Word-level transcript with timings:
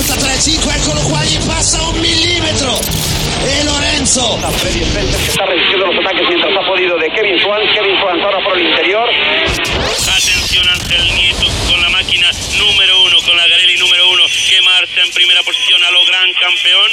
43,5, 0.00 0.76
eccolo 0.76 1.00
qua, 1.08 1.24
gli 1.24 1.38
passa 1.46 1.80
un 1.80 1.98
millimetro. 2.00 2.78
E 3.48 3.64
Lorenzo. 3.64 4.36
Freddy 4.60 4.82
Spencer 4.84 5.20
que 5.24 5.30
está 5.30 5.46
resistiendo 5.46 5.86
los 5.86 5.96
ataques 6.04 6.22
mientras 6.28 6.52
ha 6.52 6.66
podido 6.68 6.98
de 6.98 7.08
Kevin 7.16 7.38
Swan. 7.40 7.62
Kevin 7.72 7.96
Swan 8.00 8.20
ahora 8.20 8.38
por 8.44 8.58
el 8.58 8.66
interior. 8.68 9.08
Atención 9.08 10.68
Ángel 10.68 11.14
Nieto 11.14 11.46
con 11.68 11.80
la 11.80 11.88
máquina 11.88 12.28
número 12.58 13.02
uno, 13.04 13.16
con 13.24 13.36
la 13.36 13.46
Garelli 13.48 13.76
número 13.78 14.10
uno, 14.10 14.22
que 14.28 14.60
marcha 14.62 15.00
en 15.00 15.10
primera 15.12 15.42
posición 15.42 15.80
a 15.82 15.90
lo 15.90 16.04
gran 16.04 16.28
campeón. 16.44 16.90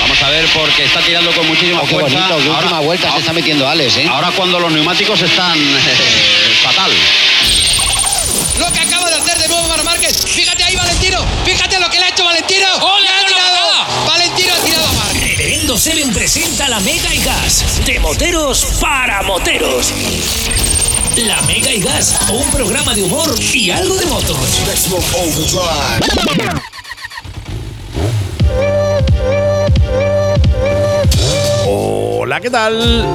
Vamos 0.00 0.22
a 0.22 0.28
ver 0.30 0.44
porque 0.52 0.84
está 0.84 1.00
tirando 1.00 1.32
con 1.32 1.46
muchísima 1.48 1.80
Oh, 1.80 1.86
qué 1.86 1.94
fuerza. 1.96 2.18
bonito, 2.28 2.36
qué 2.44 2.50
última 2.50 2.80
vuelta 2.80 3.12
se 3.12 3.18
está 3.20 3.32
metiendo 3.32 3.66
Alex, 3.66 3.96
¿eh? 3.96 4.06
ahora 4.10 4.30
cuando 4.36 4.60
los 4.60 4.70
neumáticos 4.72 5.20
están 5.22 5.56
eh, 5.58 6.60
fatal. 6.62 6.92
Lo 8.58 8.70
que 8.72 8.80
acaba 8.80 9.08
de 9.10 9.16
hacer 9.16 9.38
de 9.38 9.48
nuevo 9.48 9.66
Mar 9.68 9.82
Márquez. 9.84 10.14
Fíjate 10.30 10.62
ahí, 10.62 10.76
Valentino. 10.76 11.24
Fíjate 11.44 11.80
lo 11.80 11.90
que 11.90 11.98
le 11.98 12.04
ha 12.04 12.08
hecho 12.10 12.24
Valentino. 12.24 12.66
¡Ole, 12.82 13.02
¡Le 13.02 13.08
ha 13.08 13.12
con 13.18 13.22
la 13.22 13.28
tirado! 13.28 13.66
bajada! 13.66 14.06
Valentino 14.06 14.52
ha 14.54 14.64
tirado 14.64 14.86
a 14.88 14.92
Mar. 14.92 15.06
Reverendo 15.14 15.72
Seven 15.84 16.14
presenta 16.14 16.66
la 16.66 16.80
Mega 16.80 17.14
y 17.14 17.22
Gas. 17.22 17.84
De 17.84 18.00
moteros 18.00 18.78
para 18.80 19.22
moteros. 19.22 19.92
La 21.26 21.42
Mega 21.42 21.70
y 21.74 21.82
Gas, 21.82 22.18
un 22.32 22.50
programa 22.50 22.94
de 22.94 23.02
humor 23.02 23.28
y 23.52 23.70
algo 23.70 23.94
de 23.94 24.06
motos. 24.06 24.34
Hola, 31.66 32.40
¿qué 32.40 32.48
tal? 32.48 33.12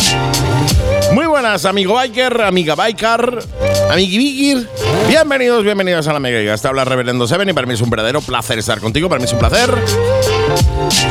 Muy 1.13 1.25
buenas, 1.25 1.65
amigo 1.65 1.95
biker, 1.95 2.39
amiga 2.39 2.75
biker, 2.75 3.47
amigui 3.89 4.17
bikir. 4.19 4.69
Bienvenidos, 5.07 5.63
bienvenidos 5.63 6.07
a 6.07 6.13
la 6.13 6.19
Mega 6.19 6.55
Te 6.55 6.67
habla 6.67 6.85
Reverendo 6.85 7.27
Seven 7.27 7.49
y 7.49 7.53
para 7.53 7.65
mí 7.65 7.73
es 7.73 7.81
un 7.81 7.89
verdadero 7.89 8.21
placer 8.21 8.59
estar 8.59 8.79
contigo. 8.79 9.09
Para 9.09 9.17
mí 9.17 9.25
es 9.25 9.33
un 9.33 9.39
placer 9.39 9.73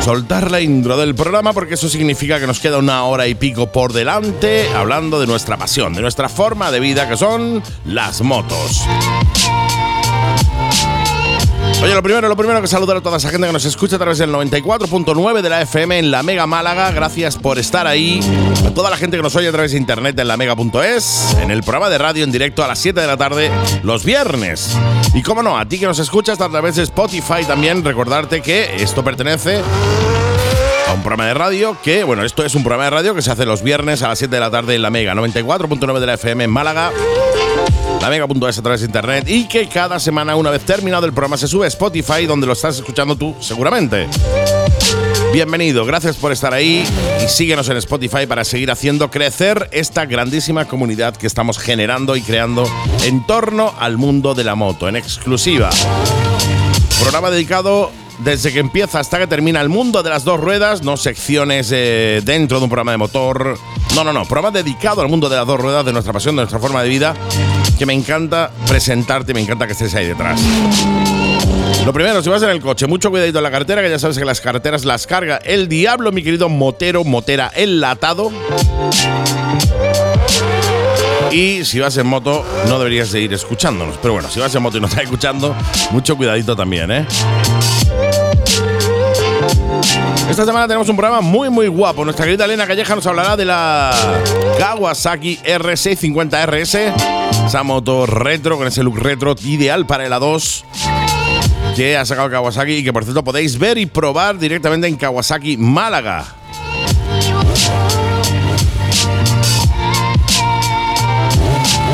soltar 0.03 0.51
la 0.51 0.61
intro 0.61 0.97
del 0.97 1.15
programa 1.15 1.53
porque 1.53 1.75
eso 1.75 1.89
significa 1.89 2.39
que 2.39 2.47
nos 2.47 2.59
queda 2.59 2.77
una 2.77 3.03
hora 3.03 3.27
y 3.27 3.35
pico 3.35 3.71
por 3.71 3.93
delante 3.93 4.67
hablando 4.75 5.19
de 5.19 5.27
nuestra 5.27 5.57
pasión, 5.57 5.93
de 5.93 6.01
nuestra 6.01 6.29
forma 6.29 6.71
de 6.71 6.79
vida 6.79 7.07
que 7.07 7.17
son 7.17 7.61
las 7.85 8.21
motos. 8.21 8.83
Oye, 11.81 11.95
lo 11.95 12.03
primero, 12.03 12.27
lo 12.27 12.35
primero 12.35 12.61
que 12.61 12.67
saludar 12.67 12.97
a 12.97 13.01
toda 13.01 13.17
esa 13.17 13.29
gente 13.29 13.47
que 13.47 13.53
nos 13.53 13.63
escucha 13.63 13.95
a 13.95 13.99
través 13.99 14.17
del 14.17 14.31
94.9 14.31 15.41
de 15.41 15.49
la 15.49 15.61
FM 15.61 15.97
en 15.97 16.11
la 16.11 16.23
Mega 16.23 16.45
Málaga. 16.45 16.91
Gracias 16.91 17.37
por 17.37 17.57
estar 17.57 17.87
ahí. 17.87 18.19
A 18.67 18.71
toda 18.71 18.89
la 18.89 18.97
gente 18.97 19.15
que 19.15 19.23
nos 19.23 19.33
oye 19.37 19.47
a 19.47 19.51
través 19.53 19.71
de 19.71 19.77
internet 19.77 20.19
en 20.19 20.27
la 20.27 20.35
Mega.es, 20.35 21.37
en 21.39 21.51
el 21.51 21.61
programa 21.63 21.89
de 21.89 21.97
radio 21.97 22.25
en 22.25 22.33
directo 22.33 22.65
a 22.65 22.67
las 22.67 22.79
7 22.79 22.99
de 22.99 23.07
la 23.07 23.15
tarde 23.15 23.49
los 23.83 24.03
viernes. 24.03 24.77
Y 25.13 25.23
cómo 25.23 25.41
no, 25.41 25.57
a 25.57 25.65
ti 25.65 25.79
que 25.79 25.85
nos 25.85 25.99
escuchas 25.99 26.41
a 26.41 26.49
través 26.49 26.75
de 26.75 26.83
Spotify 26.83 27.45
también, 27.47 27.81
recordarte 27.85 28.41
que 28.41 28.75
esto 28.75 29.01
pertenece 29.01 29.61
a 30.85 30.93
un 30.93 31.01
programa 31.01 31.27
de 31.27 31.33
radio 31.33 31.77
que, 31.81 32.03
bueno, 32.03 32.25
esto 32.25 32.43
es 32.43 32.55
un 32.55 32.63
programa 32.63 32.85
de 32.85 32.89
radio 32.89 33.15
que 33.15 33.21
se 33.21 33.31
hace 33.31 33.45
los 33.45 33.63
viernes 33.63 34.03
a 34.03 34.09
las 34.09 34.19
7 34.19 34.35
de 34.35 34.41
la 34.41 34.51
tarde 34.51 34.75
en 34.75 34.81
la 34.81 34.89
Mega 34.89 35.13
94.9 35.13 35.99
de 35.99 36.05
la 36.05 36.13
FM 36.15 36.43
en 36.43 36.51
Málaga 36.51 36.91
la 38.01 38.09
Mega.es 38.09 38.57
a 38.57 38.61
través 38.61 38.81
de 38.81 38.85
internet 38.87 39.25
y 39.27 39.47
que 39.47 39.67
cada 39.67 39.99
semana, 39.99 40.35
una 40.35 40.51
vez 40.51 40.61
terminado 40.63 41.05
el 41.05 41.13
programa, 41.13 41.37
se 41.37 41.47
sube 41.47 41.65
a 41.65 41.67
Spotify, 41.67 42.25
donde 42.25 42.47
lo 42.47 42.53
estás 42.53 42.77
escuchando 42.77 43.15
tú 43.15 43.35
seguramente. 43.39 44.07
Bienvenido, 45.33 45.85
gracias 45.85 46.15
por 46.15 46.31
estar 46.31 46.53
ahí 46.53 46.83
y 47.23 47.27
síguenos 47.27 47.69
en 47.69 47.77
Spotify 47.77 48.25
para 48.27 48.43
seguir 48.43 48.71
haciendo 48.71 49.11
crecer 49.11 49.69
esta 49.71 50.05
grandísima 50.05 50.65
comunidad 50.65 51.15
que 51.15 51.27
estamos 51.27 51.59
generando 51.59 52.15
y 52.15 52.21
creando 52.21 52.65
en 53.03 53.25
torno 53.27 53.73
al 53.77 53.97
mundo 53.97 54.33
de 54.33 54.43
la 54.43 54.55
moto, 54.55 54.87
en 54.87 54.95
exclusiva. 54.95 55.69
Programa 56.99 57.29
dedicado 57.29 57.91
desde 58.19 58.51
que 58.51 58.59
empieza 58.59 58.99
hasta 58.99 59.17
que 59.17 59.27
termina 59.27 59.61
el 59.61 59.69
mundo 59.69 60.03
de 60.03 60.09
las 60.09 60.23
dos 60.23 60.39
ruedas, 60.39 60.83
no 60.83 60.97
secciones 60.97 61.71
eh, 61.73 62.21
dentro 62.23 62.59
de 62.59 62.65
un 62.65 62.69
programa 62.69 62.91
de 62.91 62.97
motor. 62.97 63.57
No, 63.95 64.03
no, 64.03 64.13
no, 64.13 64.25
programa 64.25 64.51
dedicado 64.51 65.01
al 65.01 65.07
mundo 65.07 65.29
de 65.29 65.37
las 65.37 65.47
dos 65.47 65.59
ruedas, 65.59 65.85
de 65.85 65.93
nuestra 65.93 66.13
pasión, 66.13 66.35
de 66.35 66.41
nuestra 66.41 66.59
forma 66.59 66.83
de 66.83 66.89
vida, 66.89 67.13
que 67.77 67.85
me 67.85 67.93
encanta 67.93 68.51
presentarte, 68.67 69.33
me 69.33 69.41
encanta 69.41 69.65
que 69.65 69.73
estés 69.73 69.95
ahí 69.95 70.05
detrás. 70.05 70.39
Lo 71.85 71.93
primero, 71.93 72.21
si 72.21 72.29
vas 72.29 72.43
en 72.43 72.49
el 72.49 72.61
coche, 72.61 72.87
mucho 72.87 73.09
cuidadito 73.09 73.39
en 73.39 73.43
la 73.43 73.51
carretera, 73.51 73.81
que 73.81 73.89
ya 73.89 73.99
sabes 73.99 74.17
que 74.17 74.25
las 74.25 74.41
carreteras 74.41 74.85
las 74.85 75.07
carga 75.07 75.37
el 75.37 75.67
diablo, 75.67 76.11
mi 76.11 76.21
querido 76.21 76.49
motero, 76.49 77.03
motera 77.03 77.51
enlatado. 77.55 78.31
Y 81.31 81.63
si 81.63 81.79
vas 81.79 81.95
en 81.97 82.07
moto, 82.07 82.43
no 82.67 82.79
deberías 82.79 83.11
de 83.11 83.21
ir 83.21 83.33
escuchándonos. 83.33 83.97
Pero 84.01 84.13
bueno, 84.13 84.29
si 84.29 84.39
vas 84.39 84.53
en 84.55 84.63
moto 84.63 84.77
y 84.77 84.81
no 84.81 84.87
estás 84.87 85.03
escuchando, 85.03 85.55
mucho 85.91 86.17
cuidadito 86.17 86.55
también, 86.55 86.91
¿eh? 86.91 87.05
Esta 90.29 90.45
semana 90.45 90.67
tenemos 90.67 90.87
un 90.87 90.95
programa 90.95 91.21
muy 91.21 91.49
muy 91.49 91.67
guapo. 91.67 92.05
Nuestra 92.05 92.25
querida 92.25 92.45
Elena 92.45 92.67
Calleja 92.67 92.95
nos 92.95 93.05
hablará 93.07 93.35
de 93.35 93.45
la 93.45 93.91
Kawasaki 94.59 95.37
R650RS, 95.37 96.93
esa 97.47 97.63
moto 97.63 98.05
retro 98.05 98.57
con 98.57 98.67
ese 98.67 98.83
look 98.83 98.99
retro 98.99 99.35
ideal 99.43 99.87
para 99.87 100.05
el 100.05 100.13
A2 100.13 100.63
que 101.75 101.97
ha 101.97 102.05
sacado 102.05 102.29
Kawasaki 102.29 102.73
y 102.73 102.83
que 102.83 102.93
por 102.93 103.03
cierto 103.05 103.23
podéis 103.23 103.57
ver 103.57 103.77
y 103.79 103.87
probar 103.87 104.37
directamente 104.37 104.87
en 104.87 104.97
Kawasaki 104.97 105.57
Málaga. 105.57 106.38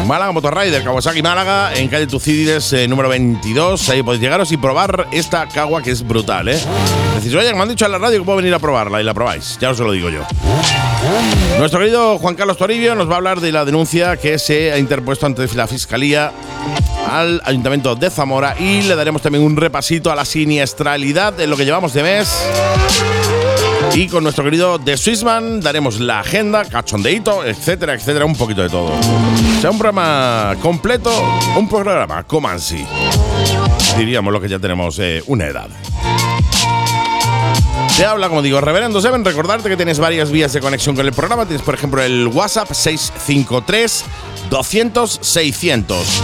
Málaga 0.06 0.32
Motorrider, 0.32 0.84
Kawasaki 0.84 1.24
Málaga, 1.24 1.74
en 1.74 1.88
calle 1.88 2.06
Tucídides 2.06 2.74
eh, 2.74 2.88
número 2.88 3.10
22. 3.10 3.90
Ahí 3.90 4.04
podéis 4.04 4.22
llegaros 4.22 4.52
y 4.52 4.58
probar 4.58 5.08
esta 5.12 5.48
Kawa 5.48 5.82
que 5.82 5.90
es 5.90 6.06
brutal, 6.06 6.48
¿eh? 6.48 6.60
Decís, 7.16 7.34
oye, 7.34 7.52
me 7.54 7.62
han 7.62 7.70
dicho 7.70 7.86
en 7.86 7.92
la 7.92 7.98
radio 7.98 8.20
que 8.20 8.24
puedo 8.24 8.38
venir 8.38 8.54
a 8.54 8.60
probarla 8.60 9.02
y 9.02 9.04
la 9.04 9.16
probáis. 9.16 9.58
Ya 9.60 9.72
os 9.72 9.80
lo 9.80 9.92
digo 9.92 10.10
yo. 10.10 10.22
Nuestro 11.58 11.80
querido 11.80 12.20
Juan 12.20 12.36
Carlos 12.36 12.58
Toribio 12.58 12.94
nos 12.94 13.10
va 13.10 13.14
a 13.14 13.18
hablar 13.18 13.42
de 13.42 13.52
la 13.52 13.66
denuncia 13.66 14.18
que 14.18 14.38
se 14.38 14.72
ha 14.72 14.78
interpuesto 14.78 15.26
ante 15.26 15.48
la 15.56 15.66
Fiscalía 15.66 16.32
al 17.10 17.42
Ayuntamiento 17.44 17.96
de 17.96 18.10
Zamora 18.12 18.56
y 18.60 18.84
le 18.84 18.96
daremos 18.96 19.24
también 19.24 19.44
un 19.44 19.58
repasito 19.58 20.12
a 20.12 20.16
la 20.16 20.26
siniestralidad 20.26 21.34
de 21.34 21.48
lo 21.48 21.58
que 21.58 21.66
llevamos 21.66 21.94
de 21.94 22.04
mes. 22.04 22.30
Y 23.96 24.10
con 24.10 24.24
nuestro 24.24 24.44
querido 24.44 24.78
The 24.78 24.98
Swissman 24.98 25.62
daremos 25.62 26.02
la 26.02 26.20
agenda, 26.20 26.66
cachondeito, 26.66 27.46
etcétera, 27.46 27.94
etcétera, 27.94 28.26
un 28.26 28.36
poquito 28.36 28.62
de 28.62 28.68
todo. 28.68 28.92
O 28.92 29.62
sea, 29.62 29.72
un 29.72 29.78
programa 29.78 30.54
completo, 30.62 31.10
un 31.56 31.70
programa 31.70 32.24
Comansi. 32.24 32.86
Diríamos 33.98 34.34
lo 34.34 34.42
que 34.42 34.50
ya 34.50 34.60
tenemos 34.60 35.00
eh, 35.00 35.24
una 35.28 35.46
edad. 35.46 35.70
Te 37.96 38.06
habla, 38.06 38.28
como 38.28 38.42
digo, 38.42 38.60
Reverendo 38.60 39.00
Seven. 39.00 39.24
Recordarte 39.24 39.70
que 39.70 39.78
tienes 39.78 39.98
varias 39.98 40.30
vías 40.30 40.52
de 40.52 40.60
conexión 40.60 40.98
con 40.98 41.06
el 41.06 41.14
programa. 41.14 41.46
Tienes, 41.46 41.62
por 41.62 41.76
ejemplo, 41.76 42.04
el 42.04 42.28
WhatsApp 42.28 42.74
653 42.74 44.04
200 44.50 45.20
600. 45.22 46.24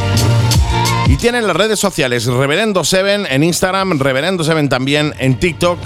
Y 1.07 1.15
tienen 1.15 1.47
las 1.47 1.55
redes 1.55 1.79
sociales 1.79 2.25
Reverendo 2.25 2.83
Seven 2.83 3.25
en 3.29 3.45
Instagram, 3.45 3.97
Reverendo 3.97 4.43
Seven 4.43 4.67
también 4.67 5.13
en 5.19 5.39
TikTok. 5.39 5.79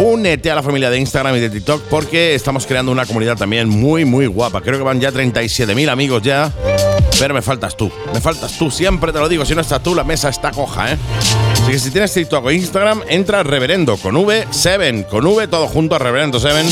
Únete 0.00 0.50
a 0.50 0.54
la 0.54 0.62
familia 0.62 0.90
de 0.90 0.98
Instagram 0.98 1.36
y 1.36 1.40
de 1.40 1.50
TikTok 1.50 1.82
porque 1.90 2.34
estamos 2.34 2.66
creando 2.66 2.92
una 2.92 3.04
comunidad 3.04 3.36
también 3.36 3.68
muy, 3.68 4.04
muy 4.04 4.26
guapa. 4.26 4.60
Creo 4.60 4.78
que 4.78 4.84
van 4.84 5.00
ya 5.00 5.10
37.000 5.10 5.88
amigos 5.90 6.22
ya. 6.22 6.52
Pero 7.18 7.34
me 7.34 7.42
faltas 7.42 7.76
tú, 7.76 7.90
me 8.14 8.20
faltas 8.20 8.56
tú, 8.56 8.70
siempre 8.70 9.12
te 9.12 9.18
lo 9.18 9.28
digo. 9.28 9.44
Si 9.44 9.52
no 9.54 9.60
estás 9.60 9.82
tú, 9.82 9.94
la 9.96 10.04
mesa 10.04 10.28
está 10.28 10.52
coja, 10.52 10.92
¿eh? 10.92 10.98
Así 11.52 11.72
que 11.72 11.78
si 11.80 11.90
tienes 11.90 12.12
TikTok 12.12 12.44
o 12.44 12.50
Instagram, 12.52 13.02
entra 13.08 13.42
Reverendo 13.42 13.96
con 13.96 14.16
V, 14.16 14.46
Seven, 14.50 15.02
con 15.02 15.26
V, 15.26 15.48
todo 15.48 15.66
junto 15.66 15.96
a 15.96 15.98
Reverendo 15.98 16.38
Seven. 16.38 16.66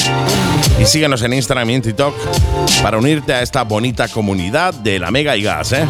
Y 0.81 0.85
síguenos 0.85 1.21
en 1.23 1.33
Instagram 1.33 1.71
y 1.71 1.75
en 1.75 1.83
TikTok 1.83 2.15
para 2.81 2.97
unirte 2.97 3.35
a 3.35 3.43
esta 3.43 3.65
bonita 3.65 4.07
comunidad 4.07 4.73
de 4.73 5.01
la 5.01 5.11
Mega 5.11 5.37
y 5.37 5.43
Gas, 5.43 5.73
¿eh? 5.73 5.85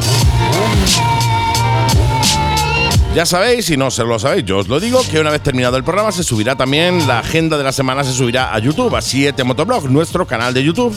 Ya 3.17 3.25
sabéis, 3.25 3.65
si 3.65 3.79
no 3.79 3.91
se 3.91 4.05
lo 4.05 4.19
sabéis, 4.19 4.45
yo 4.45 4.59
os 4.59 4.69
lo 4.69 4.79
digo, 4.79 5.01
que 5.11 5.19
una 5.19 5.31
vez 5.31 5.43
terminado 5.43 5.79
el 5.79 5.85
programa 5.85 6.13
se 6.13 6.23
subirá 6.23 6.55
también, 6.55 7.09
la 7.09 7.21
agenda 7.21 7.57
de 7.57 7.65
la 7.65 7.73
semana 7.73 8.05
se 8.05 8.13
subirá 8.13 8.55
a 8.55 8.59
YouTube, 8.59 8.95
a 8.95 9.01
7 9.01 9.43
Motoblog, 9.43 9.91
nuestro 9.91 10.27
canal 10.27 10.53
de 10.53 10.63
YouTube, 10.63 10.95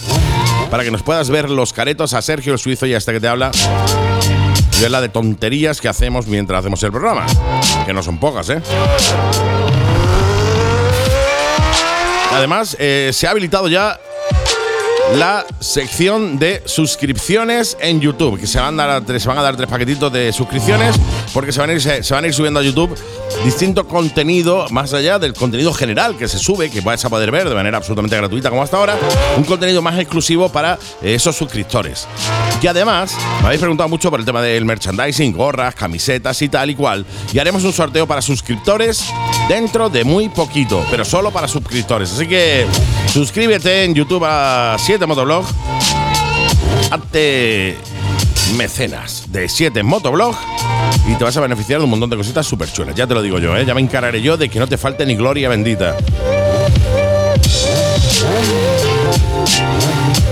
para 0.69 0.83
que 0.83 0.91
nos 0.91 1.01
puedas 1.01 1.29
ver 1.29 1.49
los 1.49 1.71
caretos 1.71 2.13
a 2.13 2.21
Sergio 2.21 2.51
el 2.51 2.59
Suizo 2.59 2.85
y 2.87 2.93
a 2.93 2.97
este 2.97 3.13
que 3.13 3.21
te 3.21 3.29
habla, 3.29 3.51
y 4.77 4.81
ver 4.81 4.91
la 4.91 4.99
de 4.99 5.07
tonterías 5.07 5.79
que 5.79 5.87
hacemos 5.87 6.27
mientras 6.27 6.59
hacemos 6.59 6.83
el 6.83 6.91
programa, 6.91 7.25
que 7.85 7.93
no 7.93 8.03
son 8.03 8.17
pocas, 8.17 8.49
¿eh? 8.49 8.61
Además, 12.33 12.75
eh, 12.81 13.11
se 13.13 13.27
ha 13.27 13.31
habilitado 13.31 13.69
ya 13.69 13.97
la 15.15 15.45
sección 15.59 16.37
de 16.37 16.61
suscripciones 16.65 17.77
en 17.79 18.01
YouTube, 18.01 18.39
que 18.39 18.45
se 18.45 18.59
van 18.59 18.77
a 18.77 18.85
dar, 18.85 19.19
se 19.19 19.27
van 19.27 19.37
a 19.37 19.41
dar 19.41 19.55
tres 19.55 19.69
paquetitos 19.69 20.11
de 20.11 20.33
suscripciones 20.33 20.97
porque 21.33 21.51
se 21.51 21.59
van, 21.59 21.69
a 21.69 21.73
ir, 21.73 22.33
subiendo 22.33 22.59
a 22.59 22.63
YouTube 22.63 22.97
distinto 23.43 23.87
contenido, 23.87 24.65
más 24.69 24.93
allá 24.93 25.19
del 25.19 25.33
contenido 25.33 25.73
general 25.73 26.17
que 26.17 26.27
se 26.27 26.39
sube, 26.39 26.69
que 26.69 26.81
vais 26.81 27.03
a 27.05 27.09
poder 27.09 27.31
ver 27.31 27.47
de 27.47 27.55
manera 27.55 27.77
absolutamente 27.77 28.15
gratuita 28.17 28.49
como 28.49 28.63
hasta 28.63 28.77
ahora, 28.77 28.97
un 29.37 29.43
contenido 29.43 29.81
más 29.81 29.97
exclusivo 29.99 30.49
para 30.49 30.77
eh, 31.01 31.15
esos 31.15 31.35
suscriptores. 31.35 32.07
Y 32.61 32.67
además, 32.67 33.15
me 33.41 33.47
habéis 33.47 33.61
preguntado 33.61 33.87
mucho 33.87 34.09
por 34.09 34.19
el 34.19 34.25
tema 34.25 34.41
del 34.41 34.65
merchandising, 34.65 35.33
gorras, 35.33 35.75
camisetas 35.75 36.41
y 36.41 36.49
tal 36.49 36.69
y 36.69 36.75
cual. 36.75 37.05
Y 37.33 37.39
haremos 37.39 37.63
un 37.63 37.73
sorteo 37.73 38.07
para 38.07 38.21
suscriptores 38.21 39.05
dentro 39.47 39.89
de 39.89 40.03
muy 40.03 40.29
poquito, 40.29 40.85
pero 40.91 41.05
solo 41.05 41.31
para 41.31 41.47
suscriptores. 41.47 42.11
Así 42.11 42.27
que 42.27 42.65
suscríbete 43.11 43.85
en 43.85 43.95
YouTube 43.95 44.23
a 44.25 44.75
7 44.79 45.05
Motoblog. 45.05 45.45
Hazte 46.91 47.77
mecenas 48.55 49.25
de 49.31 49.49
7 49.49 49.83
Motoblog 49.83 50.35
y 51.07 51.15
te 51.15 51.23
vas 51.23 51.35
a 51.37 51.41
beneficiar 51.41 51.79
de 51.79 51.85
un 51.85 51.89
montón 51.89 52.09
de 52.09 52.17
cositas 52.17 52.45
súper 52.45 52.71
chulas. 52.71 52.95
Ya 52.95 53.07
te 53.07 53.13
lo 53.13 53.21
digo 53.21 53.39
yo, 53.39 53.55
¿eh? 53.55 53.65
ya 53.65 53.73
me 53.73 53.81
encargaré 53.81 54.21
yo 54.21 54.37
de 54.37 54.49
que 54.49 54.59
no 54.59 54.67
te 54.67 54.77
falte 54.77 55.05
ni 55.05 55.15
gloria 55.15 55.49
bendita. 55.49 55.95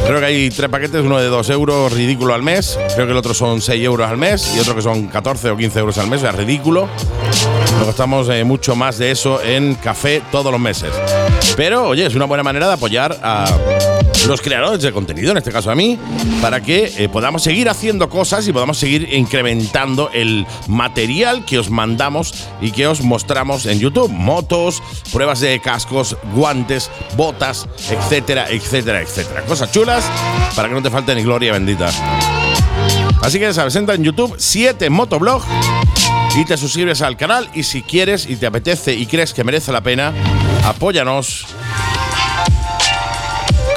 Creo 0.05 0.19
que 0.21 0.25
hay 0.25 0.49
tres 0.49 0.69
paquetes, 0.69 1.01
uno 1.01 1.19
de 1.19 1.27
2 1.27 1.49
euros 1.49 1.91
ridículo 1.91 2.33
al 2.33 2.41
mes, 2.41 2.79
creo 2.95 3.05
que 3.05 3.11
el 3.11 3.17
otro 3.17 3.33
son 3.33 3.59
6 3.59 3.83
euros 3.83 4.09
al 4.09 4.15
mes 4.15 4.55
y 4.55 4.59
otro 4.59 4.73
que 4.73 4.81
son 4.81 5.07
14 5.07 5.51
o 5.51 5.57
15 5.57 5.79
euros 5.79 5.97
al 5.97 6.07
mes, 6.07 6.19
o 6.19 6.21
sea, 6.21 6.31
ridículo. 6.31 6.87
Nos 7.77 7.87
gastamos 7.87 8.29
eh, 8.29 8.45
mucho 8.45 8.75
más 8.75 8.97
de 8.97 9.11
eso 9.11 9.41
en 9.43 9.75
café 9.75 10.21
todos 10.31 10.49
los 10.49 10.61
meses. 10.61 10.91
Pero, 11.57 11.89
oye, 11.89 12.05
es 12.05 12.15
una 12.15 12.23
buena 12.23 12.41
manera 12.41 12.67
de 12.67 12.73
apoyar 12.73 13.19
a 13.21 13.45
los 14.27 14.41
creadores 14.41 14.81
de 14.81 14.91
contenido, 14.91 15.31
en 15.31 15.37
este 15.37 15.51
caso 15.51 15.71
a 15.71 15.75
mí, 15.75 15.97
para 16.41 16.61
que 16.61 16.91
eh, 16.97 17.09
podamos 17.09 17.43
seguir 17.43 17.69
haciendo 17.69 18.09
cosas 18.09 18.47
y 18.47 18.53
podamos 18.53 18.77
seguir 18.77 19.13
incrementando 19.13 20.09
el 20.13 20.45
material 20.67 21.45
que 21.45 21.57
os 21.57 21.69
mandamos 21.69 22.33
y 22.61 22.71
que 22.71 22.87
os 22.87 23.01
mostramos 23.01 23.65
en 23.65 23.79
YouTube. 23.79 24.11
Motos, 24.11 24.83
pruebas 25.11 25.39
de 25.39 25.59
cascos, 25.59 26.17
guantes, 26.33 26.91
botas, 27.15 27.67
etcétera, 27.89 28.47
etcétera, 28.49 29.01
etcétera. 29.01 29.43
Cosas 29.43 29.71
chulas 29.71 30.03
para 30.55 30.67
que 30.67 30.75
no 30.75 30.81
te 30.81 30.89
falte 30.89 31.15
ni 31.15 31.23
gloria 31.23 31.53
bendita. 31.53 31.89
Así 33.21 33.39
que 33.39 33.45
ya 33.45 33.53
sabes, 33.53 33.75
entra 33.75 33.95
en 33.95 34.03
YouTube 34.03 34.35
7 34.37 34.89
Motoblog 34.89 35.41
y 36.35 36.45
te 36.45 36.57
suscribes 36.57 37.01
al 37.01 37.17
canal 37.17 37.49
y 37.53 37.63
si 37.63 37.81
quieres 37.81 38.29
y 38.29 38.35
te 38.35 38.45
apetece 38.45 38.93
y 38.93 39.05
crees 39.05 39.33
que 39.33 39.43
merece 39.43 39.71
la 39.71 39.81
pena, 39.81 40.13
apóyanos 40.65 41.45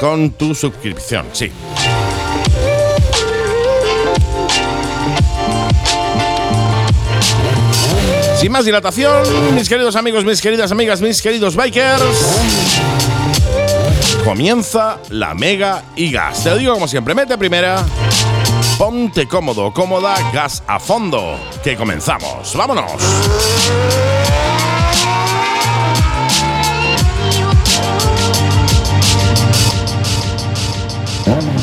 con 0.01 0.31
tu 0.31 0.55
suscripción, 0.55 1.27
sí. 1.31 1.51
Sin 8.39 8.51
más 8.51 8.65
dilatación, 8.65 9.53
mis 9.53 9.69
queridos 9.69 9.95
amigos, 9.95 10.25
mis 10.25 10.41
queridas 10.41 10.71
amigas, 10.71 11.01
mis 11.01 11.21
queridos 11.21 11.55
bikers, 11.55 12.01
comienza 14.25 14.97
la 15.09 15.35
Mega 15.35 15.83
y 15.95 16.11
Gas. 16.11 16.45
Te 16.45 16.49
lo 16.49 16.57
digo 16.57 16.73
como 16.73 16.87
siempre, 16.87 17.13
mete 17.13 17.37
primera, 17.37 17.85
ponte 18.79 19.27
cómodo, 19.27 19.71
cómoda, 19.71 20.15
gas 20.33 20.63
a 20.65 20.79
fondo, 20.79 21.39
que 21.63 21.77
comenzamos. 21.77 22.55
¡Vámonos! 22.55 22.91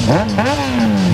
Mm-hmm. 0.08 0.57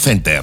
Center. 0.00 0.42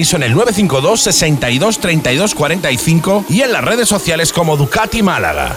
en 0.00 0.22
el 0.22 0.32
952 0.32 0.98
62 0.98 1.78
32 1.78 2.34
45 2.34 3.26
y 3.28 3.42
en 3.42 3.52
las 3.52 3.62
redes 3.62 3.86
sociales 3.86 4.32
como 4.32 4.56
Ducati 4.56 5.02
Málaga. 5.02 5.54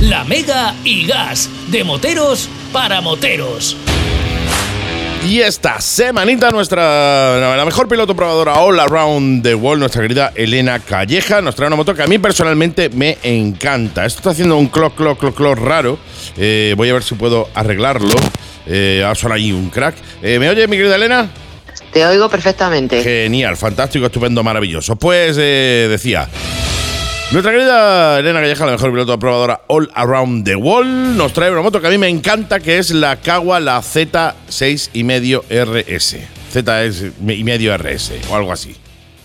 La 0.00 0.24
Mega 0.24 0.74
y 0.84 1.06
Gas, 1.06 1.50
de 1.68 1.84
moteros 1.84 2.48
para 2.72 3.02
moteros. 3.02 3.76
Y 5.28 5.40
esta 5.40 5.80
semanita 5.82 6.50
nuestra 6.50 7.56
la 7.56 7.64
mejor 7.64 7.88
piloto 7.88 8.16
probadora 8.16 8.54
all 8.54 8.80
around 8.80 9.42
the 9.42 9.54
world, 9.54 9.80
nuestra 9.80 10.00
querida 10.00 10.32
Elena 10.34 10.80
Calleja, 10.80 11.42
nos 11.42 11.54
trae 11.54 11.66
una 11.66 11.76
moto 11.76 11.94
que 11.94 12.02
a 12.02 12.06
mí 12.06 12.18
personalmente 12.18 12.88
me 12.88 13.18
encanta. 13.22 14.06
Esto 14.06 14.20
está 14.20 14.30
haciendo 14.30 14.56
un 14.56 14.68
clock, 14.68 14.96
clock, 14.96 15.18
clock, 15.18 15.36
clock 15.36 15.58
raro. 15.58 15.98
Eh, 16.38 16.74
voy 16.76 16.88
a 16.88 16.94
ver 16.94 17.02
si 17.02 17.14
puedo 17.14 17.48
arreglarlo. 17.54 18.16
Eh, 18.66 19.00
ahora 19.02 19.14
suena 19.14 19.36
ahí 19.36 19.52
un 19.52 19.70
crack. 19.70 19.96
Eh, 20.22 20.38
¿Me 20.38 20.48
oye, 20.48 20.66
mi 20.68 20.76
querida 20.76 20.96
Elena? 20.96 21.28
Te 21.92 22.06
oigo 22.06 22.28
perfectamente. 22.28 23.02
Genial, 23.02 23.56
fantástico, 23.56 24.06
estupendo, 24.06 24.42
maravilloso. 24.42 24.96
Pues 24.96 25.36
eh, 25.38 25.88
decía, 25.90 26.28
nuestra 27.32 27.52
querida 27.52 28.18
Elena 28.18 28.40
Calleja, 28.40 28.66
la 28.66 28.72
mejor 28.72 28.90
piloto 28.90 29.18
probadora 29.18 29.62
all 29.68 29.90
around 29.94 30.44
the 30.44 30.56
world, 30.56 31.16
nos 31.16 31.32
trae 31.32 31.50
una 31.50 31.62
moto 31.62 31.80
que 31.80 31.86
a 31.86 31.90
mí 31.90 31.98
me 31.98 32.08
encanta, 32.08 32.60
que 32.60 32.78
es 32.78 32.90
la 32.90 33.16
Kawa, 33.16 33.60
la 33.60 33.80
Z6 33.80 34.90
y 34.94 35.04
medio 35.04 35.44
RS. 35.50 36.16
Z 36.52 36.84
y 37.28 37.44
medio 37.44 37.76
RS 37.76 38.12
o 38.30 38.36
algo 38.36 38.52
así. 38.52 38.76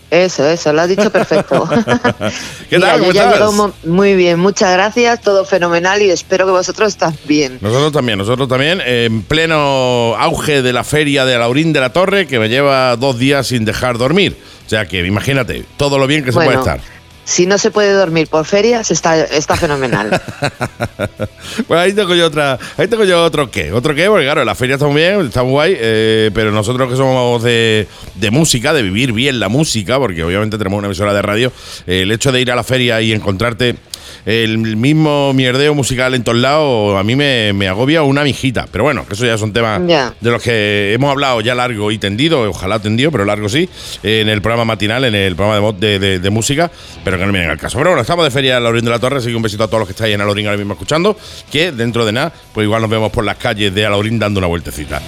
Eso, 0.10 0.48
eso, 0.48 0.72
lo 0.72 0.82
has 0.82 0.88
dicho 0.88 1.10
perfecto. 1.12 1.68
¿Qué 2.70 2.78
Mira, 2.78 2.92
tal? 2.94 3.00
yo 3.00 3.08
¿Cómo 3.08 3.12
ya 3.12 3.32
estás? 3.32 3.86
muy 3.86 4.16
bien, 4.16 4.40
muchas 4.40 4.72
gracias, 4.72 5.20
todo 5.22 5.44
fenomenal 5.44 6.02
y 6.02 6.10
espero 6.10 6.46
que 6.46 6.52
vosotros 6.52 6.90
estás 6.90 7.14
bien. 7.26 7.58
Nosotros 7.62 7.92
también, 7.92 8.18
nosotros 8.18 8.48
también, 8.48 8.82
en 8.86 9.22
pleno 9.24 10.16
auge 10.18 10.62
de 10.62 10.72
la 10.72 10.86
feria 10.86 11.26
de 11.26 11.38
Laurín 11.38 11.74
de 11.74 11.82
la 11.82 11.92
Torre, 11.92 12.26
que 12.26 12.40
me 12.40 12.48
lleva 12.48 12.96
dos 12.96 13.20
días 13.20 13.48
sin 13.48 13.66
dejar 13.66 13.98
dormir. 13.98 14.38
O 14.66 14.70
sea 14.70 14.86
que 14.86 15.06
imagínate, 15.06 15.66
todo 15.76 15.98
lo 15.98 16.08
bien 16.08 16.24
que 16.24 16.32
se 16.32 16.36
Bueno, 16.36 16.62
puede 16.62 16.76
estar. 16.78 16.97
Si 17.28 17.46
no 17.46 17.58
se 17.58 17.72
puede 17.72 17.92
dormir 17.92 18.30
por 18.30 18.46
ferias, 18.46 18.90
está, 18.90 19.22
está 19.22 19.58
fenomenal. 19.58 20.10
pues 21.68 21.78
ahí 21.78 21.92
tengo 21.92 22.16
yo 22.16 22.26
otra, 22.26 22.58
ahí 22.78 22.88
tengo 22.88 23.04
yo 23.04 23.22
otro 23.22 23.52
qué, 23.52 23.74
otro 23.74 23.94
qué, 23.94 24.08
porque 24.08 24.24
claro, 24.24 24.46
la 24.46 24.56
feria 24.56 24.76
está 24.76 24.88
muy 24.88 25.02
bien, 25.02 25.20
está 25.26 25.44
muy 25.44 25.52
guay, 25.52 25.76
eh, 25.78 26.32
pero 26.34 26.54
nosotros 26.54 26.90
que 26.90 26.96
somos 26.96 27.44
de, 27.44 27.86
de 28.16 28.32
música, 28.32 28.72
de 28.72 28.82
vivir 28.82 29.12
bien 29.12 29.42
la 29.42 29.50
música, 29.50 30.00
porque 30.00 30.24
obviamente 30.24 30.58
tenemos 30.58 30.78
una 30.78 30.88
emisora 30.88 31.14
de 31.14 31.22
radio, 31.22 31.52
eh, 31.86 32.04
el 32.04 32.14
hecho 32.14 32.32
de 32.32 32.40
ir 32.40 32.50
a 32.50 32.56
la 32.56 32.64
feria 32.64 33.02
y 33.02 33.12
encontrarte 33.12 33.76
el 34.26 34.58
mismo 34.58 35.34
mierdeo 35.34 35.74
musical 35.74 36.14
en 36.16 36.24
todos 36.24 36.38
lados, 36.38 36.98
a 37.00 37.04
mí 37.04 37.16
me, 37.16 37.54
me 37.54 37.68
agobia 37.68 38.04
una 38.04 38.24
mijita. 38.24 38.66
Pero 38.72 38.84
bueno, 38.84 39.06
que 39.08 39.14
eso 39.14 39.26
ya 39.26 39.38
son 39.38 39.54
temas 39.54 39.82
de 40.20 40.32
los 40.32 40.42
que 40.42 40.94
hemos 40.94 41.12
hablado 41.12 41.42
ya 41.42 41.56
largo 41.56 41.92
y 41.92 41.98
tendido, 41.98 42.42
ojalá 42.50 42.80
tendido, 42.80 43.12
pero 43.12 43.26
largo 43.26 43.50
sí, 43.50 43.70
en 44.04 44.30
el 44.30 44.42
programa 44.42 44.66
matinal, 44.66 45.06
en 45.06 45.16
el 45.16 45.36
programa 45.36 45.72
de, 45.78 45.88
de, 45.88 46.00
de- 46.00 46.20
de 46.20 46.30
música, 46.30 46.70
pero 47.04 47.18
que 47.18 47.26
no 47.26 47.32
vienen 47.32 47.50
al 47.52 47.58
caso. 47.58 47.78
Pero 47.78 47.92
bueno, 47.92 48.02
estamos 48.02 48.26
de 48.26 48.32
feria 48.32 48.58
en 48.58 48.64
Laurín 48.64 48.84
de 48.86 48.92
la 48.92 49.00
Torre, 49.00 49.18
así 49.18 49.30
que 49.30 49.36
un 49.36 49.42
besito 49.42 49.64
a 49.64 49.68
todos 49.68 49.80
los 49.80 49.88
que 49.88 49.94
estáis 49.94 50.14
en 50.16 50.22
Alaurín 50.22 50.46
ahora 50.48 50.58
mismo 50.58 50.74
escuchando, 50.74 51.18
que 51.52 51.72
dentro 51.72 52.06
de 52.06 52.12
nada, 52.12 52.34
pues 52.54 52.66
igual 52.66 52.82
nos 52.82 52.90
vemos 52.90 53.12
por 53.12 53.24
las 53.24 53.38
calles 53.38 53.74
de 53.74 53.86
Alaurín 53.86 54.20
dando 54.20 54.40
una 54.40 54.48
vueltecita. 54.48 55.02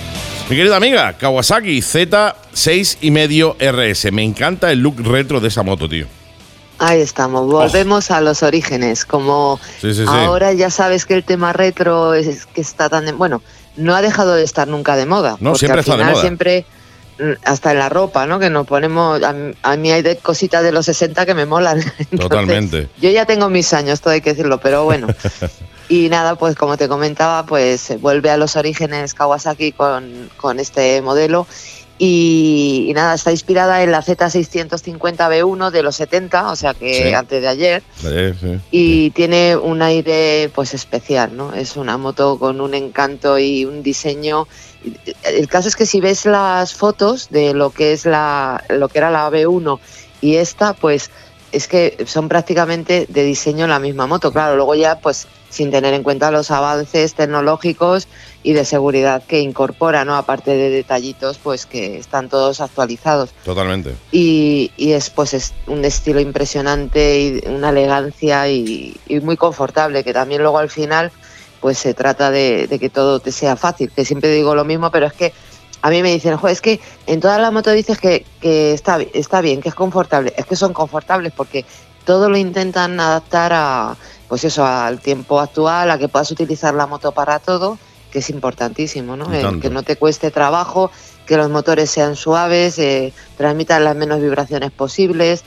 Mi 0.49 0.55
querida 0.55 0.77
amiga, 0.77 1.13
Kawasaki 1.13 1.79
Z6 1.79 2.97
y 3.01 3.11
medio 3.11 3.55
RS. 3.59 4.11
Me 4.11 4.23
encanta 4.23 4.71
el 4.71 4.79
look 4.79 4.99
retro 5.03 5.39
de 5.39 5.47
esa 5.47 5.61
moto, 5.63 5.87
tío. 5.87 6.07
Ahí 6.79 7.01
estamos, 7.01 7.45
volvemos 7.47 8.09
a 8.09 8.21
los 8.21 8.41
orígenes. 8.41 9.05
Como 9.05 9.59
Sí, 9.81 9.93
sí, 9.93 10.01
sí. 10.03 10.05
ahora 10.07 10.53
ya 10.53 10.69
sabes 10.69 11.05
que 11.05 11.13
el 11.13 11.23
tema 11.23 11.51
retro 11.53 12.13
es 12.13 12.45
que 12.45 12.61
está 12.61 12.89
tan 12.89 13.05
de, 13.05 13.11
bueno, 13.11 13.41
no 13.75 13.95
ha 13.95 14.01
dejado 14.01 14.33
de 14.35 14.43
estar 14.43 14.67
nunca 14.67 14.95
de 14.95 15.05
moda. 15.05 15.37
No, 15.39 15.51
porque 15.51 15.59
siempre 15.59 15.73
al 15.73 15.79
está 15.81 15.91
de 15.93 15.97
final 15.99 16.11
moda. 16.13 16.21
Siempre, 16.21 16.65
mm, 17.19 17.31
hasta 17.45 17.71
en 17.71 17.79
la 17.79 17.89
ropa, 17.89 18.25
¿no? 18.25 18.39
Que 18.39 18.49
nos 18.49 18.65
ponemos, 18.65 19.21
a, 19.23 19.33
mí- 19.33 19.53
a 19.61 19.75
mí 19.75 19.91
hay 19.91 20.01
de 20.01 20.17
cositas 20.17 20.63
de 20.63 20.71
los 20.71 20.85
60 20.85 21.25
que 21.25 21.33
me 21.33 21.45
molan. 21.45 21.79
Entonces, 21.99 22.19
Totalmente. 22.19 22.87
Yo 23.01 23.09
ya 23.09 23.25
tengo 23.25 23.49
mis 23.49 23.73
años, 23.73 23.99
todo 23.99 24.13
hay 24.13 24.21
que 24.21 24.31
decirlo, 24.31 24.59
pero 24.59 24.85
bueno. 24.85 25.07
Y 25.91 26.07
nada, 26.07 26.35
pues 26.35 26.55
como 26.55 26.77
te 26.77 26.87
comentaba, 26.87 27.47
pues 27.47 27.99
vuelve 27.99 28.29
a 28.29 28.37
los 28.37 28.55
orígenes 28.55 29.15
Kawasaki 29.15 29.71
con, 29.71 30.29
con 30.37 30.59
este 30.59 31.01
modelo. 31.01 31.47
Y, 32.01 32.85
y 32.87 32.93
nada, 32.93 33.13
está 33.13 33.29
inspirada 33.31 33.83
en 33.83 33.91
la 33.91 34.01
Z650B1 34.01 35.69
de 35.69 35.83
los 35.83 35.97
70, 35.97 36.49
o 36.49 36.55
sea 36.55 36.73
que 36.73 37.09
Sí. 37.09 37.13
antes 37.13 37.41
de 37.41 37.47
ayer. 37.49 37.83
Sí. 38.01 38.59
Y 38.71 39.09
tiene 39.11 39.57
un 39.57 39.81
aire 39.81 40.49
pues 40.55 40.73
especial, 40.73 41.35
¿no? 41.35 41.53
Es 41.53 41.75
una 41.75 41.97
moto 41.97 42.39
con 42.39 42.61
un 42.61 42.73
encanto 42.73 43.37
y 43.37 43.65
un 43.65 43.83
diseño. 43.83 44.47
El 45.25 45.49
caso 45.49 45.67
es 45.67 45.75
que 45.75 45.85
si 45.85 45.99
ves 45.99 46.25
las 46.25 46.73
fotos 46.73 47.27
de 47.29 47.53
lo 47.53 47.69
que 47.71 47.91
es 47.91 48.05
la, 48.05 48.63
lo 48.69 48.87
que 48.87 48.99
era 48.99 49.11
la 49.11 49.29
B1 49.29 49.79
y 50.21 50.35
esta, 50.37 50.73
pues 50.73 51.11
es 51.51 51.67
que 51.67 51.97
son 52.05 52.29
prácticamente 52.29 53.07
de 53.09 53.23
diseño 53.23 53.67
la 53.67 53.79
misma 53.79 54.07
moto. 54.07 54.31
Claro, 54.31 54.55
luego 54.55 54.73
ya 54.75 54.99
pues 54.99 55.27
sin 55.49 55.71
tener 55.71 55.93
en 55.93 56.03
cuenta 56.03 56.31
los 56.31 56.51
avances 56.51 57.15
tecnológicos 57.15 58.07
y 58.43 58.53
de 58.53 58.65
seguridad 58.65 59.23
que 59.27 59.39
incorpora, 59.39 60.05
¿no? 60.05 60.15
Aparte 60.15 60.51
de 60.51 60.69
detallitos, 60.69 61.37
pues 61.39 61.65
que 61.65 61.97
están 61.97 62.29
todos 62.29 62.61
actualizados 62.61 63.31
Totalmente. 63.43 63.95
y, 64.11 64.71
y 64.77 64.91
es 64.91 65.09
pues 65.09 65.33
es 65.33 65.53
un 65.67 65.83
estilo 65.85 66.19
impresionante 66.19 67.19
y 67.19 67.47
una 67.47 67.69
elegancia 67.69 68.47
y, 68.47 68.95
y 69.07 69.19
muy 69.21 69.37
confortable 69.37 70.03
que 70.03 70.13
también 70.13 70.41
luego 70.41 70.59
al 70.59 70.69
final 70.69 71.11
pues 71.59 71.77
se 71.77 71.93
trata 71.93 72.31
de, 72.31 72.67
de 72.67 72.79
que 72.79 72.89
todo 72.89 73.19
te 73.19 73.31
sea 73.31 73.55
fácil 73.57 73.91
que 73.91 74.05
siempre 74.05 74.31
digo 74.31 74.55
lo 74.55 74.63
mismo 74.63 74.91
pero 74.91 75.07
es 75.07 75.13
que 75.13 75.33
a 75.81 75.89
mí 75.89 76.01
me 76.01 76.11
dicen 76.13 76.37
"Jo, 76.37 76.47
es 76.47 76.61
que 76.61 76.79
en 77.07 77.19
toda 77.19 77.37
la 77.39 77.51
moto 77.51 77.71
dices 77.71 77.97
que, 77.97 78.25
que 78.39 78.73
está, 78.73 78.99
está 79.13 79.41
bien 79.41 79.59
que 79.61 79.69
es 79.69 79.75
confortable 79.75 80.33
es 80.37 80.45
que 80.45 80.55
son 80.55 80.73
confortables 80.73 81.33
porque 81.35 81.65
todo 82.05 82.29
lo 82.29 82.37
intentan 82.37 82.99
adaptar 82.99 83.51
a 83.53 83.97
pues 84.29 84.45
eso 84.45 84.65
al 84.65 84.99
tiempo 84.99 85.41
actual 85.41 85.91
a 85.91 85.97
que 85.97 86.07
puedas 86.07 86.31
utilizar 86.31 86.73
la 86.73 86.87
moto 86.87 87.11
para 87.11 87.39
todo 87.39 87.77
que 88.11 88.19
es 88.19 88.29
importantísimo 88.29 89.17
¿no? 89.17 89.31
El 89.33 89.41
tanto. 89.41 89.59
que 89.59 89.69
no 89.69 89.83
te 89.83 89.97
cueste 89.97 90.31
trabajo 90.31 90.89
que 91.29 91.37
los 91.37 91.51
motores 91.51 91.91
sean 91.91 92.15
suaves, 92.15 92.79
eh, 92.79 93.13
transmitan 93.37 93.83
las 93.83 93.95
menos 93.95 94.19
vibraciones 94.19 94.71
posibles. 94.71 95.43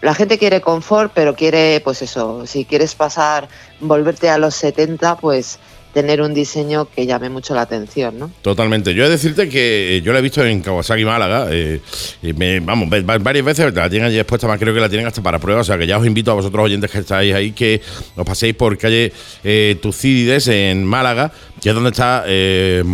La 0.00 0.14
gente 0.14 0.38
quiere 0.38 0.62
confort, 0.62 1.12
pero 1.14 1.34
quiere, 1.34 1.82
pues 1.84 2.00
eso, 2.00 2.46
si 2.46 2.64
quieres 2.64 2.94
pasar, 2.94 3.46
volverte 3.78 4.30
a 4.30 4.38
los 4.38 4.54
70, 4.54 5.16
pues 5.16 5.58
tener 5.94 6.20
un 6.22 6.34
diseño 6.34 6.88
que 6.94 7.06
llame 7.06 7.30
mucho 7.30 7.54
la 7.54 7.62
atención, 7.62 8.18
¿no? 8.18 8.30
Totalmente. 8.42 8.94
Yo 8.94 9.04
he 9.04 9.06
de 9.06 9.12
decirte 9.12 9.48
que 9.48 9.96
eh, 9.96 10.02
yo 10.02 10.12
la 10.12 10.18
he 10.20 10.22
visto 10.22 10.44
en 10.44 10.60
Kawasaki, 10.60 11.04
Málaga. 11.04 11.48
eh, 11.50 11.80
y 12.22 12.32
me- 12.34 12.60
vamos, 12.60 12.88
va- 12.92 13.00
va- 13.00 13.18
varias 13.18 13.44
veces 13.44 13.74
la 13.74 13.88
tienen 13.90 14.08
allí 14.08 14.18
expuesta, 14.18 14.46
más 14.46 14.58
creo 14.58 14.72
que 14.74 14.80
la 14.80 14.88
tienen 14.88 15.06
hasta 15.06 15.22
para 15.22 15.38
pruebas. 15.38 15.66
O 15.66 15.72
sea 15.72 15.78
que 15.78 15.86
ya 15.86 15.98
os 15.98 16.06
invito 16.06 16.30
a 16.30 16.34
vosotros 16.34 16.64
oyentes 16.64 16.90
que 16.90 16.98
estáis 16.98 17.34
ahí 17.34 17.52
que 17.52 17.80
os 18.16 18.24
paséis 18.26 18.54
por 18.54 18.76
calle 18.78 19.12
eh, 19.42 19.76
Tucídides 19.82 20.46
en 20.48 20.84
Málaga, 20.84 21.32
que 21.60 21.68
es 21.70 21.74
donde 21.74 21.90
está. 21.90 22.24
eh, 22.26 22.84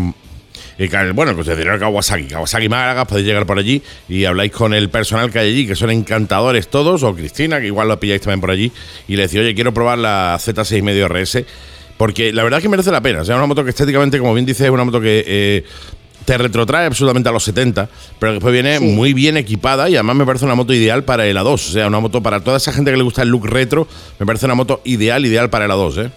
bueno, 1.15 1.31
el 1.31 1.37
concesionario 1.37 1.79
Kawasaki, 1.79 2.25
Kawasaki 2.25 2.69
Málaga, 2.69 3.05
podéis 3.05 3.27
llegar 3.27 3.47
por 3.47 3.59
allí 3.59 3.81
y 4.09 4.25
habláis 4.25 4.51
con 4.51 4.75
el 4.75 4.89
personal 4.91 5.31
que 5.31 5.39
hay 5.39 5.49
allí, 5.51 5.67
que 5.69 5.77
son 5.77 5.91
encantadores 5.91 6.67
todos, 6.69 7.03
o 7.05 7.15
Cristina, 7.15 7.61
que 7.61 7.67
igual 7.67 7.87
lo 7.89 8.01
pilláis 8.01 8.21
también 8.23 8.41
por 8.41 8.51
allí, 8.51 8.73
y 9.07 9.15
le 9.17 9.23
decís, 9.23 9.39
oye, 9.39 9.55
quiero 9.55 9.73
probar 9.73 9.99
la 9.99 10.37
Z6 10.41 10.83
medio 10.83 11.07
RS, 11.09 11.45
porque 11.97 12.33
la 12.33 12.43
verdad 12.43 12.59
es 12.59 12.63
que 12.63 12.69
merece 12.69 12.91
la 12.91 13.01
pena. 13.01 13.21
O 13.23 13.25
sea, 13.25 13.37
una 13.37 13.47
moto 13.47 13.63
que 13.65 13.71
estéticamente, 13.71 14.19
como 14.19 14.35
bien 14.35 14.47
dices, 14.47 14.63
es 14.67 14.71
una 14.71 14.85
moto 14.85 15.01
que 15.01 15.25
eh, 15.27 15.65
te 16.25 16.39
retrotrae 16.39 16.87
absolutamente 16.87 17.29
a 17.29 17.33
los 17.33 17.45
70, 17.45 17.89
pero 18.19 18.33
después 18.33 18.53
viene 18.53 18.79
Sí. 18.79 18.85
muy 18.85 19.13
bien 19.13 19.37
equipada 19.37 19.89
y 19.91 19.95
además 19.95 20.17
me 20.17 20.25
parece 20.27 20.45
una 20.47 20.55
moto 20.55 20.73
ideal 20.73 21.05
para 21.05 21.27
el 21.27 21.37
A2. 21.37 21.53
O 21.53 21.59
sea, 21.59 21.87
una 21.87 22.01
moto 22.01 22.23
para 22.23 22.41
toda 22.41 22.57
esa 22.57 22.73
gente 22.73 22.91
que 22.91 22.97
le 22.97 23.03
gusta 23.03 23.23
el 23.23 23.29
look 23.29 23.47
retro, 23.47 23.87
me 24.19 24.27
parece 24.27 24.47
una 24.47 24.55
moto 24.55 24.81
ideal, 24.85 25.25
ideal 25.27 25.51
para 25.51 25.67
el 25.67 25.71
A2, 25.71 26.07
¿eh? 26.07 26.11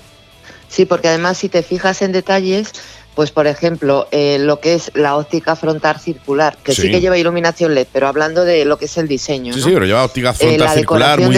Sí, 0.69 0.85
porque 0.85 1.07
además 1.07 1.37
si 1.37 1.47
te 1.49 1.63
fijas 1.63 2.01
en 2.01 2.11
detalles, 2.11 2.71
pues 3.17 3.31
por 3.31 3.47
ejemplo, 3.47 4.07
eh, 4.11 4.37
lo 4.39 4.59
que 4.59 4.75
es 4.75 4.91
la 4.93 5.15
óptica 5.17 5.55
frontal 5.55 5.99
circular, 5.99 6.55
que 6.63 6.71
sí. 6.75 6.83
Sí. 6.83 6.91
que 6.91 7.01
lleva 7.01 7.17
iluminación 7.17 7.73
LED, 7.73 7.87
pero 7.91 8.07
hablando 8.07 8.45
de 8.45 8.63
lo 8.63 8.77
que 8.77 8.85
es 8.85 8.95
el 8.99 9.07
diseño. 9.07 9.53
Sí, 9.53 9.59
¿no? 9.59 9.65
sí, 9.65 9.71
pero 9.73 9.85
lleva 9.87 10.03
óptica 10.05 10.29
Eh, 10.29 10.33
frontal 10.33 10.59
la 10.59 10.73
circular, 10.73 11.19
muy, 11.19 11.35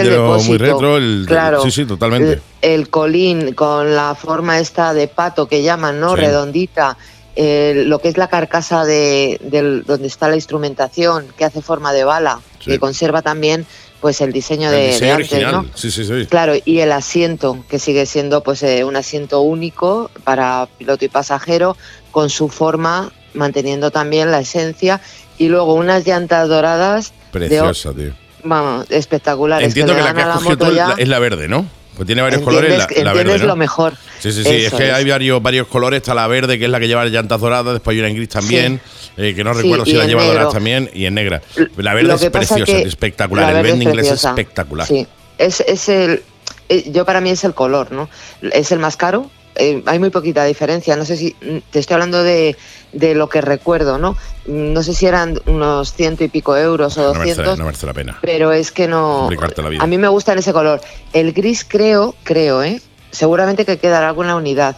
retro. 0.58 0.98
El, 0.98 1.24
claro. 1.26 1.62
Sí, 1.62 1.70
sí, 1.70 1.86
totalmente. 1.86 2.42
El, 2.60 2.70
el 2.80 2.90
colín 2.90 3.54
con 3.54 3.96
la 3.96 4.14
forma 4.14 4.58
esta 4.58 4.92
de 4.92 5.08
pato 5.08 5.46
que 5.48 5.62
llaman, 5.62 5.98
¿no? 5.98 6.14
Sí. 6.14 6.20
Redondita. 6.20 6.98
eh, 7.36 7.84
lo 7.86 8.00
que 8.00 8.08
es 8.08 8.18
la 8.18 8.28
carcasa 8.28 8.84
de 8.84 9.38
del- 9.42 9.84
donde 9.86 10.08
está 10.08 10.28
la 10.28 10.34
instrumentación, 10.34 11.26
que 11.38 11.44
hace 11.46 11.62
forma 11.62 11.92
de 11.94 12.04
bala, 12.04 12.40
Sí. 12.58 12.72
que 12.72 12.78
conserva 12.78 13.22
también 13.22 13.64
pues 14.00 14.20
el 14.20 14.32
diseño 14.32 14.68
el 14.70 14.74
de, 14.74 14.80
de 14.80 15.16
diseño 15.16 15.48
antes. 15.48 15.52
¿no? 15.52 15.66
Sí, 15.74 15.90
sí, 15.90 16.04
sí. 16.04 16.26
Claro, 16.26 16.54
y 16.64 16.80
el 16.80 16.92
asiento, 16.92 17.64
que 17.68 17.78
sigue 17.78 18.06
siendo 18.06 18.42
pues 18.42 18.62
eh, 18.62 18.84
un 18.84 18.96
asiento 18.96 19.40
único 19.42 20.10
para 20.24 20.68
piloto 20.78 21.04
y 21.04 21.08
pasajero, 21.08 21.76
con 22.10 22.30
su 22.30 22.48
forma, 22.48 23.12
manteniendo 23.34 23.90
también 23.90 24.30
la 24.30 24.40
esencia, 24.40 25.00
y 25.38 25.48
luego 25.48 25.74
unas 25.74 26.06
llantas 26.06 26.48
doradas 26.48 27.12
de, 27.32 27.38
Preciosa, 27.38 27.92
tío. 27.92 28.12
vamos, 28.42 28.86
espectaculares. 28.90 29.68
Entiendo 29.68 29.94
que, 29.94 30.02
la 30.02 30.14
que 30.14 30.22
has 30.22 30.38
cogido 30.42 30.56
tú 30.56 30.72
ya- 30.72 30.94
es 30.98 31.08
la 31.08 31.18
verde, 31.18 31.46
¿no? 31.48 31.66
Pues 32.00 32.06
tiene 32.06 32.22
varios 32.22 32.40
colores, 32.40 32.78
la, 33.02 33.12
verde, 33.12 33.38
¿no? 33.40 33.44
lo 33.44 33.56
mejor. 33.56 33.92
Sí, 34.20 34.32
sí, 34.32 34.42
sí. 34.42 34.48
Es 34.48 34.72
que 34.72 34.88
es. 34.88 34.94
hay 34.94 35.06
varios, 35.06 35.42
varios 35.42 35.66
colores. 35.66 35.98
Está 35.98 36.14
la 36.14 36.26
verde, 36.28 36.58
que 36.58 36.64
es 36.64 36.70
la 36.70 36.80
que 36.80 36.88
lleva 36.88 37.04
llantas 37.04 37.38
doradas. 37.38 37.74
Después 37.74 37.94
hay 37.94 37.98
una 37.98 38.08
en 38.08 38.16
gris 38.16 38.30
también, 38.30 38.80
eh, 39.18 39.34
que 39.36 39.44
no 39.44 39.52
Sí, 39.52 39.60
recuerdo 39.60 39.84
si 39.84 39.92
la 39.92 40.06
lleva 40.06 40.24
doradas 40.24 40.50
también. 40.50 40.88
Y 40.94 41.04
en 41.04 41.12
negra. 41.12 41.42
La 41.76 41.92
verde 41.92 42.14
es 42.14 42.30
preciosa, 42.30 42.64
que 42.64 42.80
espectacular. 42.84 43.52
la 43.52 43.58
El 43.58 43.66
verde 43.66 43.76
es 43.76 43.84
inglés 43.86 44.06
es 44.12 44.24
espectacular. 44.24 44.86
Sí, 44.86 45.06
es, 45.36 45.60
es 45.60 45.90
el. 45.90 46.22
eh, 46.70 46.90
Yo 46.90 47.04
para 47.04 47.20
mí 47.20 47.28
es 47.28 47.44
el 47.44 47.52
color, 47.52 47.92
¿no? 47.92 48.08
Es 48.40 48.72
el 48.72 48.78
más 48.78 48.96
caro. 48.96 49.30
Eh, 49.56 49.82
hay 49.86 49.98
muy 49.98 50.10
poquita 50.10 50.44
diferencia. 50.44 50.96
No 50.96 51.04
sé 51.04 51.16
si. 51.16 51.34
mm, 51.40 51.58
Te 51.70 51.78
estoy 51.78 51.94
hablando 51.94 52.22
de, 52.22 52.56
de 52.92 53.14
lo 53.14 53.28
que 53.28 53.40
recuerdo, 53.40 53.98
¿no? 53.98 54.12
Mm, 54.46 54.72
No 54.72 54.82
sé 54.82 54.94
si 54.94 55.06
eran 55.06 55.38
unos 55.46 55.92
ciento 55.94 56.24
y 56.24 56.28
pico 56.28 56.56
euros 56.56 56.96
o 56.98 57.12
200. 57.14 57.58
no 57.58 57.64
merece 57.66 57.86
la 57.86 57.92
pena. 57.94 58.18
pero 58.22 58.52
es 58.52 58.70
que 58.72 58.88
no. 58.88 59.20
Complicarte 59.20 59.62
la 59.62 59.68
vida. 59.68 59.82
A 59.82 59.86
mí 59.86 59.98
me 59.98 60.08
gusta 60.08 60.32
en 60.32 60.38
ese 60.38 60.52
color. 60.52 60.80
El 61.12 61.32
gris 61.32 61.64
creo, 61.66 62.14
creo, 62.22 62.62
¿eh? 62.62 62.80
Seguramente 63.10 63.64
que 63.64 63.78
quedará 63.78 64.08
alguna 64.08 64.36
unidad. 64.36 64.76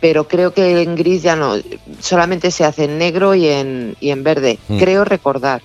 Pero 0.00 0.28
creo 0.28 0.54
que 0.54 0.80
en 0.82 0.94
gris 0.94 1.22
ya 1.22 1.34
no. 1.34 1.56
Solamente 2.00 2.50
se 2.52 2.64
hace 2.64 2.84
en 2.84 2.98
negro 2.98 3.34
y 3.34 3.48
en, 3.48 3.96
y 4.00 4.10
en 4.10 4.22
verde. 4.22 4.58
Hmm. 4.68 4.78
Creo 4.78 5.04
recordar. 5.04 5.60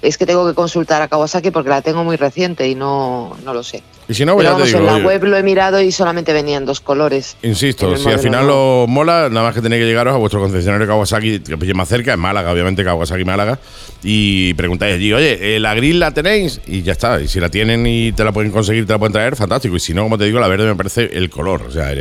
Es 0.00 0.16
que 0.16 0.26
tengo 0.26 0.46
que 0.46 0.54
consultar 0.54 1.02
a 1.02 1.08
Kawasaki 1.08 1.50
porque 1.50 1.70
la 1.70 1.82
tengo 1.82 2.04
muy 2.04 2.14
reciente 2.16 2.68
y 2.68 2.76
no, 2.76 3.36
no 3.44 3.52
lo 3.52 3.64
sé. 3.64 3.82
Y 4.08 4.14
si 4.14 4.24
no, 4.24 4.34
pues 4.34 4.46
Pero 4.46 4.58
ya 4.58 4.64
te 4.64 4.72
vamos, 4.72 4.72
digo. 4.72 4.78
en 4.78 4.86
la 4.86 4.94
oye, 4.94 5.04
web 5.18 5.24
lo 5.24 5.36
he 5.36 5.42
mirado 5.42 5.80
y 5.82 5.90
solamente 5.90 6.32
venían 6.32 6.64
dos 6.64 6.80
colores. 6.80 7.36
Insisto, 7.42 7.96
si 7.96 8.08
al 8.08 8.20
final 8.20 8.48
os 8.48 8.88
mola, 8.88 9.28
nada 9.28 9.46
más 9.46 9.54
que 9.56 9.60
tenéis 9.60 9.82
que 9.82 9.86
llegaros 9.86 10.14
a 10.14 10.16
vuestro 10.18 10.40
concesionario 10.40 10.86
Kawasaki, 10.86 11.40
que 11.40 11.58
pille 11.58 11.74
más 11.74 11.88
cerca, 11.88 12.12
en 12.12 12.20
Málaga, 12.20 12.52
obviamente, 12.52 12.84
Kawasaki 12.84 13.24
Málaga, 13.24 13.58
y 14.02 14.54
preguntáis 14.54 14.94
allí, 14.94 15.12
oye, 15.12 15.56
eh, 15.56 15.60
¿la 15.60 15.74
gris 15.74 15.96
la 15.96 16.12
tenéis? 16.12 16.60
Y 16.68 16.82
ya 16.82 16.92
está. 16.92 17.20
Y 17.20 17.26
si 17.26 17.40
la 17.40 17.48
tienen 17.48 17.84
y 17.86 18.12
te 18.12 18.22
la 18.22 18.30
pueden 18.30 18.52
conseguir, 18.52 18.86
te 18.86 18.92
la 18.92 18.98
pueden 19.00 19.12
traer, 19.12 19.34
fantástico. 19.34 19.74
Y 19.76 19.80
si 19.80 19.94
no, 19.94 20.04
como 20.04 20.16
te 20.16 20.24
digo, 20.24 20.38
la 20.38 20.46
verde 20.48 20.66
me 20.66 20.76
parece 20.76 21.10
el 21.12 21.28
color. 21.28 21.62
O 21.62 21.70
sea, 21.72 21.92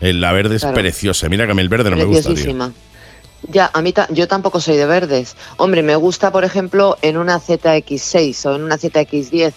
la 0.00 0.32
verde 0.32 0.56
es 0.56 0.62
Claro. 0.62 0.74
preciosa. 0.74 1.28
Mira 1.28 1.46
que 1.46 1.52
a 1.52 1.54
mí 1.54 1.62
el 1.62 1.68
verde 1.68 1.88
no 1.88 1.96
me 1.96 2.04
gusta, 2.04 2.34
tío. 2.34 2.72
Ya, 3.42 3.70
a 3.72 3.80
mí 3.82 3.92
ta- 3.92 4.08
yo 4.10 4.26
tampoco 4.26 4.60
soy 4.60 4.76
de 4.76 4.86
verdes. 4.86 5.36
Hombre, 5.58 5.82
me 5.82 5.94
gusta, 5.96 6.32
por 6.32 6.44
ejemplo, 6.44 6.96
en 7.02 7.16
una 7.16 7.38
ZX6 7.38 8.46
o 8.46 8.56
en 8.56 8.62
una 8.64 8.76
ZX10, 8.78 9.52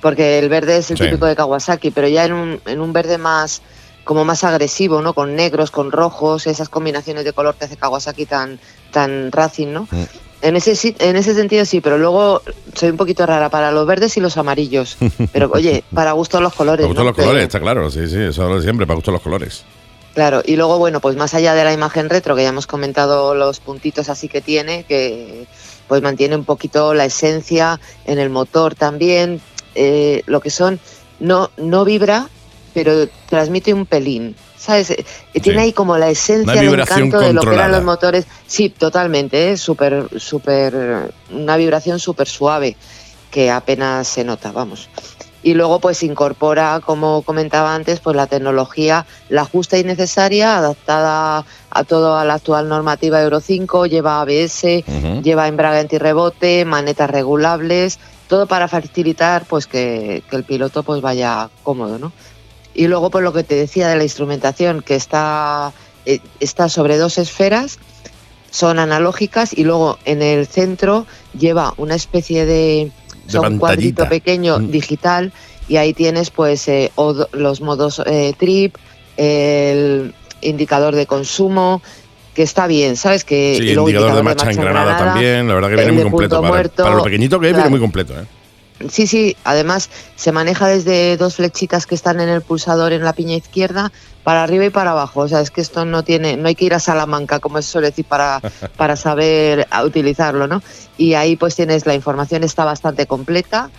porque 0.00 0.38
el 0.38 0.48
verde 0.48 0.78
es 0.78 0.90
el 0.90 0.98
Sí. 0.98 1.04
típico 1.04 1.26
de 1.26 1.36
Kawasaki, 1.36 1.90
pero 1.90 2.08
ya 2.08 2.24
en 2.24 2.32
un, 2.32 2.60
en 2.66 2.80
un 2.80 2.92
verde 2.92 3.18
más 3.18 3.62
como 4.04 4.24
más 4.24 4.42
agresivo, 4.42 5.02
¿no? 5.02 5.12
Con 5.14 5.36
negros, 5.36 5.70
con 5.70 5.92
rojos, 5.92 6.46
esas 6.48 6.68
combinaciones 6.68 7.24
de 7.24 7.32
color 7.32 7.54
que 7.54 7.66
hace 7.66 7.76
Kawasaki 7.76 8.26
tan, 8.26 8.58
tan 8.90 9.30
racing, 9.30 9.68
¿no? 9.68 9.86
Mm. 9.90 10.02
En 10.42 10.56
ese, 10.56 10.96
en 10.98 11.16
ese 11.16 11.34
sentido 11.34 11.64
sí, 11.66 11.82
pero 11.82 11.98
luego 11.98 12.40
soy 12.74 12.88
un 12.88 12.96
poquito 12.96 13.26
rara 13.26 13.50
para 13.50 13.70
los 13.70 13.86
verdes 13.86 14.16
y 14.16 14.20
los 14.20 14.38
amarillos. 14.38 14.96
Pero 15.34 15.50
oye, 15.52 15.84
para 15.94 16.12
gusto 16.12 16.40
los 16.40 16.54
colores. 16.54 16.86
Para 16.86 16.88
gustos 16.88 17.04
¿no? 17.04 17.10
los 17.10 17.16
colores, 17.16 17.42
está 17.42 17.60
claro. 17.60 17.90
Sí, 17.90 18.08
sí, 18.08 18.16
eso 18.18 18.48
lo 18.48 18.56
de 18.56 18.62
siempre, 18.62 18.86
para 18.86 18.94
gustos 18.94 19.12
los 19.12 19.20
colores. 19.22 19.64
Claro, 20.20 20.42
y 20.44 20.56
luego, 20.56 20.76
bueno, 20.76 21.00
pues 21.00 21.16
más 21.16 21.32
allá 21.32 21.54
de 21.54 21.64
la 21.64 21.72
imagen 21.72 22.10
retro, 22.10 22.36
que 22.36 22.42
ya 22.42 22.50
hemos 22.50 22.66
comentado 22.66 23.34
los 23.34 23.58
puntitos 23.58 24.10
así 24.10 24.28
que 24.28 24.42
tiene, 24.42 24.84
que 24.84 25.46
pues 25.88 26.02
mantiene 26.02 26.36
un 26.36 26.44
poquito 26.44 26.92
la 26.92 27.06
esencia 27.06 27.80
en 28.04 28.18
el 28.18 28.28
motor 28.28 28.74
también, 28.74 29.40
eh, 29.74 30.22
lo 30.26 30.40
que 30.40 30.50
son, 30.50 30.78
no, 31.20 31.50
no 31.56 31.86
vibra, 31.86 32.28
pero 32.74 33.08
transmite 33.30 33.72
un 33.72 33.86
pelín, 33.86 34.36
¿sabes? 34.58 34.90
Eh, 34.90 35.06
Tiene 35.40 35.62
ahí 35.62 35.72
como 35.72 35.96
la 35.96 36.10
esencia, 36.10 36.52
Una 36.52 36.60
el 36.60 36.68
vibración 36.68 37.06
encanto 37.06 37.26
de 37.26 37.32
lo 37.32 37.40
que 37.40 37.54
eran 37.54 37.72
los 37.72 37.82
motores. 37.82 38.26
Sí, 38.46 38.68
totalmente, 38.68 39.52
es 39.52 39.62
súper, 39.62 40.06
súper, 40.18 41.14
una 41.30 41.56
vibración 41.56 41.98
súper 41.98 42.28
suave, 42.28 42.76
que 43.30 43.50
apenas 43.50 44.06
se 44.06 44.22
nota, 44.22 44.52
vamos 44.52 44.90
y 45.42 45.54
luego 45.54 45.80
pues 45.80 46.02
incorpora, 46.02 46.80
como 46.84 47.22
comentaba 47.22 47.74
antes, 47.74 48.00
pues 48.00 48.16
la 48.16 48.26
tecnología, 48.26 49.06
la 49.28 49.44
justa 49.44 49.78
y 49.78 49.84
necesaria, 49.84 50.58
adaptada 50.58 51.44
a 51.70 51.84
toda 51.84 52.24
la 52.24 52.34
actual 52.34 52.68
normativa 52.68 53.22
Euro 53.22 53.40
5, 53.40 53.86
lleva 53.86 54.20
ABS, 54.20 54.84
lleva 55.22 55.48
embrague 55.48 55.80
antirrebote, 55.80 56.64
manetas 56.64 57.10
regulables, 57.10 57.98
todo 58.28 58.46
para 58.46 58.68
facilitar 58.68 59.44
pues 59.46 59.66
que, 59.66 60.22
que 60.28 60.36
el 60.36 60.44
piloto 60.44 60.82
pues 60.82 61.00
vaya 61.00 61.48
cómodo, 61.62 61.98
¿no? 61.98 62.12
Y 62.74 62.86
luego 62.86 63.10
pues 63.10 63.24
lo 63.24 63.32
que 63.32 63.42
te 63.42 63.54
decía 63.54 63.88
de 63.88 63.96
la 63.96 64.04
instrumentación, 64.04 64.82
que 64.82 64.94
está, 64.94 65.72
eh, 66.06 66.20
está 66.38 66.68
sobre 66.68 66.98
dos 66.98 67.18
esferas, 67.18 67.78
son 68.50 68.78
analógicas 68.78 69.56
y 69.56 69.64
luego 69.64 69.98
en 70.04 70.22
el 70.22 70.46
centro 70.46 71.06
lleva 71.38 71.74
una 71.76 71.94
especie 71.94 72.46
de, 72.46 72.92
De 73.32 73.38
son 73.38 73.52
un 73.54 73.58
cuadrito 73.58 74.08
pequeño 74.08 74.58
Mm. 74.58 74.70
digital 74.70 75.32
y 75.68 75.76
ahí 75.76 75.92
tienes 75.94 76.30
pues 76.30 76.66
eh, 76.68 76.90
o- 76.96 77.26
los 77.32 77.60
modos 77.60 78.02
eh, 78.06 78.34
trip, 78.38 78.76
el 79.16 80.14
indicador 80.40 80.94
de 80.94 81.06
consumo, 81.06 81.82
que 82.34 82.42
está 82.42 82.66
bien, 82.66 82.96
¿sabes? 82.96 83.24
Que, 83.24 83.56
Sí, 83.58 83.74
luego 83.74 83.88
indicador 83.90 84.16
de 84.16 84.22
marcha 84.22 84.50
en 84.50 84.56
Granada 84.56 84.96
también. 84.96 85.48
La 85.48 85.54
verdad 85.54 85.68
que 85.68 85.76
viene 85.76 85.92
muy 85.92 85.98
de 86.04 86.10
completo. 86.10 86.36
Para, 86.40 86.48
muerto, 86.48 86.82
para 86.84 86.94
lo 86.96 87.02
pequeñito 87.02 87.38
que 87.40 87.46
es, 87.46 87.52
viene 87.52 87.58
claro. 87.62 87.70
muy 87.70 87.80
completo. 87.80 88.14
¿eh? 88.18 88.24
Sí, 88.88 89.06
sí, 89.06 89.36
además 89.44 89.90
se 90.16 90.32
maneja 90.32 90.66
desde 90.68 91.16
dos 91.18 91.36
flechitas 91.36 91.86
que 91.86 91.94
están 91.94 92.18
en 92.20 92.30
el 92.30 92.40
pulsador 92.40 92.92
en 92.94 93.02
la 93.04 93.12
piña 93.12 93.34
izquierda 93.36 93.92
para 94.24 94.42
arriba 94.42 94.66
y 94.66 94.70
para 94.70 94.92
abajo. 94.92 95.20
O 95.20 95.28
sea, 95.28 95.40
es 95.40 95.50
que 95.50 95.60
esto 95.60 95.84
no 95.84 96.02
tiene, 96.02 96.36
no 96.36 96.48
hay 96.48 96.54
que 96.54 96.64
ir 96.64 96.74
a 96.74 96.80
Salamanca, 96.80 97.40
como 97.40 97.60
se 97.62 97.68
suele 97.68 97.88
decir, 97.88 98.04
para, 98.04 98.40
para 98.76 98.96
saber 98.96 99.66
utilizarlo, 99.84 100.46
¿no? 100.46 100.62
Y 100.96 101.14
ahí 101.14 101.36
pues 101.36 101.56
tienes 101.56 101.86
la 101.86 101.94
información 101.94 102.44
está 102.44 102.64
bastante 102.64 103.06
completa 103.06 103.70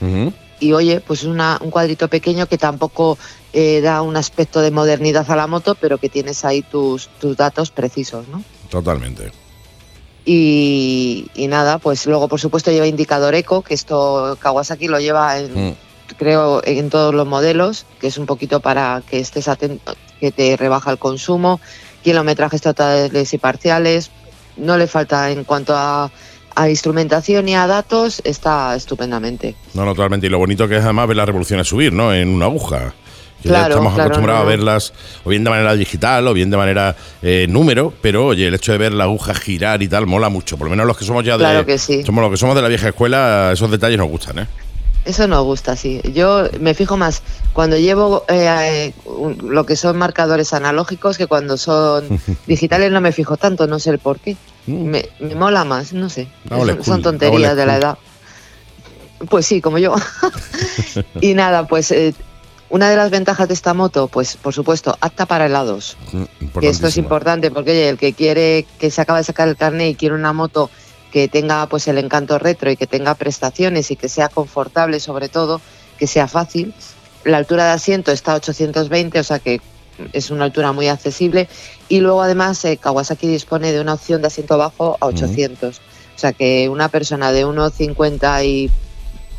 y 0.59 0.73
oye, 0.73 1.01
pues 1.01 1.21
es 1.21 1.25
una, 1.25 1.57
un 1.61 1.71
cuadrito 1.71 2.07
pequeño 2.07 2.45
que 2.45 2.57
tampoco 2.57 3.17
eh, 3.53 3.81
da 3.81 4.01
un 4.01 4.15
aspecto 4.15 4.61
de 4.61 4.71
modernidad 4.71 5.29
a 5.29 5.35
la 5.35 5.47
moto, 5.47 5.75
pero 5.75 5.97
que 5.97 6.09
tienes 6.09 6.45
ahí 6.45 6.61
tus, 6.61 7.07
tus 7.19 7.35
datos 7.35 7.71
precisos, 7.71 8.27
¿no? 8.27 8.43
Totalmente. 8.69 9.31
Y, 10.23 11.29
y 11.33 11.47
nada, 11.47 11.79
pues 11.79 12.05
luego 12.05 12.27
por 12.27 12.39
supuesto 12.39 12.71
lleva 12.71 12.85
indicador 12.85 13.33
eco, 13.33 13.63
que 13.63 13.73
esto 13.73 14.37
Kawasaki 14.39 14.87
lo 14.87 14.99
lleva 14.99 15.39
en, 15.39 15.69
Mm. 15.69 15.75
Creo 16.17 16.61
en 16.65 16.89
todos 16.89 17.13
los 17.13 17.27
modelos, 17.27 17.85
que 17.99 18.07
es 18.07 18.17
un 18.17 18.25
poquito 18.25 18.59
para 18.59 19.01
que 19.09 19.19
estés 19.19 19.47
atento, 19.47 19.95
que 20.19 20.31
te 20.31 20.55
rebaja 20.57 20.91
el 20.91 20.97
consumo, 20.97 21.59
kilometrajes 22.03 22.61
totales 22.61 23.33
y 23.33 23.37
parciales, 23.37 24.11
no 24.57 24.77
le 24.77 24.87
falta 24.87 25.31
en 25.31 25.43
cuanto 25.43 25.75
a, 25.75 26.11
a 26.55 26.69
instrumentación 26.69 27.47
y 27.49 27.55
a 27.55 27.67
datos, 27.67 28.21
está 28.23 28.75
estupendamente. 28.75 29.55
No, 29.73 29.85
no, 29.85 29.93
totalmente. 29.95 30.27
Y 30.27 30.29
lo 30.29 30.37
bonito 30.37 30.67
que 30.67 30.77
es 30.77 30.83
además 30.83 31.07
ver 31.07 31.17
las 31.17 31.25
revoluciones 31.25 31.67
subir, 31.67 31.93
¿no? 31.93 32.13
En 32.13 32.29
una 32.29 32.45
aguja. 32.45 32.93
Que 33.41 33.49
ya 33.49 33.55
Claro, 33.55 33.69
estamos 33.69 33.93
claro, 33.95 34.07
acostumbrados 34.09 34.43
no. 34.43 34.47
a 34.47 34.51
verlas 34.51 34.93
o 35.23 35.29
bien 35.31 35.43
de 35.43 35.49
manera 35.49 35.73
digital 35.75 36.27
o 36.27 36.33
bien 36.33 36.51
de 36.51 36.57
manera 36.57 36.95
eh, 37.23 37.47
número, 37.49 37.91
pero 37.99 38.27
oye, 38.27 38.47
el 38.47 38.53
hecho 38.53 38.71
de 38.71 38.77
ver 38.77 38.93
la 38.93 39.05
aguja 39.05 39.33
girar 39.33 39.81
y 39.81 39.87
tal 39.87 40.05
mola 40.05 40.29
mucho. 40.29 40.57
Por 40.57 40.67
lo 40.67 40.71
menos 40.71 40.85
los 40.85 40.95
que 40.95 41.05
somos 41.05 41.23
ya 41.23 41.37
de. 41.39 41.45
Claro 41.45 41.65
que 41.65 41.79
sí. 41.79 42.03
Somos 42.03 42.21
los 42.21 42.29
que 42.29 42.37
somos 42.37 42.55
de 42.55 42.61
la 42.61 42.67
vieja 42.67 42.89
escuela, 42.89 43.49
esos 43.51 43.71
detalles 43.71 43.97
nos 43.97 44.09
gustan, 44.09 44.39
¿eh? 44.39 44.47
Eso 45.03 45.27
nos 45.27 45.43
gusta, 45.43 45.75
sí. 45.75 45.99
Yo 46.13 46.43
me 46.59 46.73
fijo 46.73 46.95
más 46.95 47.23
cuando 47.53 47.77
llevo 47.77 48.23
eh, 48.27 48.93
lo 49.43 49.65
que 49.65 49.75
son 49.75 49.97
marcadores 49.97 50.53
analógicos 50.53 51.17
que 51.17 51.25
cuando 51.27 51.57
son 51.57 52.19
digitales 52.47 52.91
no 52.91 53.01
me 53.01 53.11
fijo 53.11 53.35
tanto, 53.37 53.65
no 53.65 53.79
sé 53.79 53.89
el 53.89 53.99
por 53.99 54.19
qué. 54.19 54.37
Mm. 54.67 54.83
Me, 54.85 55.09
me 55.19 55.35
mola 55.35 55.63
más, 55.63 55.93
no 55.93 56.09
sé. 56.09 56.27
Old 56.51 56.83
Son, 56.83 56.97
la 56.99 57.03
tonterías 57.03 57.55
de 57.55 57.65
la 57.65 57.77
edad. 57.77 57.97
Pues 59.29 59.45
sí, 59.45 59.59
como 59.59 59.79
yo. 59.79 59.95
y 61.21 61.33
nada, 61.33 61.67
pues 61.67 61.91
eh, 61.91 62.13
una 62.69 62.89
de 62.89 62.95
las 62.95 63.09
ventajas 63.09 63.47
de 63.47 63.53
esta 63.53 63.73
moto, 63.73 64.07
pues 64.07 64.37
por 64.37 64.53
supuesto, 64.53 64.95
apta 65.01 65.25
para 65.25 65.47
helados. 65.47 65.97
Mm, 66.11 66.59
Que 66.59 66.69
esto 66.69 66.87
es 66.87 66.97
importante 66.97 67.49
porque 67.49 67.71
oye, 67.71 67.89
el 67.89 67.97
que 67.97 68.13
quiere, 68.13 68.65
que 68.79 68.91
se 68.91 69.01
acaba 69.01 69.19
de 69.19 69.25
sacar 69.25 69.47
el 69.47 69.57
carnet 69.57 69.91
y 69.91 69.95
quiere 69.95 70.15
una 70.15 70.31
moto 70.31 70.69
que 71.11 71.27
tenga 71.27 71.67
pues 71.67 71.87
el 71.87 71.97
encanto 71.97 72.39
retro 72.39 72.71
y 72.71 72.77
que 72.77 72.87
tenga 72.87 73.15
prestaciones 73.15 73.91
y 73.91 73.95
que 73.95 74.09
sea 74.09 74.29
confortable 74.29 74.99
sobre 74.99 75.29
todo, 75.29 75.61
que 75.97 76.07
sea 76.07 76.27
fácil. 76.27 76.73
La 77.23 77.37
altura 77.37 77.65
de 77.65 77.71
asiento 77.71 78.11
está 78.11 78.31
a 78.33 78.35
820, 78.35 79.19
o 79.19 79.23
sea 79.23 79.39
que 79.39 79.61
es 80.13 80.31
una 80.31 80.45
altura 80.45 80.71
muy 80.71 80.87
accesible. 80.87 81.47
Y 81.89 81.99
luego 81.99 82.21
además 82.21 82.63
eh, 82.65 82.77
Kawasaki 82.77 83.27
dispone 83.27 83.71
de 83.71 83.81
una 83.81 83.93
opción 83.93 84.21
de 84.21 84.27
asiento 84.27 84.57
bajo 84.57 84.97
a 84.99 85.05
800. 85.05 85.77
O 85.77 86.19
sea 86.19 86.33
que 86.33 86.69
una 86.69 86.89
persona 86.89 87.31
de 87.31 87.45
1,50 87.45 88.45
y 88.45 88.71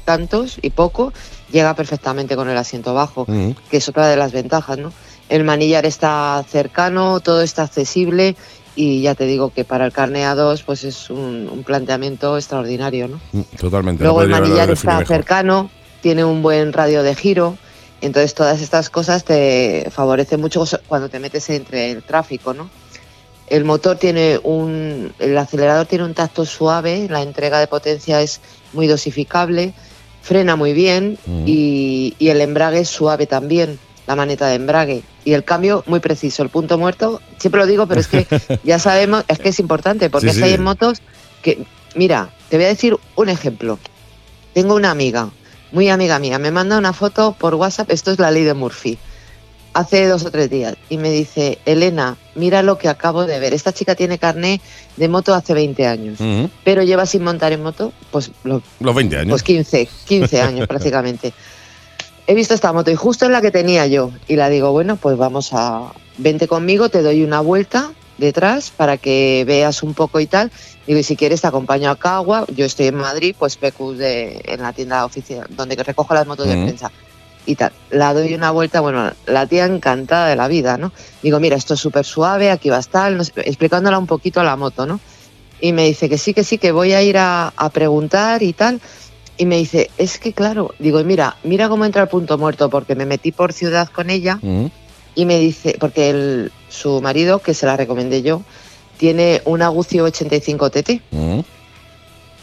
tantos 0.04 0.58
y 0.61 0.70
poco 0.70 1.12
llega 1.50 1.74
perfectamente 1.74 2.35
con 2.35 2.48
el 2.48 2.56
asiento 2.56 2.92
bajo 2.92 3.24
que 3.26 3.76
es 3.76 3.88
otra 3.88 4.08
de 4.08 4.16
las 4.16 4.32
ventajas, 4.32 4.78
¿no? 4.78 4.92
El 5.28 5.44
manillar 5.44 5.87
está 5.87 6.44
cercano, 6.48 7.20
todo 7.20 7.42
está 7.42 7.62
accesible 7.62 8.37
y 8.74 9.02
ya 9.02 9.14
te 9.14 9.26
digo 9.26 9.50
que 9.54 9.64
para 9.64 9.85
el 9.87 9.92
carne 9.92 10.24
A2 10.24 10.62
pues 10.64 10.85
es 10.85 11.11
un, 11.11 11.48
un 11.50 11.62
planteamiento 11.64 12.37
extraordinario, 12.37 13.08
¿no? 13.08 13.20
Mm, 13.32 13.40
Totalmente. 13.58 14.02
Luego 14.04 14.18
no 14.20 14.24
el 14.24 14.30
manillar 14.30 14.70
está 14.70 14.98
mejor. 14.98 15.06
cercano, 15.06 15.70
tiene 16.00 16.24
un 16.24 16.42
buen 16.42 16.72
radio 16.72 17.02
de 17.02 17.14
giro, 17.14 17.56
entonces 18.00 18.35
todas 18.35 18.61
estas 18.61 18.90
cosas 18.90 19.24
te 19.24 19.88
favorecen 19.90 20.40
mucho 20.40 20.64
cuando 20.88 21.08
te 21.08 21.18
metes 21.18 21.48
entre 21.50 21.90
el 21.92 22.02
tráfico, 22.02 22.54
¿no? 22.54 22.70
El 23.48 23.64
motor 23.64 23.98
tiene 23.98 24.40
un, 24.42 25.12
el 25.18 25.37
acelerador 25.37 25.87
tiene 25.87 26.04
un 26.04 26.14
tacto 26.14 26.46
suave, 26.46 27.06
la 27.11 27.20
entrega 27.22 27.61
de 27.61 27.66
potencia 27.66 28.22
es 28.22 28.40
muy 28.72 28.87
dosificable, 28.87 29.74
frena 30.22 30.56
muy 30.56 30.72
bien 30.72 31.18
Mm. 31.26 31.44
y, 31.46 32.14
y 32.18 32.28
el 32.28 32.40
embrague 32.40 32.80
es 32.80 32.88
suave 32.88 33.26
también, 33.26 33.78
la 34.07 34.17
maneta 34.17 34.47
de 34.49 34.55
embrague. 34.57 35.03
Y 35.25 35.33
el 35.35 35.45
cambio 35.45 35.85
muy 35.87 36.01
preciso, 36.01 36.43
el 36.43 36.49
punto 36.49 36.79
muerto, 36.79 37.21
siempre 37.38 37.61
lo 37.61 37.67
digo, 37.67 37.87
pero 37.87 38.01
es 38.01 38.09
que 38.09 38.27
ya 38.65 38.79
sabemos, 38.79 39.25
es 39.29 39.38
que 39.38 39.51
es 39.51 39.61
importante, 39.61 40.11
porque 40.11 40.31
Sí, 40.31 40.37
sí. 40.38 40.43
hay 40.43 40.55
en 40.55 40.62
motos 40.62 41.01
que, 41.43 41.65
mira, 41.95 42.31
te 42.49 42.57
voy 42.57 42.67
a 42.67 42.69
decir 42.69 42.97
un 43.17 43.29
ejemplo. 43.29 43.79
Tengo 44.55 44.75
una 44.75 44.91
amiga, 44.91 45.31
muy 45.71 45.88
amiga 45.88 46.19
mía, 46.19 46.38
me 46.38 46.51
manda 46.51 46.77
una 46.79 46.93
foto 46.93 47.35
por 47.38 47.55
WhatsApp, 47.55 47.91
esto 47.91 48.11
es 48.11 48.19
la 48.19 48.31
ley 48.31 48.43
de 48.45 48.55
Murphy, 48.55 48.99
hace 49.75 50.07
dos 50.07 50.25
o 50.27 50.31
tres 50.31 50.51
días, 50.51 50.75
y 50.91 50.99
me 50.99 51.11
dice, 51.11 51.59
Elena, 51.65 52.19
mira 52.35 52.62
lo 52.62 52.77
que 52.77 52.88
acabo 52.88 53.25
de 53.25 53.38
ver. 53.41 53.55
Esta 53.55 53.73
chica 53.73 53.95
tiene 53.95 54.19
carné 54.19 54.61
de 54.99 55.09
moto 55.09 55.33
hace 55.35 55.55
20 55.55 55.87
años, 55.87 56.19
pero 56.65 56.83
lleva 56.83 57.07
sin 57.07 57.25
montar 57.25 57.53
en 57.53 57.62
moto, 57.62 57.93
pues, 58.11 58.31
lo- 58.45 58.62
Los 58.81 58.95
20 58.95 59.17
años. 59.17 59.31
pues 59.31 59.43
15, 59.43 59.88
15 60.07 60.43
años 60.43 60.67
prácticamente. 60.69 61.33
He 62.33 62.35
visto 62.35 62.55
esta 62.55 62.73
moto 62.73 62.90
y 62.90 62.95
justo 62.95 63.27
es 63.27 63.31
la 63.31 63.42
que 63.42 63.51
tenía 63.51 63.87
yo. 63.87 64.11
Y 64.27 64.37
la 64.37 64.49
digo, 64.49 64.73
bueno, 64.73 64.97
pues 64.97 65.18
vamos 65.18 65.51
a. 65.53 65.92
Vente 66.16 66.49
conmigo, 66.49 66.88
te 66.88 67.03
doy 67.03 67.23
una 67.23 67.40
vuelta 67.40 67.92
detrás 68.16 68.71
para 68.71 68.97
que 68.97 69.45
veas 69.47 69.83
un 69.83 69.92
poco 69.92 70.18
y 70.18 70.27
tal. 70.27 70.51
Digo, 70.87 70.99
y 70.99 71.03
si 71.03 71.14
quieres 71.14 71.42
te 71.42 71.49
acompaño 71.49 71.90
a 71.90 71.97
Cagua. 71.97 72.47
Yo 72.55 72.64
estoy 72.64 72.87
en 72.87 72.95
Madrid, 72.95 73.37
pues 73.38 73.59
PQ 73.59 73.99
de, 73.99 74.40
en 74.47 74.62
la 74.62 74.73
tienda 74.73 75.05
oficial, 75.05 75.47
donde 75.51 75.77
recojo 75.77 76.14
las 76.14 76.27
motos 76.27 76.47
de 76.47 76.55
Ujú. 76.55 76.62
prensa. 76.62 76.90
Y 77.45 77.55
tal. 77.55 77.71
La 77.90 78.14
doy 78.14 78.33
una 78.33 78.51
vuelta, 78.51 78.81
bueno, 78.81 79.12
la 79.27 79.47
tía 79.47 79.66
encantada 79.66 80.29
de 80.29 80.37
la 80.37 80.49
vida, 80.49 80.79
¿no? 80.79 80.90
Digo, 81.23 81.38
mira, 81.38 81.57
esto 81.57 81.75
es 81.75 81.81
súper 81.81 82.07
suave, 82.07 82.51
aquí 82.51 82.71
va 82.71 82.79
a 82.79 82.81
estar, 82.81 83.12
no 83.12 83.25
sé, 83.25 83.33
explicándola 83.45 83.99
un 83.99 84.07
poquito 84.07 84.40
a 84.40 84.45
la 84.45 84.57
moto, 84.57 84.87
¿no? 84.87 85.01
Y 85.61 85.75
me 85.75 85.85
dice 85.85 86.09
que 86.09 86.16
sí, 86.16 86.33
que 86.33 86.45
sí, 86.45 86.57
que 86.57 86.73
voy 86.73 86.95
a 86.95 87.03
ir 87.03 87.18
a, 87.18 87.53
a 87.55 87.68
preguntar 87.68 88.42
y 88.42 88.55
tal. 88.55 88.81
Y 89.42 89.46
me 89.46 89.57
dice, 89.57 89.90
es 89.98 90.20
que 90.20 90.33
claro, 90.33 90.72
digo, 90.78 91.02
mira, 91.02 91.37
mira 91.42 91.68
cómo 91.68 91.85
entra 91.85 92.02
el 92.02 92.09
punto 92.09 92.38
muerto, 92.38 92.70
porque 92.70 92.94
me 92.94 93.07
metí 93.07 93.33
por 93.33 93.52
ciudad 93.52 93.88
con 93.88 94.09
ella 94.09 94.38
Mm. 94.40 94.66
y 95.16 95.24
me 95.24 95.40
dice, 95.40 95.76
porque 95.81 96.11
el- 96.11 96.52
su 96.68 97.00
marido, 97.00 97.40
que 97.40 97.52
se 97.52 97.66
la 97.66 97.76
recomendé 97.76 98.22
yo, 98.22 98.42
tiene 98.98 99.42
un 99.44 99.61
Agucio 99.62 100.05
85 100.05 100.70
TT 100.70 101.00
Mm. 101.11 101.40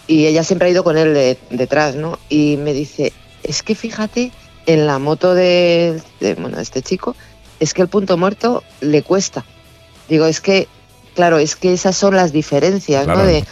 y 0.07 0.25
ella 0.25 0.43
siempre 0.43 0.67
ha 0.67 0.71
ido 0.71 0.83
con 0.83 0.97
él 0.97 1.13
de- 1.13 1.37
detrás, 1.51 1.95
¿no? 1.95 2.19
Y 2.27 2.57
me 2.57 2.73
dice, 2.73 3.13
es 3.43 3.63
que 3.63 3.75
fíjate, 3.75 4.33
en 4.65 4.85
la 4.85 4.99
moto 4.99 5.33
de, 5.35 6.01
de, 6.19 6.33
bueno, 6.35 6.57
de 6.57 6.63
este 6.63 6.81
chico, 6.81 7.15
es 7.61 7.73
que 7.73 7.81
el 7.81 7.87
punto 7.87 8.17
muerto 8.17 8.61
le 8.81 9.03
cuesta. 9.03 9.45
Digo, 10.09 10.25
es 10.25 10.41
que, 10.41 10.67
claro, 11.15 11.37
es 11.39 11.55
que 11.55 11.71
esas 11.71 11.95
son 11.95 12.17
las 12.17 12.33
diferencias, 12.33 13.05
Claro. 13.05 13.19
¿no? 13.21 13.25
De, 13.25 13.45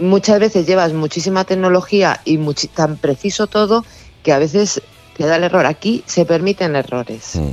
muchas 0.00 0.40
veces 0.40 0.66
llevas 0.66 0.92
muchísima 0.92 1.44
tecnología 1.44 2.20
y 2.24 2.38
muchi- 2.38 2.68
tan 2.68 2.96
preciso 2.96 3.46
todo 3.46 3.84
que 4.22 4.32
a 4.32 4.38
veces 4.38 4.82
te 5.16 5.26
da 5.26 5.36
el 5.36 5.44
error. 5.44 5.66
Aquí 5.66 6.02
se 6.06 6.24
permiten 6.24 6.74
errores. 6.76 7.36
Mm. 7.36 7.50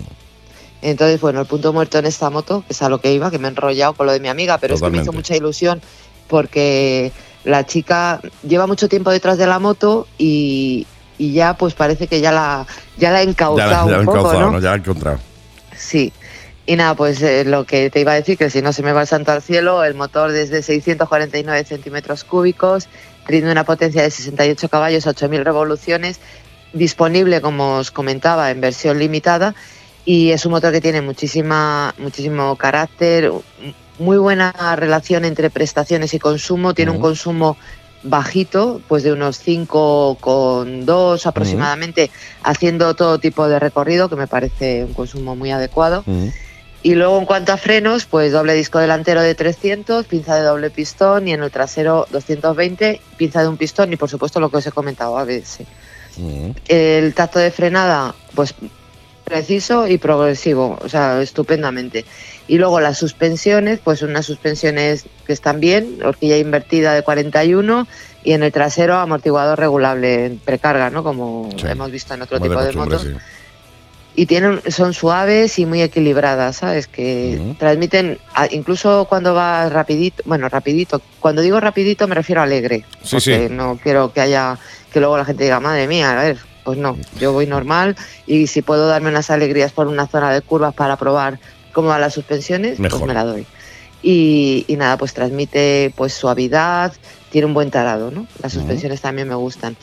Entonces, 0.81 1.19
bueno, 1.19 1.41
el 1.41 1.47
punto 1.47 1.73
muerto 1.73 1.97
en 1.97 2.05
esta 2.05 2.29
moto, 2.29 2.63
que 2.67 2.73
es 2.73 2.81
a 2.81 2.89
lo 2.89 2.99
que 3.01 3.13
iba, 3.13 3.31
que 3.31 3.39
me 3.39 3.47
he 3.47 3.51
enrollado 3.51 3.93
con 3.93 4.05
lo 4.05 4.11
de 4.11 4.19
mi 4.19 4.27
amiga, 4.27 4.57
pero 4.59 4.75
es 4.75 4.81
que 4.81 4.89
me 4.89 4.97
hizo 4.97 5.05
Totalmente. 5.05 5.17
mucha 5.29 5.35
ilusión 5.35 5.81
porque 6.27 7.11
la 7.43 7.65
chica 7.65 8.21
lleva 8.47 8.67
mucho 8.67 8.87
tiempo 8.87 9.09
detrás 9.11 9.37
de 9.37 9.47
la 9.47 9.59
moto 9.59 10.07
y, 10.17 10.85
y 11.17 11.33
ya 11.33 11.55
pues 11.57 11.73
parece 11.73 12.07
que 12.07 12.21
ya 12.21 12.31
la, 12.31 12.67
ya 12.97 13.11
la 13.11 13.19
ha 13.19 13.23
Ya, 13.23 13.29
encauzado 13.29 13.85
ya 13.87 13.91
la 13.91 13.97
he 13.97 13.99
un 14.01 14.05
poco, 14.05 14.17
encauzado, 14.19 14.41
¿no? 14.41 14.51
¿no? 14.51 14.59
Ya 14.59 14.69
la 14.69 14.75
he 14.75 14.79
encontrado. 14.79 15.19
Sí. 15.75 16.11
Y 16.69 16.75
nada, 16.75 16.95
pues 16.95 17.21
eh, 17.21 17.45
lo 17.45 17.65
que 17.65 17.89
te 17.89 18.01
iba 18.01 18.11
a 18.11 18.15
decir, 18.15 18.37
que 18.37 18.49
si 18.49 18.61
no 18.61 18.73
se 18.73 18.83
me 18.83 18.91
va 18.91 19.01
el 19.01 19.07
santo 19.07 19.31
al 19.31 19.41
cielo, 19.41 19.85
el 19.85 19.93
motor 19.93 20.33
desde 20.33 20.61
649 20.61 21.63
centímetros 21.63 22.25
cúbicos, 22.25 22.89
rinde 23.25 23.49
una 23.49 23.63
potencia 23.63 24.03
de 24.03 24.11
68 24.11 24.67
caballos, 24.67 25.07
8.000 25.07 25.45
revoluciones, 25.45 26.19
disponible, 26.73 27.39
como 27.39 27.77
os 27.77 27.89
comentaba, 27.89 28.51
en 28.51 28.59
versión 28.59 28.99
limitada, 28.99 29.55
y 30.03 30.31
es 30.31 30.45
un 30.45 30.51
motor 30.51 30.73
que 30.73 30.81
tiene 30.81 31.01
muchísima, 31.01 31.95
muchísimo 31.99 32.57
carácter, 32.57 33.31
muy 33.97 34.17
buena 34.17 34.51
relación 34.75 35.23
entre 35.23 35.49
prestaciones 35.49 36.13
y 36.13 36.19
consumo, 36.19 36.73
tiene 36.73 36.91
un 36.91 36.99
consumo 36.99 37.55
bajito, 38.03 38.81
pues 38.89 39.03
de 39.03 39.13
unos 39.13 39.41
5,2 39.45 41.25
aproximadamente, 41.25 42.11
haciendo 42.43 42.93
todo 42.93 43.19
tipo 43.19 43.47
de 43.47 43.57
recorrido, 43.57 44.09
que 44.09 44.17
me 44.17 44.27
parece 44.27 44.83
un 44.83 44.93
consumo 44.93 45.33
muy 45.37 45.51
adecuado. 45.51 46.03
Y 46.87 46.95
luego 46.95 47.19
en 47.19 47.25
cuanto 47.25 47.51
a 47.51 47.57
frenos, 47.57 48.05
pues 48.05 48.31
doble 48.31 48.53
disco 48.53 48.79
delantero 48.79 49.21
de 49.21 49.35
300, 49.35 50.05
pinza 50.05 50.37
de 50.37 50.43
doble 50.43 50.69
pistón 50.69 51.27
y 51.27 51.33
en 51.33 51.43
el 51.43 51.51
trasero 51.51 52.07
220, 52.11 53.01
pinza 53.17 53.41
de 53.41 53.49
un 53.49 53.57
pistón 53.57 53.91
y 53.91 53.97
por 53.97 54.09
supuesto 54.09 54.39
lo 54.39 54.49
que 54.49 54.55
os 54.55 54.67
he 54.67 54.71
comentado, 54.71 55.17
ABS. 55.17 55.65
Mm. 56.15 56.51
El 56.69 57.13
tacto 57.13 57.39
de 57.39 57.51
frenada, 57.51 58.15
pues 58.35 58.55
preciso 59.25 59.85
y 59.85 59.97
progresivo, 59.97 60.79
o 60.81 60.87
sea, 60.87 61.21
estupendamente. 61.21 62.05
Y 62.47 62.57
luego 62.57 62.79
las 62.79 62.97
suspensiones, 62.97 63.81
pues 63.83 64.01
unas 64.01 64.25
suspensiones 64.25 65.03
que 65.25 65.33
están 65.33 65.59
bien, 65.59 65.99
horquilla 66.05 66.37
invertida 66.37 66.93
de 66.93 67.01
41 67.03 67.85
y 68.23 68.31
en 68.31 68.43
el 68.43 68.53
trasero 68.53 68.95
amortiguador 68.95 69.59
regulable 69.59 70.27
en 70.27 70.37
precarga, 70.39 70.89
¿no? 70.89 71.03
Como 71.03 71.49
Sí. 71.57 71.67
hemos 71.67 71.91
visto 71.91 72.13
en 72.13 72.21
otro 72.21 72.39
tipo 72.39 72.63
de 72.63 72.71
motos. 72.71 73.01
sí. 73.01 73.09
Y 74.19 74.25
tienen, 74.25 74.61
son 74.71 74.95
suaves 74.95 75.59
y 75.59 75.67
muy 75.67 75.79
equilibradas, 75.83 76.57
¿sabes? 76.57 76.87
Que 76.87 77.39
transmiten, 77.59 78.17
incluso 78.49 79.05
cuando 79.07 79.35
vas 79.35 79.71
rapidito, 79.71 80.23
bueno, 80.25 80.49
rapidito, 80.49 81.03
cuando 81.19 81.43
digo 81.43 81.59
rapidito 81.59 82.07
me 82.07 82.15
refiero 82.15 82.41
a 82.41 82.45
alegre, 82.45 82.83
Sí, 83.03 83.17
porque 83.17 83.47
sí. 83.47 83.53
no 83.53 83.77
quiero 83.81 84.11
que 84.11 84.21
haya, 84.21 84.57
que 84.91 84.99
luego 84.99 85.19
la 85.19 85.23
gente 85.25 85.43
diga, 85.43 85.59
madre 85.59 85.87
mía, 85.87 86.19
a 86.19 86.23
ver, 86.23 86.37
pues 86.63 86.79
no, 86.79 86.97
yo 87.19 87.31
voy 87.31 87.45
normal 87.45 87.95
y 88.25 88.47
si 88.47 88.63
puedo 88.63 88.87
darme 88.87 89.09
unas 89.09 89.29
alegrías 89.29 89.71
por 89.71 89.85
una 89.85 90.07
zona 90.07 90.33
de 90.33 90.41
curvas 90.41 90.73
para 90.73 90.95
probar 90.97 91.39
cómo 91.71 91.89
van 91.89 92.01
las 92.01 92.15
suspensiones, 92.15 92.79
Mejor. 92.79 92.97
pues 93.01 93.07
me 93.09 93.13
la 93.13 93.23
doy. 93.23 93.45
Y, 94.01 94.65
y 94.67 94.77
nada, 94.77 94.97
pues 94.97 95.13
transmite 95.13 95.93
pues 95.95 96.13
suavidad, 96.13 96.91
tiene 97.29 97.45
un 97.45 97.53
buen 97.53 97.69
tarado, 97.69 98.09
¿no? 98.09 98.25
Las 98.41 98.53
suspensiones 98.53 98.99
también 98.99 99.27
me 99.27 99.35
gustan. 99.35 99.77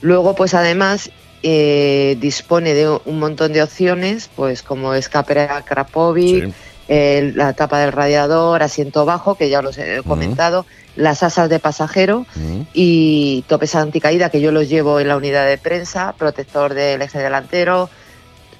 Luego, 0.00 0.34
pues 0.34 0.52
además, 0.54 1.10
eh, 1.42 2.16
dispone 2.20 2.74
de 2.74 2.88
un 3.04 3.18
montón 3.18 3.52
de 3.52 3.62
opciones, 3.62 4.30
pues 4.34 4.62
como 4.62 4.94
escape 4.94 5.40
a 5.40 5.62
Krapovic, 5.62 6.46
Sí. 6.46 6.52
el- 6.88 7.36
la 7.36 7.52
tapa 7.52 7.80
del 7.80 7.92
radiador, 7.92 8.62
asiento 8.62 9.04
bajo, 9.04 9.34
que 9.36 9.48
ya 9.50 9.60
os 9.60 9.76
he 9.78 10.02
comentado, 10.02 10.66
las 10.96 11.22
asas 11.22 11.48
de 11.48 11.58
pasajero 11.58 12.26
Mm. 12.34 12.60
y 12.74 13.44
topes 13.48 13.74
anticaída, 13.74 14.28
que 14.30 14.40
yo 14.40 14.52
los 14.52 14.68
llevo 14.68 15.00
en 15.00 15.08
la 15.08 15.16
unidad 15.16 15.46
de 15.46 15.56
prensa, 15.58 16.14
protector 16.18 16.74
del 16.74 17.00
eje 17.02 17.18
delantero. 17.18 17.88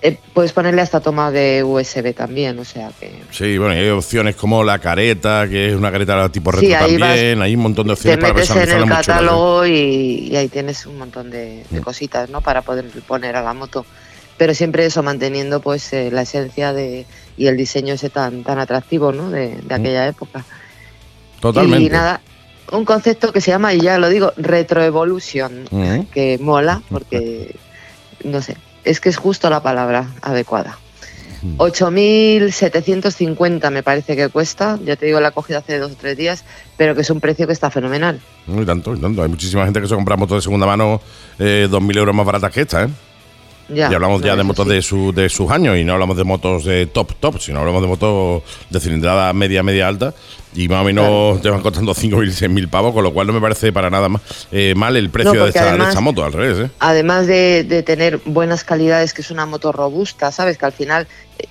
Eh, 0.04 0.18
puedes 0.34 0.52
ponerle 0.52 0.82
hasta 0.82 0.98
toma 1.00 1.30
de 1.30 1.62
USB 1.62 2.12
también, 2.12 2.58
o 2.58 2.64
sea 2.64 2.90
que 2.98 3.22
Sí, 3.30 3.56
bueno, 3.56 3.74
hay 3.74 3.88
opciones 3.90 4.34
como 4.34 4.64
la 4.64 4.80
careta, 4.80 5.46
que 5.48 5.68
es 5.68 5.74
una 5.76 5.92
careta 5.92 6.28
tipo 6.28 6.50
retro 6.50 6.66
Sí, 6.66 6.74
ahí 6.74 6.98
también. 6.98 7.40
Hay 7.40 7.54
un 7.54 7.62
montón 7.62 7.86
de 7.86 7.90
te 7.90 7.94
opciones 7.94 8.18
para 8.18 8.34
metes 8.34 8.50
en 8.50 8.56
personalizarla 8.56 8.96
el 8.96 9.00
¿eh? 9.00 9.06
catálogo 9.06 9.66
y, 9.66 10.28
y 10.32 10.36
ahí 10.36 10.48
tienes 10.48 10.86
un 10.86 10.98
montón 10.98 11.30
de, 11.30 11.62
de 11.70 11.80
Mm. 11.80 11.84
cositas, 11.84 12.28
¿no? 12.30 12.40
Para 12.40 12.62
poder 12.62 12.84
poner 13.06 13.36
a 13.36 13.42
la 13.42 13.54
moto. 13.54 13.86
Pero 14.38 14.54
siempre 14.54 14.84
eso 14.86 15.04
manteniendo 15.04 15.60
pues 15.60 15.92
eh, 15.92 16.10
la 16.10 16.22
esencia 16.22 16.72
de 16.72 17.06
y 17.36 17.46
el 17.46 17.56
diseño 17.56 17.94
ese 17.94 18.10
tan 18.10 18.42
tan 18.42 18.58
atractivo, 18.58 19.12
¿no? 19.12 19.30
De, 19.30 19.56
de 19.56 19.74
aquella 19.74 20.08
época. 20.08 20.44
Totalmente. 21.38 21.84
Y 21.86 21.90
nada, 21.90 22.20
un 22.72 22.84
concepto 22.84 23.32
que 23.32 23.40
se 23.40 23.52
llama, 23.52 23.72
y 23.72 23.80
ya 23.80 23.98
lo 23.98 24.08
digo, 24.08 24.32
retroevolution, 24.36 25.64
Mm. 25.70 26.00
que 26.12 26.38
mola 26.40 26.82
porque, 26.90 27.54
no 28.24 28.42
sé, 28.42 28.56
es 28.84 29.00
que 29.00 29.08
es 29.08 29.16
justo 29.16 29.50
la 29.50 29.62
palabra 29.62 30.08
adecuada. 30.22 30.78
8.750 31.56 33.70
me 33.70 33.82
parece 33.82 34.14
que 34.14 34.28
cuesta, 34.28 34.78
ya 34.84 34.94
te 34.94 35.06
digo, 35.06 35.18
la 35.20 35.28
he 35.28 35.32
cogido 35.32 35.58
hace 35.58 35.78
dos 35.78 35.92
o 35.92 35.94
tres 35.96 36.14
días, 36.16 36.44
pero 36.76 36.94
que 36.94 37.00
es 37.00 37.10
un 37.10 37.18
precio 37.20 37.48
que 37.48 37.52
está 37.52 37.68
fenomenal. 37.70 38.20
Y 38.46 38.64
tanto, 38.64 38.94
y 38.94 39.00
tanto. 39.00 39.22
Hay 39.22 39.28
muchísima 39.28 39.64
gente 39.64 39.80
que 39.80 39.88
se 39.88 39.94
compra 39.94 40.16
motos 40.16 40.38
de 40.38 40.42
segunda 40.42 40.66
mano 40.66 41.00
eh, 41.38 41.66
2.000 41.68 41.98
euros 41.98 42.14
más 42.14 42.24
baratas 42.24 42.52
que 42.52 42.60
esta, 42.60 42.84
¿eh? 42.84 42.88
Ya, 43.68 43.90
y 43.90 43.94
hablamos 43.94 44.20
no, 44.20 44.26
ya 44.26 44.36
de 44.36 44.42
motos 44.42 44.66
sí. 44.66 44.74
de, 44.74 44.82
su, 44.82 45.12
de 45.12 45.28
sus 45.28 45.50
años 45.50 45.76
y 45.78 45.84
no 45.84 45.94
hablamos 45.94 46.16
de 46.16 46.24
motos 46.24 46.64
de 46.64 46.86
top, 46.86 47.14
top, 47.18 47.40
sino 47.40 47.60
hablamos 47.60 47.82
de 47.82 47.88
motos 47.88 48.42
de 48.68 48.80
cilindrada 48.80 49.32
media, 49.32 49.62
media 49.62 49.86
alta 49.88 50.12
y 50.54 50.68
más 50.68 50.82
o 50.82 50.84
menos 50.84 51.40
te 51.42 51.48
van 51.50 51.62
costando 51.62 51.94
5.000, 51.94 52.30
6.000 52.32 52.68
pavos, 52.68 52.92
con 52.92 53.02
lo 53.04 53.12
cual 53.12 53.26
no 53.26 53.32
me 53.32 53.40
parece 53.40 53.72
para 53.72 53.88
nada 53.90 54.08
más, 54.08 54.22
eh, 54.52 54.74
mal 54.76 54.96
el 54.96 55.10
precio 55.10 55.34
No, 55.34 55.42
de, 55.44 55.48
esta, 55.48 55.62
de 55.64 55.68
además- 55.70 55.88
esta 55.88 56.00
moto, 56.00 56.24
al 56.24 56.32
revés, 56.32 56.66
¿eh? 56.66 56.70
Además 56.78 57.26
de, 57.26 57.64
de 57.64 57.82
tener 57.82 58.20
buenas 58.24 58.64
calidades, 58.64 59.14
que 59.14 59.22
es 59.22 59.30
una 59.30 59.46
moto 59.46 59.72
robusta, 59.72 60.30
¿sabes? 60.32 60.58
Que 60.58 60.66
al 60.66 60.72
final 60.72 61.06
eh, 61.38 61.46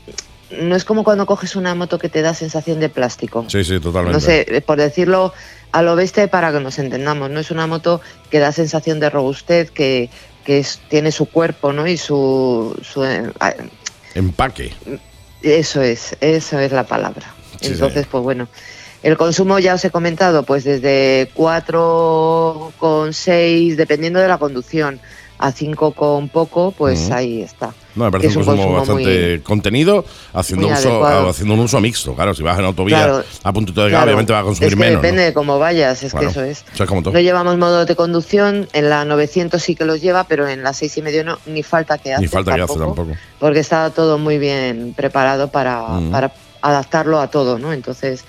no 0.61 0.75
es 0.75 0.83
como 0.85 1.03
cuando 1.03 1.25
coges 1.25 1.55
una 1.55 1.73
moto 1.75 1.97
que 1.97 2.09
te 2.09 2.21
da 2.21 2.33
sensación 2.33 2.79
de 2.79 2.89
plástico. 2.89 3.45
Sí, 3.47 3.63
sí, 3.63 3.79
totalmente. 3.79 4.13
No 4.13 4.19
sé, 4.19 4.45
eh, 4.47 4.61
por 4.61 4.77
decirlo 4.77 5.33
a 5.71 5.81
lo 5.81 5.95
bestia 5.95 6.27
para 6.29 6.51
que 6.51 6.59
nos 6.59 6.77
entendamos, 6.79 7.29
no 7.29 7.39
es 7.39 7.49
una 7.51 7.65
moto 7.65 8.01
que 8.29 8.39
da 8.39 8.51
sensación 8.51 8.99
de 8.99 9.09
robustez, 9.09 9.71
que, 9.71 10.09
que 10.43 10.59
es- 10.59 10.79
tiene 10.89 11.11
su 11.11 11.25
cuerpo, 11.27 11.71
¿no? 11.73 11.87
Y 11.87 11.97
su, 11.97 12.77
su, 12.83 13.03
Empaque. 14.13 14.73
eso 15.41 15.81
es, 15.81 16.15
eso 16.19 16.59
es 16.59 16.71
la 16.71 16.83
palabra. 16.83 17.33
Sí, 17.61 17.67
Entonces, 17.73 18.03
sí. 18.03 18.07
pues 18.11 18.23
bueno, 18.23 18.47
el 19.03 19.17
consumo 19.17 19.57
ya 19.59 19.73
os 19.75 19.85
he 19.85 19.89
comentado, 19.91 20.43
pues 20.43 20.63
desde 20.63 21.29
4,6 21.35 23.75
dependiendo 23.75 24.19
de 24.19 24.27
la 24.27 24.37
conducción 24.37 24.99
a 25.39 25.51
5 25.51 25.93
con 25.93 26.29
poco, 26.29 26.71
pues 26.71 27.09
ahí 27.09 27.41
está. 27.41 27.73
No, 27.95 28.05
me 28.05 28.11
parece 28.11 28.37
un 28.37 28.37
un 28.37 28.45
consumo, 28.45 28.75
consumo 28.75 28.95
bastante 28.95 29.29
muy- 29.31 29.39
contenido, 29.39 30.05
haciendo, 30.33 30.67
uso, 30.67 31.03
haciendo 31.29 31.55
un 31.55 31.59
uso 31.61 31.81
mixto. 31.81 32.13
Claro, 32.13 32.35
si 32.35 32.43
vas 32.43 32.59
en 32.59 32.65
autovía 32.65 32.97
Claro, 32.97 33.23
a 33.43 33.51
puntito 33.51 33.83
de 33.83 33.89
Claro, 33.89 34.05
obviamente 34.05 34.31
vas 34.33 34.43
a 34.43 34.45
consumir 34.45 34.67
es 34.69 34.75
que 34.75 34.79
menos. 34.79 35.01
Depende 35.01 35.21
¿no? 35.23 35.25
de 35.25 35.33
cómo 35.33 35.57
vayas, 35.57 36.03
es 36.03 36.13
que 36.13 36.25
eso 36.25 36.43
es. 36.43 36.63
Como. 36.87 37.01
No 37.01 37.19
llevamos 37.19 37.57
modo 37.57 37.85
de 37.85 37.95
conducción, 37.95 38.67
en 38.73 38.89
la 38.89 39.03
900 39.03 39.61
sí 39.61 39.75
que 39.75 39.83
los 39.83 39.99
lleva, 39.99 40.25
pero 40.25 40.47
en 40.47 40.61
la 40.61 40.73
6 40.73 40.97
y 40.97 41.01
medio 41.01 41.23
no, 41.23 41.39
ni 41.47 41.63
falta 41.63 41.97
que 41.97 42.13
hace. 42.13 42.21
Ni 42.21 42.27
falta 42.27 42.53
que 42.55 42.61
hace 42.61 42.77
tampoco. 42.77 43.07
Porque 43.39 43.59
está 43.59 43.89
todo 43.89 44.19
muy 44.19 44.37
bien 44.37 44.93
preparado 44.95 45.47
para, 45.49 45.87
para 46.11 46.31
adaptarlo 46.61 47.19
a 47.19 47.29
todo, 47.29 47.57
¿no? 47.59 47.73
Entonces, 47.73 48.23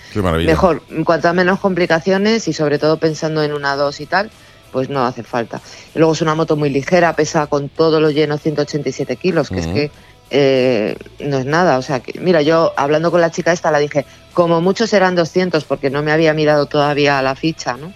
mejor, 0.47 0.83
en 0.91 1.05
cuanto 1.05 1.29
a 1.29 1.33
menos 1.33 1.61
complicaciones 1.61 2.49
y 2.49 2.53
sobre 2.53 2.79
todo 2.79 2.97
pensando 2.99 3.43
en 3.43 3.53
una 3.53 3.77
2 3.77 4.01
y 4.01 4.07
tal, 4.07 4.31
pues 4.73 4.89
no 4.89 5.05
hace 5.05 5.23
falta. 5.23 5.61
Y 5.95 5.99
luego 5.99 6.15
es 6.15 6.23
una 6.23 6.35
moto 6.35 6.57
muy 6.57 6.71
ligera, 6.71 7.15
pesa 7.15 7.47
con 7.47 7.69
todo 7.69 8.01
lo 8.01 8.11
lleno 8.11 8.39
187 8.39 9.17
kilos, 9.17 9.51
que 9.51 9.59
es 9.61 9.67
que 9.67 9.91
eh, 10.31 10.97
no 11.21 11.39
es 11.39 11.45
nada. 11.45 11.77
O 11.77 11.83
sea, 11.83 12.01
que, 12.01 12.19
mira, 12.21 12.41
yo 12.41 12.73
hablando 12.77 13.11
con 13.11 13.21
la 13.21 13.31
chica 13.31 13.53
esta 13.53 13.71
la 13.71 13.79
dije, 13.79 14.07
como 14.33 14.63
muchos 14.63 14.89
serán 14.89 15.15
200, 15.15 15.65
porque 15.65 15.91
no 15.91 16.03
me 16.03 16.11
había 16.11 16.33
mirado 16.33 16.65
todavía 16.67 17.21
la 17.21 17.35
ficha, 17.35 17.77
¿no? 17.77 17.93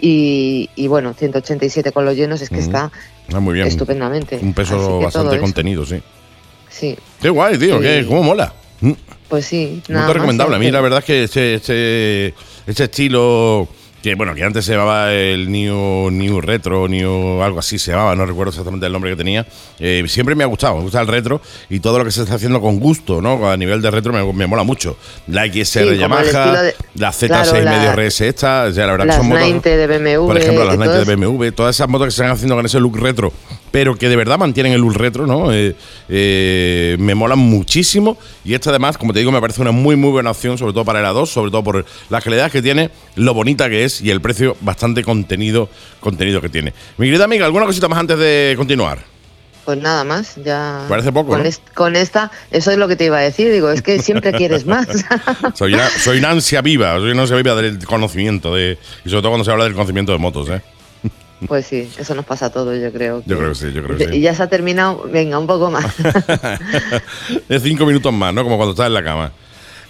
Y, 0.00 0.70
y 0.76 0.86
bueno, 0.88 1.12
187 1.14 1.92
con 1.92 2.04
los 2.04 2.16
llenos 2.16 2.40
es 2.40 2.50
que 2.50 2.58
está 2.58 2.90
Ah, 3.32 3.40
muy 3.40 3.54
bien. 3.54 3.66
estupendamente. 3.66 4.38
Un 4.42 4.52
peso 4.54 5.00
bastante 5.00 5.38
contenido, 5.38 5.84
sí. 5.86 6.02
Sí, 6.70 6.96
Qué 7.20 7.28
guay, 7.30 7.58
tío, 7.58 7.76
Sí. 7.78 7.82
qué, 7.82 8.04
cómo 8.08 8.22
mola. 8.22 8.52
Mm. 8.80 8.92
Pues 9.32 9.46
sí. 9.46 9.80
nada 9.88 10.02
Muy 10.02 10.06
más, 10.08 10.14
recomendable. 10.14 10.56
A 10.56 10.58
mí 10.58 10.70
la 10.70 10.80
verdad 10.82 10.98
es 10.98 11.04
que 11.06 11.22
ese, 11.24 11.54
ese, 11.54 12.34
ese 12.66 12.84
estilo 12.84 13.66
que 14.02 14.14
bueno, 14.16 14.34
que 14.34 14.42
antes 14.42 14.64
se 14.64 14.72
llamaba 14.72 15.12
el 15.12 15.50
New, 15.50 16.10
New 16.10 16.40
Retro, 16.40 16.88
New 16.88 17.40
algo 17.40 17.60
así 17.60 17.78
se 17.78 17.92
llamaba, 17.92 18.16
no 18.16 18.26
recuerdo 18.26 18.50
exactamente 18.50 18.84
el 18.84 18.92
nombre 18.92 19.12
que 19.12 19.16
tenía. 19.16 19.46
eh, 19.78 20.02
siempre 20.08 20.34
me 20.34 20.42
ha 20.42 20.48
gustado, 20.48 20.74
me 20.76 20.82
gusta 20.82 21.00
el 21.00 21.06
retro 21.06 21.40
y 21.70 21.78
todo 21.80 21.98
lo 22.00 22.04
que 22.04 22.10
se 22.10 22.22
está 22.22 22.34
haciendo 22.34 22.60
con 22.60 22.80
gusto, 22.80 23.22
¿no? 23.22 23.48
A 23.48 23.56
nivel 23.56 23.80
de 23.80 23.90
retro 23.92 24.12
me, 24.12 24.30
me 24.32 24.46
mola 24.48 24.64
mucho. 24.64 24.96
La 25.28 25.46
XR 25.46 25.64
Sí, 25.92 25.96
Yamaha, 25.98 26.62
de- 26.62 26.74
la 26.96 27.10
Z6 27.12 27.26
claro, 27.28 27.62
la- 27.62 27.70
medio 27.70 27.92
RS 27.92 28.20
esta, 28.26 28.64
o 28.64 28.72
sea, 28.72 28.86
la 28.86 28.92
verdad 28.92 29.04
que 29.04 29.08
las 29.08 29.16
son 29.18 29.28
motos. 29.28 29.40
90 29.40 29.70
de 29.70 29.86
BMW. 29.86 30.26
Por 30.26 30.36
ejemplo, 30.36 30.64
las 30.64 30.72
de 30.72 30.84
90 30.84 31.04
de 31.04 31.16
BMW, 31.16 31.50
todas 31.52 31.76
esas 31.76 31.88
motos 31.88 32.06
que 32.08 32.10
se 32.10 32.22
están 32.22 32.32
haciendo 32.34 32.56
con 32.56 32.66
ese 32.66 32.80
look 32.80 32.98
retro 32.98 33.32
pero 33.72 33.96
que 33.96 34.08
de 34.08 34.14
verdad 34.16 34.38
mantienen 34.38 34.72
el 34.72 34.80
look 34.80 34.94
retro, 34.94 35.26
¿no? 35.26 35.52
Eh, 35.52 35.74
eh, 36.08 36.96
me 37.00 37.14
molan 37.16 37.38
muchísimo 37.40 38.16
y 38.44 38.54
esta 38.54 38.70
además, 38.70 38.96
como 38.98 39.12
te 39.12 39.18
digo, 39.18 39.32
me 39.32 39.40
parece 39.40 39.60
una 39.62 39.72
muy 39.72 39.96
muy 39.96 40.10
buena 40.10 40.30
opción, 40.30 40.56
sobre 40.58 40.72
todo 40.72 40.84
para 40.84 41.00
el 41.00 41.06
A2, 41.06 41.26
sobre 41.26 41.50
todo 41.50 41.64
por 41.64 41.84
las 42.10 42.22
calidades 42.22 42.52
que 42.52 42.62
tiene, 42.62 42.90
lo 43.16 43.34
bonita 43.34 43.68
que 43.68 43.84
es 43.84 44.00
y 44.00 44.10
el 44.10 44.20
precio 44.20 44.56
bastante 44.60 45.02
contenido, 45.02 45.68
contenido 46.00 46.40
que 46.40 46.48
tiene. 46.48 46.72
Mi 46.98 47.06
querida 47.06 47.24
amiga, 47.24 47.46
¿alguna 47.46 47.66
cosita 47.66 47.88
más 47.88 47.98
antes 47.98 48.18
de 48.18 48.54
continuar? 48.56 48.98
Pues 49.64 49.78
nada 49.78 50.02
más, 50.02 50.34
ya. 50.44 50.86
Parece 50.88 51.12
poco, 51.12 51.30
Con, 51.30 51.42
¿no? 51.42 51.48
est- 51.48 51.62
con 51.72 51.94
esta, 51.94 52.32
eso 52.50 52.72
es 52.72 52.78
lo 52.78 52.88
que 52.88 52.96
te 52.96 53.04
iba 53.04 53.18
a 53.18 53.20
decir. 53.20 53.50
Digo, 53.52 53.70
es 53.70 53.80
que 53.80 54.00
siempre 54.02 54.32
quieres 54.32 54.66
más. 54.66 54.88
Soy 55.54 55.72
una, 55.74 55.88
soy 55.88 56.18
una 56.18 56.30
ansia 56.30 56.60
viva, 56.62 56.96
soy 56.98 57.12
una 57.12 57.22
ansia 57.22 57.36
viva 57.36 57.54
del 57.54 57.78
conocimiento, 57.86 58.54
de, 58.56 58.76
y 59.04 59.08
sobre 59.08 59.22
todo 59.22 59.30
cuando 59.30 59.44
se 59.44 59.52
habla 59.52 59.62
del 59.64 59.74
conocimiento 59.74 60.10
de 60.10 60.18
motos, 60.18 60.48
¿eh? 60.48 60.60
Pues 61.46 61.66
sí, 61.66 61.88
eso 61.98 62.14
nos 62.14 62.24
pasa 62.24 62.46
a 62.46 62.50
todos, 62.50 62.80
yo 62.80 62.92
creo. 62.92 63.22
Yo 63.26 63.36
creo 63.38 63.48
que 63.50 63.54
sí, 63.54 63.72
yo 63.72 63.82
creo 63.82 63.96
que 63.96 64.04
sí. 64.08 64.10
Y 64.16 64.20
ya 64.20 64.34
se 64.34 64.42
ha 64.42 64.48
terminado, 64.48 65.04
venga, 65.12 65.38
un 65.38 65.46
poco 65.46 65.70
más. 65.70 65.86
de 67.48 67.60
cinco 67.60 67.86
minutos 67.86 68.12
más, 68.12 68.32
¿no? 68.34 68.42
Como 68.44 68.56
cuando 68.56 68.72
estás 68.72 68.86
en 68.86 68.94
la 68.94 69.02
cama. 69.04 69.32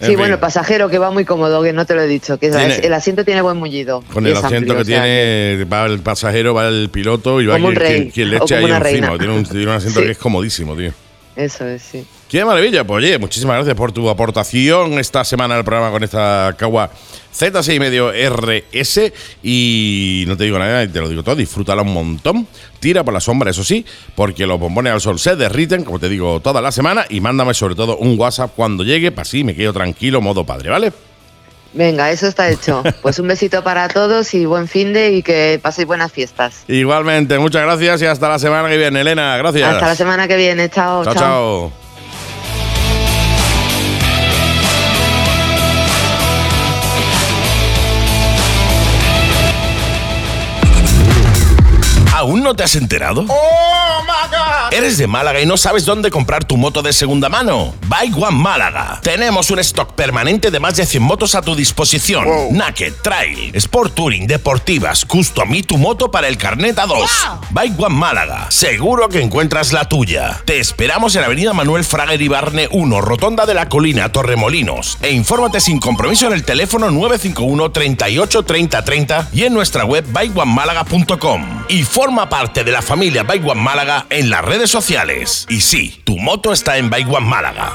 En 0.00 0.06
sí, 0.06 0.12
fin, 0.12 0.18
bueno, 0.18 0.34
el 0.34 0.40
pasajero 0.40 0.88
que 0.88 0.98
va 0.98 1.12
muy 1.12 1.24
cómodo, 1.24 1.62
que 1.62 1.72
no 1.72 1.86
te 1.86 1.94
lo 1.94 2.00
he 2.02 2.08
dicho, 2.08 2.36
que 2.38 2.50
Tiene- 2.50 2.74
el 2.76 2.92
asiento 2.92 3.24
tiene 3.24 3.40
buen 3.40 3.56
mullido. 3.56 4.02
Con 4.12 4.26
el 4.26 4.32
es 4.32 4.38
asiento 4.38 4.72
amplio, 4.72 4.76
que 4.76 4.82
o 4.82 4.84
sea 4.84 5.02
tiene, 5.04 5.64
va 5.72 5.86
el 5.86 6.00
pasajero, 6.00 6.54
va 6.54 6.66
el 6.66 6.88
piloto 6.90 7.40
y 7.40 7.46
va 7.46 7.56
quien, 7.56 7.74
quien- 7.76 8.10
quien 8.10 8.30
le 8.32 8.38
como 8.40 8.54
ahí 8.56 8.64
encima. 8.64 9.16
Tiene 9.18 9.34
un, 9.34 9.44
tiene 9.44 9.66
un 9.66 9.72
asiento 9.72 10.00
Sí. 10.00 10.06
que 10.06 10.12
es 10.12 10.18
comodísimo, 10.18 10.76
tío. 10.76 10.92
Eso 11.36 11.66
es, 11.66 11.82
sí. 11.82 12.04
Qué 12.32 12.46
maravilla. 12.46 12.82
Pues 12.82 13.04
oye, 13.04 13.18
muchísimas 13.18 13.56
gracias 13.56 13.76
por 13.76 13.92
tu 13.92 14.08
aportación 14.08 14.98
esta 14.98 15.22
semana 15.22 15.54
al 15.54 15.64
programa 15.64 15.90
con 15.90 16.02
esta 16.02 16.54
Kawa 16.56 16.88
Z6 17.30 17.78
medio 17.78 18.10
RS. 18.10 19.12
Y 19.42 20.24
no 20.26 20.34
te 20.38 20.44
digo 20.44 20.58
nada, 20.58 20.90
te 20.90 20.98
lo 20.98 21.10
digo 21.10 21.22
todo, 21.22 21.36
disfrútala 21.36 21.82
un 21.82 21.92
montón. 21.92 22.48
Tira 22.80 23.04
por 23.04 23.12
la 23.12 23.20
sombra, 23.20 23.50
eso 23.50 23.62
sí, 23.62 23.84
porque 24.14 24.46
los 24.46 24.58
bombones 24.58 24.94
al 24.94 25.02
sol 25.02 25.18
se 25.18 25.36
derriten, 25.36 25.84
como 25.84 25.98
te 25.98 26.08
digo, 26.08 26.40
toda 26.40 26.62
la 26.62 26.72
semana. 26.72 27.04
Y 27.10 27.20
mándame 27.20 27.52
sobre 27.52 27.74
todo 27.74 27.98
un 27.98 28.18
WhatsApp 28.18 28.52
cuando 28.56 28.82
llegue, 28.82 29.12
para 29.12 29.22
así 29.22 29.44
me 29.44 29.54
quedo 29.54 29.74
tranquilo, 29.74 30.22
modo 30.22 30.46
padre, 30.46 30.70
¿vale? 30.70 30.90
Venga, 31.74 32.10
eso 32.10 32.28
está 32.28 32.48
hecho. 32.48 32.82
Pues 33.02 33.18
un 33.18 33.28
besito 33.28 33.62
para 33.62 33.88
todos 33.88 34.32
y 34.32 34.46
buen 34.46 34.68
fin 34.68 34.94
de 34.94 35.12
y 35.12 35.22
que 35.22 35.60
paséis 35.62 35.86
buenas 35.86 36.10
fiestas. 36.10 36.64
Igualmente, 36.66 37.38
muchas 37.38 37.60
gracias 37.60 38.00
y 38.00 38.06
hasta 38.06 38.26
la 38.30 38.38
semana 38.38 38.70
que 38.70 38.78
viene, 38.78 39.02
Elena. 39.02 39.36
Gracias. 39.36 39.68
Hasta 39.68 39.86
la 39.86 39.96
semana 39.96 40.26
que 40.26 40.38
viene. 40.38 40.70
Chao, 40.70 41.04
Chao, 41.04 41.14
chao. 41.14 41.81
¿Aún 52.22 52.44
no 52.44 52.54
te 52.54 52.62
has 52.62 52.76
enterado? 52.76 53.24
¿Eres 54.70 54.96
de 54.96 55.06
Málaga 55.06 55.40
y 55.40 55.46
no 55.46 55.56
sabes 55.56 55.84
dónde 55.84 56.10
comprar 56.10 56.44
tu 56.44 56.56
moto 56.56 56.82
de 56.82 56.92
segunda 56.92 57.28
mano? 57.28 57.74
Bike 57.88 58.16
One 58.16 58.38
Málaga. 58.38 59.00
Tenemos 59.02 59.50
un 59.50 59.58
stock 59.58 59.94
permanente 59.94 60.50
de 60.50 60.60
más 60.60 60.76
de 60.76 60.86
100 60.86 61.02
motos 61.02 61.34
a 61.34 61.42
tu 61.42 61.54
disposición. 61.54 62.26
Naked, 62.52 62.94
Trail, 63.02 63.54
Sport 63.54 63.94
Touring, 63.94 64.26
Deportivas, 64.26 65.04
Custom 65.04 65.54
y 65.54 65.62
tu 65.62 65.78
moto 65.78 66.10
para 66.10 66.28
el 66.28 66.36
carnet 66.36 66.76
A2. 66.76 67.08
Bike 67.50 67.78
One 67.78 67.96
Málaga. 67.96 68.50
Seguro 68.50 69.08
que 69.08 69.20
encuentras 69.20 69.72
la 69.72 69.88
tuya. 69.88 70.40
Te 70.44 70.58
esperamos 70.58 71.16
en 71.16 71.24
Avenida 71.24 71.52
Manuel 71.52 71.84
Frager 71.84 72.20
Ibarne 72.20 72.68
1, 72.70 73.00
Rotonda 73.00 73.46
de 73.46 73.54
la 73.54 73.68
Colina, 73.68 74.10
Torremolinos. 74.12 74.98
E 75.02 75.10
infórmate 75.10 75.60
sin 75.60 75.80
compromiso 75.80 76.26
en 76.26 76.34
el 76.34 76.44
teléfono 76.44 76.90
951 76.90 77.70
38 77.72 78.42
30 78.42 78.84
30 78.84 79.28
y 79.32 79.44
en 79.44 79.54
nuestra 79.54 79.84
web 79.84 80.04
bikeonemálaga.com. 80.12 81.64
Y 81.68 81.82
forma 81.84 82.28
parte 82.28 82.64
de 82.64 82.72
la 82.72 82.82
familia 82.82 83.22
Bike 83.22 83.46
One 83.46 83.60
Málaga 83.60 84.06
en 84.10 84.30
las 84.30 84.44
redes 84.52 84.70
sociales. 84.70 85.46
Y 85.48 85.62
sí, 85.62 86.02
tu 86.04 86.18
moto 86.18 86.52
está 86.52 86.76
en 86.76 86.90
Bike 86.90 87.08
Málaga. 87.24 87.72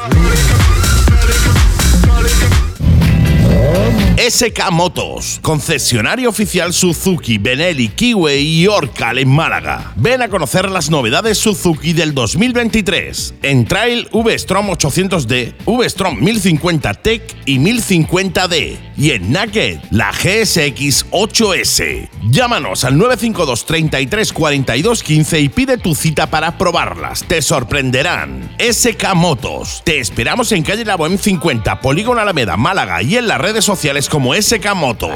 SK 4.17 4.71
Motos, 4.71 5.39
concesionario 5.43 6.30
oficial 6.30 6.73
Suzuki, 6.73 7.38
Benelli, 7.38 7.89
Kiwi 7.89 8.34
y 8.34 8.65
Orcal 8.65 9.19
en 9.19 9.30
Málaga. 9.30 9.93
Ven 9.95 10.23
a 10.23 10.27
conocer 10.27 10.71
las 10.71 10.89
novedades 10.89 11.38
Suzuki 11.38 11.93
del 11.93 12.15
2023. 12.15 13.36
En 13.43 13.65
Trail 13.65 14.10
V-Strom 14.12 14.69
800D, 14.69 15.53
V-Strom 15.67 16.19
1050 16.19 16.93
Tech 16.95 17.21
y 17.45 17.60
1050D. 17.60 18.77
Y 18.97 19.12
en 19.12 19.32
Naked, 19.32 19.77
la 19.91 20.12
GSX 20.12 21.06
8S. 21.12 22.10
Llámanos 22.32 22.86
al 22.86 22.97
952 22.97 23.65
33 23.67 24.34
42 24.34 25.03
15 25.03 25.39
y 25.41 25.49
pide 25.49 25.77
tu 25.77 25.93
cita 25.93 26.25
para 26.32 26.58
probarlas. 26.58 27.23
Te 27.23 27.43
sorprenderán. 27.43 28.49
SK 28.58 29.13
Motos. 29.13 29.84
Te 29.86 29.99
esperamos 29.99 30.51
en 30.53 30.63
calle 30.63 30.84
La 30.84 30.95
Bohem 30.95 31.19
50, 31.19 31.82
Polígono 31.82 32.19
Alameda, 32.19 32.58
Málaga 32.58 33.03
y 33.03 33.17
en 33.17 33.27
las 33.27 33.39
redes 33.39 33.63
sociales 33.63 34.06
como 34.09 34.33
SK 34.33 34.73
Motos. 34.75 35.11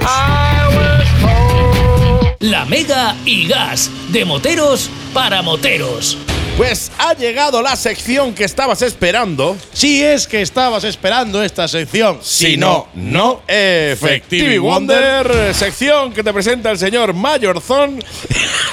La 2.39 2.65
Mega 2.65 3.15
y 3.25 3.47
Gas, 3.47 3.89
de 4.09 4.25
moteros 4.25 4.89
para 5.13 5.41
moteros. 5.41 6.17
Pues 6.57 6.91
ha 6.97 7.13
llegado 7.13 7.61
la 7.61 7.75
sección 7.75 8.33
que 8.33 8.43
estabas 8.43 8.81
esperando. 8.81 9.57
Si 9.73 10.03
es 10.03 10.27
que 10.27 10.41
estabas 10.41 10.83
esperando 10.83 11.41
esta 11.43 11.67
sección. 11.67 12.19
Si 12.21 12.57
no, 12.57 12.87
no. 12.93 13.41
Effective 13.47 14.59
Wonder, 14.59 15.53
sección 15.55 16.13
que 16.13 16.23
te 16.23 16.33
presenta 16.33 16.71
el 16.71 16.77
señor 16.77 17.13
Mayorzón 17.13 18.03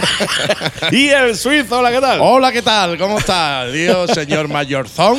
y 0.91 1.09
el 1.09 1.37
suizo. 1.37 1.79
Hola, 1.79 1.91
¿qué 1.93 2.01
tal? 2.01 2.19
Hola, 2.21 2.53
¿qué 2.53 2.63
tal? 2.63 2.99
¿Cómo 2.99 3.19
está? 3.19 3.67
Dios, 3.67 4.11
señor 4.13 4.49
Mayorzón. 4.49 5.19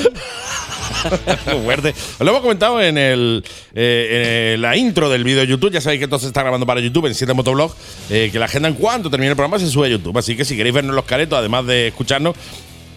Fuerte. 1.63 1.89
Os 1.89 2.19
lo 2.19 2.29
hemos 2.29 2.41
comentado 2.41 2.81
en, 2.81 2.97
el, 2.97 3.43
eh, 3.73 4.53
en 4.55 4.61
la 4.61 4.75
intro 4.77 5.09
del 5.09 5.23
vídeo 5.23 5.41
de 5.41 5.47
YouTube. 5.47 5.71
Ya 5.71 5.81
sabéis 5.81 5.99
que 5.99 6.05
esto 6.05 6.19
se 6.19 6.27
está 6.27 6.41
grabando 6.41 6.65
para 6.65 6.79
YouTube 6.81 7.05
en 7.07 7.15
7 7.15 7.33
Motoblog. 7.33 7.73
eh, 8.09 8.29
que 8.31 8.39
la 8.39 8.45
agenda 8.45 8.67
en 8.69 8.75
cuanto 8.75 9.09
termine 9.09 9.29
el 9.31 9.35
programa 9.35 9.59
se 9.59 9.67
sube 9.69 9.87
a 9.87 9.89
YouTube. 9.89 10.17
Así 10.17 10.35
que 10.35 10.45
si 10.45 10.55
queréis 10.57 10.73
vernos 10.75 10.95
los 10.95 11.05
caretos, 11.05 11.37
además 11.39 11.65
de 11.65 11.87
escucharnos, 11.87 12.35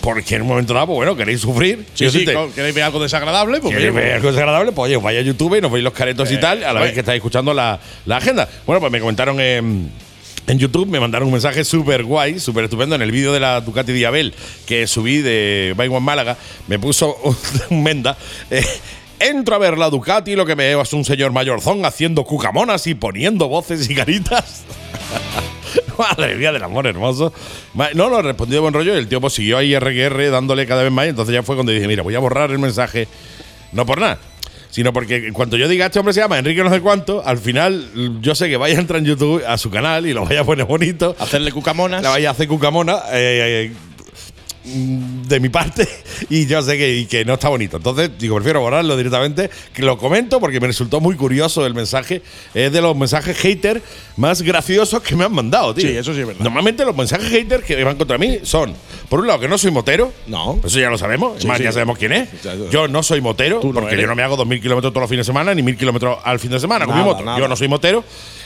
porque 0.00 0.34
en 0.34 0.42
un 0.42 0.48
momento 0.48 0.74
dado, 0.74 0.86
pues 0.86 0.96
bueno, 0.96 1.14
queréis 1.16 1.40
sufrir. 1.40 1.84
Sí, 1.94 2.10
sí, 2.10 2.26
¿queréis 2.54 2.74
ver 2.74 2.82
algo 2.84 3.00
desagradable? 3.00 3.60
Pues 3.60 3.72
¿Queréis 3.74 3.94
ver 3.94 4.14
algo 4.14 4.28
desagradable? 4.32 4.72
Pues 4.72 4.88
oye, 4.88 4.96
os 4.96 5.02
vais 5.02 5.18
a 5.18 5.22
YouTube 5.22 5.56
y 5.58 5.60
nos 5.60 5.70
veis 5.70 5.84
los 5.84 5.92
caretos 5.92 6.28
y 6.32 6.34
Eh, 6.34 6.38
tal, 6.38 6.64
a 6.64 6.72
la 6.72 6.80
vez 6.80 6.92
que 6.92 7.00
estáis 7.00 7.18
escuchando 7.18 7.54
la, 7.54 7.78
la 8.06 8.16
agenda. 8.16 8.48
Bueno, 8.66 8.80
pues 8.80 8.90
me 8.90 8.98
comentaron 8.98 9.38
en, 9.40 9.92
en 10.46 10.59
YouTube, 10.59 10.88
me 10.88 10.98
mandaron 11.00 11.28
un 11.28 11.33
mensaje 11.33 11.64
súper 11.64 12.05
guay, 12.05 12.40
súper 12.40 12.64
estupendo. 12.64 12.94
En 12.94 13.02
el 13.02 13.12
vídeo 13.12 13.33
de 13.33 13.40
la 13.40 13.61
Ducati 13.61 13.92
Diabel 13.92 14.35
que 14.66 14.87
subí 14.87 15.18
de 15.18 15.74
One 15.78 16.00
Málaga, 16.00 16.37
me 16.68 16.78
puso 16.78 17.16
un, 17.70 17.83
menda. 17.83 18.16
eh, 18.50 18.64
Entro 19.20 19.55
a 19.55 19.59
ver 19.59 19.78
la 19.78 19.88
Ducati 19.88 20.33
y 20.33 20.37
lo 20.37 20.44
que 20.44 20.57
me 20.57 20.66
veo 20.66 20.83
es 20.83 20.92
un 20.92 21.05
señor 21.05 21.31
mayorzón 21.31 21.85
haciendo 21.85 22.24
cucamonas 22.24 22.88
y 22.88 22.96
poniendo 22.96 23.46
voces 23.46 23.88
y 23.88 23.94
caritas. 23.94 24.64
Madre 25.98 26.35
mía 26.35 26.50
del 26.50 26.64
amor 26.64 26.88
hermoso. 26.88 27.33
No, 27.94 28.09
lo 28.09 28.20
respondí 28.20 28.55
de 28.55 28.59
buen 28.59 28.74
rollo 28.74 28.94
y 28.94 28.98
el 28.98 29.07
tío 29.07 29.20
pues 29.20 29.35
siguió 29.35 29.59
ahí 29.59 29.78
RQR 29.78 30.31
dándole 30.33 30.66
cada 30.66 30.83
vez 30.83 30.90
más. 30.90 31.07
Y 31.07 31.11
entonces 31.11 31.33
ya 31.33 31.44
fue 31.44 31.55
cuando 31.55 31.70
dije, 31.70 31.87
mira, 31.87 32.02
voy 32.02 32.16
a 32.16 32.18
borrar 32.18 32.50
el 32.50 32.59
mensaje. 32.59 33.07
No 33.70 33.87
por 33.87 34.00
nada. 34.00 34.18
Sino 34.72 34.90
porque 34.92 35.16
en 35.28 35.35
cuanto 35.35 35.58
yo 35.58 35.68
diga 35.68 35.85
este 35.87 35.98
hombre 35.98 36.14
se 36.14 36.20
llama 36.20 36.38
Enrique 36.38 36.64
no 36.64 36.70
sé 36.70 36.80
cuánto, 36.80 37.22
al 37.24 37.37
final 37.37 37.90
yo 38.22 38.35
sé 38.35 38.48
que 38.48 38.56
vaya 38.56 38.76
a 38.76 38.80
entrar 38.80 38.98
en 39.00 39.04
YouTube 39.04 39.44
a 39.46 39.58
su 39.58 39.70
canal 39.70 40.06
y 40.06 40.14
lo 40.14 40.24
vaya 40.24 40.40
a 40.40 40.44
poner 40.44 40.64
bonito. 40.64 41.14
hacerle 41.18 41.52
cucamonas. 41.52 42.02
La 42.02 42.08
vaya 42.08 42.30
a 42.30 42.32
hacer 42.32 42.48
cucamona. 42.48 42.94
eh, 43.12 43.70
eh, 43.70 43.72
de 44.64 45.40
mi 45.40 45.48
parte 45.48 45.88
y 46.31 46.46
yo 46.46 46.62
sé 46.62 46.79
que, 46.79 46.96
y 46.96 47.07
que 47.07 47.25
no 47.25 47.35
está 47.35 47.48
bonito. 47.48 47.79
Entonces, 47.79 48.11
digo, 48.18 48.37
prefiero 48.37 48.61
borrarlo 48.61 48.96
directamente. 48.96 49.51
Que 49.72 49.83
lo 49.83 49.98
comento 49.98 50.38
porque 50.40 50.61
me 50.61 50.68
resultó 50.68 51.01
muy 51.01 51.16
curioso 51.16 51.66
el 51.66 51.75
mensaje. 51.75 52.22
Es 52.55 52.72
de 52.72 52.81
los 52.81 52.96
mensajes 52.96 53.37
hater 53.38 53.83
más 54.16 54.42
graciosos 54.42 55.03
que 55.03 55.16
me 55.16 55.25
han 55.25 55.33
mandado, 55.33 55.75
tío. 55.75 55.88
Sí, 55.88 55.96
eso 55.96 56.14
sí 56.14 56.20
es 56.20 56.27
verdad. 56.27 56.42
Normalmente 56.42 56.85
los 56.85 56.96
mensajes 56.96 57.29
hater 57.29 57.62
que 57.62 57.83
van 57.83 57.96
contra 57.96 58.18
mí 58.18 58.40
son, 58.42 58.75
por 59.09 59.20
un 59.20 59.27
lado, 59.27 59.40
que 59.40 59.48
no 59.48 59.59
soy 59.59 59.70
motero. 59.70 60.12
No. 60.27 60.61
Eso 60.64 60.79
ya 60.79 60.90
lo 60.90 60.98
sabemos. 60.98 61.40
Sí, 61.40 61.46
más, 61.46 61.59
sí. 61.59 61.64
ya 61.64 61.72
sabemos 61.72 61.98
quién 61.98 62.12
es. 62.12 62.29
Yo 62.70 62.88
no 62.88 63.03
soy 63.03 63.20
motero 63.20 63.61
no 63.62 63.72
porque 63.72 63.94
eres. 63.94 64.03
yo 64.03 64.07
no 64.07 64.14
me 64.14 64.22
hago 64.22 64.37
2.000 64.37 64.61
kilómetros 64.61 64.92
todos 64.92 65.03
los 65.03 65.11
fines 65.11 65.27
de 65.27 65.31
semana 65.31 65.55
ni 65.55 65.62
1.000 65.62 65.77
kilómetros 65.77 66.18
al 66.22 66.38
fin 66.38 66.51
de 66.51 66.61
semana 66.61 66.87
con 66.87 66.96
mi 66.96 67.03
moto. 67.03 67.25
nada. 67.25 67.38
Yo 67.38 67.48
no 67.48 67.57
soy 67.57 67.68
motero. 67.68 68.05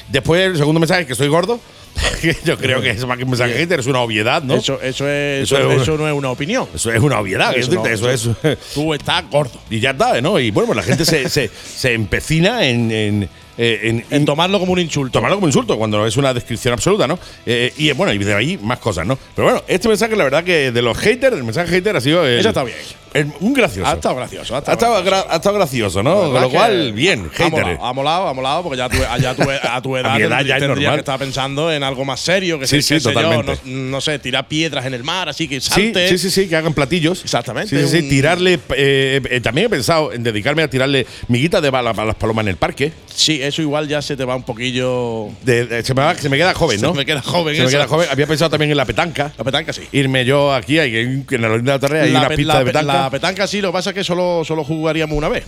Después, 0.09 0.47
el 0.47 0.57
segundo 0.57 0.81
mensaje 0.81 1.03
es 1.03 1.07
que 1.07 1.15
soy 1.15 1.29
gordo. 1.29 1.61
yo 2.45 2.57
creo 2.59 2.81
que 2.81 2.91
es 2.91 3.07
más 3.07 3.17
que 3.17 3.25
un 3.25 3.31
mensaje 3.31 3.55
hater, 3.55 3.81
es 3.81 3.87
una 3.87 4.01
obviedad, 4.01 4.43
¿no? 4.43 4.55
Eso, 4.55 4.81
eso, 4.83 5.09
es, 5.09 5.45
Eso 5.45 5.59
eso, 5.59 5.73
es 5.73 5.83
eso 5.83 5.97
no 5.99 6.07
es 6.09 6.15
una 6.15 6.31
opinión. 6.31 6.69
Eso 6.75 6.93
es 6.93 7.01
una 7.01 7.19
obviedad, 7.21 7.53
no, 7.57 7.87
eso, 7.87 8.11
es. 8.11 8.29
Tú 8.75 8.95
estás 8.95 9.25
gordo. 9.31 9.61
Y 9.71 9.81
ya 9.81 9.91
está, 9.91 10.21
¿no? 10.21 10.39
Y 10.39 10.51
bueno, 10.51 10.67
pues 10.69 10.77
la 10.77 10.83
gente 10.83 11.05
se, 11.05 11.29
se, 11.29 11.49
se 11.49 11.93
empecina 11.93 12.67
en, 12.67 12.91
en 12.91 13.29
eh, 13.59 13.81
en, 13.85 14.05
En 14.11 14.25
tomarlo 14.27 14.59
como 14.59 14.73
un 14.73 14.79
insulto. 14.79 15.13
tomarlo 15.19 15.37
como 15.39 15.47
insulto 15.47 15.79
cuando 15.79 16.07
es 16.07 16.17
una 16.19 16.35
descripción 16.35 16.75
absoluta, 16.75 17.07
¿no? 17.07 17.19
Eh, 17.47 17.73
y 17.79 17.91
bueno, 17.93 18.13
y 18.13 18.19
de 18.19 18.35
ahí 18.35 18.59
más 18.59 18.79
cosas, 18.79 19.07
¿no? 19.07 19.19
Pero 19.35 19.47
bueno, 19.49 19.65
este 19.67 19.89
mensaje, 19.89 20.15
la 20.15 20.25
verdad 20.25 20.45
que 20.45 20.71
de 20.73 20.83
los 20.83 20.99
haters, 20.99 21.37
el 21.37 21.45
mensaje 21.45 21.71
hater 21.71 21.97
ha 21.97 22.01
sido. 22.03 22.27
el- 22.27 22.39
Eso 22.41 22.51
está 22.51 22.65
bien. 22.65 22.77
El- 23.15 23.33
un 23.41 23.53
gracioso. 23.55 23.89
Ha 23.91 23.95
estado 23.95 24.15
gracioso. 24.17 24.55
Ha 24.55 24.59
Ha 24.59 24.61
estado 24.61 24.75
estado, 24.77 24.95
gracioso. 25.03 25.25
gra- 25.27 25.33
ha 25.33 25.37
estado 25.37 25.55
gracioso, 25.57 26.03
¿no? 26.03 26.31
Con 26.33 26.41
lo 26.43 26.51
cual, 26.51 26.93
bien, 26.93 27.31
ha 27.39 27.49
molado, 27.49 27.85
ha 27.85 27.93
molado, 27.93 28.29
ha 28.29 28.35
molado, 28.35 28.63
porque 28.63 28.77
ya, 28.79 28.89
tu, 28.89 28.97
ya 29.21 29.35
tu- 29.35 29.43
a 29.51 29.83
tu 29.83 29.97
edad, 29.97 30.17
mi 30.17 30.23
edad 30.23 30.45
ya 30.45 30.57
es 30.57 30.61
tendrías 30.61 30.69
normal. 30.69 30.95
que 30.95 31.01
estar 31.01 31.19
pensando 31.19 31.73
en 31.73 31.83
algo 31.83 32.05
más 32.05 32.21
serio, 32.21 32.59
que 32.59 32.67
Sí, 32.67 32.83
sí, 32.83 32.95
qué 32.95 33.01
sé 33.01 33.13
yo, 33.13 33.21
totalmente. 33.21 33.61
no, 33.65 33.91
no 33.91 34.01
sé, 34.01 34.19
tirar 34.19 34.47
piedras 34.49 34.85
en 34.87 34.95
el 34.95 35.05
mar, 35.05 35.29
así 35.29 35.49
que 35.49 35.61
Sí, 35.61 35.69
salte. 35.71 36.09
sí, 36.11 36.19
sí, 36.19 36.31
sí, 36.31 36.49
que 36.49 36.57
hagan 36.57 36.75
platillos. 36.75 37.23
Exactamente, 37.23 37.71
Sí, 37.77 37.83
sí, 37.89 37.99
sí, 37.99 38.05
un- 38.05 38.09
tirarle. 38.11 38.55
eh, 38.77 39.21
eh, 39.31 39.41
también 39.41 39.67
he 39.67 39.71
pensado 39.71 40.13
en 40.13 40.23
dedicarme 40.23 40.63
a 40.63 40.69
tirarle 40.69 41.07
miguitas 41.29 41.63
de 41.63 41.71
bala 41.71 41.91
a 41.91 42.05
las 42.05 42.15
palomas 42.17 42.45
en 42.45 42.49
el 42.49 42.57
parque. 42.57 42.93
Sí, 43.15 43.41
eso 43.43 43.63
igual 43.63 43.89
ya 43.89 44.03
se 44.03 44.17
te 44.17 44.25
va 44.25 44.37
un 44.37 44.43
poquillo. 44.43 45.29
De- 45.43 45.67
de- 45.67 45.83
se, 45.85 45.95
me 45.95 46.03
va- 46.03 46.15
se 46.15 46.29
me 46.29 46.37
queda 46.37 46.53
joven, 46.55 46.81
¿no? 46.81 46.91
Se 46.93 46.99
me 46.99 47.07
queda 47.07 47.23
joven 47.23 47.57
Se 47.57 47.63
me 47.65 47.71
queda 47.71 47.87
joven. 47.87 48.09
Había 48.11 48.27
pensado 48.27 48.51
también 48.51 48.71
en 48.71 48.77
la 48.77 48.85
petanca. 48.85 49.33
La 49.39 49.45
petanca 49.45 49.73
sí. 49.73 49.83
Irme 49.93 50.25
yo 50.25 50.53
aquí, 50.53 50.79
en 50.79 51.25
la 51.31 51.49
Lorena 51.49 51.73
de 51.73 51.77
la 51.77 51.79
Torre 51.79 52.01
hay 52.03 52.11
la, 52.11 52.21
una 52.21 52.29
pista 52.31 52.59
de 52.59 52.65
pe- 52.65 52.73
petanca. 52.73 52.93
La 53.03 53.11
petanca 53.11 53.47
sí, 53.47 53.61
lo 53.61 53.69
que 53.69 53.73
pasa 53.73 53.91
es 53.91 53.95
que 53.95 54.05
solo, 54.05 54.43
solo 54.45 54.65
jugaríamos 54.65 55.17
una 55.17 55.29
vez. 55.29 55.45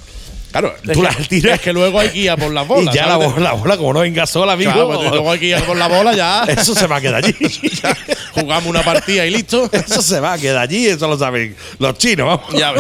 Claro, 0.51 0.75
Es 0.77 0.93
tú 0.93 1.01
que, 1.01 1.03
la 1.03 1.15
tiras. 1.29 1.55
es 1.55 1.61
que 1.61 1.73
luego 1.73 2.01
hay 2.01 2.09
que 2.11 2.19
ir 2.19 2.31
a 2.31 2.37
por 2.37 2.53
las 2.53 2.67
bolas. 2.67 2.95
y 2.95 2.97
ya 2.99 3.07
la 3.07 3.17
bola, 3.17 3.39
la 3.41 3.53
bola, 3.53 3.77
como 3.77 3.93
no 3.93 4.01
venga 4.01 4.27
sola, 4.27 4.53
amigo. 4.55 4.73
Claro, 4.73 4.89
pues 4.89 5.11
luego 5.11 5.31
hay 5.33 5.39
que 5.39 5.47
ir 5.47 5.55
a 5.57 5.61
por 5.61 5.77
la 5.77 5.89
bola 5.89 6.15
ya. 6.15 6.45
Eso 6.49 6.75
se 6.75 6.87
va 6.87 6.97
a 6.97 7.01
quedar 7.01 7.25
allí. 7.25 7.35
Ya 7.83 7.97
jugamos 8.33 8.67
una 8.69 8.83
partida 8.83 9.27
y 9.27 9.31
listo. 9.31 9.69
Eso 9.73 10.03
se 10.03 10.21
va 10.21 10.35
a 10.35 10.39
quedar 10.39 10.59
allí, 10.59 10.87
eso 10.87 11.07
lo 11.09 11.19
saben 11.19 11.55
los 11.79 11.99
chinos, 11.99 12.27
vamos. 12.27 12.55
Ya 12.59 12.73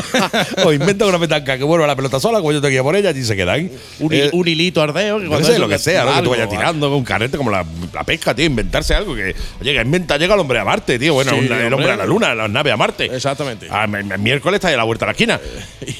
o 0.64 0.72
inventa 0.72 1.06
una 1.06 1.18
petanca 1.18 1.56
que 1.58 1.64
vuelva 1.64 1.86
la 1.86 1.96
pelota 1.96 2.18
sola, 2.20 2.38
como 2.38 2.52
yo 2.52 2.60
te 2.60 2.68
guía 2.68 2.82
por 2.82 2.94
ella, 2.96 3.10
allí 3.10 3.24
se 3.24 3.36
quedan. 3.36 3.70
Un, 3.98 4.12
Eh, 4.12 4.30
un 4.32 4.46
hilito 4.48 4.82
ardeo. 4.82 5.18
Que 5.20 5.44
sé, 5.44 5.52
eso 5.52 5.58
lo 5.58 5.68
que 5.68 5.78
sea, 5.78 6.04
¿no? 6.04 6.08
que 6.08 6.12
tú 6.14 6.18
algo, 6.18 6.30
vayas 6.32 6.48
tirando 6.48 6.88
con 6.88 6.98
un 6.98 7.04
carrete 7.04 7.36
como 7.36 7.50
la, 7.50 7.64
la 7.92 8.04
pesca, 8.04 8.34
tío, 8.34 8.46
inventarse 8.46 8.94
algo 8.94 9.14
que, 9.14 9.34
oye, 9.60 9.74
que 9.74 9.80
inventa, 9.80 10.16
llega 10.16 10.34
el 10.34 10.40
hombre 10.40 10.58
a 10.58 10.64
Marte, 10.64 10.98
tío, 10.98 11.14
bueno, 11.14 11.32
Sí, 11.32 11.46
el 11.50 11.72
hombre 11.72 11.92
a 11.92 11.96
la 11.96 12.06
luna, 12.06 12.34
la 12.34 12.48
nave 12.48 12.72
a 12.72 12.76
Marte. 12.76 13.04
Exactamente. 13.06 13.68
Ah, 13.70 13.86
miércoles 13.86 14.58
está 14.58 14.70
ya 14.70 14.76
la 14.76 14.84
vuelta 14.84 15.04
a 15.04 15.08
la 15.08 15.12
esquina. 15.12 15.40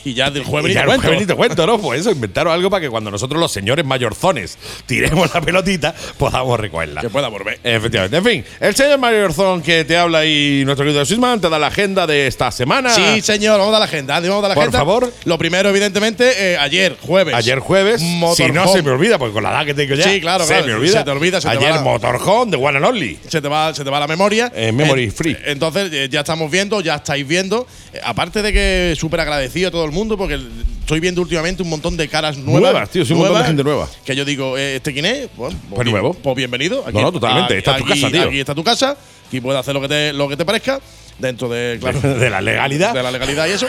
Y 0.05 0.15
ya 0.15 0.31
del 0.31 0.45
jueves 0.45 0.71
Y 0.71 0.75
ya 0.75 0.85
ni 0.87 1.27
te 1.27 1.35
cuento, 1.35 1.58
¿no? 1.67 1.79
Pues 1.79 2.01
eso, 2.01 2.11
inventaron 2.11 2.53
algo 2.53 2.71
para 2.71 2.81
que 2.81 2.89
cuando 2.91 3.11
nosotros 3.11 3.41
los 3.41 3.53
señores 3.53 3.85
mayorzones 3.85 4.59
tiremos 4.87 5.33
la 5.35 5.41
pelotita, 5.41 5.95
podamos 6.17 6.59
recogerla. 6.59 7.01
Que 7.01 7.11
pueda 7.11 7.29
volver. 7.29 7.59
Efectivamente. 7.65 8.17
En 8.17 8.25
fin, 8.25 8.45
el 8.61 8.75
señor 8.75 8.99
Mayorzón 8.99 9.63
que 9.63 9.85
te 9.85 9.97
habla 9.97 10.25
y 10.27 10.63
nuestro 10.65 10.85
querido 10.85 11.05
Sisman 11.05 11.41
te 11.41 11.49
da 11.49 11.59
la 11.59 11.69
agenda 11.69 12.07
de 12.07 12.27
esta 12.27 12.51
semana. 12.51 12.91
Sí, 12.91 13.21
señor, 13.23 13.59
vamos 13.59 13.69
a 13.69 13.79
dar 13.79 13.81
la 13.81 13.87
agenda. 13.87 14.21
Vamos 14.21 14.39
a 14.39 14.41
dar 14.41 14.49
la 14.51 14.55
Por 14.55 14.63
agenda. 14.65 14.79
favor. 14.79 15.13
Lo 15.25 15.39
primero, 15.39 15.69
evidentemente, 15.69 16.53
eh, 16.53 16.59
ayer, 16.59 16.97
jueves. 17.01 17.35
Ayer 17.35 17.59
jueves, 17.61 18.01
si 18.01 18.07
no 18.07 18.19
Motorhome. 18.19 18.73
se 18.73 18.83
me 18.83 18.91
olvida, 18.91 19.19
porque 19.19 19.33
con 19.35 19.43
la 19.43 19.51
edad 19.51 19.67
que 19.67 19.75
tengo 19.75 19.95
ya, 19.95 20.05
Sí, 20.05 20.21
claro, 20.21 20.45
se 20.45 20.53
claro, 20.55 20.67
me 20.67 20.75
olvida. 20.75 20.99
se 20.99 21.05
te 21.05 21.11
olvida, 21.11 21.41
se 21.41 21.49
Ayer 21.49 21.81
Motorhome 21.81 22.51
de 22.51 22.57
One 22.57 22.77
and 22.79 22.87
Only. 22.87 23.19
se 23.29 23.41
te 23.41 23.49
va, 23.49 23.75
se 23.75 23.85
te 23.85 23.91
va 23.91 24.01
la 24.01 24.07
memoria. 24.07 24.53
Eh, 24.55 24.73
memory 24.73 25.11
free. 25.11 25.37
Entonces, 25.47 25.91
eh, 25.93 26.09
ya 26.11 26.21
estamos 26.21 26.51
viendo, 26.51 26.81
ya 26.81 26.97
estáis 26.97 27.27
viendo. 27.27 27.67
Aparte 28.05 28.43
de 28.43 28.53
que 28.53 28.95
súper 28.97 29.21
agradecido 29.21 29.69
a 29.69 29.71
todo 29.71 29.85
el 29.85 29.93
mundo, 29.93 30.17
porque 30.17 30.39
estoy 30.81 31.01
viendo 31.01 31.21
últimamente 31.23 31.48
un 31.57 31.69
montón 31.69 31.97
de 31.97 32.09
caras 32.09 32.37
nuevas. 32.39 32.61
Nuevas, 32.73 32.91
tío, 32.91 33.05
sí, 33.05 33.13
un 33.13 33.21
montón 33.21 33.39
de 33.41 33.45
gente 33.47 33.65
nueva. 33.65 33.89
Que 34.05 34.15
yo 34.17 34.25
digo, 34.25 34.57
eh, 34.59 34.77
¿este 34.77 34.93
quién 34.93 35.05
es? 35.07 35.29
Bueno, 35.37 35.57
Pues 35.71 35.85
bien- 35.85 35.93
nuevo. 35.93 36.15
Pues 36.15 36.37
bienvenido. 36.37 36.85
No, 36.93 37.01
no, 37.03 37.13
totalmente. 37.13 37.59
Esta 37.59 37.73
es 37.73 37.79
tu 37.79 37.85
aquí- 37.91 38.01
casa, 38.01 38.13
tío. 38.13 38.23
Aquí 38.29 38.41
está 38.41 38.55
tu 38.55 38.65
casa. 38.65 38.97
Aquí 39.27 39.41
puedes 39.41 39.61
hacer 39.61 39.75
lo 39.75 39.81
que 39.81 39.89
te, 39.89 40.13
lo 40.13 40.29
que 40.29 40.37
te 40.37 40.45
parezca. 40.45 40.81
Dentro 41.19 41.49
de, 41.49 41.79
claro, 41.81 42.01
De 42.01 42.31
la 42.31 42.41
legalidad. 42.41 42.95
de 42.95 43.03
la 43.03 43.11
legalidad 43.11 43.47
y 43.49 43.51
eso. 43.51 43.67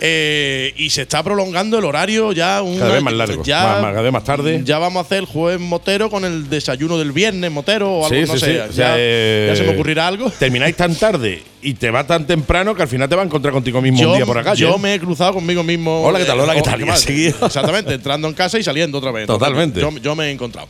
Eh, 0.00 0.72
y 0.76 0.90
se 0.90 1.02
está 1.02 1.22
prolongando 1.24 1.78
el 1.78 1.84
horario 1.84 2.30
ya 2.32 2.62
un 2.62 2.78
Cada 2.78 2.92
vez 2.94 3.02
más 3.02 3.14
largo, 3.14 3.42
Ya, 3.44 3.62
más- 3.64 3.82
más- 3.82 3.90
cada 3.90 4.02
vez 4.02 4.12
más 4.12 4.24
tarde. 4.24 4.60
Ya 4.64 4.78
vamos 4.78 5.02
a 5.02 5.06
hacer 5.06 5.18
el 5.18 5.24
jueves 5.26 5.60
motero 5.60 6.08
con 6.10 6.24
el 6.24 6.48
desayuno 6.48 6.98
del 6.98 7.10
viernes 7.12 7.50
motero 7.50 7.90
o 7.92 8.06
algo, 8.06 8.14
Sí, 8.16 8.22
no 8.32 8.34
sí, 8.34 8.40
sé. 8.40 8.46
sí. 8.46 8.52
Ya, 8.58 8.66
O 8.68 8.72
sea, 8.72 8.94
eh, 8.96 9.46
ya 9.50 9.56
se 9.56 9.62
me 9.64 9.70
ocurrirá 9.74 10.06
algo. 10.06 10.30
Termináis 10.38 10.76
tan 10.76 10.94
tarde 10.94 11.42
y 11.62 11.74
te 11.74 11.90
va 11.90 12.06
tan 12.06 12.26
temprano 12.26 12.74
que 12.76 12.82
al 12.82 12.88
final 12.88 13.08
te 13.08 13.16
va 13.16 13.22
a 13.22 13.24
encontrar 13.24 13.52
contigo 13.52 13.80
mismo 13.82 14.10
un 14.10 14.16
día 14.16 14.26
por 14.26 14.38
acá. 14.38 14.54
yo 14.54 14.78
me 14.78 14.94
he 14.94 15.00
cruzado 15.00 15.34
conmigo 15.34 15.62
mismo. 15.64 16.02
Hola, 16.02 16.18
¿qué 16.20 16.24
tal? 16.26 16.38
Hola, 16.40 16.54
¿qué 16.54 16.62
tal? 16.62 16.96
Seguido. 16.96 17.46
Exactamente, 17.46 17.94
entrando 17.94 18.28
en 18.28 18.34
casa 18.34 18.58
y 18.58 18.62
saliendo 18.62 18.98
otra 18.98 19.10
vez. 19.10 19.22
Entonces, 19.22 19.40
Totalmente. 19.48 19.80
Yo, 19.80 19.90
yo 20.00 20.14
me 20.14 20.26
he 20.26 20.30
encontrado. 20.30 20.68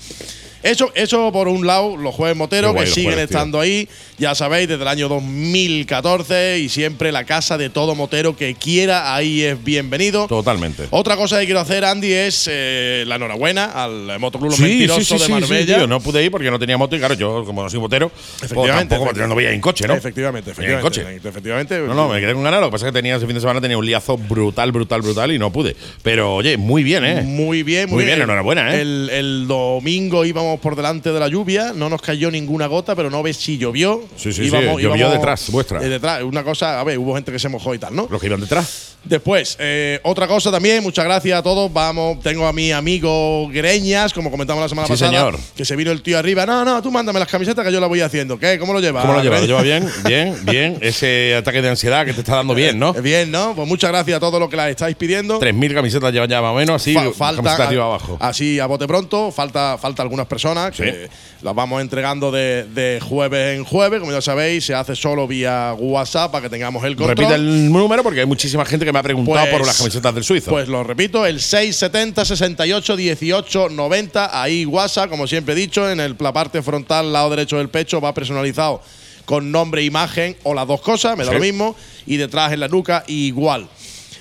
Eso, 0.62 0.90
eso 0.94 1.32
por 1.32 1.48
un 1.48 1.66
lado, 1.66 1.96
los 1.96 2.14
jueves 2.14 2.36
moteros 2.36 2.72
guay 2.72 2.84
que 2.86 2.90
siguen 2.92 3.12
jueves, 3.12 3.28
tío. 3.28 3.36
estando 3.38 3.58
ahí, 3.60 3.88
ya 4.18 4.34
sabéis, 4.34 4.68
desde 4.68 4.82
el 4.82 4.88
año 4.88 5.08
2014 5.08 6.58
y 6.60 6.68
siempre 6.68 7.10
la 7.12 7.24
casa 7.24 7.58
de 7.58 7.68
todo 7.70 7.94
motero 7.94 8.36
que 8.36 8.54
quiera, 8.54 9.14
ahí 9.14 9.42
es 9.42 9.62
bienvenido. 9.62 10.26
Totalmente. 10.28 10.84
Otra 10.90 11.16
cosa 11.16 11.38
que 11.40 11.46
quiero 11.46 11.60
hacer, 11.60 11.84
Andy, 11.84 12.12
es 12.12 12.48
eh, 12.50 13.04
la 13.06 13.16
enhorabuena 13.16 13.64
al 13.66 14.18
Motoclub 14.20 14.50
Los 14.50 14.56
Sí, 14.58 14.62
Mentiroso 14.64 15.00
sí, 15.00 15.18
sí, 15.18 15.32
de 15.32 15.40
Marbella. 15.40 15.76
tío, 15.78 15.86
no 15.86 16.00
pude 16.00 16.24
ir 16.24 16.30
porque 16.30 16.50
no 16.50 16.58
tenía 16.58 16.76
moto 16.76 16.94
y 16.96 16.98
claro, 16.98 17.14
yo 17.14 17.44
como 17.44 17.62
no 17.62 17.70
soy 17.70 17.80
motero, 17.80 18.08
pues 18.10 18.42
Efectivamente, 18.52 18.90
tampoco 18.94 19.10
efectivamente. 19.10 19.28
no 19.28 19.34
voy 19.34 19.44
a 19.44 19.48
ir 19.48 19.54
en 19.54 19.60
coche, 19.60 19.86
¿no? 19.88 19.94
Efectivamente, 19.94 20.50
ir 20.50 20.56
en 20.56 20.62
efectivamente. 20.78 21.18
coche. 21.20 21.28
Efectivamente. 21.28 21.78
No, 21.80 21.94
no, 21.94 22.08
me 22.08 22.20
quedé 22.20 22.34
con 22.34 22.42
ganas. 22.44 22.60
Lo 22.60 22.66
que 22.68 22.72
pasa 22.72 22.86
es 22.86 22.92
que 22.92 22.98
tenía 22.98 23.16
ese 23.16 23.26
fin 23.26 23.34
de 23.34 23.40
semana 23.40 23.60
tenía 23.60 23.78
un 23.78 23.86
liazo 23.86 24.16
brutal, 24.16 24.70
brutal, 24.72 25.02
brutal 25.02 25.32
y 25.32 25.38
no 25.38 25.50
pude. 25.52 25.76
Pero 26.02 26.36
oye, 26.36 26.56
muy 26.56 26.82
bien, 26.84 27.04
¿eh? 27.04 27.22
Muy 27.22 27.62
bien, 27.62 27.88
muy, 27.88 27.96
Muy 27.96 28.04
bien, 28.04 28.20
enhorabuena, 28.22 28.74
¿eh? 28.76 28.80
El, 28.82 29.10
el 29.10 29.46
domingo 29.48 30.24
íbamos 30.24 30.51
por 30.60 30.76
delante 30.76 31.12
de 31.12 31.20
la 31.20 31.28
lluvia, 31.28 31.72
no 31.74 31.88
nos 31.88 32.00
cayó 32.02 32.30
ninguna 32.30 32.66
gota, 32.66 32.94
pero 32.94 33.10
no 33.10 33.22
ves 33.22 33.36
si 33.36 33.58
llovió. 33.58 34.02
Sí, 34.16 34.32
sí, 34.32 34.48
sí, 34.48 34.50
llovió 34.50 35.10
detrás 35.10 35.50
vuestra. 35.50 35.82
eh, 35.82 35.88
detrás, 35.88 36.22
una 36.22 36.42
cosa, 36.44 36.80
a 36.80 36.84
ver, 36.84 36.98
hubo 36.98 37.14
gente 37.14 37.32
que 37.32 37.38
se 37.38 37.48
mojó 37.48 37.74
y 37.74 37.78
tal, 37.78 37.94
¿no? 37.94 38.06
Los 38.10 38.20
que 38.20 38.26
iban 38.26 38.40
detrás. 38.40 38.91
Después, 39.04 39.56
eh, 39.58 39.98
otra 40.04 40.28
cosa 40.28 40.50
también, 40.52 40.80
muchas 40.82 41.04
gracias 41.04 41.36
a 41.38 41.42
todos. 41.42 41.72
Vamos, 41.72 42.20
tengo 42.20 42.46
a 42.46 42.52
mi 42.52 42.70
amigo 42.70 43.48
Greñas, 43.48 44.12
como 44.12 44.30
comentamos 44.30 44.62
la 44.62 44.68
semana 44.68 44.86
Sí, 44.86 44.92
pasada, 44.92 45.10
señor. 45.10 45.38
que 45.56 45.64
se 45.64 45.74
vino 45.74 45.90
el 45.90 46.02
tío 46.02 46.18
arriba. 46.18 46.46
No, 46.46 46.64
no, 46.64 46.80
tú 46.80 46.90
mándame 46.92 47.18
las 47.18 47.28
camisetas 47.28 47.66
que 47.66 47.72
yo 47.72 47.80
las 47.80 47.88
voy 47.88 48.00
haciendo. 48.00 48.38
¿Qué? 48.38 48.58
¿Cómo 48.60 48.72
lo 48.72 48.78
llevas? 48.80 49.02
¿Cómo 49.04 49.14
lo 49.18 49.22
lleva? 49.22 49.40
¿Lo 49.40 49.58
Greñas? 49.58 49.62
lleva 49.62 49.62
bien? 49.62 49.92
Bien, 50.06 50.44
bien. 50.46 50.78
Ese 50.80 51.34
ataque 51.36 51.60
de 51.62 51.70
ansiedad 51.70 52.06
que 52.06 52.12
te 52.12 52.20
está 52.20 52.36
dando 52.36 52.54
bien, 52.54 52.78
¿no? 52.78 52.92
Bien, 53.02 53.30
¿no? 53.30 53.54
Pues 53.56 53.66
muchas 53.66 53.90
gracias 53.90 54.16
a 54.16 54.20
todos 54.20 54.38
los 54.38 54.48
que 54.48 54.56
las 54.56 54.70
estáis 54.70 54.94
pidiendo. 54.94 55.40
3.000 55.40 55.74
camisetas 55.74 56.12
llevan 56.12 56.28
ya 56.30 56.40
más 56.40 56.52
o 56.52 56.54
menos, 56.54 56.76
así, 56.80 56.94
Fa- 56.94 57.12
falta 57.12 57.54
arriba 57.66 57.84
abajo. 57.84 58.16
Así 58.20 58.60
a 58.60 58.66
bote 58.66 58.86
pronto, 58.86 59.32
falta, 59.32 59.78
falta 59.78 60.02
algunas 60.02 60.26
personas 60.26 60.70
que 60.76 61.08
las 61.42 61.54
vamos 61.54 61.80
entregando 61.82 62.30
de, 62.30 62.64
de 62.72 63.00
jueves 63.00 63.56
en 63.56 63.64
jueves, 63.64 63.98
como 63.98 64.12
ya 64.12 64.20
sabéis, 64.20 64.64
se 64.64 64.74
hace 64.74 64.94
solo 64.94 65.26
vía 65.26 65.74
WhatsApp 65.76 66.30
para 66.30 66.42
que 66.42 66.50
tengamos 66.50 66.84
el 66.84 66.94
control. 66.94 67.16
Repite 67.16 67.34
el 67.34 67.72
número 67.72 68.02
porque 68.04 68.20
hay 68.20 68.26
muchísima 68.26 68.64
gente 68.64 68.84
que 68.86 68.91
me 68.92 68.98
ha 68.98 69.02
preguntado 69.02 69.38
Pues- 69.46 69.50
por 69.58 69.66
las 69.66 69.78
camisetas 69.78 70.14
del 70.14 70.24
suizo. 70.24 70.50
Pues 70.50 70.68
lo 70.68 70.84
repito, 70.84 71.26
el 71.26 71.40
670 71.40 72.24
68 72.24 72.96
18 72.96 73.68
90, 73.70 74.42
ahí 74.42 74.64
WhatsApp, 74.66 75.08
como 75.10 75.26
siempre 75.26 75.54
he 75.54 75.56
dicho, 75.56 75.90
en 75.90 76.00
el, 76.00 76.16
la 76.18 76.32
parte 76.32 76.62
frontal, 76.62 77.12
lado 77.12 77.30
derecho 77.30 77.58
del 77.58 77.68
pecho, 77.68 78.00
va 78.00 78.14
personalizado 78.14 78.82
con 79.24 79.50
nombre, 79.52 79.82
e 79.82 79.84
imagen 79.84 80.36
o 80.42 80.52
las 80.54 80.66
dos 80.66 80.80
cosas, 80.80 81.16
me 81.16 81.24
da 81.24 81.30
Sí. 81.30 81.36
lo 81.36 81.40
mismo, 81.42 81.76
y 82.06 82.16
detrás 82.16 82.52
en 82.52 82.60
la 82.60 82.68
nuca 82.68 83.04
igual. 83.06 83.68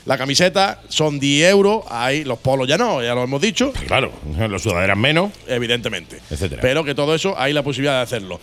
La 0.05 0.17
camiseta 0.17 0.81
son 0.89 1.19
10 1.19 1.51
euros, 1.51 1.83
ahí 1.89 2.23
los 2.23 2.39
polos 2.39 2.67
ya 2.67 2.77
no, 2.77 3.03
ya 3.03 3.13
lo 3.13 3.23
hemos 3.23 3.39
dicho, 3.41 3.71
claro, 3.87 4.11
los 4.49 4.61
sudaderas 4.63 4.97
menos. 4.97 5.31
evidentemente. 5.47 6.19
Etcétera. 6.29 6.59
Pero 6.61 6.83
que 6.83 6.95
todo 6.95 7.13
eso 7.13 7.35
hay 7.37 7.53
la 7.53 7.61
posibilidad 7.63 7.97
de 7.97 8.01
hacerlo. 8.01 8.39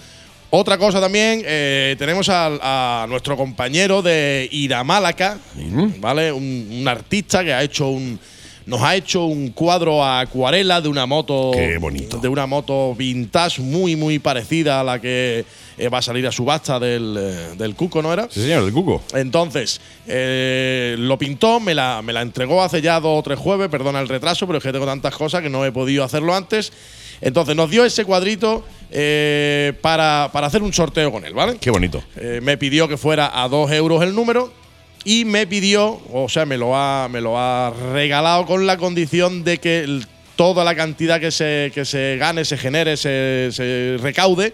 Otra 0.50 0.78
cosa 0.78 0.98
también, 1.00 1.42
eh, 1.44 1.94
tenemos 1.98 2.28
a, 2.30 3.06
nuestro 3.08 3.36
compañero 3.36 4.00
de 4.00 4.48
Iramálaca, 4.50 5.38
¿vale? 5.98 6.32
Un, 6.32 6.68
un 6.70 6.88
artista 6.88 7.44
que 7.44 7.52
ha 7.52 7.62
hecho 7.62 7.88
un. 7.88 8.18
Nos 8.64 8.82
ha 8.82 8.96
hecho 8.96 9.24
un 9.24 9.50
cuadro 9.50 10.04
a 10.04 10.20
acuarela 10.20 10.80
de 10.80 10.88
una 10.88 11.06
moto. 11.06 11.52
Qué 11.54 11.78
bonito. 11.78 12.18
De 12.18 12.28
una 12.28 12.46
moto 12.46 12.94
vintage 12.94 13.62
muy, 13.62 13.96
muy 13.96 14.18
parecida 14.18 14.80
a 14.80 14.84
la 14.84 15.00
que 15.00 15.44
eh, 15.78 15.88
va 15.88 15.98
a 15.98 16.02
salir 16.02 16.26
a 16.26 16.32
subasta 16.32 16.80
del, 16.80 17.16
eh, 17.18 17.56
del 17.56 17.74
Cuco, 17.74 18.02
¿no 18.02 18.12
era? 18.12 18.28
Sí, 18.30 18.42
señor, 18.42 18.64
el 18.64 18.72
cuco. 18.72 19.02
Entonces, 19.14 19.80
eh, 20.06 20.96
lo 20.98 21.16
pintó, 21.16 21.60
me 21.60 21.74
la, 21.74 22.02
me 22.02 22.12
la 22.12 22.20
entregó 22.20 22.62
hace 22.62 22.82
ya 22.82 22.98
dos 23.00 23.20
o 23.20 23.22
tres 23.22 23.38
jueves, 23.38 23.68
perdona 23.68 24.00
el 24.00 24.08
retraso, 24.08 24.46
pero 24.46 24.58
es 24.58 24.64
que 24.64 24.72
tengo 24.72 24.86
tantas 24.86 25.14
cosas 25.14 25.40
que 25.40 25.48
no 25.48 25.64
he 25.64 25.70
podido 25.70 26.04
hacerlo 26.04 26.34
antes. 26.34 26.72
Entonces, 27.20 27.56
nos 27.56 27.70
dio 27.70 27.84
ese 27.84 28.04
cuadrito 28.04 28.64
eh, 28.90 29.72
para, 29.80 30.30
para 30.32 30.46
hacer 30.46 30.62
un 30.62 30.72
sorteo 30.72 31.10
con 31.12 31.24
él, 31.24 31.34
¿vale? 31.34 31.56
Qué 31.60 31.70
bonito. 31.70 32.02
Eh, 32.16 32.40
me 32.42 32.56
pidió 32.56 32.88
que 32.88 32.96
fuera 32.96 33.30
a 33.42 33.48
dos 33.48 33.70
euros 33.72 34.02
el 34.02 34.14
número 34.14 34.52
y 35.04 35.24
me 35.24 35.46
pidió, 35.46 36.00
o 36.12 36.28
sea, 36.28 36.44
me 36.46 36.56
lo 36.56 36.76
ha, 36.76 37.08
me 37.08 37.20
lo 37.20 37.38
ha 37.38 37.72
regalado 37.92 38.46
con 38.46 38.66
la 38.66 38.76
condición 38.76 39.44
de 39.44 39.58
que 39.58 39.80
el- 39.80 40.06
toda 40.36 40.62
la 40.64 40.76
cantidad 40.76 41.18
que 41.18 41.32
se, 41.32 41.72
que 41.74 41.84
se 41.84 42.16
gane, 42.16 42.44
se 42.44 42.56
genere, 42.56 42.96
se, 42.96 43.48
se 43.50 43.96
recaude, 44.00 44.52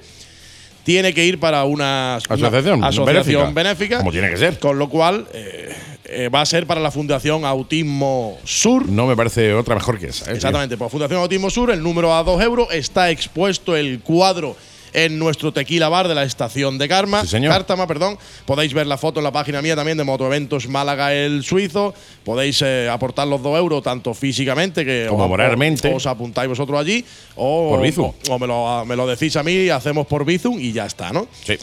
tiene 0.83 1.13
que 1.13 1.25
ir 1.27 1.39
para 1.39 1.65
una, 1.65 2.19
una 2.31 2.47
Asociación 2.49 2.83
asociación 2.85 3.05
benéfica. 3.05 3.53
benéfica. 3.53 3.99
Como 3.99 4.11
tiene 4.13 4.31
que 4.31 4.37
ser. 4.39 4.59
Con 4.59 4.79
lo 4.79 4.89
cual, 4.89 5.27
eh, 5.35 5.75
eh, 6.15 6.29
va 6.29 6.41
a 6.41 6.47
ser 6.47 6.67
para 6.67 6.81
la 6.81 6.91
Fundación 6.91 7.45
Autismo 7.45 8.39
Sur. 8.45 8.89
No 8.89 9.07
me 9.07 9.17
parece 9.17 9.53
otra 9.55 9.75
mejor 9.75 9.99
que 9.99 10.07
esa. 10.09 10.31
¿eh? 10.31 10.35
Exactamente, 10.37 10.77
por 10.77 10.91
Fundación 10.91 11.21
Autismo 11.21 11.51
Sur, 11.51 11.71
el 11.71 11.83
número 11.83 12.15
a 12.15 12.23
2 12.23 12.43
euros, 12.43 12.69
está 12.73 13.11
expuesto 13.11 13.77
el 13.77 14.01
cuadro 14.01 14.57
en 14.93 15.19
nuestro 15.19 15.53
tequila 15.53 15.89
bar 15.89 16.07
de 16.07 16.15
la 16.15 16.23
estación 16.23 16.79
de 16.79 16.87
Karma. 16.87 17.23
Sí, 17.23 17.27
señor. 17.27 17.53
Cártama, 17.53 17.85
perdón. 17.89 18.17
Podéis 18.47 18.73
ver 18.75 18.87
la 18.87 18.97
foto 18.97 19.19
en 19.19 19.25
la 19.25 19.33
página 19.33 19.61
mía 19.61 19.75
también 19.75 19.99
de 19.99 20.05
Motoeventos 20.05 20.69
Málaga 20.69 21.13
el 21.13 21.43
Suizo. 21.43 21.93
Podéis 22.25 22.63
eh, 22.63 22.89
aportar 22.89 23.27
los 23.27 23.43
dos 23.43 23.59
euros 23.59 23.83
tanto 23.83 24.15
físicamente 24.15 24.85
que 24.85 25.07
Como 25.09 25.25
o- 25.25 25.29
moralmente. 25.29 25.93
o- 25.93 25.97
os 25.97 26.07
apuntáis 26.07 26.49
vosotros 26.49 26.79
allí 26.79 27.05
o 27.35 27.71
Por 27.71 27.83
Bizum. 27.83 28.13
o 28.31 28.39
me 28.39 28.47
lo, 28.47 28.85
me 28.85 28.95
lo 28.95 29.05
decís 29.09 29.35
a 29.35 29.43
mí 29.43 29.51
y 29.53 29.69
hacemos 29.71 30.07
por 30.07 30.25
Bizum 30.25 30.61
y 30.61 30.71
ya 30.71 30.87
está, 30.87 31.13
¿no? 31.13 31.27
Sí. 31.45 31.59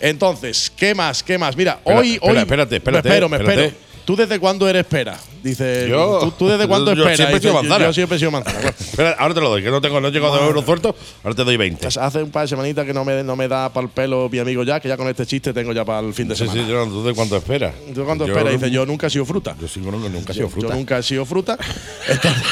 Entonces, 0.00 0.72
¿qué 0.74 0.94
más? 0.96 1.22
¿Qué 1.22 1.38
más? 1.38 1.56
Mira, 1.56 1.74
Espera, 1.78 1.98
hoy, 2.00 2.14
espera, 2.14 2.32
hoy 2.32 2.38
espérate, 2.38 2.76
espérate, 2.76 3.08
Me 3.08 3.14
espero, 3.14 3.28
me 3.28 3.36
espérate. 3.36 3.64
espero. 3.66 3.91
¿Tú 4.04 4.16
desde 4.16 4.40
cuándo 4.40 4.68
eres 4.68 4.80
espera? 4.80 5.16
Dice, 5.44 5.86
Yo- 5.88 6.18
¿tú, 6.20 6.30
tú 6.32 6.48
desde 6.48 6.66
cuándo 6.66 6.92
yo 6.92 7.08
esperas? 7.08 7.16
siempre 7.18 7.36
he 7.36 7.40
sido 7.40 7.52
Dice, 7.52 7.62
manzana. 7.68 7.86
Yo 7.86 7.92
siempre 7.92 8.16
he 8.16 8.18
sido 8.18 8.30
manzana. 8.32 8.58
Bueno, 8.60 8.74
Espera, 8.80 9.16
ahora 9.18 9.34
te 9.34 9.40
lo 9.40 9.48
doy, 9.50 9.62
que 9.62 9.70
no 9.70 9.80
tengo, 9.80 10.00
no 10.00 10.08
he 10.08 10.10
llegado 10.10 10.34
a 10.34 10.38
dos 10.38 10.46
euros 10.48 10.64
sueltos, 10.64 10.94
ahora 11.22 11.36
te 11.36 11.44
doy 11.44 11.56
20. 11.56 11.82
pues 11.82 11.96
hace 11.96 12.22
un 12.22 12.30
par 12.30 12.42
de 12.42 12.48
semanitas 12.48 12.84
que 12.84 12.92
no 12.92 13.04
me, 13.04 13.22
no 13.22 13.36
me 13.36 13.46
da 13.48 13.72
para 13.72 13.84
el 13.86 13.92
pelo 13.92 14.28
mi 14.28 14.38
amigo 14.40 14.64
ya, 14.64 14.80
que 14.80 14.88
ya 14.88 14.96
con 14.96 15.08
este 15.08 15.24
chiste 15.26 15.52
tengo 15.52 15.72
ya 15.72 15.84
para 15.84 16.00
el 16.06 16.12
fin 16.14 16.26
de 16.28 16.34
Sí, 16.34 16.44
semana. 16.46 16.64
sí, 16.64 16.68
yo, 16.70 16.84
¿tú 16.86 17.04
de 17.04 17.14
cuánto 17.14 17.36
esperas? 17.36 17.74
¿Tú 17.94 18.04
cuánto 18.04 18.24
esperas? 18.26 18.52
Dice, 18.54 18.70
yo 18.70 18.84
nunca 18.86 19.06
he 19.06 19.10
sido 19.10 19.24
fruta. 19.24 19.54
Yo 19.60 19.68
sí, 19.68 19.80
no, 19.80 19.92
no, 19.92 19.98
nunca 20.08 20.32
he 20.32 20.36
Yo, 20.36 20.44
sido 20.46 20.48
fruta. 20.50 20.68
yo 20.68 20.74
nunca 20.74 20.98
he 20.98 21.02
sido 21.02 21.24
fruta. 21.24 21.58
Entonces- 22.08 22.42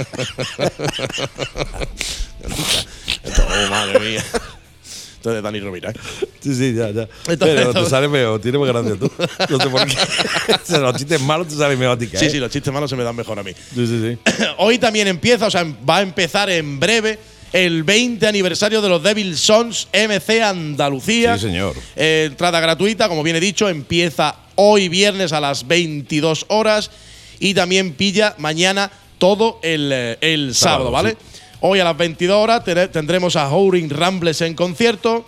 oh, 3.38 3.70
madre 3.70 4.00
mía. 4.00 4.24
Esto 5.20 5.28
es 5.30 5.36
de 5.36 5.42
Dani 5.42 5.60
Rovira. 5.60 5.90
¿eh? 5.90 5.94
Sí, 6.40 6.54
sí, 6.54 6.72
ya, 6.74 6.90
ya. 6.92 7.06
Entonces- 7.28 7.36
Pero 7.68 7.74
te 7.74 7.90
sale 7.90 8.08
mejor, 8.08 8.40
tienes 8.40 8.58
más 8.58 8.70
gracia 8.70 8.96
tú. 8.98 9.12
No 9.50 9.58
sé 9.60 9.68
por 9.68 9.86
qué. 9.86 9.96
Los 10.78 10.96
chistes 10.96 11.20
malos 11.20 11.48
te 11.48 11.56
salen 11.56 11.78
mejor 11.78 11.96
a 11.96 11.98
ti 11.98 12.08
a 12.16 12.18
Sí, 12.18 12.30
sí, 12.30 12.38
los 12.38 12.50
chistes 12.50 12.72
malos 12.72 12.88
se 12.88 12.96
me 12.96 13.04
dan 13.04 13.14
mejor 13.14 13.38
a 13.38 13.42
mí. 13.42 13.52
Sí, 13.74 13.86
sí, 13.86 14.00
sí. 14.26 14.44
Hoy 14.58 14.78
también 14.78 15.08
empieza, 15.08 15.46
o 15.46 15.50
sea, 15.50 15.66
va 15.88 15.98
a 15.98 16.00
empezar 16.00 16.48
en 16.48 16.80
breve 16.80 17.18
el 17.52 17.84
20 17.84 18.26
aniversario 18.26 18.80
de 18.80 18.88
los 18.88 19.02
Devil 19.02 19.36
Sons 19.36 19.88
MC 19.92 20.40
Andalucía. 20.42 21.36
Sí, 21.36 21.48
señor. 21.48 21.74
Eh, 21.96 22.28
entrada 22.30 22.58
gratuita, 22.60 23.06
como 23.10 23.22
bien 23.22 23.36
he 23.36 23.40
dicho, 23.40 23.68
empieza 23.68 24.36
hoy 24.54 24.88
viernes 24.88 25.32
a 25.34 25.40
las 25.40 25.68
22 25.68 26.46
horas 26.48 26.90
y 27.40 27.52
también 27.52 27.92
pilla 27.92 28.34
mañana 28.38 28.90
todo 29.18 29.58
el, 29.62 29.90
eh, 29.92 30.16
el 30.22 30.54
sábado, 30.54 30.84
Sábado, 30.86 30.90
¿vale? 30.92 31.10
sí. 31.10 31.16
Hoy 31.60 31.78
a 31.80 31.84
las 31.84 31.96
22 31.96 32.36
horas 32.36 32.62
tendremos 32.90 33.36
a 33.36 33.48
Howling 33.50 33.90
Rambles 33.90 34.40
en 34.40 34.54
concierto. 34.54 35.26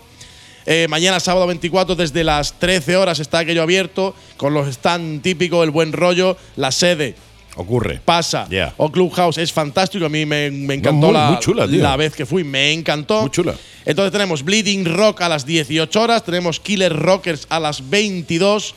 Eh, 0.64 0.87
mañana, 0.89 1.20
sábado 1.20 1.47
24, 1.47 1.95
desde 1.95 2.24
las 2.24 2.55
13 2.59 2.97
horas 2.97 3.18
está 3.18 3.41
aquello 3.41 3.62
abierto 3.62 4.14
con 4.37 4.55
los 4.55 4.68
stand 4.68 5.20
típicos, 5.22 5.64
el 5.64 5.70
buen 5.70 5.93
rollo, 5.93 6.37
la 6.57 6.70
sede 6.70 7.16
Ocurre. 7.57 8.01
pasa 8.05 8.47
Ya. 8.49 8.72
o 8.78 8.91
Clubhouse 8.91 9.39
es 9.39 9.53
fantástico. 9.53 10.07
A 10.07 10.09
mí 10.09 10.24
me, 10.24 10.51
me 10.51 10.74
encantó 10.74 11.07
muy- 11.09 11.14
la, 11.14 11.30
muy 11.33 11.41
chula, 11.41 11.66
tío. 11.68 11.83
la 11.83 11.97
vez 11.97 12.14
que 12.14 12.24
fui, 12.24 12.45
me 12.45 12.72
encantó. 12.72 13.22
Muy 13.22 13.30
chula. 13.30 13.55
Entonces 13.85 14.12
tenemos 14.12 14.43
Bleeding 14.45 14.85
Rock 14.87 15.20
a 15.22 15.28
las 15.28 15.45
18 15.45 16.01
horas, 16.01 16.24
tenemos 16.24 16.61
Killer 16.61 16.97
Rockers 16.97 17.47
a 17.51 17.59
las 17.61 17.91
22. 17.91 18.74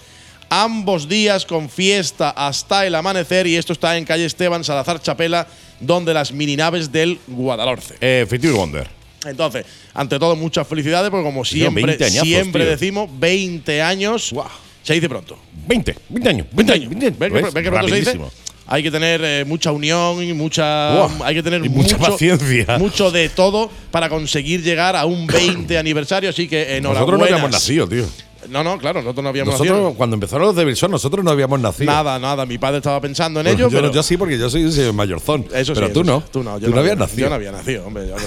Ambos 0.50 1.08
días 1.08 1.46
con 1.46 1.70
fiesta 1.70 2.30
hasta 2.32 2.86
el 2.86 2.96
amanecer 2.96 3.48
y 3.48 3.56
esto 3.56 3.74
está 3.74 3.98
en 3.98 4.06
calle 4.06 4.26
Esteban, 4.26 4.64
Salazar 4.64 5.02
Chapela, 5.02 5.48
donde 5.86 6.14
las 6.14 6.32
mininaves 6.32 6.92
del 6.92 7.20
Guadalhorce. 7.28 7.96
Eh, 8.02 8.26
Fictive 8.30 8.54
Wonder. 8.54 8.88
Entonces, 9.26 9.66
ante 9.94 10.20
todo, 10.20 10.36
muchas 10.36 10.68
felicidades, 10.68 11.10
porque 11.10 11.24
como 11.24 11.44
siempre, 11.44 11.84
20 11.84 12.06
añazos, 12.06 12.28
siempre 12.28 12.64
tío. 12.64 12.72
decimos, 12.72 13.10
20 13.20 13.82
años 13.82 14.30
Guau. 14.32 14.48
se 14.84 14.94
dice 14.94 15.10
pronto. 15.10 15.38
20, 15.68 15.96
20 16.10 16.30
años. 16.30 16.48
20 16.52 16.74
años. 16.74 16.90
20 16.90 17.06
años. 17.08 17.20
¿Ves 17.20 17.30
que, 17.30 17.36
¿Ves? 17.42 17.54
ves 17.54 17.64
que 17.64 17.72
pronto 17.72 17.88
se 17.90 17.96
dice? 17.96 18.20
Hay 18.68 18.82
que 18.82 18.90
tener 18.90 19.22
eh, 19.24 19.46
mucha 19.46 19.72
unión 19.72 20.24
y 20.24 20.34
mucha. 20.34 20.94
Buah, 20.96 21.28
hay 21.28 21.36
que 21.36 21.44
tener 21.44 21.64
y 21.64 21.70
mucha 21.70 21.98
mucho, 21.98 22.12
paciencia. 22.12 22.78
Mucho 22.80 23.12
de 23.12 23.30
todo 23.30 23.70
para 23.92 24.10
conseguir 24.10 24.64
llegar 24.64 24.96
a 24.96 25.06
un 25.06 25.28
20 25.28 25.78
aniversario. 25.78 26.32
Así 26.32 26.48
que 26.48 26.78
enhorabuena. 26.78 26.94
Nosotros 26.94 27.20
no 27.20 27.26
habíamos 27.26 27.52
nacido, 27.52 27.88
tío. 27.88 28.06
No, 28.50 28.64
no, 28.64 28.78
claro, 28.78 29.02
nosotros 29.02 29.24
no 29.24 29.30
habíamos 29.30 29.54
Nosotros, 29.54 29.78
nacido. 29.78 29.94
cuando 29.96 30.14
empezaron 30.16 30.48
los 30.48 30.56
Devil 30.56 30.76
nosotros 30.90 31.24
no 31.26 31.32
habíamos 31.32 31.60
nacido. 31.60 31.92
Nada, 31.92 32.20
nada. 32.20 32.46
Mi 32.46 32.58
padre 32.58 32.78
estaba 32.78 33.00
pensando 33.02 33.40
en 33.40 33.46
Bueno, 33.46 33.58
ello. 33.60 33.70
yo, 33.70 33.78
pero 33.82 33.92
yo 33.94 34.04
sí, 34.04 34.18
porque 34.18 34.38
yo 34.38 34.50
soy 34.50 34.64
mayorzón. 34.94 35.46
Eso 35.54 35.74
pero 35.74 35.88
sí, 35.88 35.94
tú 35.94 36.02
eso 36.02 36.12
no. 36.12 36.20
sí. 36.22 36.26
Tú 36.32 36.44
no, 36.44 36.58
yo 36.60 36.68
tú 36.68 36.74
no 36.74 36.80
habías 36.80 36.94
había- 36.94 37.06
nacido. 37.06 37.26
Yo 37.26 37.30
no 37.30 37.36
había 37.36 37.52
nacido, 37.52 37.86
hombre. 37.88 38.08
Yo, 38.08 38.16
yo- 38.18 38.24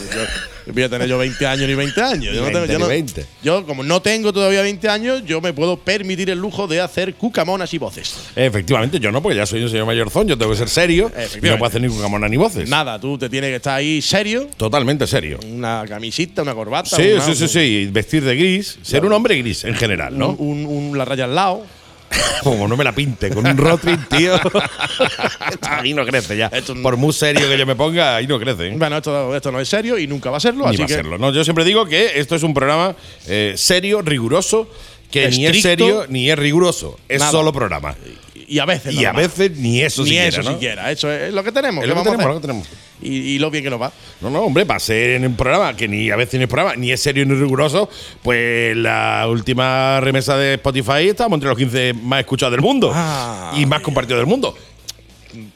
voy 0.72 0.82
a 0.82 0.88
tener 0.88 1.08
yo 1.08 1.18
20 1.18 1.46
años 1.46 1.68
ni 1.68 1.74
20 1.74 2.00
años. 2.02 2.34
Yo, 2.34 2.40
no 2.42 2.46
Ni 2.48 2.52
tengo- 2.52 2.58
20, 2.60 2.72
yo 2.72 2.78
ni 2.78 2.82
no- 2.84 2.88
20. 2.88 3.24
yo, 3.42 3.66
como 3.66 3.82
no 3.82 4.02
tengo 4.02 4.32
todavía 4.32 4.62
20 4.62 4.88
años, 4.88 5.22
yo 5.24 5.40
me 5.40 5.52
puedo 5.52 5.76
permitir 5.78 6.30
el 6.30 6.38
lujo 6.38 6.66
de 6.66 6.80
hacer 6.80 7.14
cucamonas 7.14 7.72
y 7.74 7.78
voces. 7.78 8.14
Efectivamente, 8.36 8.98
yo 9.00 9.10
no, 9.12 9.22
porque 9.22 9.36
ya 9.36 9.46
soy 9.46 9.62
un 9.62 9.70
señor 9.70 9.86
mayorzón, 9.86 10.26
yo 10.28 10.36
tengo 10.38 10.52
que 10.52 10.58
ser 10.58 10.68
serio. 10.68 11.10
Y 11.16 11.20
Efectivamente. 11.20 11.50
no 11.50 11.58
puedo 11.58 11.68
hacer 11.68 11.80
ningún 11.80 12.00
camona 12.00 12.28
ni 12.28 12.36
voces. 12.36 12.68
Nada, 12.68 12.98
tú 13.00 13.16
te 13.18 13.28
tienes 13.28 13.50
que 13.50 13.56
estar 13.56 13.76
ahí 13.76 14.00
serio. 14.02 14.48
Totalmente 14.56 15.06
serio. 15.06 15.38
Una 15.50 15.84
camisita, 15.88 16.42
una 16.42 16.54
corbata. 16.54 16.96
Sí, 16.96 17.12
una- 17.12 17.24
sí, 17.24 17.34
sí, 17.34 17.48
sí. 17.48 17.58
y 17.60 17.86
Vestir 17.86 18.24
de 18.24 18.36
gris. 18.36 18.78
Ser 18.82 19.04
un 19.04 19.12
hombre 19.12 19.36
gris 19.36 19.64
en 19.64 19.74
general, 19.74 20.16
¿no? 20.16 20.30
Un, 20.30 20.66
un- 20.66 20.76
un- 20.90 20.98
la 20.98 21.04
raya 21.04 21.24
al 21.24 21.34
lado. 21.34 21.64
Como 22.42 22.68
no 22.68 22.76
me 22.76 22.84
la 22.84 22.94
pinte 22.94 23.30
con 23.30 23.46
un 23.46 23.56
rotring, 23.56 24.04
tío. 24.08 24.34
ahí 25.62 25.92
no 25.92 26.04
crece 26.06 26.36
ya. 26.36 26.50
Por 26.82 26.96
muy 26.96 27.12
serio 27.12 27.48
que 27.48 27.58
yo 27.58 27.66
me 27.66 27.76
ponga, 27.76 28.16
ahí 28.16 28.26
no 28.26 28.38
crece. 28.38 28.68
¿eh? 28.68 28.74
Bueno, 28.76 28.98
esto, 28.98 29.34
esto 29.34 29.52
no 29.52 29.60
es 29.60 29.68
serio 29.68 29.98
y 29.98 30.06
nunca 30.06 30.30
va 30.30 30.38
a 30.38 30.40
serlo. 30.40 30.64
Ni 30.66 30.74
así 30.74 30.78
va 30.78 30.84
a 30.86 30.88
serlo. 30.88 31.18
No, 31.18 31.32
yo 31.32 31.44
siempre 31.44 31.64
digo 31.64 31.86
que 31.86 32.18
esto 32.18 32.36
es 32.36 32.42
un 32.42 32.54
programa 32.54 32.94
eh, 33.26 33.54
serio, 33.56 34.02
riguroso, 34.02 34.70
que 35.10 35.28
ni 35.30 35.46
es 35.46 35.62
serio 35.62 36.06
ni 36.08 36.30
es 36.30 36.38
riguroso. 36.38 36.98
Es 37.08 37.20
Nada. 37.20 37.32
solo 37.32 37.52
programa. 37.52 37.94
Y 38.48 38.58
a 38.60 38.64
veces. 38.64 38.94
Y 38.94 39.04
a 39.04 39.12
más. 39.12 39.22
veces 39.22 39.56
ni 39.58 39.82
eso 39.82 40.02
Ni 40.02 40.08
siquiera, 40.08 40.28
eso 40.28 40.42
¿no? 40.42 40.50
siquiera. 40.52 40.90
Eso 40.90 41.12
es 41.12 41.32
lo 41.34 41.44
que 41.44 41.52
tenemos. 41.52 41.84
Es 41.84 41.88
¿qué 41.90 41.94
lo 41.94 42.02
que 42.02 42.10
tenemos, 42.10 42.20
hacer? 42.24 42.34
lo 42.34 42.40
que 42.40 42.46
tenemos. 42.46 42.68
Y, 43.00 43.08
y 43.34 43.38
lo 43.38 43.50
bien 43.50 43.62
que 43.62 43.70
nos 43.70 43.80
va. 43.80 43.92
No, 44.20 44.30
no, 44.30 44.40
hombre, 44.40 44.66
para 44.66 44.80
ser 44.80 45.10
en 45.10 45.26
un 45.26 45.36
programa 45.36 45.76
que 45.76 45.86
ni 45.86 46.10
a 46.10 46.16
veces 46.16 46.34
ni 46.38 46.44
es 46.44 46.48
programa, 46.48 46.74
ni 46.76 46.90
es 46.90 47.00
serio 47.00 47.24
ni 47.26 47.34
riguroso, 47.34 47.88
pues 48.22 48.76
la 48.76 49.26
última 49.28 50.00
remesa 50.00 50.36
de 50.36 50.54
Spotify 50.54 51.08
estamos 51.08 51.36
entre 51.36 51.48
los 51.50 51.58
15 51.58 51.92
más 52.02 52.20
escuchados 52.20 52.52
del 52.52 52.60
mundo 52.62 52.90
Ah. 52.92 53.52
y 53.56 53.66
más 53.66 53.82
compartidos 53.82 54.18
del 54.20 54.26
mundo. 54.26 54.56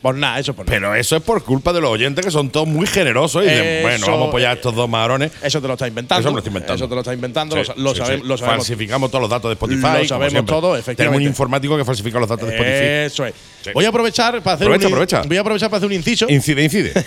Por 0.03 0.14
nada, 0.14 0.39
eso 0.39 0.55
por 0.55 0.66
nada. 0.66 0.77
Pero 0.79 0.95
eso 0.95 1.16
es 1.16 1.23
por 1.23 1.43
culpa 1.45 1.73
de 1.73 1.81
los 1.81 1.91
oyentes 1.91 2.25
que 2.25 2.31
son 2.31 2.51
todos 2.51 2.66
muy 2.68 2.87
generosos 2.87 3.43
y 3.45 3.49
dicen, 3.49 3.64
Eso, 3.64 3.83
bueno, 3.83 4.07
vamos 4.07 4.27
a 4.27 4.29
apoyar 4.29 4.51
a 4.51 4.55
estos 4.55 4.75
dos 4.75 4.89
marones. 4.89 5.33
Eso 5.43 5.61
te 5.61 5.66
lo 5.66 5.75
está 5.75 5.89
inventando. 5.89 6.20
Eso 6.20 6.31
me 6.31 6.35
lo 6.35 6.39
estoy 6.39 6.51
inventando. 6.51 6.75
Eso 6.85 6.89
te 6.89 6.95
lo 6.95 7.01
está 7.01 7.14
inventando. 7.14 7.64
Sí, 7.64 7.73
lo, 7.77 7.83
lo 7.83 7.91
sí, 7.93 7.99
sabe- 7.99 8.16
sí. 8.18 8.23
lo 8.25 8.37
sabemos. 8.37 8.66
Falsificamos 8.66 9.11
todos 9.11 9.23
los 9.23 9.31
datos 9.31 9.49
de 9.49 9.53
Spotify. 9.55 10.03
Lo 10.03 10.09
sabemos 10.09 10.47
todo, 10.47 10.77
efectivamente. 10.77 10.97
Tenemos 10.97 11.16
un 11.18 11.23
informático 11.23 11.77
que 11.77 11.85
falsifica 11.85 12.18
los 12.20 12.29
datos 12.29 12.49
de 12.49 12.55
Spotify. 12.55 12.85
Eso 13.07 13.27
es. 13.27 13.35
Voy 13.75 13.85
a 13.85 13.89
aprovechar 13.89 14.43
para 14.43 14.55
hacer 14.55 14.66
Aprovecha, 14.66 14.87
un, 14.89 14.93
aprovecha. 14.93 15.23
Voy 15.27 15.37
a 15.37 15.41
aprovechar 15.41 15.70
para 15.70 15.79
hacer 15.79 15.87
un 15.87 15.93
inciso. 15.95 16.27
Incide, 16.29 16.64
incide. 16.64 16.93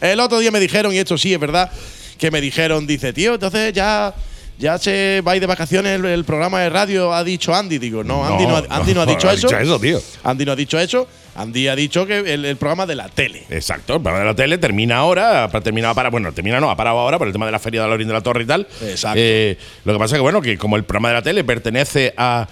El 0.00 0.20
otro 0.20 0.38
día 0.38 0.50
me 0.50 0.60
dijeron, 0.60 0.92
y 0.94 0.98
esto 0.98 1.18
sí 1.18 1.34
es 1.34 1.40
verdad, 1.40 1.70
que 2.18 2.30
me 2.30 2.40
dijeron, 2.40 2.86
dice, 2.86 3.12
tío, 3.12 3.34
entonces 3.34 3.72
ya, 3.72 4.14
ya 4.58 4.76
se 4.78 5.22
va 5.26 5.32
a 5.32 5.36
ir 5.36 5.40
de 5.40 5.46
vacaciones 5.46 5.98
el, 5.98 6.04
el 6.04 6.24
programa 6.24 6.60
de 6.60 6.68
radio, 6.70 7.12
ha 7.14 7.22
dicho 7.24 7.54
Andy. 7.54 7.78
Digo, 7.78 8.02
no, 8.04 8.24
Andy 8.24 8.46
no, 8.46 8.56
ha- 8.56 8.64
Andy 8.68 8.94
no 8.94 9.02
ha 9.02 9.06
dicho 9.06 9.30
eso. 9.30 9.48
eso, 9.56 9.78
tío. 9.80 10.00
Andy 10.24 10.44
no 10.44 10.52
ha 10.52 10.56
dicho 10.56 10.78
eso. 10.78 11.06
Andy 11.36 11.68
ha 11.68 11.76
dicho 11.76 12.04
que 12.04 12.18
el, 12.34 12.44
el 12.44 12.56
programa 12.56 12.84
de 12.84 12.96
la 12.96 13.08
tele. 13.08 13.44
Exacto, 13.48 13.94
el 13.94 14.02
programa 14.02 14.24
de 14.24 14.30
la 14.32 14.34
tele 14.34 14.58
termina 14.58 14.96
ahora, 14.96 15.48
para 15.48 15.62
terminar 15.62 15.94
para, 15.94 16.10
bueno, 16.10 16.32
termina 16.32 16.58
no, 16.58 16.68
ha 16.68 16.76
parado 16.76 16.98
ahora 16.98 17.16
por 17.16 17.28
el 17.28 17.32
tema 17.32 17.46
de 17.46 17.52
la 17.52 17.60
feria 17.60 17.80
de 17.82 17.86
la 17.86 17.90
Lorín 17.92 18.08
de 18.08 18.14
la 18.14 18.20
Torre 18.22 18.42
y 18.42 18.46
tal. 18.46 18.66
Exacto. 18.82 19.20
Eh, 19.22 19.56
lo 19.84 19.92
que 19.92 19.98
pasa 20.00 20.16
es 20.16 20.18
que, 20.18 20.22
bueno, 20.22 20.42
que 20.42 20.58
como 20.58 20.74
el 20.76 20.82
programa 20.82 21.10
de 21.10 21.14
la 21.14 21.22
tele 21.22 21.44
pertenece 21.44 22.12
a 22.16 22.48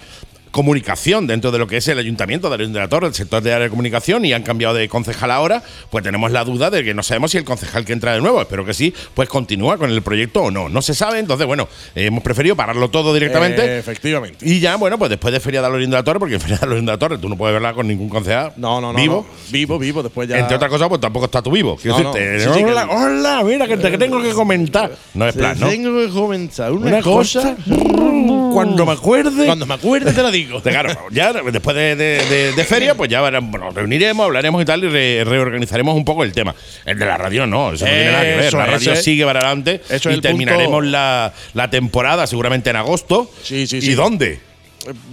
comunicación 0.57 1.27
dentro 1.27 1.53
de 1.53 1.59
lo 1.59 1.67
que 1.67 1.77
es 1.77 1.87
el 1.89 1.99
ayuntamiento 1.99 2.49
de 2.49 2.57
la 2.57 2.67
de 2.67 2.79
la 2.81 2.89
Torre, 2.89 3.09
el 3.09 3.15
sector 3.15 3.43
de 3.43 3.53
área 3.53 3.65
de 3.65 3.71
comunicación, 3.71 4.25
y 4.25 4.33
han 4.33 4.43
cambiado 4.43 4.75
de 4.75 4.89
concejal 4.89 5.31
ahora, 5.31 5.63
pues 5.91 6.03
tenemos 6.03 6.33
la 6.33 6.45
duda 6.45 6.71
de 6.71 6.83
que 6.83 6.95
no 6.95 7.03
sabemos 7.03 7.31
si 7.31 7.37
el 7.37 7.45
concejal 7.45 7.85
que 7.85 7.93
entra 7.93 8.15
de 8.15 8.23
nuevo, 8.23 8.41
espero 8.41 8.65
que 8.65 8.73
sí, 8.73 8.95
pues 9.13 9.29
continúa 9.29 9.77
con 9.77 9.91
el 9.91 10.01
proyecto 10.01 10.45
o 10.45 10.51
no. 10.51 10.71
No 10.71 10.81
se 10.81 10.95
sabe, 10.95 11.19
entonces, 11.19 11.47
bueno, 11.47 11.69
hemos 11.95 12.23
preferido 12.23 12.57
pararlo 12.57 12.89
todo 12.89 13.13
directamente. 13.13 13.63
Eh, 13.67 13.79
efectivamente. 13.81 14.39
Y 14.49 14.59
ya, 14.61 14.77
bueno, 14.77 14.99
pues 14.99 15.11
después 15.11 15.31
de 15.35 15.41
Feria 15.41 15.61
de 15.61 15.69
la 15.69 15.73
Lorín 15.75 15.91
de 15.91 15.97
la 15.97 16.03
Torre, 16.05 16.19
porque 16.21 16.37
en 16.37 16.41
Feria 16.41 16.57
de 16.57 16.65
la 16.65 16.71
Lorín 16.71 16.87
de 16.87 16.93
la 16.93 16.99
Torre 16.99 17.19
tú 17.19 17.29
no 17.29 17.37
puedes 17.37 17.53
verla 17.53 17.75
con 17.75 17.87
ningún 17.87 18.09
concejal 18.09 18.53
No, 18.57 18.81
no, 18.81 18.95
no. 18.95 18.99
vivo. 18.99 19.27
no. 19.29 19.53
Vivo, 19.53 19.79
vivo. 19.79 20.03
Después 20.03 20.27
ya. 20.27 20.39
Entre 20.39 20.57
otras 20.57 20.71
cosas, 20.71 20.89
pues 20.89 21.03
tampoco 21.03 21.27
estás 21.27 21.43
tú 21.43 21.51
vivo. 21.51 21.77
Quiero 21.77 21.99
No, 21.99 22.05
no. 22.05 22.13
decirte, 22.15 22.55
Sí, 22.55 22.59
sí, 22.61 22.65
que- 22.65 22.73
hola, 22.73 23.43
mira, 23.45 23.69
que 23.69 23.77
te 23.77 23.99
tengo 23.99 24.23
que 24.23 24.31
comentar. 24.31 24.91
No 25.13 25.29
es 25.29 25.35
plan, 25.35 25.61
¿no? 25.61 25.69
Tengo 25.69 25.99
que 26.01 26.09
comentar 26.09 26.73
una, 26.73 26.87
Una 26.87 27.03
cosa. 27.03 27.55
Cuando 28.53 28.87
me 28.87 28.93
acuerde. 28.93 29.45
Cuando 29.45 29.67
me 29.67 29.75
acuerde 29.75 30.13
te 30.13 30.23
lo 30.23 30.31
digo. 30.31 30.46
Claro, 30.63 31.07
ya 31.11 31.33
después 31.33 31.77
de, 31.77 31.97
de- 31.97 32.25
de- 32.27 32.53
de 32.53 32.65
feria, 32.65 32.95
pues 32.95 33.11
ya 33.11 33.21
verán, 33.21 33.51
bueno, 33.51 33.67
nos 33.67 33.75
reuniremos, 33.75 34.25
hablaremos 34.25 34.63
y 34.63 34.65
tal, 34.65 34.85
y 34.85 34.89
re- 34.89 35.25
reorganizaremos 35.25 35.95
un 35.97 36.05
poco 36.05 36.25
el 36.25 36.33
tema. 36.33 36.55
El 36.85 36.99
de 36.99 37.07
la 37.07 37.17
radio 37.17 37.47
no, 37.47 37.73
eso 37.73 37.85
no 37.85 37.91
tiene 37.91 38.11
nada 38.13 38.23
que 38.25 38.31
ver. 38.37 38.45
Eso, 38.45 38.59
La 38.59 38.67
radio 38.67 38.97
sigue 38.97 39.25
para 39.25 39.41
adelante 39.41 39.81
eso 39.91 40.11
y 40.11 40.21
terminaremos 40.21 40.69
punto- 40.77 40.91
la, 40.91 41.33
la 41.55 41.71
temporada 41.71 42.27
seguramente 42.27 42.71
en 42.71 42.77
agosto. 42.77 43.31
Sí, 43.43 43.67
sí, 43.67 43.79
¿Y 43.79 43.83
sí. 43.83 43.95
dónde? 43.95 44.41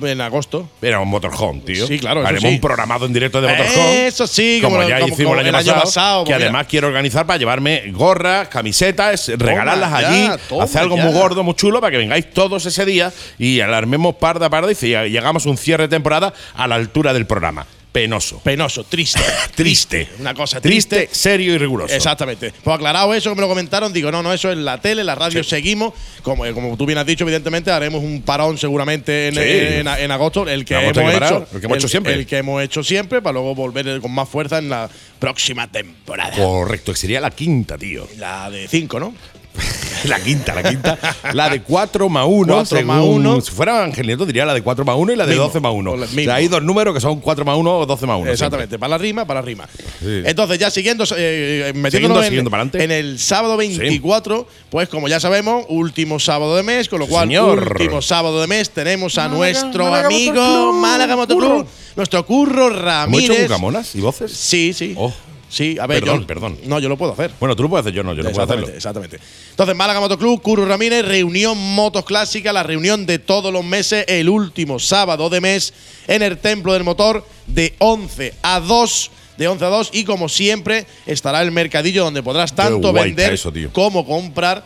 En 0.02 0.22
agosto. 0.22 0.70
Era 0.82 1.00
un 1.00 1.10
motorhome, 1.10 1.62
tío. 1.62 1.88
Sí, 1.88 2.00
claro, 2.00 2.22
Haremos 2.26 2.42
sí. 2.44 2.48
un 2.56 2.60
programado 2.62 3.06
en 3.06 3.14
directo 3.14 3.42
de 3.42 3.48
motorhome. 3.50 4.08
Eso 4.08 4.28
sí, 4.28 4.60
como, 4.62 4.78
como, 4.78 4.88
ya 4.88 5.00
como- 5.00 5.14
hicimos 5.14 5.32
como 5.36 5.42
el 5.48 5.56
año, 5.56 5.74
pasado, 5.74 6.24
que 6.24 6.34
mira. 6.34 6.46
además 6.46 6.68
quiero 6.70 6.88
organizar 6.88 7.26
para 7.26 7.38
llevarme 7.38 7.84
gorras, 7.92 8.48
camisetas, 8.50 9.28
regalarlas 9.38 9.92
allí, 9.94 10.30
toma 10.50 10.64
hacer 10.66 10.82
algo 10.82 10.98
ya. 10.98 11.06
muy 11.06 11.14
gordo, 11.14 11.44
muy 11.44 11.56
chulo 11.56 11.82
para 11.82 11.92
que 11.92 11.98
vengáis 11.98 12.30
todos 12.32 12.66
ese 12.66 12.86
día 12.86 13.12
y 13.40 13.60
alarmemos 13.62 14.16
parda 14.16 14.50
parda 14.50 14.72
y 14.72 14.76
llegamos 15.10 15.46
a 15.46 15.50
un 15.50 15.58
cierre 15.58 15.84
de 15.84 15.90
temporada 15.90 16.34
a 16.56 16.68
la 16.68 16.76
altura 16.76 17.14
del 17.14 17.26
programa. 17.26 17.66
Penoso. 17.94 18.40
Penoso, 18.40 18.84
triste. 18.90 19.22
Triste. 19.56 20.10
Una 20.20 20.34
cosa 20.34 20.60
triste. 20.60 20.98
Triste, 21.06 21.16
serio 21.18 21.54
y 21.54 21.58
riguroso. 21.58 21.94
Exactamente. 21.96 22.52
Pues 22.64 22.76
aclarado 22.76 23.14
eso, 23.14 23.30
que 23.30 23.36
me 23.36 23.42
lo 23.42 23.48
comentaron, 23.48 23.94
digo, 23.94 24.12
no, 24.12 24.22
no, 24.22 24.34
eso 24.34 24.52
es 24.52 24.58
la 24.58 24.82
tele, 24.82 25.06
la 25.06 25.16
radio 25.16 25.42
Sí. 25.44 25.50
seguimos. 25.52 25.94
Como, 26.24 26.46
eh, 26.46 26.54
como 26.54 26.76
tú 26.76 26.86
bien 26.86 26.98
has 26.98 27.06
dicho, 27.06 27.24
evidentemente 27.24 27.72
haremos 27.72 28.04
un 28.04 28.22
parón 28.24 28.58
seguramente 28.58 29.28
en, 29.30 29.36
Sí. 29.36 29.42
en- 29.44 29.88
en 29.88 30.12
agosto, 30.12 30.46
el 30.50 30.66
que, 30.66 30.74
hemos 30.76 30.92
que 30.94 31.00
parar, 31.02 31.24
hecho, 31.32 31.48
el 31.54 31.60
que 31.62 31.66
hemos 31.68 31.78
hecho 31.78 31.88
siempre. 31.88 32.14
El 32.14 32.26
que 32.26 32.38
hemos 32.38 32.62
hecho 32.62 32.84
siempre, 32.84 33.22
para 33.22 33.34
luego 33.34 33.56
volver 33.56 34.02
con 34.02 34.12
más 34.12 34.28
fuerza 34.28 34.58
en 34.58 34.70
la 34.70 34.90
próxima 35.20 35.72
temporada. 35.72 36.36
Correcto, 36.36 36.92
que 36.94 36.98
sería 37.00 37.22
la 37.22 37.30
quinta, 37.32 37.78
tío. 37.78 38.08
La 38.18 38.50
de 38.50 38.68
5, 38.68 39.00
¿no? 39.00 39.14
La 40.04 40.20
quinta, 40.20 40.54
la 40.54 40.64
quinta. 40.70 41.00
La 41.34 41.50
de 41.50 41.62
4 41.62 42.10
más 42.10 42.26
1. 42.28 42.54
4 42.54 42.84
más 42.84 43.02
uno. 43.06 43.40
Si 43.40 43.52
fuera 43.52 43.86
Ángel 43.86 44.06
Nieto, 44.06 44.26
diría 44.26 44.44
la 44.46 44.54
de 44.54 44.62
4 44.62 44.84
más 44.84 44.98
1 44.98 45.14
y 45.14 45.16
la 45.16 45.26
de 45.26 45.32
Mismo. 45.32 45.46
12 45.46 45.60
más 45.62 45.72
1. 45.74 45.92
Con 45.92 46.04
el 46.04 46.10
O 46.10 46.24
sea, 46.26 46.36
hay 46.36 46.48
dos 46.50 46.62
números 46.62 46.94
que 46.94 47.00
son 47.00 47.22
4 47.22 47.46
más 47.46 47.56
1 47.58 47.78
o 47.80 47.86
12 47.86 48.06
más 48.06 48.20
1. 48.20 48.32
Exactamente, 48.32 48.78
para 48.78 48.90
la 48.90 48.98
rima, 48.98 49.24
para 49.26 49.40
la 49.40 49.46
rima. 49.46 49.66
Sí. 50.02 50.24
Entonces, 50.26 50.60
ya 50.60 50.70
siguiendo, 50.70 51.06
eh, 51.16 51.72
metiéndonos 51.74 51.92
Siguiendo, 51.94 52.20
en, 52.20 52.26
siguiendo 52.26 52.52
para 52.52 52.64
adelante. 52.64 52.84
en 52.84 52.92
el 52.92 53.18
sábado 53.18 53.56
24, 53.56 54.46
pues 54.70 54.90
como 54.90 55.08
ya 55.08 55.22
sabemos, 55.22 55.66
último 55.70 56.20
sábado 56.20 56.58
de 56.58 56.64
mes, 56.64 56.90
con 56.90 57.00
lo 57.00 57.06
Sí, 57.06 57.12
cual, 57.12 57.28
señor. 57.30 57.72
último 57.80 58.02
sábado 58.02 58.42
de 58.42 58.48
mes, 58.48 58.72
tenemos 58.72 59.18
a 59.18 59.30
Málaga, 59.30 59.38
nuestro 59.38 59.86
Málaga 59.86 60.08
amigo 60.08 60.74
Málaga 60.74 61.16
Motoclub, 61.16 61.50
Curro. 61.50 61.68
nuestro 61.96 62.26
Curro 62.26 62.68
¿Hemos 62.68 62.78
hecho 62.78 62.86
Ramírez. 62.86 63.44
bucamonas 63.44 63.96
y 63.96 64.02
voces? 64.02 64.34
Sí, 64.34 64.74
sí. 64.74 64.96
Oh. 64.98 65.14
Sí, 65.54 65.78
a 65.80 65.86
ver, 65.86 66.00
Perdón, 66.00 66.22
yo- 66.22 66.28
perdón. 66.28 66.58
No, 66.66 66.80
yo 66.80 66.90
lo 66.90 66.98
puedo 66.98 67.14
hacer. 67.14 67.30
Bueno, 67.40 67.56
tú 67.56 67.62
lo 67.62 67.70
puedes 67.70 67.84
hacer, 67.86 67.94
yo 67.94 68.02
no, 68.02 68.14
yo 68.14 68.24
no 68.24 68.32
puedo 68.32 68.42
exactamente, 68.44 68.72
hacerlo. 68.72 68.78
exactamente. 68.78 69.20
Entonces, 69.52 69.76
Málaga 69.76 70.00
Motoclub, 70.00 70.42
Curro 70.42 70.66
Ramírez, 70.66 71.06
reunión 71.06 71.56
Motos 71.76 72.06
Clásica, 72.06 72.52
la 72.52 72.64
reunión 72.64 73.06
de 73.06 73.20
todos 73.20 73.54
los 73.54 73.64
meses, 73.64 74.04
el 74.08 74.30
último 74.30 74.80
sábado 74.80 75.30
de 75.30 75.42
mes 75.42 75.72
en 76.08 76.24
el 76.24 76.40
Templo 76.40 76.74
del 76.74 76.84
Motor 76.84 77.24
de 77.46 77.76
11 77.78 78.34
a 78.42 78.60
2. 78.60 79.12
De 79.38 79.48
11 79.48 79.66
a 79.66 79.70
2 79.70 79.90
y 79.94 80.04
como 80.06 80.28
siempre 80.30 80.86
estará 81.06 81.42
el 81.44 81.52
mercadillo 81.52 82.04
donde 82.04 82.22
podrás 82.24 82.54
tanto 82.56 82.92
vender 82.94 83.34
eso, 83.34 83.52
como 83.72 84.06
comprar 84.06 84.64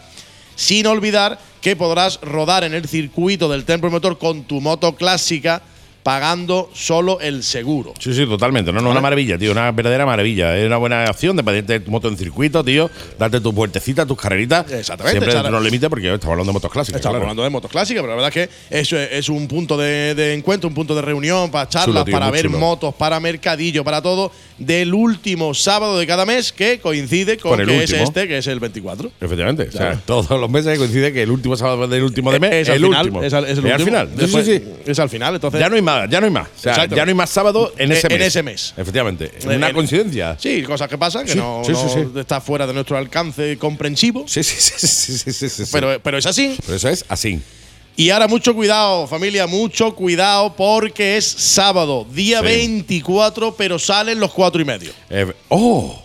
sin 0.55 0.87
olvidar 0.87 1.39
que 1.61 1.75
podrás 1.77 2.19
rodar 2.21 2.63
en 2.65 2.73
el 2.73 2.85
circuito 2.87 3.47
del 3.49 3.63
Templo 3.65 3.87
del 3.89 3.93
Motor 3.93 4.17
con 4.17 4.43
tu 4.43 4.59
moto 4.59 4.95
clásica 4.95 5.61
pagando 6.07 6.69
solo 6.73 7.19
el 7.19 7.43
seguro. 7.43 7.93
Sí, 7.99 8.13
sí, 8.13 8.25
totalmente. 8.25 8.71
No, 8.71 8.79
no, 8.79 8.91
una 8.91 9.01
maravilla, 9.01 9.37
tío. 9.37 9.51
Una 9.51 9.73
verdadera 9.73 10.05
maravilla. 10.05 10.57
Es 10.57 10.65
una 10.65 10.77
buena 10.77 11.03
acción 11.03 11.35
de 11.35 11.43
ponerte 11.43 11.81
tu 11.81 11.91
moto 11.91 12.07
en 12.07 12.17
circuito, 12.17 12.63
tío. 12.63 12.89
Darte 13.19 13.41
tus 13.41 13.53
vueltecitas, 13.53 14.07
tus 14.07 14.17
carreritas. 14.17 14.71
Exactamente, 14.71 15.11
Siempre 15.19 15.33
dentro 15.33 15.43
de 15.43 15.51
los 15.51 15.63
límites 15.65 15.89
porque 15.89 16.13
estamos 16.13 16.31
hablando 16.31 16.51
de 16.51 16.53
motos 16.53 16.71
clásicas. 16.71 16.99
Estamos 16.99 17.15
claro. 17.15 17.23
hablando 17.25 17.43
de 17.43 17.49
motos 17.49 17.69
clásicas, 17.69 18.01
pero 18.01 18.15
la 18.15 18.23
verdad 18.23 18.37
es 18.41 18.47
que 18.47 18.77
eso 18.79 18.97
es, 18.97 19.09
es 19.11 19.27
un 19.27 19.49
punto 19.49 19.75
de, 19.75 20.15
de 20.15 20.33
encuentro, 20.33 20.69
un 20.69 20.75
punto 20.75 20.95
de 20.95 21.01
reunión 21.01 21.51
para 21.51 21.67
charlas, 21.67 21.87
Chulo, 21.87 22.05
tío, 22.05 22.13
para 22.13 22.31
ver 22.31 22.45
chulo. 22.45 22.57
motos, 22.57 22.95
para 22.95 23.19
mercadillo, 23.19 23.83
para 23.83 24.01
todo, 24.01 24.31
del 24.57 24.93
último 24.93 25.53
sábado 25.53 25.99
de 25.99 26.07
cada 26.07 26.25
mes 26.25 26.53
que 26.53 26.79
coincide 26.79 27.37
con, 27.37 27.51
Con 27.51 27.59
el 27.59 27.67
que 27.67 27.77
último. 27.79 27.97
es 27.97 28.03
este, 28.03 28.27
que 28.29 28.37
es 28.37 28.47
el 28.47 28.61
24. 28.61 29.11
Efectivamente. 29.19 29.67
O 29.67 29.71
sea, 29.73 29.99
todos 30.05 30.39
los 30.39 30.49
meses 30.49 30.77
coincide 30.77 31.11
que 31.11 31.23
el 31.23 31.31
último 31.31 31.57
sábado 31.57 31.85
del 31.85 32.03
último 32.03 32.31
de 32.31 32.39
mes 32.39 32.53
es 32.53 32.69
el 32.69 32.81
final, 32.81 33.05
último. 33.07 33.23
Es, 33.23 33.33
al, 33.33 33.43
es 33.43 33.57
el 33.57 33.65
Y 33.65 33.69
al 33.71 33.81
último. 33.81 33.85
final. 33.85 34.09
Sí, 34.17 34.27
sí, 34.27 34.43
sí. 34.43 34.63
Es 34.85 34.99
al 34.99 35.09
final, 35.09 35.35
entonces. 35.35 35.59
Ya 35.59 35.67
no 35.67 35.75
hay 35.75 35.81
más, 35.81 35.96
ya 36.05 36.19
no 36.19 36.25
hay 36.27 36.31
más. 36.31 36.47
O 36.57 36.59
sea, 36.61 36.73
Exacto. 36.73 36.95
ya 36.95 37.05
no 37.05 37.09
hay 37.09 37.15
más 37.15 37.29
sábado 37.29 37.73
en 37.77 37.91
ese 37.91 38.07
En 38.07 38.17
mes. 38.19 38.27
ese 38.27 38.43
mes. 38.43 38.73
Efectivamente. 38.77 39.31
En- 39.41 39.55
Una 39.57 39.69
en- 39.69 39.73
coincidencia. 39.75 40.37
Sí, 40.39 40.61
cosas 40.63 40.87
que 40.87 40.97
pasan, 40.97 41.25
que 41.25 41.31
Sí, 41.33 41.37
no, 41.37 41.61
sí, 41.65 41.73
sí, 41.73 41.81
no 41.83 41.89
sí. 42.13 42.19
está 42.19 42.39
fuera 42.41 42.67
de 42.67 42.73
nuestro 42.73 42.97
alcance 42.97 43.57
comprensivo. 43.57 44.25
Sí, 44.27 44.43
sí, 44.43 44.55
sí, 44.59 44.73
sí, 44.77 44.87
sí, 44.87 45.17
sí, 45.17 45.31
sí, 45.33 45.49
sí. 45.65 45.69
Pero, 45.71 45.99
pero 46.01 46.17
es 46.17 46.25
así. 46.25 46.55
Pero 46.65 46.75
eso 46.77 46.89
es 46.89 47.03
así. 47.09 47.41
Y 47.95 48.11
ahora 48.11 48.27
mucho 48.27 48.53
cuidado, 48.53 49.07
familia, 49.07 49.47
mucho 49.47 49.95
cuidado 49.95 50.53
porque 50.55 51.17
es 51.17 51.25
sábado, 51.25 52.05
día 52.11 52.39
Sí. 52.41 52.45
24, 52.45 53.55
pero 53.55 53.79
salen 53.79 54.19
los 54.19 54.31
cuatro 54.31 54.61
y 54.61 54.65
medio. 54.65 54.91
Eh, 55.09 55.33
¡Oh! 55.49 56.03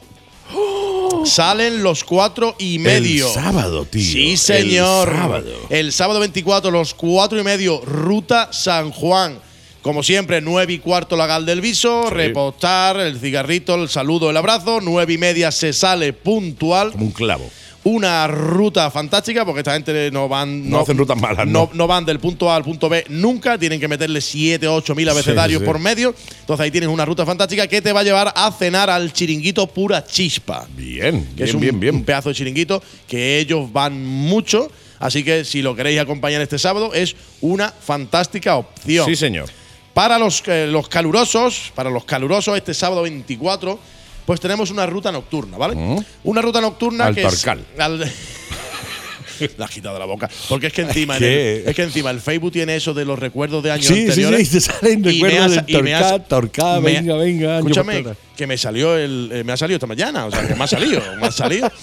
Salen 1.24 1.82
los 1.82 2.02
cuatro 2.04 2.56
y 2.58 2.78
medio. 2.78 3.28
El 3.28 3.32
sábado, 3.34 3.84
tío. 3.84 4.02
Sí, 4.02 4.36
señor. 4.36 5.08
El 5.08 5.14
sábado. 5.16 5.52
El 5.70 5.92
sábado 5.92 6.20
24, 6.20 6.70
los 6.70 6.94
cuatro 6.94 7.38
y 7.38 7.44
medio, 7.44 7.80
ruta 7.84 8.52
San 8.52 8.90
Juan. 8.90 9.38
Como 9.82 10.02
siempre, 10.04 10.40
nueve 10.40 10.74
y 10.74 10.78
cuarto 10.78 11.16
la 11.16 11.26
Gal 11.26 11.44
del 11.44 11.60
Viso, 11.60 12.04
Sí. 12.08 12.14
repostar, 12.14 12.98
el 13.00 13.18
cigarrito, 13.18 13.74
el 13.74 13.88
saludo, 13.88 14.30
el 14.30 14.36
abrazo. 14.36 14.80
Nueve 14.80 15.14
y 15.14 15.18
media 15.18 15.50
se 15.50 15.72
sale 15.72 16.12
puntual. 16.12 16.92
Como 16.92 17.06
un 17.06 17.10
clavo. 17.12 17.50
Una 17.84 18.28
ruta 18.28 18.92
fantástica 18.92 19.44
porque 19.44 19.58
esta 19.62 19.72
gente 19.74 20.08
no 20.12 20.28
van. 20.28 20.70
No 20.70 20.78
hacen 20.78 20.96
rutas 20.96 21.20
malas, 21.20 21.48
no. 21.48 21.64
¿no? 21.64 21.70
no 21.74 21.86
van 21.88 22.04
del 22.04 22.20
punto 22.20 22.48
A 22.48 22.54
al 22.54 22.62
punto 22.62 22.88
B 22.88 23.04
nunca. 23.08 23.58
Tienen 23.58 23.80
que 23.80 23.88
meterle 23.88 24.20
7, 24.20 24.68
8 24.68 24.94
mil 24.94 25.08
abecedarios 25.08 25.58
sí. 25.58 25.66
por 25.66 25.80
medio. 25.80 26.14
Entonces 26.40 26.62
ahí 26.62 26.70
tienes 26.70 26.88
una 26.88 27.04
ruta 27.04 27.26
fantástica 27.26 27.66
que 27.66 27.82
te 27.82 27.92
va 27.92 28.00
a 28.00 28.04
llevar 28.04 28.32
a 28.36 28.52
cenar 28.52 28.88
al 28.88 29.12
chiringuito 29.12 29.66
pura 29.66 30.04
chispa 30.04 30.64
Bien, 30.76 31.24
que 31.30 31.34
bien, 31.42 31.48
es 31.48 31.54
un, 31.54 31.60
bien, 31.60 31.80
bien. 31.80 31.94
un 31.96 32.04
pedazo 32.04 32.28
de 32.28 32.36
chiringuito 32.36 32.80
que 33.08 33.40
ellos 33.40 33.72
van 33.72 34.00
mucho. 34.04 34.70
Así 35.00 35.24
que 35.24 35.44
si 35.44 35.60
lo 35.60 35.74
queréis 35.74 35.98
acompañar 35.98 36.40
este 36.40 36.60
sábado, 36.60 36.94
es 36.94 37.16
una 37.40 37.72
fantástica 37.72 38.54
opción. 38.58 39.06
Sí, 39.06 39.16
señor. 39.16 39.50
Para 39.94 40.18
los, 40.18 40.42
eh, 40.46 40.66
los 40.66 40.88
calurosos, 40.88 41.70
para 41.74 41.90
los 41.90 42.04
calurosos, 42.04 42.56
este 42.56 42.72
sábado 42.72 43.02
24, 43.02 43.78
pues 44.24 44.40
tenemos 44.40 44.70
una 44.70 44.86
ruta 44.86 45.12
nocturna, 45.12 45.58
¿vale? 45.58 46.04
Una 46.24 46.40
ruta 46.40 46.60
nocturna 46.60 47.06
Al 47.06 47.14
que 47.14 47.22
es. 47.24 47.28
Torcal. 47.28 47.64
al- 47.78 48.12
La 49.58 49.64
has 49.64 49.70
quitado 49.72 49.94
de 49.94 49.98
la 50.00 50.06
boca. 50.06 50.30
Porque 50.48 50.68
es 50.68 50.72
que 50.72 50.82
encima 50.88 51.16
en 51.16 51.24
el, 51.24 51.30
es 51.66 51.74
que 51.74 51.82
encima 51.82 52.10
el 52.10 52.20
Facebook 52.20 52.52
tiene 52.52 52.76
eso 52.76 52.94
de 52.94 53.04
los 53.04 53.18
recuerdos 53.18 53.62
de 53.62 53.72
años 53.72 53.86
Sí, 53.86 53.94
sí, 53.94 54.00
anteriores. 54.02 54.48
sí, 54.48 54.54
te 54.54 54.60
salen 54.60 55.02
recuerdos 55.04 55.66
del 55.66 56.22
Torcal, 56.28 56.80
me- 56.80 56.92
venga, 56.92 57.16
venga, 57.16 57.58
Escúchame, 57.58 58.04
que 58.36 58.46
me 58.46 58.56
salió 58.56 58.96
el, 58.96 59.30
eh, 59.32 59.44
me 59.44 59.52
ha 59.52 59.56
salido 59.56 59.76
esta 59.76 59.86
mañana, 59.88 60.26
o 60.26 60.30
sea, 60.30 60.46
que 60.46 60.54
me 60.54 60.62
ha 60.64 60.66
salido, 60.68 61.02
me 61.20 61.26
ha 61.26 61.32
salido. 61.32 61.70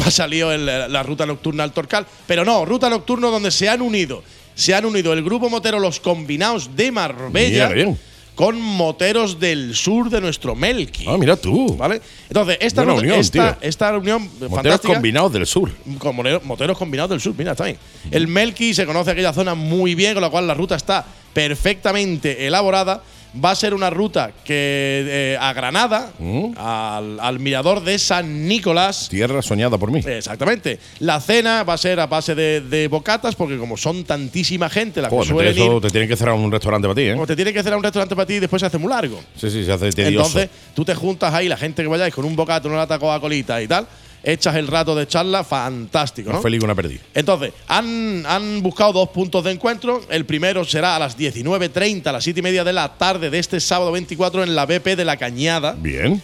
Me 0.00 0.06
ha 0.06 0.10
salido 0.10 0.50
el- 0.52 0.64
la 0.64 1.02
ruta 1.02 1.26
nocturna 1.26 1.62
al 1.64 1.72
Torcal. 1.72 2.06
Pero 2.26 2.46
no, 2.46 2.64
ruta 2.64 2.88
nocturna 2.88 3.26
donde 3.28 3.50
se 3.50 3.68
han 3.68 3.82
unido. 3.82 4.22
Se 4.54 4.74
han 4.74 4.84
unido 4.84 5.12
el 5.12 5.22
grupo 5.22 5.48
motero 5.48 5.78
Los 5.78 6.00
Combinados 6.00 6.76
de 6.76 6.92
Marbella 6.92 7.68
Mira, 7.68 7.68
bien. 7.68 7.98
con 8.34 8.60
moteros 8.60 9.38
del 9.40 9.74
sur 9.74 10.10
de 10.10 10.20
nuestro 10.20 10.54
Melqui. 10.54 11.04
Ah, 11.08 11.16
mira 11.18 11.36
tú. 11.36 11.76
¿Vale? 11.76 12.00
Entonces, 12.28 12.58
esta, 12.60 12.82
Buena 12.84 12.98
unión, 13.00 13.18
esta, 13.20 13.54
tío. 13.58 13.68
esta 13.68 13.90
reunión 13.92 14.22
Moteros 14.24 14.54
fantástica 14.54 14.92
combinados 14.94 15.32
del 15.32 15.46
sur. 15.46 15.70
con 15.98 16.16
moteros 16.16 16.78
combinados 16.78 17.10
del 17.10 17.20
sur. 17.20 17.34
Mira, 17.36 17.52
está 17.52 17.64
bien. 17.64 17.78
El 18.10 18.28
Melqui 18.28 18.74
se 18.74 18.86
conoce 18.86 19.10
aquella 19.10 19.32
zona 19.32 19.54
muy 19.54 19.94
bien, 19.94 20.14
con 20.14 20.22
la 20.22 20.30
cual 20.30 20.46
la 20.46 20.54
ruta 20.54 20.74
está 20.76 21.04
perfectamente 21.32 22.46
elaborada. 22.46 23.02
Va 23.32 23.52
a 23.52 23.54
ser 23.54 23.74
una 23.74 23.90
ruta 23.90 24.32
que 24.44 25.04
eh, 25.06 25.38
a 25.40 25.52
Granada, 25.52 26.10
Mm. 26.18 26.52
al, 26.56 27.20
al 27.20 27.38
mirador 27.38 27.84
de 27.84 27.96
San 27.98 28.48
Nicolás. 28.48 29.08
Tierra 29.08 29.40
soñada 29.40 29.78
por 29.78 29.92
mí. 29.92 30.00
Exactamente. 30.04 30.80
La 30.98 31.20
cena 31.20 31.62
va 31.62 31.74
a 31.74 31.78
ser 31.78 32.00
a 32.00 32.06
base 32.06 32.34
de, 32.34 32.60
de 32.60 32.88
bocatas, 32.88 33.36
porque 33.36 33.56
como 33.56 33.76
son 33.76 34.02
tantísima 34.04 34.68
gente 34.68 35.00
que 35.00 35.08
Joder, 35.08 35.28
suelen 35.28 35.52
eso 35.52 35.76
ir, 35.76 35.82
te 35.82 35.90
tienen 35.90 36.08
que 36.08 36.16
cerrar 36.16 36.34
un 36.34 36.50
restaurante 36.50 36.88
para 36.88 36.94
ti, 36.96 37.02
¿eh? 37.02 37.12
como 37.12 37.26
te 37.26 37.36
tiene 37.36 37.52
que 37.52 37.60
hacer 37.60 37.74
un 37.76 37.82
restaurante 37.82 38.16
para 38.16 38.26
ti 38.26 38.34
y 38.34 38.40
después 38.40 38.58
se 38.60 38.66
hace 38.66 38.78
muy 38.78 38.90
largo. 38.90 39.20
Sí, 39.36 39.48
sí, 39.50 39.64
se 39.64 39.72
hace 39.72 39.90
tedioso. 39.92 40.26
Entonces, 40.38 40.50
tú 40.74 40.84
te 40.84 40.94
juntas 40.96 41.32
ahí, 41.32 41.48
la 41.48 41.56
gente 41.56 41.82
que 41.82 41.88
vayáis 41.88 42.12
con 42.12 42.24
un 42.24 42.34
bocata, 42.34 42.66
una 42.66 42.78
lata 42.78 42.98
Coca-Colita 42.98 43.62
y 43.62 43.68
tal, 43.68 43.86
echas 44.22 44.54
el 44.56 44.66
rato 44.66 44.94
de 44.94 45.06
charla, 45.06 45.44
fantástico, 45.44 46.32
¿no? 46.32 46.42
Feliz 46.42 46.62
una 46.62 46.74
perdí. 46.74 46.98
Entonces, 47.14 47.52
han, 47.68 48.24
han 48.26 48.62
buscado 48.62 48.92
dos 48.92 49.08
puntos 49.10 49.42
de 49.44 49.52
encuentro. 49.52 50.02
El 50.10 50.24
primero 50.26 50.64
será 50.64 50.96
a 50.96 50.98
las 50.98 51.16
19.30, 51.18 52.06
a 52.06 52.12
las 52.12 52.24
7 52.24 52.40
y 52.40 52.42
media 52.42 52.64
de 52.64 52.72
la 52.72 52.96
tarde 52.98 53.30
de 53.30 53.38
este 53.38 53.60
sábado 53.60 53.92
24 53.92 54.42
en 54.44 54.54
la 54.54 54.66
BP 54.66 54.96
de 54.96 55.04
la 55.04 55.16
Cañada, 55.16 55.74
Bien. 55.78 56.20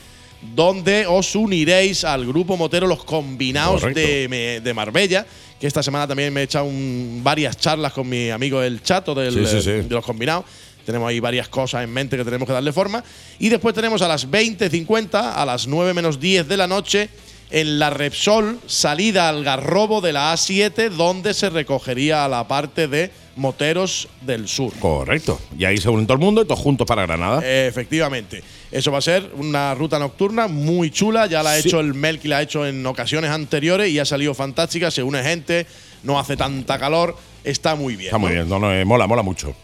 donde 0.55 1.07
os 1.07 1.35
uniréis 1.35 2.05
al 2.05 2.27
grupo 2.27 2.57
motero 2.57 2.87
Los 2.87 3.05
Combinados 3.05 3.83
de, 3.83 4.61
de 4.63 4.75
Marbella, 4.75 5.27
que 5.59 5.67
esta 5.67 5.83
semana 5.83 6.07
también 6.07 6.33
me 6.35 6.43
he 6.43 6.45
echado 6.45 6.67
un- 6.67 7.21
varias 7.25 7.57
charlas 7.57 7.93
con 7.95 8.09
mi 8.09 8.29
amigo 8.31 8.63
El 8.63 8.83
Chato 8.83 9.15
del, 9.15 9.33
Sí, 9.33 9.47
sí, 9.47 9.63
sí. 9.63 9.71
eh, 9.71 9.83
de 9.83 9.95
Los 9.95 10.05
Combinados. 10.05 10.45
Tenemos 10.85 11.09
ahí 11.09 11.19
varias 11.19 11.49
cosas 11.49 11.83
en 11.83 11.91
mente 11.93 12.17
que 12.17 12.25
tenemos 12.25 12.47
que 12.47 12.53
darle 12.53 12.73
forma. 12.73 13.03
Y 13.41 13.49
después 13.49 13.75
tenemos 13.75 14.03
a 14.03 14.09
las 14.09 14.29
20.50, 14.31 15.33
a 15.35 15.45
las 15.45 15.67
9 15.67 15.93
menos 15.95 16.21
10 16.21 16.47
de 16.47 16.57
la 16.57 16.69
noche, 16.69 17.09
en 17.51 17.79
la 17.79 17.91
Repsol, 17.91 18.59
salida 18.67 19.29
al 19.29 19.45
Garrobo 19.45 20.01
de 20.01 20.13
la 20.13 20.33
A7, 20.35 20.91
donde 20.91 21.33
se 21.35 21.49
recogería 21.51 22.25
a 22.25 22.29
la 22.29 22.49
parte 22.49 22.89
de 22.89 23.11
Moteros 23.37 24.09
del 24.23 24.49
Sur. 24.49 24.73
Correcto. 24.81 25.39
Y 25.59 25.65
ahí 25.65 25.77
se 25.79 25.89
unen 25.89 26.07
todo 26.07 26.15
el 26.15 26.21
mundo 26.25 26.43
y 26.43 26.45
todos 26.47 26.59
juntos 26.61 26.87
para 26.87 27.03
Granada. 27.03 27.41
Efectivamente. 27.67 28.43
Eso 28.73 28.91
va 28.91 28.99
a 28.99 29.03
ser 29.03 29.31
una 29.37 29.75
ruta 29.75 29.99
nocturna 29.99 30.49
muy 30.49 30.91
chula. 30.91 31.27
Ya 31.27 31.43
la 31.43 31.53
ha 31.53 31.61
Sí. 31.61 31.69
hecho 31.69 31.81
el 31.81 31.95
Melky, 31.95 32.29
la 32.29 32.39
ha 32.39 32.43
hecho 32.43 32.67
en 32.67 32.85
ocasiones 32.87 33.31
anteriores 33.31 33.91
y 33.91 33.99
ha 33.99 34.05
salido 34.05 34.35
fantástica. 34.35 34.91
Se 34.91 35.03
une 35.03 35.23
gente, 35.23 35.67
no 36.03 36.19
hace 36.19 36.37
tanta 36.37 36.79
calor. 36.79 37.17
Está 37.45 37.75
muy 37.77 37.95
bien. 37.95 38.07
Está 38.09 38.19
muy 38.19 38.31
¿no? 38.31 38.35
bien. 38.35 38.49
No, 38.49 38.59
no, 38.59 38.73
eh, 38.73 38.85
mola, 38.85 39.07
mola 39.07 39.23
mucho. 39.23 39.55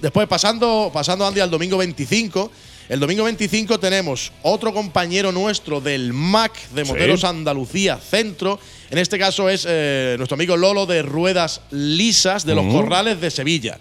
Después, 0.00 0.26
pasando, 0.26 0.90
pasando 0.92 1.26
Andy 1.26 1.40
al 1.40 1.50
domingo 1.50 1.76
25. 1.76 2.50
El 2.90 2.98
domingo 2.98 3.22
25 3.22 3.78
tenemos 3.78 4.32
otro 4.42 4.74
compañero 4.74 5.30
nuestro 5.30 5.80
del 5.80 6.12
MAC 6.12 6.52
de 6.70 6.84
Sí. 6.84 6.90
Moteros 6.90 7.22
Andalucía 7.22 7.96
Centro. 7.98 8.58
En 8.90 8.98
este 8.98 9.16
caso 9.16 9.48
es 9.48 9.64
eh, 9.68 10.16
nuestro 10.18 10.34
amigo 10.34 10.56
Lolo 10.56 10.86
de 10.86 11.02
Ruedas 11.02 11.60
Lisas 11.70 12.44
de 12.44 12.56
los 12.56 12.64
Ujú. 12.66 12.78
Corrales 12.82 13.20
de 13.20 13.30
Sevilla. 13.30 13.78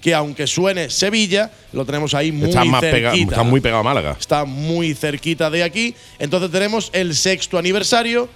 que 0.00 0.14
aunque 0.14 0.46
suene 0.46 0.88
Sevilla, 0.88 1.50
lo 1.74 1.84
tenemos 1.84 2.14
ahí 2.14 2.32
muy 2.32 2.48
Está, 2.48 2.64
más 2.64 2.80
pega- 2.82 3.10
cerquita. 3.10 3.32
está 3.32 3.42
muy 3.42 3.60
pegado 3.60 3.80
a 3.80 3.84
Málaga. 3.84 4.16
Está 4.18 4.46
muy 4.46 4.94
cerquita 4.94 5.50
de 5.50 5.62
aquí. 5.62 5.94
Entonces 6.18 6.50
tenemos 6.50 6.88
el 6.94 7.14
sexto 7.14 7.58
aniversario. 7.58 8.26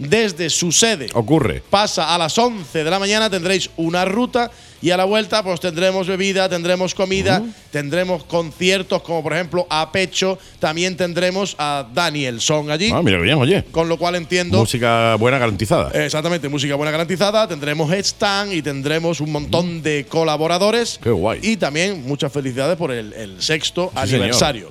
Desde 0.00 0.50
su 0.50 0.72
sede 0.72 1.06
Mm. 1.14 1.16
Ocurre. 1.16 1.62
pasa 1.70 2.12
a 2.12 2.18
las 2.18 2.36
11 2.36 2.82
de 2.82 2.90
la 2.90 2.98
mañana, 2.98 3.30
tendréis 3.30 3.70
una 3.76 4.04
ruta 4.04 4.50
y 4.82 4.90
a 4.90 4.96
la 4.96 5.04
vuelta 5.04 5.42
pues 5.42 5.60
tendremos 5.60 6.06
bebida, 6.08 6.48
tendremos 6.48 6.94
comida, 6.94 7.40
tendremos 7.70 8.24
conciertos 8.24 9.00
como 9.02 9.22
por 9.22 9.32
ejemplo 9.32 9.66
a 9.70 9.90
Pecho, 9.92 10.38
también 10.58 10.96
tendremos 10.96 11.54
a 11.58 11.86
Daniel 11.94 12.40
Son 12.40 12.70
allí, 12.70 12.90
Ah, 12.92 13.00
mira 13.02 13.16
que 13.18 13.22
bien, 13.24 13.38
oye. 13.38 13.64
con 13.70 13.88
lo 13.88 13.96
cual 13.96 14.16
entiendo… 14.16 14.58
Música 14.58 15.14
buena 15.16 15.38
garantizada. 15.38 15.90
Exactamente, 16.04 16.48
música 16.48 16.74
buena 16.74 16.90
garantizada, 16.90 17.46
tendremos 17.48 17.90
stand 17.92 18.52
y 18.52 18.60
tendremos 18.62 19.20
un 19.20 19.32
montón 19.32 19.82
de 19.82 20.04
colaboradores. 20.08 20.98
Qué 21.02 21.10
guay. 21.10 21.38
Y 21.42 21.56
también 21.56 22.02
muchas 22.06 22.32
felicidades 22.32 22.76
por 22.76 22.90
el, 22.90 23.12
el 23.12 23.40
sexto 23.42 23.90
Sí, 23.94 23.98
aniversario. 24.16 24.70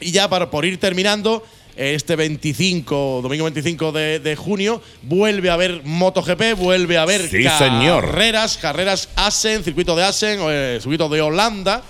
Y 0.00 0.12
ya 0.12 0.28
para, 0.28 0.50
por 0.50 0.64
ir 0.64 0.78
terminando, 0.78 1.42
este 1.78 2.16
25, 2.16 3.20
domingo 3.22 3.44
25 3.44 3.92
de, 3.92 4.18
de 4.18 4.36
junio, 4.36 4.82
vuelve 5.02 5.48
a 5.50 5.54
haber 5.54 5.82
MotoGP, 5.84 6.54
vuelve 6.56 6.98
a 6.98 7.02
haber 7.02 7.22
Sí, 7.28 7.44
señor. 7.58 8.04
carreras, 8.04 8.58
carreras 8.58 9.08
Asen, 9.16 9.62
circuito 9.64 9.94
de 9.96 10.02
Asen, 10.04 10.40
el 10.40 10.80
circuito 10.80 11.08
de 11.08 11.20
Holanda. 11.20 11.82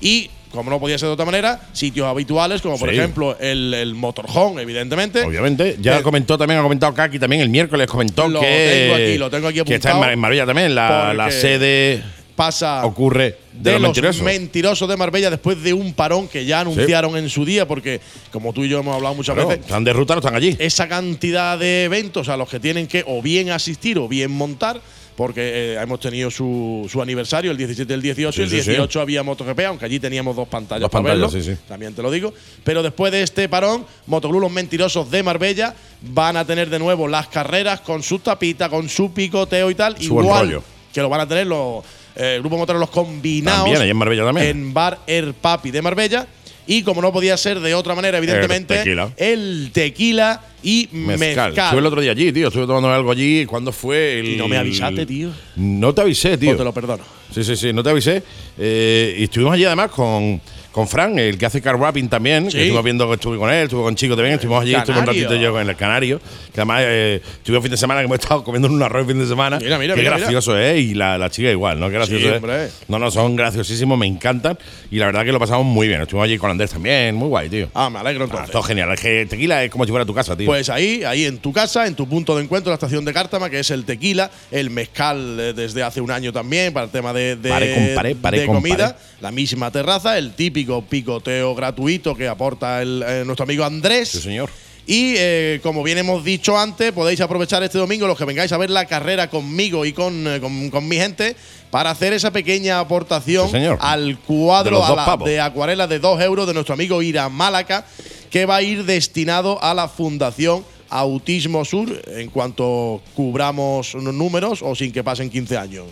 Y, 0.00 0.30
como 0.50 0.68
no 0.70 0.80
podía 0.80 0.98
ser 0.98 1.06
de 1.08 1.12
otra 1.12 1.24
manera, 1.26 1.60
sitios 1.72 2.06
habituales, 2.08 2.60
como 2.60 2.76
por 2.78 2.90
Sí. 2.90 2.96
ejemplo 2.96 3.36
el, 3.38 3.72
el 3.72 3.94
Motorhome, 3.94 4.62
evidentemente. 4.62 5.22
Obviamente. 5.22 5.76
Ya 5.80 5.98
Eh, 5.98 6.02
comentó 6.02 6.36
también, 6.36 6.58
ha 6.58 6.62
comentado 6.62 6.92
Kaki 6.92 7.18
también 7.20 7.40
el 7.42 7.50
miércoles, 7.50 7.86
comentó 7.86 8.26
Lo 8.28 8.40
que. 8.40 8.88
tengo 8.88 8.94
aquí, 8.96 9.18
lo 9.18 9.30
tengo 9.30 9.46
aquí 9.48 9.62
Que 9.62 9.74
está 9.76 9.90
en, 9.90 9.92
apuntado. 9.92 10.00
Mar- 10.00 10.12
en 10.12 10.18
Marbella 10.18 10.46
también. 10.46 10.74
La, 10.74 11.14
la 11.14 11.30
sede 11.30 12.02
Pasa 12.40 12.86
ocurre 12.86 13.36
de, 13.52 13.72
de 13.72 13.72
los 13.72 13.82
mentirosos. 13.82 14.22
mentirosos 14.22 14.88
de 14.88 14.96
Marbella 14.96 15.28
después 15.28 15.62
de 15.62 15.74
un 15.74 15.92
parón 15.92 16.26
que 16.26 16.46
ya 16.46 16.60
anunciaron 16.60 17.14
en 17.18 17.28
su 17.28 17.44
día, 17.44 17.68
porque 17.68 18.00
como 18.32 18.54
tú 18.54 18.64
y 18.64 18.68
yo 18.70 18.78
hemos 18.80 18.96
hablado 18.96 19.14
muchas 19.14 19.34
Claro, 19.34 19.48
veces, 19.50 19.66
están 19.66 19.84
de 19.84 19.92
ruta, 19.92 20.14
no 20.14 20.20
están 20.20 20.34
allí. 20.34 20.56
esa 20.58 20.88
cantidad 20.88 21.58
de 21.58 21.84
eventos 21.84 22.30
a 22.30 22.38
los 22.38 22.48
que 22.48 22.58
tienen 22.58 22.86
que 22.86 23.04
o 23.06 23.20
bien 23.20 23.50
asistir 23.50 23.98
o 23.98 24.08
bien 24.08 24.30
montar, 24.30 24.80
porque 25.16 25.74
eh, 25.74 25.78
hemos 25.82 26.00
tenido 26.00 26.30
su, 26.30 26.88
su 26.90 27.02
aniversario, 27.02 27.50
el 27.50 27.58
17 27.58 27.92
y 27.92 27.94
el 27.94 28.00
18. 28.00 28.32
Sí, 28.34 28.42
el 28.42 28.48
sí, 28.48 28.62
sí. 28.62 28.70
18 28.70 29.00
había 29.02 29.22
MotoGP, 29.22 29.60
aunque 29.66 29.84
allí 29.84 30.00
teníamos 30.00 30.34
dos 30.34 30.48
pantallas 30.48 30.80
Dos 30.80 30.90
para 30.90 31.02
pantallas, 31.04 31.30
verlo, 31.34 31.44
sí, 31.44 31.54
sí. 31.54 31.60
también 31.68 31.92
te 31.94 32.00
lo 32.00 32.10
digo. 32.10 32.32
Pero 32.64 32.82
después 32.82 33.12
de 33.12 33.22
este 33.22 33.50
parón, 33.50 33.84
Motoclub 34.06 34.40
Los 34.40 34.50
Mentirosos 34.50 35.10
de 35.10 35.22
Marbella 35.22 35.74
van 36.00 36.38
a 36.38 36.46
tener 36.46 36.70
de 36.70 36.78
nuevo 36.78 37.06
las 37.06 37.28
carreras 37.28 37.80
con 37.82 38.02
su 38.02 38.18
tapita, 38.20 38.70
con 38.70 38.88
su 38.88 39.12
picoteo 39.12 39.70
y 39.70 39.74
tal. 39.74 39.96
Su 39.98 40.04
igual 40.04 40.46
rollo. 40.46 40.62
que 40.90 41.02
lo 41.02 41.10
van 41.10 41.20
a 41.20 41.28
tener 41.28 41.46
los 41.46 41.84
eh, 42.16 42.36
grupos 42.40 42.58
motoros 42.58 42.80
los 42.80 42.90
combinados 42.90 43.64
También, 43.64 43.82
ahí 43.82 43.90
en 43.90 43.96
Marbella 43.96 44.24
también. 44.24 44.46
en 44.48 44.74
Bar 44.74 44.98
Air 45.06 45.34
Papi 45.34 45.70
de 45.70 45.82
Marbella. 45.82 46.26
Y 46.66 46.82
como 46.82 47.02
no 47.02 47.12
podía 47.12 47.36
ser 47.36 47.58
de 47.58 47.74
otra 47.74 47.96
manera, 47.96 48.18
evidentemente, 48.18 48.76
tequila. 48.76 49.10
el 49.16 49.70
tequila 49.72 50.40
y 50.62 50.88
Mezcal. 50.92 51.18
mezcal. 51.18 51.52
Estuve 51.56 51.80
el 51.80 51.86
otro 51.86 52.00
día 52.00 52.12
allí, 52.12 52.32
tío. 52.32 52.46
Estuve 52.46 52.66
tomando 52.66 52.88
algo 52.92 53.10
allí. 53.10 53.44
¿Cuándo 53.46 53.72
fue? 53.72 54.20
El, 54.20 54.26
Y 54.26 54.36
no 54.36 54.46
me 54.46 54.56
avisaste, 54.56 55.04
tío. 55.04 55.30
No 55.56 55.92
te 55.92 56.02
avisé, 56.02 56.38
tío. 56.38 56.50
Pues 56.50 56.58
te 56.58 56.64
lo 56.64 56.72
perdono. 56.72 57.02
Sí, 57.34 57.42
sí, 57.42 57.56
sí, 57.56 57.72
no 57.72 57.82
te 57.82 57.90
avisé. 57.90 58.22
Eh, 58.56 59.16
y 59.18 59.24
estuvimos 59.24 59.54
allí 59.54 59.64
además 59.64 59.90
con, 59.90 60.40
con 60.72 60.86
Fran, 60.86 61.18
el 61.18 61.36
que 61.36 61.46
hace 61.46 61.60
car 61.60 61.76
wrapping 61.76 62.08
también. 62.08 62.44
Sí. 62.46 62.52
Que 62.52 62.58
estuvimos 62.62 62.84
viendo 62.84 63.08
que 63.08 63.14
estuve 63.14 63.38
con 63.38 63.50
él, 63.50 63.64
estuve 63.64 63.82
con 63.82 63.94
Chico 63.96 64.14
también. 64.14 64.34
Estuvimos 64.34 64.62
allí, 64.62 64.74
estuve 64.74 64.98
un 64.98 65.06
ratito 65.06 65.34
yo 65.36 65.52
con 65.52 65.68
el 65.68 65.76
Canario. 65.76 66.18
Que 66.54 66.60
además 66.60 66.82
eh, 66.84 67.20
estuve 67.38 67.56
un 67.56 67.62
fin 67.62 67.70
de 67.72 67.76
semana 67.76 68.00
que 68.00 68.04
hemos 68.06 68.18
estado 68.20 68.44
comiendo 68.44 68.68
un 68.68 68.82
arroz 68.82 69.02
el 69.02 69.08
fin 69.08 69.18
de 69.22 69.26
semana. 69.28 69.58
Mira, 69.58 69.78
mira, 69.78 69.94
Qué 69.94 70.00
mira, 70.02 70.16
gracioso 70.18 70.56
es. 70.58 70.78
Y 70.80 70.94
la, 70.94 71.18
la 71.18 71.30
chica 71.30 71.50
igual, 71.50 71.78
¿no? 71.80 71.88
Qué 71.88 71.94
gracioso 71.94 72.22
Sí, 72.22 72.28
es. 72.28 72.36
hombre. 72.36 72.68
No, 72.88 72.98
no, 72.98 73.10
son 73.10 73.36
graciosísimos, 73.36 73.98
me 73.98 74.06
encantan. 74.06 74.58
Y 74.90 74.98
la 74.98 75.06
verdad 75.06 75.24
que 75.24 75.32
lo 75.32 75.38
pasamos 75.40 75.64
muy 75.66 75.88
bien. 75.88 76.02
Estuvimos 76.02 76.24
allí 76.26 76.38
con 76.38 76.50
Andrés 76.50 76.70
también, 76.70 77.14
muy 77.14 77.28
guay, 77.28 77.48
tío. 77.48 77.68
Ah, 77.74 77.90
me 77.90 77.98
alegro 77.98 78.24
Ah, 78.24 78.26
entonces. 78.30 78.50
todo 78.52 78.62
genial. 78.62 78.92
Es 78.92 79.00
que 79.00 79.26
tequila 79.26 79.64
es 79.64 79.70
como 79.70 79.84
si 79.84 79.90
fuera 79.90 80.04
tu 80.06 80.14
casa, 80.14 80.36
tío. 80.36 80.46
Pues 80.46 80.68
ahí, 80.70 81.02
ahí 81.04 81.24
en 81.24 81.38
tu 81.38 81.52
casa, 81.52 81.86
en 81.86 81.94
tu 81.94 82.08
punto 82.08 82.36
de 82.36 82.44
encuentro, 82.44 82.70
la 82.70 82.74
estación 82.74 83.04
de 83.04 83.12
Cártama, 83.12 83.50
que 83.50 83.58
es 83.60 83.70
el 83.70 83.84
tequila, 83.84 84.30
el 84.50 84.70
mezcal 84.70 85.38
eh, 85.40 85.52
desde 85.52 85.82
hace 85.82 86.00
un 86.00 86.10
año 86.10 86.32
también, 86.32 86.72
para 86.72 86.84
el 86.86 86.92
tema 86.92 87.12
de, 87.12 87.36
de, 87.36 87.48
Pare 87.48 87.74
con 87.74 87.94
pare, 87.94 88.14
pare 88.14 88.40
de 88.40 88.46
comida. 88.46 88.96
La 89.20 89.30
misma 89.30 89.70
terraza, 89.70 90.16
el 90.16 90.32
típico 90.32 90.59
picoteo 90.88 91.54
gratuito 91.54 92.14
que 92.14 92.28
aporta 92.28 92.82
el, 92.82 93.02
eh, 93.06 93.22
nuestro 93.24 93.44
amigo 93.44 93.64
Andrés. 93.64 94.08
Sí, 94.10 94.20
señor. 94.20 94.50
Y 94.86 95.14
eh, 95.18 95.60
como 95.62 95.82
bien 95.84 95.98
hemos 95.98 96.24
dicho 96.24 96.58
antes, 96.58 96.90
podéis 96.92 97.20
aprovechar 97.20 97.62
este 97.62 97.78
domingo 97.78 98.06
los 98.08 98.18
que 98.18 98.24
vengáis 98.24 98.50
a 98.50 98.56
ver 98.58 98.70
la 98.70 98.86
carrera 98.86 99.28
conmigo 99.30 99.84
y 99.84 99.92
con, 99.92 100.26
eh, 100.26 100.40
con- 100.40 100.70
con 100.70 100.88
mi 100.88 100.96
gente 100.96 101.36
para 101.70 101.90
hacer 101.90 102.12
esa 102.12 102.32
pequeña 102.32 102.80
aportación 102.80 103.46
Sí, 103.46 103.52
señor. 103.52 103.78
al 103.80 104.06
De 104.06 104.16
cuadro 104.16 104.78
dos 104.78 104.96
la- 104.96 105.16
de 105.24 105.40
acuarela 105.40 105.86
de 105.86 105.98
2 106.00 106.20
euros 106.22 106.46
de 106.48 106.54
nuestro 106.54 106.74
amigo 106.74 107.02
Ira 107.02 107.28
Málaca, 107.28 107.84
que 108.30 108.46
va 108.46 108.56
a 108.56 108.62
ir 108.62 108.84
destinado 108.84 109.62
a 109.62 109.74
la 109.74 109.86
Fundación 109.86 110.64
Autismo 110.88 111.64
Sur 111.64 112.02
en 112.08 112.30
cuanto 112.30 113.00
cubramos 113.14 113.94
números 113.94 114.60
o 114.62 114.74
sin 114.74 114.90
que 114.90 115.04
pasen 115.04 115.30
15 115.30 115.56
años. 115.56 115.84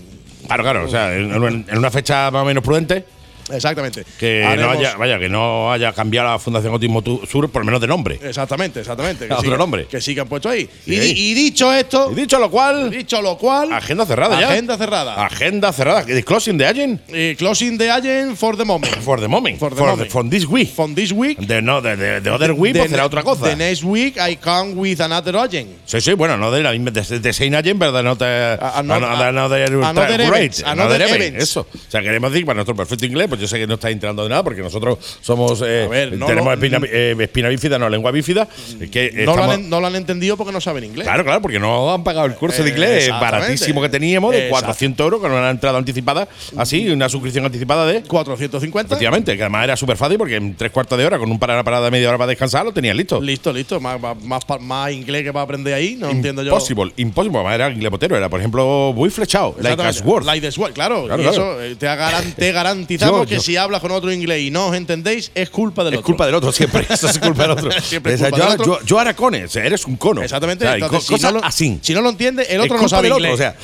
Claro, 0.46 0.62
claro. 0.64 0.84
O 0.86 0.88
sea, 0.88 1.14
en 1.14 1.32
una 1.78 1.90
fecha 1.90 2.30
más 2.32 2.42
o 2.42 2.46
menos 2.46 2.64
prudente. 2.64 3.04
Exactamente. 3.53 4.05
Que 4.18 4.44
no 4.59 4.70
haya, 4.70 4.96
vaya, 4.96 5.18
que 5.18 5.28
no 5.28 5.72
haya 5.72 5.92
cambiado 5.92 6.28
la 6.30 6.38
Fundación 6.38 6.72
Autismo 6.72 7.03
Sur, 7.30 7.51
por 7.51 7.62
lo 7.62 7.66
menos 7.66 7.80
de 7.80 7.86
nombre. 7.86 8.18
Exactamente, 8.22 8.80
exactamente. 8.80 9.26
Que 9.26 9.32
Otro 9.38 9.53
sí 9.53 9.57
nombre. 9.59 9.86
Que 9.86 10.01
sí 10.01 10.14
que 10.14 10.20
han 10.20 10.28
puesto 10.28 10.49
ahí. 10.49 10.68
Sí. 10.84 10.94
Y, 10.94 10.99
di- 10.99 11.30
y 11.30 11.34
dicho 11.34 11.72
esto, 11.72 12.11
Y 12.12 12.14
dicho 12.14 12.38
lo 12.38 12.51
cual, 12.51 12.90
dicho 12.90 13.20
lo 13.22 13.36
cual, 13.38 13.72
agenda 13.72 14.05
cerrada 14.07 14.40
ya. 14.40 14.49
agenda 14.51 14.76
cerrada. 14.76 15.24
Agenda 15.26 15.72
cerrada. 15.72 16.03
¿The 16.05 16.22
closing 16.24 16.59
de 16.59 16.66
Agent? 16.66 17.01
Eh, 17.09 17.34
closing 17.38 17.78
the 17.78 17.90
agent 17.90 18.36
for 18.36 18.57
the 18.57 18.64
moment. 18.64 18.94
For 19.03 19.20
the 19.20 19.28
moment. 19.28 19.59
For 19.59 19.70
the 19.70 19.76
For, 19.78 19.88
moment. 19.88 20.11
for 20.11 20.28
this 20.28 20.46
week. 20.46 20.68
For 20.74 20.92
this 20.94 21.12
week. 21.12 21.38
De, 21.38 21.62
no, 21.62 21.80
de, 21.80 21.96
de, 21.96 22.20
de 22.20 22.30
other 22.30 22.53
week, 22.53 22.74
the 22.74 22.80
pues 22.80 22.90
será 22.90 23.07
otra 23.07 23.22
cosa. 23.22 23.44
The 23.46 23.57
next 23.57 23.82
week 23.84 24.16
I 24.18 24.36
come 24.36 24.72
with 24.74 25.01
another 25.01 25.36
agent. 25.36 25.68
Sí, 25.86 26.01
sí, 26.01 26.12
bueno, 26.14 26.36
no 26.36 26.51
de 26.51 26.62
la 26.62 26.72
misma, 26.72 26.90
de, 26.90 27.20
de 27.20 27.32
Saint 27.32 27.55
Agent, 27.55 27.78
pero 27.78 27.92
de 27.92 28.03
no 28.03 28.16
te. 28.16 28.24
A- 28.24 28.78
a- 28.78 28.82
no- 28.82 28.94
another, 28.94 29.28
another, 29.28 29.62
another 29.82 30.20
another 30.66 31.01
event. 31.03 31.36
Eso. 31.36 31.61
O 31.72 31.90
sea, 31.90 32.03
queremos 32.03 32.30
decir, 32.32 32.44
para 32.44 32.57
nuestro 32.57 32.74
perfecto 32.76 33.07
inglés, 33.07 33.28
pues 33.28 33.38
yo 33.39 33.49
sé 33.49 33.59
que 33.59 33.66
no 33.66 33.74
estáis 33.74 33.95
enterando 33.95 34.22
de 34.22 34.28
nada, 34.28 34.43
porque 34.43 34.61
nosotros 34.62 34.99
somos. 35.20 35.62
eh, 35.66 35.84
A 35.86 35.89
ver, 35.89 36.12
no 36.16 36.26
tenemos 36.26 36.53
espina, 36.55 36.80
eh, 36.91 37.16
espina 37.20 37.49
bífida, 37.49 37.78
no 37.78 37.89
lengua 37.89 38.11
bífida. 38.11 38.49
Que 38.91 39.22
No 39.24 39.36
lo, 39.36 39.45
han, 39.51 39.68
no 39.70 39.80
lo 39.80 39.86
han 39.86 39.97
entendido 39.97 40.36
porque 40.36 40.53
no 40.53 40.61
saben 40.61 40.84
inglés. 40.84 41.07
Claro, 41.07 41.24
claro, 41.24 41.41
porque 41.43 41.59
no 41.59 41.93
han 41.93 42.05
pagado 42.05 42.26
el 42.26 42.34
curso 42.34 42.62
de 42.62 42.70
inglés 42.70 43.09
baratísimo 43.09 43.80
que 43.82 43.89
teníamos, 43.89 44.32
de 44.32 44.39
Exacto. 44.49 44.61
400 44.66 45.05
euros, 45.05 45.20
con 45.20 45.32
una 45.32 45.51
entrada 45.51 45.78
anticipada, 45.78 46.28
así, 46.57 46.89
una 46.91 47.09
suscripción 47.09 47.45
anticipada 47.45 47.86
de. 47.86 48.03
450. 48.03 48.95
Efectivamente, 48.95 49.36
que 49.36 49.43
además 49.43 49.64
era 49.64 49.76
súper 49.76 49.97
fácil 49.97 50.18
porque 50.18 50.36
en 50.36 50.55
tres 50.57 50.70
cuartos 50.72 50.99
de 50.99 51.07
hora, 51.07 51.18
con 51.18 51.30
un 51.30 51.39
para, 51.39 51.55
una 51.55 51.64
parada 51.64 51.86
de 51.86 51.91
media 51.91 52.09
hora 52.09 52.18
para 52.18 52.28
descansar, 52.28 52.64
lo 52.64 52.72
tenías 52.72 52.97
listo. 52.97 53.20
Listo, 53.20 53.53
listo. 53.53 53.80
Más, 53.80 53.99
más, 54.22 54.43
más, 54.61 54.93
inglés 54.93 55.22
que 55.24 55.32
para 55.32 55.43
aprender 55.45 55.74
ahí. 55.74 55.97
No 55.97 56.11
entiendo 56.11 56.43
yo. 56.43 56.49
Impossible, 56.53 56.93
impossible. 56.97 57.39
Además 57.39 57.55
era 57.55 57.70
inglés 57.70 57.91
potero, 57.91 58.16
era, 58.16 58.28
por 58.28 58.41
ejemplo, 58.41 58.93
muy 58.95 59.11
flechado, 59.11 59.55
like 59.59 59.72
Exactamente. 59.72 59.99
as 60.01 60.05
word. 60.07 60.24
Like 60.24 60.41
the 60.47 60.53
sword, 60.53 60.72
claro. 60.72 61.05
Claro, 61.07 61.22
y 61.22 61.26
claro. 61.26 61.32
eso 61.53 61.62
eh, 61.62 61.76
te, 61.76 61.86
garan- 61.86 62.34
te 62.34 62.53
garantizamos 62.53 63.26
Yo- 63.27 63.27
que 63.28 63.40
si 63.40 63.56
hablas 63.56 63.80
con 63.80 63.90
otro 63.90 64.12
inglés 64.12 64.42
y 64.42 64.50
no 64.50 64.66
os 64.68 64.76
entendéis, 64.76 65.30
es 65.34 65.50
culpa 65.50 65.84
del 65.84 65.94
Es 65.94 65.98
otro. 65.98 66.06
culpa 66.06 66.26
del 66.26 66.34
otro, 66.34 66.52
siempre. 66.52 66.86
Eso 66.88 67.08
es 67.08 67.18
culpa 67.18 67.42
del 67.42 67.50
otro. 67.52 67.70
Siempre 67.82 68.14
es 68.14 68.20
culpa 68.20 68.36
yo, 68.38 68.44
del 68.44 68.60
otro. 68.60 68.80
yo, 68.80 68.86
yo 68.86 69.00
era 69.00 69.14
eres 69.54 69.84
un 69.86 69.96
cono. 69.96 70.22
Exactamente. 70.22 70.64
O 70.64 70.68
sea, 70.68 70.78
y 70.78 70.82
Entonces, 70.82 71.08
co- 71.10 71.16
si, 71.18 71.22
no 71.22 71.30
lo, 71.32 71.44
así. 71.44 71.78
si 71.82 71.94
no 71.94 72.00
lo 72.00 72.10
entiende, 72.10 72.42
el 72.44 72.60
Es 72.60 72.64
otro 72.64 72.74
no 72.76 72.80
culpa 72.82 72.96
sabe 72.96 73.08
inglés. 73.08 73.32
otro. 73.32 73.34
O 73.34 73.36
sea, 73.38 73.56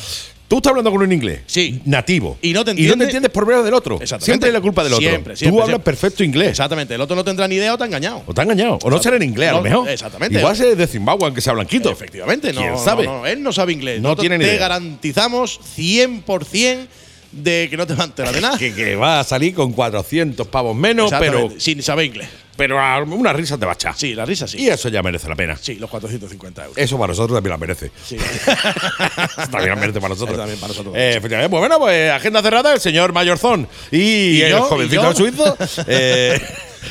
tú 0.46 0.56
estás 0.58 0.70
hablando 0.70 0.90
con 0.90 1.02
un 1.02 1.10
inglés 1.10 1.40
Sí. 1.46 1.80
nativo. 1.86 2.38
Y 2.42 2.52
no 2.52 2.64
te 2.64 2.72
Y 2.72 2.86
no 2.86 2.96
te 2.96 3.04
entiendes 3.04 3.30
por 3.32 3.46
medio 3.46 3.62
del 3.62 3.74
otro. 3.74 3.98
Siempre 4.20 4.48
es 4.50 4.52
la 4.54 4.60
culpa 4.60 4.84
del 4.84 4.92
otro. 4.92 5.08
Siempre, 5.08 5.34
tú 5.34 5.38
siempre, 5.38 5.62
hablas 5.62 5.74
siempre. 5.76 5.84
perfecto 5.92 6.22
inglés. 6.22 6.50
Exactamente. 6.50 6.94
El 6.94 7.00
otro 7.00 7.16
no 7.16 7.24
tendrá 7.24 7.48
ni 7.48 7.56
idea 7.56 7.72
o 7.74 7.78
te 7.78 7.84
ha 7.84 7.86
engañado. 7.86 8.22
O 8.26 8.34
te 8.34 8.40
ha 8.40 8.44
engañado. 8.44 8.78
O 8.82 8.90
no 8.90 9.02
será 9.02 9.16
en 9.16 9.22
inglés, 9.22 9.48
a 9.48 9.52
lo 9.52 9.58
No, 9.58 9.64
mejor. 9.64 9.88
exactamente. 9.88 10.38
Igual 10.38 10.60
es 10.60 10.78
de 10.78 10.86
Zimbabue, 10.86 11.24
aunque 11.26 11.40
sea 11.40 11.54
blanquito. 11.54 11.90
Efectivamente, 11.90 12.52
no, 12.52 12.60
¿Quién 12.60 12.72
no, 12.72 12.78
sabe? 12.84 13.04
no, 13.04 13.26
él 13.26 13.42
no 13.42 13.52
sabe 13.52 13.72
inglés. 13.72 13.96
No 14.00 14.08
Nosotros 14.10 14.22
tiene 14.22 14.38
ni 14.38 14.44
te 14.44 14.50
idea. 14.50 14.60
garantizamos 14.60 15.58
100% 15.76 16.86
de 17.34 17.68
que 17.70 17.76
no 17.76 17.86
te 17.86 17.94
va 17.94 18.04
a 18.04 18.06
enterar 18.06 18.34
de 18.34 18.40
nada. 18.40 18.58
Que, 18.58 18.74
que 18.74 18.96
va 18.96 19.20
a 19.20 19.24
salir 19.24 19.54
con 19.54 19.72
400 19.72 20.46
pavos 20.48 20.76
menos, 20.76 21.12
pero, 21.18 21.50
sin 21.58 21.82
saber 21.82 22.06
inglés. 22.06 22.28
pero 22.56 22.80
a 22.80 23.02
una 23.02 23.32
risa 23.32 23.58
te 23.58 23.66
va 23.66 23.72
a 23.72 23.74
echar. 23.74 23.96
Sí, 23.96 24.14
la 24.14 24.24
risa 24.24 24.46
sí. 24.46 24.58
Y 24.58 24.68
eso 24.68 24.88
ya 24.88 25.02
merece 25.02 25.28
la 25.28 25.36
pena. 25.36 25.56
Sí, 25.60 25.74
los 25.76 25.90
450 25.90 26.62
euros. 26.62 26.78
Eso 26.78 26.98
para 26.98 27.08
nosotros 27.08 27.36
también 27.36 27.50
la 27.50 27.58
merece. 27.58 27.90
Sí. 28.06 28.16
También 29.50 29.70
la 29.70 29.76
merece 29.76 30.00
para 30.00 30.10
nosotros. 30.10 30.30
Eso 30.30 30.38
también 30.38 30.60
para 30.60 30.68
nosotros. 30.68 30.94
Eh, 30.96 31.14
efectivamente. 31.16 31.50
Pues 31.50 31.60
bueno, 31.60 31.78
pues 31.78 32.10
agenda 32.10 32.42
cerrada, 32.42 32.72
el 32.72 32.80
señor 32.80 33.12
Mayorzón 33.12 33.68
y, 33.90 34.40
el 34.40 34.50
yo? 34.50 34.62
jovencito 34.62 35.14
suizo. 35.14 35.56
eh, 35.86 36.40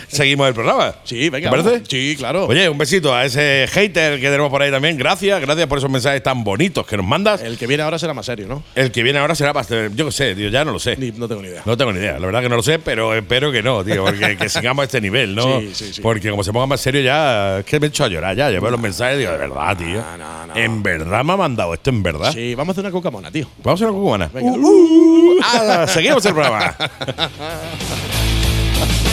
seguimos 0.07 0.47
el 0.47 0.53
programa. 0.53 0.95
Sí, 1.03 1.29
venga. 1.29 1.49
¿Te 1.49 1.57
parece? 1.63 1.83
Sí, 1.87 2.15
claro. 2.17 2.45
Oye, 2.47 2.69
un 2.69 2.77
besito 2.77 3.13
a 3.13 3.25
ese 3.25 3.67
hater 3.71 4.19
que 4.19 4.29
tenemos 4.29 4.49
por 4.49 4.61
ahí 4.61 4.71
también. 4.71 4.97
Gracias, 4.97 5.39
gracias 5.41 5.67
por 5.67 5.77
esos 5.77 5.89
mensajes 5.89 6.21
tan 6.23 6.43
bonitos 6.43 6.85
que 6.85 6.97
nos 6.97 7.05
mandas. 7.05 7.41
El 7.41 7.57
que 7.57 7.67
viene 7.67 7.83
ahora 7.83 7.99
será 7.99 8.13
más 8.13 8.25
serio, 8.25 8.47
¿no? 8.47 8.63
El 8.75 8.91
que 8.91 9.03
viene 9.03 9.19
ahora 9.19 9.35
será 9.35 9.53
bastante. 9.53 9.95
Yo 9.95 10.05
qué 10.05 10.11
sé, 10.11 10.35
tío, 10.35 10.49
ya 10.49 10.65
no 10.65 10.71
lo 10.71 10.79
sé. 10.79 10.95
Ni- 10.97 11.11
no 11.11 11.27
tengo 11.27 11.41
ni 11.41 11.49
idea. 11.49 11.61
No 11.65 11.77
tengo 11.77 11.93
ni 11.93 11.99
idea, 11.99 12.13
la 12.19 12.25
verdad 12.25 12.41
que 12.41 12.49
no 12.49 12.55
lo 12.55 12.63
sé, 12.63 12.79
pero 12.79 13.13
espero 13.13 13.51
que 13.51 13.61
no, 13.63 13.83
tío, 13.83 14.05
porque 14.05 14.37
que 14.37 14.49
sigamos 14.49 14.83
a 14.83 14.85
este 14.85 15.01
nivel, 15.01 15.35
¿no? 15.35 15.59
Sí, 15.63 15.71
sí, 15.73 15.93
sí. 15.93 16.01
Porque 16.01 16.29
como 16.29 16.43
se 16.43 16.51
ponga 16.51 16.65
más 16.65 16.81
serio 16.81 17.01
ya, 17.01 17.59
es 17.59 17.65
que 17.65 17.79
me 17.79 17.87
he 17.87 17.89
hecho 17.89 18.03
a 18.03 18.07
llorar 18.07 18.35
ya, 18.35 18.49
llevo 18.49 18.69
los 18.69 18.79
mensajes 18.79 19.15
y 19.15 19.19
digo, 19.19 19.31
de 19.31 19.37
verdad, 19.37 19.77
tío. 19.77 20.03
no, 20.17 20.47
no. 20.47 20.55
En 20.55 20.83
verdad 20.83 21.23
me 21.23 21.33
ha 21.33 21.37
mandado 21.37 21.73
esto, 21.73 21.89
en 21.89 22.03
verdad. 22.03 22.31
Sí, 22.33 22.55
vamos 22.55 22.69
a 22.69 22.71
hacer 22.73 22.83
una 22.85 22.91
cocamona, 22.91 23.31
tío. 23.31 23.47
Vamos 23.63 23.81
a 23.81 23.85
una 23.85 23.93
cubana. 23.93 24.29
Venga. 24.33 24.51
Uh, 24.53 25.39
ah, 25.43 25.85
seguimos 25.91 26.25
el 26.25 26.33
programa. 26.33 26.75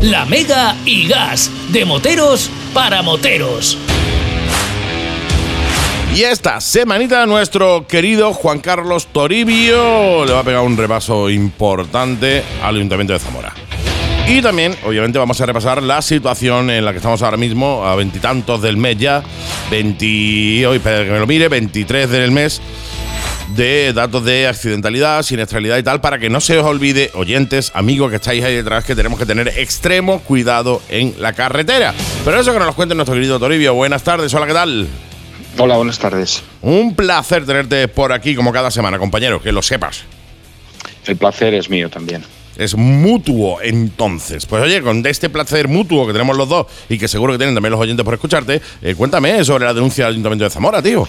La 0.00 0.24
Mega 0.24 0.76
y 0.84 1.06
Gas, 1.06 1.50
de 1.70 1.84
moteros 1.84 2.50
para 2.72 3.02
moteros. 3.02 3.76
Y 6.14 6.22
esta 6.22 6.60
semanita 6.60 7.26
nuestro 7.26 7.86
querido 7.86 8.32
Juan 8.32 8.60
Carlos 8.60 9.08
Toribio 9.12 10.24
le 10.24 10.32
va 10.32 10.40
a 10.40 10.44
pegar 10.44 10.62
un 10.62 10.76
repaso 10.76 11.28
importante 11.28 12.42
al 12.62 12.76
Ayuntamiento 12.76 13.12
de 13.12 13.18
Zamora. 13.18 13.52
Y 14.28 14.40
también, 14.42 14.74
obviamente, 14.84 15.18
vamos 15.18 15.40
a 15.40 15.46
repasar 15.46 15.82
la 15.82 16.02
situación 16.02 16.70
en 16.70 16.84
la 16.84 16.92
que 16.92 16.96
estamos 16.96 17.22
ahora 17.22 17.36
mismo, 17.36 17.86
a 17.86 17.94
veintitantos 17.96 18.60
del 18.60 18.76
mes 18.76 18.98
ya, 18.98 19.22
20, 19.70 20.66
hoy, 20.66 20.76
espera 20.78 21.04
que 21.04 21.10
me 21.10 21.18
lo 21.18 21.26
mire, 21.26 21.48
23 21.48 22.10
del 22.10 22.32
mes, 22.32 22.60
de 23.48 23.92
datos 23.92 24.24
de 24.24 24.46
accidentalidad, 24.46 25.22
siniestralidad 25.22 25.78
y 25.78 25.82
tal, 25.82 26.00
para 26.00 26.18
que 26.18 26.28
no 26.28 26.40
se 26.40 26.58
os 26.58 26.64
olvide, 26.64 27.10
oyentes, 27.14 27.72
amigos 27.74 28.10
que 28.10 28.16
estáis 28.16 28.44
ahí 28.44 28.54
detrás, 28.54 28.84
que 28.84 28.94
tenemos 28.94 29.18
que 29.18 29.26
tener 29.26 29.48
extremo 29.48 30.20
cuidado 30.20 30.82
en 30.88 31.14
la 31.18 31.32
carretera. 31.32 31.94
Pero 32.24 32.40
eso 32.40 32.52
que 32.52 32.58
nos 32.58 32.68
lo 32.68 32.74
cuente 32.74 32.94
nuestro 32.94 33.14
querido 33.14 33.38
Toribio. 33.38 33.74
Buenas 33.74 34.02
tardes, 34.02 34.32
hola, 34.34 34.46
¿qué 34.46 34.52
tal? 34.52 34.88
Hola, 35.58 35.76
buenas 35.76 35.98
tardes. 35.98 36.42
Un 36.60 36.94
placer 36.94 37.46
tenerte 37.46 37.88
por 37.88 38.12
aquí 38.12 38.34
como 38.34 38.52
cada 38.52 38.70
semana, 38.70 38.98
compañero, 38.98 39.40
que 39.40 39.52
lo 39.52 39.62
sepas. 39.62 40.04
El 41.06 41.16
placer 41.16 41.54
es 41.54 41.70
mío 41.70 41.88
también. 41.88 42.24
Es 42.56 42.74
mutuo, 42.74 43.60
entonces. 43.62 44.46
Pues 44.46 44.62
oye, 44.62 44.82
con 44.82 45.06
este 45.06 45.28
placer 45.28 45.68
mutuo 45.68 46.06
que 46.06 46.12
tenemos 46.12 46.36
los 46.36 46.48
dos 46.48 46.66
y 46.88 46.98
que 46.98 47.06
seguro 47.06 47.32
que 47.32 47.38
tienen 47.38 47.54
también 47.54 47.70
los 47.70 47.80
oyentes 47.80 48.04
por 48.04 48.14
escucharte, 48.14 48.60
eh, 48.82 48.94
cuéntame 48.94 49.44
sobre 49.44 49.66
la 49.66 49.74
denuncia 49.74 50.04
del 50.04 50.14
Ayuntamiento 50.14 50.44
de 50.44 50.50
Zamora, 50.50 50.82
tío. 50.82 51.06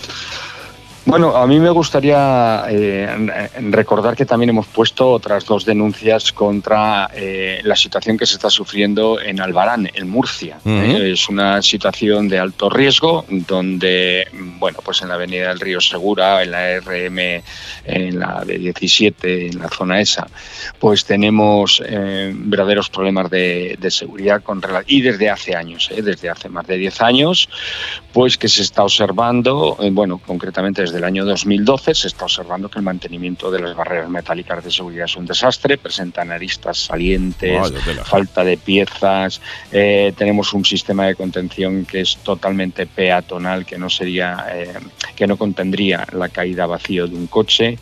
Bueno, 1.07 1.37
a 1.37 1.47
mí 1.47 1.57
me 1.57 1.69
gustaría 1.69 2.65
eh, 2.67 3.49
recordar 3.71 4.13
que 4.13 4.25
también 4.25 4.49
hemos 4.49 4.67
puesto 4.67 5.09
otras 5.09 5.45
dos 5.45 5.63
denuncias 5.63 6.33
contra 6.33 7.09
eh, 7.15 7.61
la 7.63 7.77
situación 7.77 8.17
que 8.17 8.25
se 8.25 8.35
está 8.35 8.49
sufriendo 8.49 9.17
en 9.21 9.39
Albarán, 9.39 9.89
en 9.93 10.09
Murcia. 10.09 10.57
Eh, 10.65 11.11
es 11.13 11.29
una 11.29 11.61
situación 11.61 12.27
de 12.27 12.39
alto 12.39 12.69
riesgo 12.69 13.23
donde, 13.29 14.27
bueno, 14.59 14.79
pues 14.83 15.01
en 15.01 15.07
la 15.07 15.13
avenida 15.13 15.47
del 15.47 15.61
Río 15.61 15.79
Segura, 15.79 16.43
en 16.43 16.51
la 16.51 16.77
RM, 16.81 17.41
en 17.85 18.19
la 18.19 18.43
de 18.45 18.57
17, 18.57 19.47
en 19.47 19.59
la 19.59 19.69
zona 19.69 20.01
esa, 20.01 20.27
pues 20.77 21.05
tenemos 21.05 21.81
eh, 21.85 22.33
verdaderos 22.35 22.89
problemas 22.89 23.29
de, 23.29 23.77
de 23.79 23.91
seguridad 23.91 24.43
con 24.43 24.61
y 24.87 24.99
desde 24.99 25.29
hace 25.29 25.55
años, 25.55 25.89
eh, 25.95 26.01
desde 26.01 26.29
hace 26.29 26.49
más 26.49 26.67
de 26.67 26.75
10 26.75 27.01
años, 27.01 27.47
pues 28.11 28.37
que 28.37 28.49
se 28.49 28.63
está 28.63 28.83
observando, 28.83 29.77
bueno, 29.91 30.17
concretamente 30.17 30.81
desde 30.81 30.96
el 30.97 31.03
año 31.03 31.25
2012 31.25 31.95
se 31.95 32.07
está 32.07 32.25
observando 32.25 32.69
que 32.69 32.79
el 32.79 32.83
mantenimiento 32.85 33.49
de 33.49 33.59
las 33.59 33.75
barreras 33.75 34.09
metálicas 34.09 34.63
de 34.63 34.71
seguridad 34.71 35.05
es 35.05 35.15
un 35.15 35.25
desastre, 35.25 35.77
presentan 35.77 36.31
aristas 36.31 36.77
salientes, 36.77 37.59
Vaya 37.59 38.03
falta 38.03 38.43
de 38.43 38.57
piezas, 38.57 39.41
eh, 39.71 40.13
tenemos 40.17 40.53
un 40.53 40.65
sistema 40.65 41.05
de 41.07 41.15
contención 41.15 41.85
que 41.85 42.01
es 42.01 42.17
totalmente 42.17 42.85
peatonal, 42.85 43.65
que 43.65 43.77
no 43.77 43.89
sería, 43.89 44.45
eh, 44.53 44.73
que 45.15 45.27
no 45.27 45.37
contendría 45.37 46.05
la 46.11 46.29
caída 46.29 46.65
vacío 46.65 47.07
de 47.07 47.15
un 47.15 47.27
coche. 47.27 47.77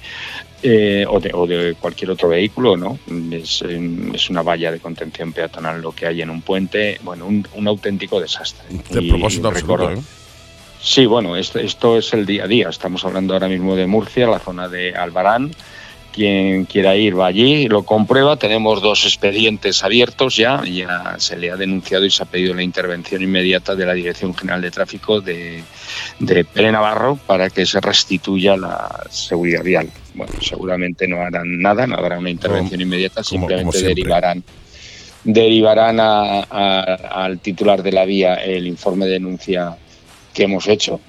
eh, 0.68 1.06
o, 1.08 1.20
de, 1.20 1.30
o 1.34 1.46
de 1.46 1.76
cualquier 1.80 2.10
otro 2.10 2.30
vehículo, 2.30 2.76
¿no? 2.76 2.98
Es, 3.32 3.62
es 3.62 4.30
una 4.32 4.42
valla 4.42 4.72
de 4.72 4.80
contención 4.80 5.32
peatonal 5.32 5.80
lo 5.80 5.92
que 5.92 6.08
hay 6.08 6.24
en 6.24 6.32
un 6.32 6.42
puente, 6.42 6.98
bueno, 7.04 7.28
un, 7.28 7.48
un 7.54 7.68
auténtico 7.68 8.20
desastre. 8.20 8.66
De 8.90 9.08
propósito 9.08 9.50
absoluto, 9.50 9.78
recuerdo- 9.78 9.92
¿eh? 9.92 10.04
Sí, 10.88 11.08
bueno, 11.08 11.36
esto, 11.36 11.58
esto 11.58 11.98
es 11.98 12.14
el 12.14 12.28
día 12.28 12.44
a 12.44 12.48
día. 12.48 12.70
Estamos 12.70 13.04
hablando 13.06 13.34
ahora 13.34 13.48
mismo 13.48 13.76
de 13.76 13.88
Murcia, 13.88 14.28
la 14.28 14.38
zona 14.38 14.68
de 14.68 14.94
Albarán. 14.96 15.50
Quien 16.14 16.66
quiera 16.66 16.96
ir 16.96 17.20
va 17.20 17.26
allí, 17.26 17.68
lo 17.68 17.84
comprueba. 17.84 18.38
Tenemos 18.38 18.84
dos 18.84 19.04
expedientes 19.04 19.84
abiertos 19.84 20.36
ya. 20.36 20.64
Ya 20.64 21.16
se 21.18 21.38
le 21.38 21.50
ha 21.50 21.56
denunciado 21.58 22.06
y 22.06 22.12
se 22.12 22.22
ha 22.22 22.28
pedido 22.28 22.54
la 22.54 22.62
intervención 22.62 23.24
inmediata 23.24 23.76
de 23.76 23.86
la 23.88 23.94
Dirección 23.94 24.36
General 24.36 24.62
de 24.62 24.70
Tráfico 24.70 25.22
de, 25.22 25.64
de 26.20 26.46
Pere 26.46 26.72
Navarro 26.72 27.18
para 27.26 27.50
que 27.50 27.66
se 27.66 27.82
restituya 27.82 28.56
la 28.56 29.08
seguridad 29.10 29.64
vial. 29.64 29.90
Bueno, 30.14 30.34
seguramente 30.40 31.08
no 31.08 31.20
harán 31.20 31.60
nada, 31.62 31.88
no 31.88 31.96
habrá 31.96 32.20
una 32.20 32.30
intervención 32.30 32.80
inmediata, 32.80 33.24
como- 33.28 33.48
como 33.48 33.72
simplemente 33.72 33.88
derivarán 33.88 34.44
derivarán 35.28 36.00
a- 36.00 36.42
a- 36.42 37.24
al 37.26 37.40
titular 37.40 37.82
de 37.82 37.92
la 37.92 38.06
vía 38.06 38.36
el 38.36 38.68
informe 38.68 39.06
de 39.06 39.14
denuncia 39.14 39.76
que 40.36 40.44
hemos 40.44 40.68
hecho 40.68 41.00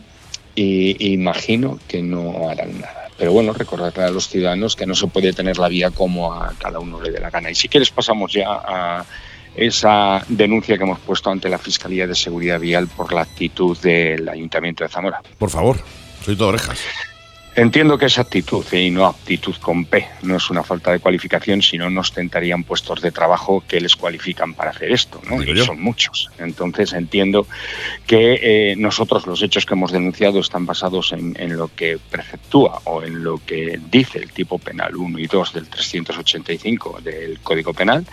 y 0.55 1.13
imagino 1.13 1.79
que 1.87 2.01
no 2.03 2.49
harán 2.49 2.81
nada. 2.81 3.11
Pero 3.19 3.33
bueno, 3.33 3.53
recordarle 3.53 4.05
a 4.05 4.11
los 4.11 4.29
ciudadanos 4.29 4.77
que 4.77 4.87
no 4.87 4.95
se 4.95 5.07
puede 5.07 5.33
tener 5.33 5.59
la 5.59 5.69
vía 5.69 5.91
como 5.91 6.33
a 6.33 6.55
cada 6.59 6.79
uno 6.79 7.01
le 7.01 7.11
dé 7.11 7.21
la 7.21 7.31
gana. 7.31 7.51
Y 7.51 7.55
si 7.55 7.69
quieres 7.69 7.91
pasamos 7.91 8.33
ya 8.33 8.47
a 8.49 9.05
esa 9.55 10.23
denuncia 10.29 10.77
que 10.77 10.85
hemos 10.85 11.01
puesto 11.01 11.31
ante 11.31 11.49
la 11.49 11.59
Fiscalía 11.59 12.07
de 12.07 12.15
Seguridad 12.15 12.61
Vial 12.61 12.89
por 12.89 13.13
la 13.13 13.23
actitud 13.23 13.77
del 13.79 14.29
Ayuntamiento 14.29 14.85
de 14.85 14.91
Zamora. 14.91 15.23
Por 15.39 15.51
favor, 15.51 15.79
soy 16.25 16.37
todo 16.37 16.49
orejas. 16.49 16.79
Entiendo 17.57 17.97
que 17.97 18.05
es 18.05 18.19
actitud 18.19 18.67
y 18.71 18.91
no 18.91 19.07
aptitud 19.07 19.55
con 19.57 19.87
P. 19.87 20.07
No 20.21 20.37
es 20.37 20.51
una 20.51 20.63
falta 20.63 20.93
de 20.93 20.99
cualificación, 20.99 21.63
sino 21.63 21.89
nos 21.89 22.13
tentarían 22.13 22.65
puestos 22.65 23.01
de 23.01 23.11
trabajo 23.11 23.65
que 23.67 23.81
les 23.81 23.97
cualifican 23.97 24.53
para 24.53 24.73
hacer 24.73 24.93
esto, 24.93 25.23
¿no? 25.27 25.43
Y 25.43 25.57
son 25.65 25.81
muchos. 25.81 26.29
Entonces 26.39 26.93
entiendo 26.93 27.47
que 28.07 28.41
eh, 28.43 28.77
nosotros 28.77 29.27
los 29.27 29.43
hechos 29.43 29.65
que 29.65 29.73
hemos 29.73 29.91
denunciado 29.91 30.39
están 30.39 30.67
basados 30.67 31.13
en, 31.13 31.35
en 31.41 31.57
lo 31.57 31.75
que 31.75 31.99
preceptúa 32.11 32.83
o 32.85 33.03
en 33.03 33.25
lo 33.25 33.39
que 33.39 33.81
dice 33.91 34.19
el 34.19 34.33
tipo 34.33 34.59
penal 34.59 34.95
1 34.95 35.19
y 35.19 35.27
2 35.27 35.55
del 35.55 35.69
385 35.69 37.01
del 37.03 37.41
Código 37.41 37.73
Penal 37.73 38.05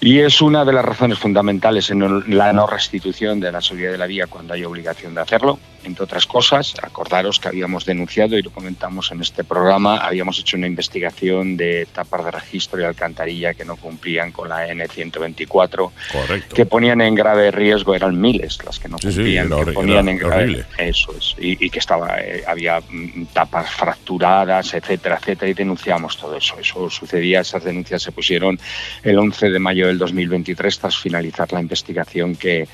Y 0.00 0.18
es 0.18 0.42
una 0.42 0.64
de 0.64 0.72
las 0.72 0.84
razones 0.84 1.16
fundamentales 1.16 1.90
en 1.90 2.36
la 2.36 2.52
no 2.52 2.66
restitución 2.66 3.38
de 3.38 3.52
la 3.52 3.60
seguridad 3.60 3.92
de 3.92 3.98
la 3.98 4.06
vía 4.06 4.26
cuando 4.26 4.54
hay 4.54 4.64
obligación 4.64 5.14
de 5.14 5.20
hacerlo. 5.20 5.60
Entre 5.84 6.04
otras 6.04 6.26
cosas, 6.26 6.74
acordaros 6.82 7.38
que 7.40 7.48
habíamos 7.48 7.84
denunciado 7.84 8.36
y 8.38 8.42
lo 8.42 8.50
comentamos 8.50 9.10
en 9.12 9.20
este 9.20 9.44
programa, 9.44 9.98
habíamos 9.98 10.38
hecho 10.38 10.56
una 10.56 10.66
investigación 10.66 11.56
de 11.56 11.86
tapas 11.92 12.24
de 12.24 12.30
registro 12.30 12.80
y 12.80 12.84
alcantarilla 12.84 13.54
que 13.54 13.64
no 13.64 13.76
cumplían 13.76 14.32
con 14.32 14.48
la 14.48 14.66
N124, 14.68 15.90
Correcto. 16.12 16.54
que 16.54 16.66
ponían 16.66 17.00
en 17.00 17.14
grave 17.14 17.50
riesgo, 17.50 17.94
eran 17.94 18.20
miles 18.20 18.58
las 18.64 18.78
que 18.78 18.88
no 18.88 18.98
Sí, 18.98 19.08
sí, 19.10 19.16
cumplían, 19.16 19.46
era 19.52 19.64
que 19.64 19.72
ponían 19.72 20.08
en 20.08 20.18
grave 20.18 20.42
horrible. 20.44 20.64
eso 20.78 21.14
es, 21.18 21.34
y, 21.38 21.64
y 21.66 21.70
que 21.70 21.78
estaba, 21.78 22.20
eh, 22.20 22.42
había 22.46 22.80
mm, 22.80 23.26
tapas 23.32 23.70
fracturadas, 23.70 24.74
etcétera, 24.74 25.18
etcétera, 25.20 25.50
y 25.50 25.54
denunciamos 25.54 26.16
todo 26.16 26.36
eso. 26.36 26.56
Eso 26.60 26.88
sucedía, 26.90 27.40
esas 27.40 27.64
denuncias 27.64 28.02
se 28.02 28.12
pusieron 28.12 28.58
el 29.02 29.18
11 29.18 29.50
de 29.50 29.58
mayo 29.58 29.86
del 29.86 29.98
2023 29.98 30.78
tras 30.78 30.96
finalizar 30.96 31.52
la 31.52 31.60
investigación 31.60 32.36
que, 32.36 32.66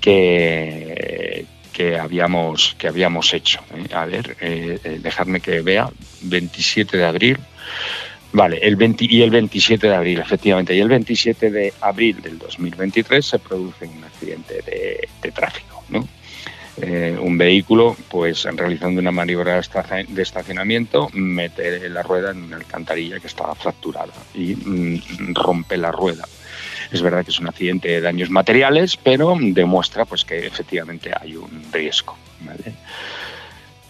que, 0.00 0.94
que 1.72 1.98
habíamos, 1.98 2.76
que 2.78 2.88
habíamos 2.88 3.32
hecho. 3.34 3.60
¿eh? 3.74 3.94
A 3.94 4.04
ver, 4.06 4.36
eh, 4.40 4.78
eh, 4.84 4.98
dejadme 5.02 5.40
que 5.40 5.60
vea, 5.60 5.90
27 6.22 6.96
de 6.96 7.04
abril. 7.04 7.38
Vale, 8.32 8.58
el 8.62 8.76
20 8.76 9.06
y 9.08 9.22
el 9.22 9.30
27 9.30 9.88
de 9.88 9.94
abril, 9.94 10.18
efectivamente, 10.20 10.74
y 10.74 10.80
el 10.80 10.88
27 10.88 11.50
de 11.50 11.74
abril 11.80 12.22
del 12.22 12.38
2023 12.38 13.24
se 13.24 13.38
produce 13.38 13.86
un 13.86 14.04
accidente 14.04 14.62
de, 14.62 15.32
tráfico, 15.32 15.84
¿no? 15.90 16.08
Un 17.20 17.36
vehículo, 17.36 17.94
pues 18.08 18.44
realizando 18.44 19.00
una 19.00 19.10
maniobra 19.10 19.60
de 19.60 20.22
estacionamiento, 20.22 21.10
mete 21.12 21.90
la 21.90 22.02
rueda 22.02 22.30
en 22.30 22.44
una 22.44 22.56
alcantarilla 22.56 23.20
que 23.20 23.26
estaba 23.26 23.54
fracturada 23.54 24.14
y 24.34 24.54
mm, 24.54 25.34
rompe 25.34 25.76
la 25.76 25.92
rueda. 25.92 26.24
Es 26.92 27.02
verdad 27.02 27.24
que 27.24 27.30
es 27.30 27.40
un 27.40 27.48
accidente 27.48 27.88
de 27.88 28.00
daños 28.00 28.30
materiales, 28.30 28.96
pero 28.96 29.36
demuestra 29.40 30.04
pues 30.04 30.24
que 30.24 30.46
efectivamente 30.46 31.10
hay 31.18 31.36
un 31.36 31.64
riesgo. 31.72 32.16
¿vale? 32.40 32.74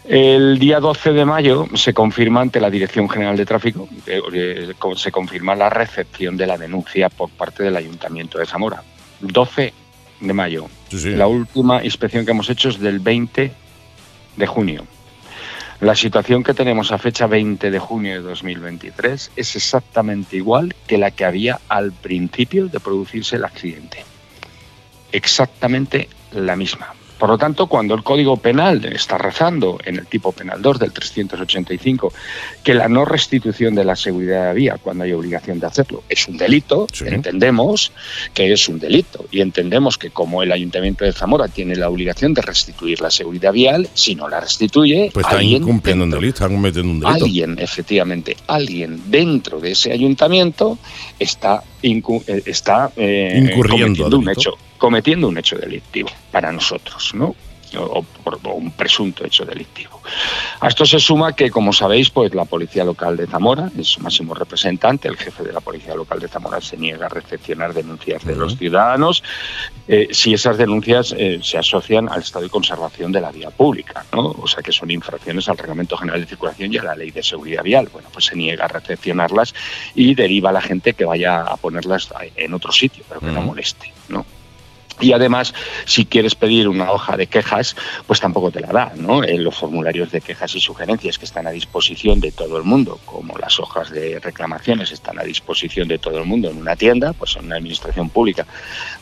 El 0.04 0.58
día 0.58 0.80
12 0.80 1.12
de 1.12 1.24
mayo 1.24 1.68
se 1.74 1.94
confirma 1.94 2.40
ante 2.40 2.60
la 2.60 2.70
Dirección 2.70 3.08
General 3.08 3.36
de 3.36 3.46
Tráfico, 3.46 3.88
eh, 4.06 4.20
eh, 4.32 4.72
se 4.96 5.12
confirma 5.12 5.54
la 5.54 5.70
recepción 5.70 6.36
de 6.36 6.46
la 6.46 6.58
denuncia 6.58 7.08
por 7.08 7.30
parte 7.30 7.62
del 7.62 7.76
Ayuntamiento 7.76 8.38
de 8.38 8.46
Zamora. 8.46 8.82
12 9.20 9.72
de 10.20 10.32
mayo. 10.32 10.68
La 10.90 11.26
última 11.26 11.84
inspección 11.84 12.24
que 12.24 12.32
hemos 12.32 12.50
hecho 12.50 12.68
es 12.68 12.80
del 12.80 12.98
20 12.98 13.52
de 14.36 14.46
junio. 14.46 14.84
La 15.82 15.96
situación 15.96 16.44
que 16.44 16.54
tenemos 16.54 16.92
a 16.92 16.96
fecha 16.96 17.26
20 17.26 17.72
de 17.72 17.78
junio 17.80 18.12
de 18.12 18.20
2023 18.20 19.32
es 19.34 19.56
exactamente 19.56 20.36
igual 20.36 20.76
que 20.86 20.96
la 20.96 21.10
que 21.10 21.24
había 21.24 21.58
al 21.68 21.90
principio 21.90 22.68
de 22.68 22.78
producirse 22.78 23.34
el 23.34 23.44
accidente. 23.44 24.04
Exactamente 25.10 26.08
la 26.30 26.54
misma. 26.54 26.94
Por 27.22 27.30
lo 27.30 27.38
tanto, 27.38 27.68
cuando 27.68 27.94
el 27.94 28.02
Código 28.02 28.36
Penal 28.36 28.84
está 28.84 29.16
rezando 29.16 29.78
en 29.84 29.96
el 29.96 30.08
tipo 30.08 30.32
penal 30.32 30.60
2 30.60 30.78
del 30.80 30.90
385 30.90 32.12
que 32.64 32.74
la 32.74 32.88
no 32.88 33.04
restitución 33.04 33.76
de 33.76 33.84
la 33.84 33.94
seguridad 33.94 34.40
de 34.40 34.46
la 34.46 34.52
vía 34.52 34.76
cuando 34.82 35.04
hay 35.04 35.12
obligación 35.12 35.60
de 35.60 35.68
hacerlo 35.68 36.02
es 36.08 36.26
un 36.26 36.36
delito, 36.36 36.88
entendemos 37.06 37.92
que 38.34 38.52
es 38.52 38.68
un 38.68 38.80
delito 38.80 39.24
y 39.30 39.40
entendemos 39.40 39.98
que 39.98 40.10
como 40.10 40.42
el 40.42 40.50
Ayuntamiento 40.50 41.04
de 41.04 41.12
Zamora 41.12 41.46
tiene 41.46 41.76
la 41.76 41.88
obligación 41.88 42.34
de 42.34 42.42
restituir 42.42 43.00
la 43.00 43.12
seguridad 43.12 43.52
vial, 43.52 43.88
si 43.94 44.16
no 44.16 44.28
la 44.28 44.40
restituye, 44.40 45.12
Pues 45.14 45.24
está 45.24 45.38
alguien 45.38 45.62
incumpliendo 45.62 46.02
un 46.02 46.10
delito, 46.10 46.42
está 46.42 46.48
cometiendo 46.48 46.90
un 46.90 46.98
delito. 46.98 47.24
Alguien, 47.24 47.56
efectivamente, 47.60 48.36
alguien 48.48 49.00
dentro 49.12 49.60
de 49.60 49.70
ese 49.70 49.92
ayuntamiento 49.92 50.76
está, 51.20 51.62
eh, 51.84 52.42
está 52.46 52.90
eh, 52.96 53.48
Incurriendo 53.48 54.08
un, 54.08 54.28
hecho, 54.28 54.58
cometiendo 54.82 55.28
un 55.28 55.38
hecho 55.38 55.56
delictivo 55.56 56.10
para 56.32 56.50
nosotros, 56.50 57.14
¿no? 57.14 57.36
O, 57.78 58.04
o 58.24 58.52
un 58.54 58.72
presunto 58.72 59.24
hecho 59.24 59.44
delictivo. 59.44 60.02
A 60.60 60.66
esto 60.66 60.84
se 60.84 60.98
suma 60.98 61.34
que, 61.34 61.50
como 61.50 61.72
sabéis, 61.72 62.10
pues 62.10 62.34
la 62.34 62.44
Policía 62.44 62.84
Local 62.84 63.16
de 63.16 63.28
Zamora, 63.28 63.70
es 63.78 63.86
su 63.86 64.00
máximo 64.00 64.34
representante, 64.34 65.06
el 65.06 65.16
jefe 65.16 65.44
de 65.44 65.52
la 65.52 65.60
Policía 65.60 65.94
Local 65.94 66.18
de 66.18 66.26
Zamora, 66.26 66.60
se 66.60 66.76
niega 66.76 67.06
a 67.06 67.08
recepcionar 67.08 67.72
denuncias 67.72 68.24
de 68.24 68.34
los 68.34 68.58
ciudadanos 68.58 69.22
eh, 69.86 70.08
si 70.10 70.34
esas 70.34 70.58
denuncias 70.58 71.14
eh, 71.16 71.38
se 71.40 71.58
asocian 71.58 72.08
al 72.08 72.22
estado 72.22 72.44
de 72.44 72.50
conservación 72.50 73.12
de 73.12 73.20
la 73.20 73.30
vía 73.30 73.50
pública, 73.50 74.04
¿no? 74.12 74.34
O 74.36 74.48
sea, 74.48 74.64
que 74.64 74.72
son 74.72 74.90
infracciones 74.90 75.48
al 75.48 75.58
Reglamento 75.58 75.96
General 75.96 76.20
de 76.20 76.26
Circulación 76.26 76.72
y 76.72 76.78
a 76.78 76.82
la 76.82 76.96
Ley 76.96 77.12
de 77.12 77.22
Seguridad 77.22 77.62
Vial. 77.62 77.88
Bueno, 77.92 78.08
pues 78.12 78.24
se 78.24 78.34
niega 78.34 78.64
a 78.64 78.68
recepcionarlas 78.68 79.54
y 79.94 80.16
deriva 80.16 80.50
a 80.50 80.52
la 80.52 80.60
gente 80.60 80.94
que 80.94 81.04
vaya 81.04 81.42
a 81.42 81.56
ponerlas 81.56 82.08
en 82.34 82.52
otro 82.52 82.72
sitio, 82.72 83.04
pero 83.08 83.20
que 83.20 83.30
no 83.30 83.42
moleste, 83.42 83.92
¿no? 84.08 84.26
Y 85.02 85.12
además, 85.12 85.52
si 85.84 86.06
quieres 86.06 86.36
pedir 86.36 86.68
una 86.68 86.92
hoja 86.92 87.16
de 87.16 87.26
quejas, 87.26 87.76
pues 88.06 88.20
tampoco 88.20 88.52
te 88.52 88.60
la 88.60 88.68
da, 88.68 88.92
¿no? 88.96 89.24
Eh, 89.24 89.36
los 89.36 89.56
formularios 89.56 90.12
de 90.12 90.20
quejas 90.20 90.54
y 90.54 90.60
sugerencias 90.60 91.18
que 91.18 91.24
están 91.24 91.46
a 91.48 91.50
disposición 91.50 92.20
de 92.20 92.30
todo 92.30 92.56
el 92.56 92.62
mundo, 92.62 93.00
como 93.04 93.36
las 93.36 93.58
hojas 93.58 93.90
de 93.90 94.20
reclamaciones 94.20 94.92
están 94.92 95.18
a 95.18 95.24
disposición 95.24 95.88
de 95.88 95.98
todo 95.98 96.18
el 96.18 96.24
mundo 96.24 96.50
en 96.50 96.56
una 96.56 96.76
tienda, 96.76 97.12
pues 97.12 97.36
en 97.36 97.46
una 97.46 97.56
administración 97.56 98.10
pública, 98.10 98.46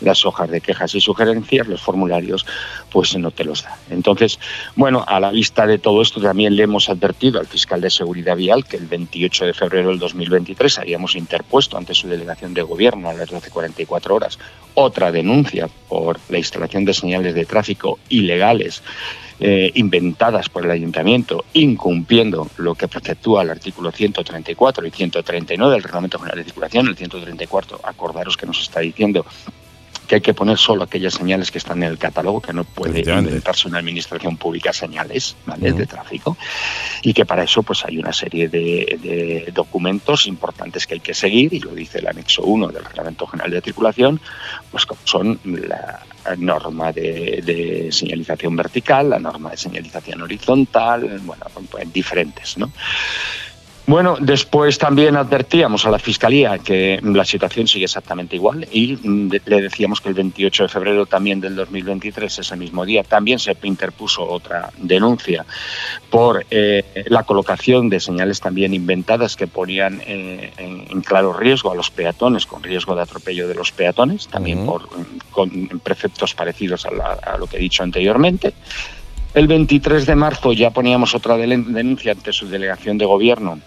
las 0.01 0.25
hojas 0.25 0.51
de 0.51 0.63
quejas 0.63 0.95
y 0.95 1.01
sugerencias, 1.03 1.67
los 1.69 1.83
formularios, 1.83 2.47
pues 2.91 3.16
no 3.16 3.30
te 3.30 3.45
los 3.45 3.62
da. 3.62 3.78
Entonces, 3.91 4.38
bueno, 4.76 5.05
a 5.07 5.20
la 5.20 5.30
vista 5.30 5.66
de 5.66 5.78
todo 5.78 6.03
esto 6.03 6.20
también 6.20 6.57
le 6.57 6.64
hemos 6.64 6.88
advertido 6.88 7.41
al 7.41 7.47
fiscal 7.47 7.80
de 7.80 7.91
Seguridad 7.91 8.36
Vial 8.36 8.64
que 8.64 8.76
el 8.76 8.86
28 8.86 9.47
de 9.47 9.55
febrero 9.55 9.88
del 9.91 9.99
2023 9.99 10.78
habíamos 10.78 11.16
interpuesto 11.16 11.76
ante 11.76 11.95
su 11.95 12.09
delegación 12.09 12.55
de 12.55 12.62
gobierno 12.62 13.09
a 13.09 13.14
las 13.14 13.30
12.44 13.30 14.11
horas 14.11 14.38
otra 14.74 15.12
denuncia 15.12 15.68
por 15.88 16.18
la 16.28 16.38
instalación 16.38 16.84
de 16.84 16.95
señales 16.95 17.34
de 17.34 17.45
tráfico 17.45 17.99
ilegales 18.09 18.82
eh, 19.43 19.70
inventadas 19.74 20.51
por 20.51 20.66
el 20.66 20.70
ayuntamiento, 20.70 21.47
incumpliendo 21.55 22.49
lo 22.59 22.74
que 22.74 22.88
preceptúa 22.88 23.43
el 23.43 23.51
artículo 23.51 23.91
134 23.91 24.86
y 24.86 24.91
139 24.91 25.72
del 25.72 25.82
Reglamento 25.82 26.18
General 26.18 26.38
de 26.38 26.45
Circulación. 26.45 26.88
El 26.88 26.97
134, 26.97 27.80
acordaros 27.82 28.36
que 28.36 28.45
nos 28.45 28.61
está 28.61 28.80
diciendo 28.80 29.24
que 30.11 30.17
hay 30.17 30.21
que 30.23 30.35
poner 30.35 30.59
solo 30.59 30.83
aquellas 30.83 31.15
señales 31.15 31.53
que 31.53 31.59
están 31.59 31.85
en 31.85 31.89
el 31.89 31.97
catálogo, 31.97 32.41
que 32.41 32.53
no 32.53 32.65
puede 32.65 32.99
inventarse 32.99 33.69
una 33.69 33.79
administración 33.79 34.37
pública 34.37 34.73
señales 34.73 35.37
¿vale? 35.47 35.73
de 35.73 35.87
tráfico, 35.87 36.37
y 37.03 37.15
que 37.15 37.25
para 37.25 37.45
eso 37.45 37.63
pues 37.63 37.85
hay 37.85 37.97
una 37.99 38.13
serie 38.13 38.49
de, 38.49 38.99
de 39.01 39.53
documentos 39.55 40.27
importantes 40.27 40.89
que 40.89 40.95
hay 40.95 41.01
que 41.01 41.15
seguir, 41.15 41.55
y 41.55 41.61
lo 41.61 41.73
dice 41.77 42.01
el 42.01 42.09
anexo 42.09 42.43
1 42.43 42.73
del 42.73 42.85
Reglamento 42.85 43.25
General 43.29 43.53
de 43.53 43.61
Circulación, 43.61 44.21
pues 44.73 44.85
son 45.05 45.39
la 45.45 46.01
norma 46.39 46.91
de, 46.93 47.41
de 47.47 47.93
señalización 47.93 48.57
vertical, 48.57 49.11
la 49.11 49.21
norma 49.21 49.53
de 49.53 49.59
señalización 49.59 50.23
horizontal, 50.23 51.21
bueno, 51.23 51.45
pues 51.71 51.93
diferentes, 51.93 52.59
¿no? 52.59 52.73
Bueno, 53.91 54.16
después 54.20 54.78
también 54.78 55.16
advertíamos 55.16 55.84
a 55.84 55.91
la 55.91 55.99
Fiscalía 55.99 56.59
que 56.61 57.01
la 57.03 57.24
situación 57.24 57.66
sigue 57.66 57.86
exactamente 57.86 58.36
igual 58.36 58.68
y 58.70 58.97
mm, 59.03 59.32
le 59.47 59.62
decíamos 59.62 60.01
que 60.01 60.09
el 60.11 60.14
28 60.14 60.62
de 60.62 60.68
febrero 60.68 61.07
también 61.07 61.41
del 61.41 61.57
2023, 61.57 62.38
ese 62.38 62.57
mismo 62.57 62.84
día, 62.84 63.03
también 63.03 63.41
se 63.41 63.57
interpuso 63.64 64.22
otra 64.22 64.70
denuncia 64.78 65.45
por 66.09 66.47
eh, 66.53 66.84
la 67.07 67.24
colocación 67.24 67.88
de 67.88 67.99
señales 67.99 68.38
también 68.38 68.74
inventadas 68.74 69.34
que 69.34 69.49
ponían 69.49 70.01
eh, 70.07 70.53
en, 70.57 70.86
en 70.88 71.01
claro 71.01 71.32
riesgo 71.32 71.72
a 71.72 71.74
los 71.74 71.91
peatones, 71.91 72.47
con 72.47 72.62
riesgo 72.62 72.95
de 72.95 73.03
atropello 73.03 73.49
de 73.49 73.57
los 73.57 73.72
peatones, 73.72 74.28
también 74.28 74.66
por, 74.66 74.88
con 75.32 75.51
preceptos 75.82 76.32
parecidos 76.32 76.86
a, 76.86 76.93
la- 76.93 77.18
a 77.26 77.36
lo 77.38 77.49
que 77.49 77.57
he 77.57 77.61
dicho 77.61 77.82
anteriormente. 77.82 78.55
El 79.34 79.49
23 79.49 80.07
de 80.07 80.14
marzo 80.14 80.53
ya 80.53 80.70
poníamos 80.70 81.12
otra 81.16 81.36
denuncia 81.36 82.12
ante 82.12 82.32
su 82.32 82.49
delegación 82.49 82.97
de 82.97 83.05
gobierno 83.05 83.59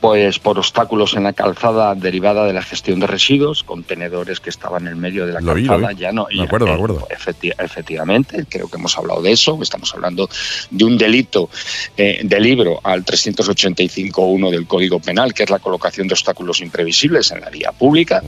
pues 0.00 0.38
por 0.38 0.58
obstáculos 0.58 1.14
en 1.14 1.24
la 1.24 1.32
calzada 1.32 1.94
derivada 1.94 2.44
de 2.46 2.52
la 2.52 2.62
gestión 2.62 3.00
de 3.00 3.06
residuos, 3.06 3.62
contenedores 3.62 4.40
que 4.40 4.48
estaban 4.50 4.86
en 4.88 4.98
medio 4.98 5.26
de 5.26 5.34
la 5.34 5.40
Lo 5.40 5.52
calzada, 5.54 5.88
vi. 5.88 5.96
ya 5.96 6.12
no. 6.12 6.26
Me 6.30 6.36
ya- 6.36 6.42
acuerdo, 6.44 6.66
me 6.66 6.72
eh, 6.72 6.74
acuerdo. 6.76 7.08
efecti- 7.10 7.54
efectivamente, 7.58 8.46
creo 8.48 8.68
que 8.68 8.76
hemos 8.76 8.96
hablado 8.96 9.20
de 9.22 9.32
eso. 9.32 9.58
Estamos 9.62 9.92
hablando 9.94 10.28
de 10.70 10.84
un 10.84 10.96
delito 10.96 11.50
eh, 11.96 12.20
de 12.22 12.40
libro 12.40 12.80
al 12.82 13.04
385.1 13.04 14.50
del 14.50 14.66
Código 14.66 15.00
Penal, 15.00 15.34
que 15.34 15.42
es 15.44 15.50
la 15.50 15.58
colocación 15.58 16.08
de 16.08 16.14
obstáculos 16.14 16.60
imprevisibles 16.60 17.30
en 17.32 17.40
la 17.40 17.50
vía 17.50 17.72
pública. 17.72 18.22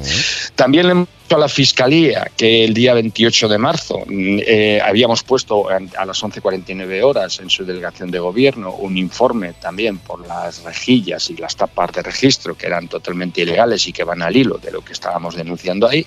También 0.55 0.87
le 0.87 0.93
hemos 0.93 1.09
dicho 1.25 1.37
a 1.37 1.39
la 1.39 1.49
Fiscalía 1.49 2.31
que 2.37 2.65
el 2.65 2.75
día 2.75 2.95
28 2.95 3.49
de 3.49 3.59
marzo 3.59 4.01
mm, 4.07 4.39
eh, 4.47 4.81
habíamos 4.85 5.23
puesto 5.23 5.71
a 5.71 5.79
a 5.97 6.05
las 6.05 6.23
11.49 6.23 7.03
horas 7.03 7.39
en 7.41 7.49
su 7.51 7.65
delegación 7.65 8.11
de 8.11 8.19
gobierno 8.19 8.73
un 8.75 8.97
informe 8.99 9.53
también 9.55 9.99
por 9.99 10.27
las 10.27 10.63
rejillas 10.63 11.31
y 11.31 11.37
las 11.37 11.57
tapas 11.63 11.93
de 11.93 12.03
registro 12.03 12.57
que 12.57 12.67
eran 12.67 12.89
totalmente 12.89 13.41
ilegales 13.41 13.87
y 13.87 13.93
que 13.93 14.03
van 14.03 14.21
al 14.23 14.37
hilo 14.37 14.59
de 14.59 14.73
lo 14.73 14.81
que 14.85 14.93
estábamos 14.93 15.37
denunciando 15.37 15.89
ahí. 15.89 16.05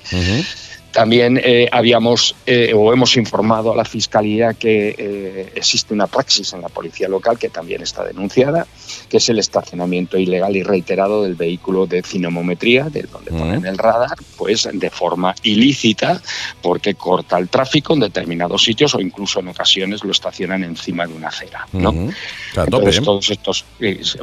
También 0.95 1.37
eh, 1.43 1.67
habíamos 1.73 2.37
eh, 2.45 2.71
o 2.73 2.93
hemos 2.93 3.17
informado 3.17 3.73
a 3.73 3.75
la 3.75 3.83
Fiscalía 3.83 4.53
que 4.53 4.95
eh, 4.97 5.51
existe 5.53 5.93
una 5.93 6.07
praxis 6.07 6.53
en 6.53 6.61
la 6.61 6.69
policía 6.69 7.09
local 7.09 7.37
que 7.37 7.49
también 7.49 7.81
está 7.81 8.05
denunciada, 8.05 8.65
que 9.09 9.17
es 9.17 9.27
el 9.27 9.37
estacionamiento 9.37 10.17
ilegal 10.17 10.55
y 10.55 10.63
reiterado 10.63 11.23
del 11.23 11.35
vehículo 11.35 11.85
de 11.85 12.01
cinemometría, 12.01 12.85
de 12.85 13.01
donde 13.01 13.31
ponen 13.31 13.65
el 13.65 13.77
radar, 13.77 14.15
pues 14.37 14.69
de 14.71 14.89
forma 14.89 15.35
ilícita, 15.43 16.21
porque 16.61 16.95
corta 16.95 17.39
el 17.39 17.49
tráfico 17.49 17.93
en 17.93 17.99
determinados 17.99 18.63
sitios 18.63 18.95
o 18.95 19.01
incluso 19.01 19.41
en 19.41 19.49
ocasiones 19.49 20.01
lo 20.01 20.11
estacionan 20.11 20.63
encima 20.63 21.05
de 21.05 21.13
una 21.13 21.27
acera. 21.27 21.67
¿no? 21.73 21.93
Entonces, 22.55 23.03
todos 23.03 23.29
estos, 23.29 23.65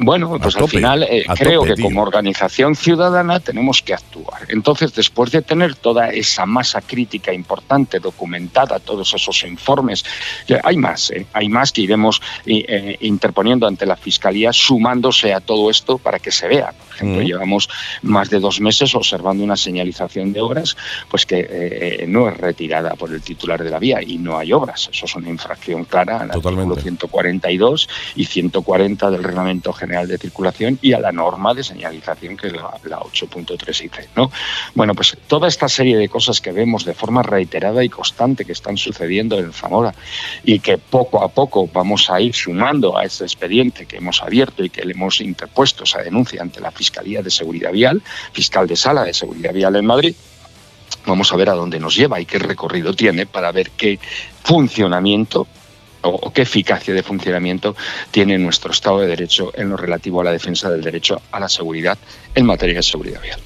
bueno, 0.01 0.39
pues 0.41 0.57
al 0.57 0.69
final 0.69 1.07
creo 1.37 1.61
tope, 1.61 1.69
que 1.69 1.75
tío. 1.75 1.85
como 1.85 2.01
organización 2.01 2.75
ciudadana 2.77 3.41
tenemos 3.41 3.83
que 3.83 3.93
actuar. 3.93 4.47
Entonces, 4.49 4.95
después 4.95 5.31
de 5.33 5.43
tener 5.43 5.75
toda 5.75 6.09
esa 6.09 6.47
masa 6.47 6.62
crítica 6.81 7.33
importante, 7.33 7.99
documentada, 7.99 8.79
todos 8.79 9.13
esos 9.15 9.45
informes, 9.45 10.05
hay 10.63 10.77
más, 10.77 11.11
¿eh? 11.11 11.27
hay 11.33 11.49
más 11.49 11.73
que 11.73 11.83
iremos 11.83 12.21
eh, 12.47 12.65
eh, 12.69 12.97
interponiendo 13.01 13.67
ante 13.67 13.87
la 13.87 13.97
Fiscalía, 13.97 14.53
sumándose 14.53 15.33
a 15.33 15.41
todo 15.41 15.71
esto 15.71 15.99
para 15.99 16.19
que 16.19 16.31
se 16.31 16.49
vea. 16.49 16.73
Por 16.73 16.95
ejemplo, 16.95 17.19
Ujú. 17.19 17.27
llevamos 17.27 17.69
más 18.03 18.31
de 18.31 18.39
dos 18.39 18.61
meses 18.61 18.95
observando 18.95 19.43
una 19.45 19.57
señalización 19.57 20.33
de 20.33 20.41
obras 20.41 20.77
pues 21.09 21.27
que 21.27 21.47
eh, 21.49 22.05
no 22.09 22.29
es 22.29 22.37
retirada 22.37 22.95
por 22.95 23.13
el 23.13 23.23
titular 23.23 23.63
de 23.63 23.71
la 23.71 23.79
vía 23.79 24.01
y 24.03 24.19
no 24.19 24.39
hay 24.39 24.53
obras. 24.53 24.89
Eso 24.93 25.07
es 25.07 25.15
una 25.17 25.29
infracción 25.29 25.85
clara 25.85 26.19
al 26.19 26.31
artículo 26.31 26.77
142 26.77 27.89
y 28.17 28.25
140 28.25 29.11
del 29.11 29.25
Reglamento 29.25 29.73
General 29.73 30.07
de 30.07 30.19
Circulación 30.19 30.79
y 30.83 30.93
a 30.93 31.01
la 31.01 31.13
norma 31.13 31.55
de 31.55 31.65
señalización 31.65 32.37
que 32.37 32.49
es 32.49 32.53
la, 32.53 32.71
la 32.85 33.01
8.3 33.01 33.85
IC. 33.85 34.11
¿no? 34.17 34.31
Bueno, 34.75 34.95
pues 34.95 35.17
toda 35.27 35.49
esta 35.49 35.69
serie 35.69 35.97
de 35.97 36.09
cosas 36.09 36.41
que 36.41 36.52
vemos 36.53 36.85
de 36.85 36.95
forma 36.95 37.23
reiterada 37.23 37.83
y 37.85 37.89
constante 37.89 38.45
que 38.45 38.53
están 38.53 38.77
sucediendo 38.77 39.39
en 39.39 39.53
Zamora 39.53 39.95
y 40.45 40.61
que 40.61 40.79
poco 40.79 41.23
a 41.23 41.29
poco 41.29 41.69
vamos 41.73 42.11
a 42.11 42.21
ir 42.21 42.35
sumando 42.35 42.97
a 42.97 43.05
ese 43.05 43.25
expediente 43.25 43.87
que 43.87 43.97
hemos 43.97 44.23
abierto 44.23 44.65
y 44.65 44.71
que 44.71 44.85
le 44.85 44.93
hemos 44.93 45.21
interpuesto 45.21 45.85
esa 45.85 46.03
denuncia 46.03 46.43
ante 46.43 46.61
la 46.61 46.71
Fiscalía 46.71 47.23
de 47.23 47.31
Seguridad 47.31 47.73
Vial, 47.73 48.03
fiscal 48.33 48.67
de 48.67 48.77
sala 48.77 49.05
de 49.05 49.15
Seguridad 49.15 49.53
Vial 49.53 49.77
en 49.77 49.87
Madrid, 49.87 50.15
vamos 51.07 51.33
a 51.33 51.37
ver 51.37 51.51
a 51.51 51.55
dónde 51.55 51.81
nos 51.81 51.97
lleva 51.97 52.21
y 52.21 52.27
qué 52.27 52.39
recorrido 52.39 52.95
tiene 52.95 53.27
para 53.27 53.53
ver 53.53 53.71
qué 53.71 53.99
funcionamiento 54.45 55.47
o, 56.03 56.33
qué 56.33 56.43
eficacia 56.43 56.93
de 56.95 57.03
funcionamiento 57.03 57.77
tiene 58.11 58.39
nuestro 58.39 58.73
Estado 58.73 59.01
de 59.01 59.07
Derecho 59.07 59.53
en 59.55 59.71
lo 59.71 59.77
relativo 59.77 60.21
a 60.21 60.25
la 60.25 60.33
defensa 60.33 60.69
del 60.71 60.83
derecho 60.83 61.21
a 61.31 61.41
la 61.41 61.49
seguridad 61.49 61.99
en 62.35 62.45
materia 62.47 62.77
de 62.77 62.83
seguridad 62.83 63.23
vial. 63.23 63.41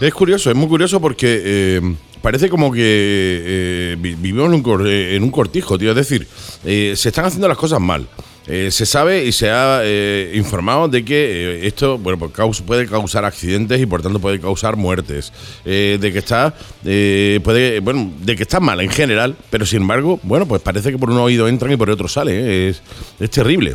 Es 0.00 0.14
curioso, 0.14 0.50
es 0.50 0.56
muy 0.56 0.68
curioso 0.68 1.00
porque 1.00 1.42
eh, 1.44 1.80
parece 2.28 2.50
como 2.50 2.70
que 2.70 2.82
eh, 2.82 3.96
vi- 3.98 4.14
vivimos 4.14 4.48
en 4.48 4.52
un, 4.56 4.62
cor- 4.62 4.86
eh, 4.86 5.16
en 5.16 5.22
un 5.22 5.30
cortijo, 5.30 5.78
tío. 5.78 5.88
Es 5.92 5.96
decir, 5.96 6.26
eh, 6.62 6.92
se 6.94 7.08
están 7.08 7.24
haciendo 7.24 7.48
las 7.48 7.56
cosas 7.56 7.80
mal. 7.80 8.06
Eh, 8.46 8.68
se 8.70 8.84
sabe 8.84 9.24
y 9.24 9.32
se 9.32 9.48
ha 9.50 9.80
eh, 9.82 10.32
informado 10.34 10.88
de 10.88 11.06
que 11.06 11.66
esto 11.66 11.96
bueno, 11.96 12.18
pues 12.18 12.60
puede 12.60 12.86
causar 12.86 13.24
accidentes 13.24 13.80
y 13.80 13.86
por 13.86 14.02
tanto 14.02 14.18
puede 14.20 14.38
causar 14.40 14.76
muertes. 14.76 15.32
De 15.64 15.98
que 16.12 16.18
está 16.18 16.54
puede 16.82 17.80
bueno, 17.80 18.12
de 18.20 18.36
que 18.36 18.42
está 18.42 18.60
mal 18.60 18.78
en 18.82 18.90
general, 18.90 19.34
pero 19.48 19.64
sin 19.64 19.80
embargo, 19.80 20.20
bueno, 20.22 20.46
pues 20.46 20.60
parece 20.60 20.90
que 20.90 20.98
por 20.98 21.08
un 21.10 21.16
oído 21.18 21.48
entran 21.48 21.72
y 21.72 21.76
por 21.78 21.88
otro 21.88 22.08
sale. 22.08 22.68
es 22.68 22.82
terrible. 23.30 23.74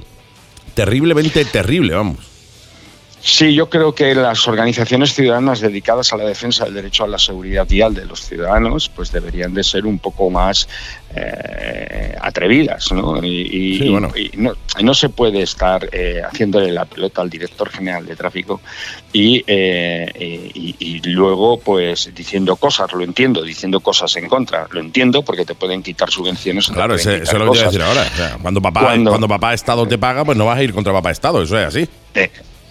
Terriblemente 0.76 1.44
terrible, 1.46 1.94
vamos. 1.96 2.33
Sí, 3.26 3.54
yo 3.56 3.70
creo 3.70 3.96
que 3.96 4.14
las 4.14 4.46
organizaciones 4.50 5.14
ciudadanas 5.14 5.62
dedicadas 5.62 6.12
a 6.12 6.18
la 6.18 6.26
defensa 6.26 6.66
del 6.66 6.74
derecho 6.74 7.06
a 7.06 7.08
la 7.08 7.18
seguridad 7.18 7.66
vial 7.66 7.94
de 7.94 8.06
los 8.06 8.20
ciudadanos, 8.20 8.90
pues 8.94 9.14
deberían 9.14 9.54
de 9.54 9.64
ser 9.64 9.86
un 9.86 9.98
poco 9.98 10.30
más 10.30 10.68
eh, 11.16 12.16
atrevidas, 12.20 12.92
¿no? 12.92 13.24
Y, 13.24 13.90
bueno. 13.90 14.10
y 14.14 14.30
no, 14.36 14.52
no 14.82 14.94
se 14.94 15.08
puede 15.08 15.42
estar 15.42 15.88
eh, 15.94 16.22
haciéndole 16.30 16.72
la 16.74 16.84
pelota 16.84 17.22
al 17.22 17.30
director 17.30 17.70
general 17.70 18.06
de 18.06 18.18
tráfico 18.18 18.60
y, 19.14 19.42
eh, 19.48 20.12
y- 20.54 21.00
luego, 21.06 21.60
pues, 21.60 22.12
diciendo 22.14 22.56
cosas, 22.58 22.92
lo 22.92 23.04
entiendo, 23.04 23.42
diciendo 23.44 23.80
cosas 23.80 24.14
en 24.18 24.28
contra, 24.28 24.68
lo 24.72 24.80
entiendo 24.82 25.24
porque 25.24 25.46
te 25.46 25.54
pueden 25.56 25.82
quitar 25.82 26.10
subvenciones. 26.10 26.68
Claro, 26.68 26.96
pueden 26.96 27.00
ese- 27.00 27.20
quitar 27.22 27.24
eso 27.24 27.38
es 27.38 27.40
lo 27.46 27.52
que 27.52 27.58
iba 27.58 27.68
a 27.68 27.72
decir 27.72 27.82
ahora. 27.84 28.02
O 28.12 28.18
sea, 28.18 28.38
cuando 28.42 28.62
papá, 28.62 28.82
Cuando- 28.82 29.12
cuando 29.12 29.28
papá 29.30 29.54
Estado 29.54 29.88
te 29.88 29.98
paga, 29.98 30.26
pues 30.26 30.38
no 30.38 30.46
vas 30.46 30.58
a 30.58 30.64
ir 30.64 30.74
contra 30.74 30.92
papá 30.92 31.12
Estado, 31.12 31.42
eso 31.44 31.58
es 31.58 31.68
así. 31.68 31.88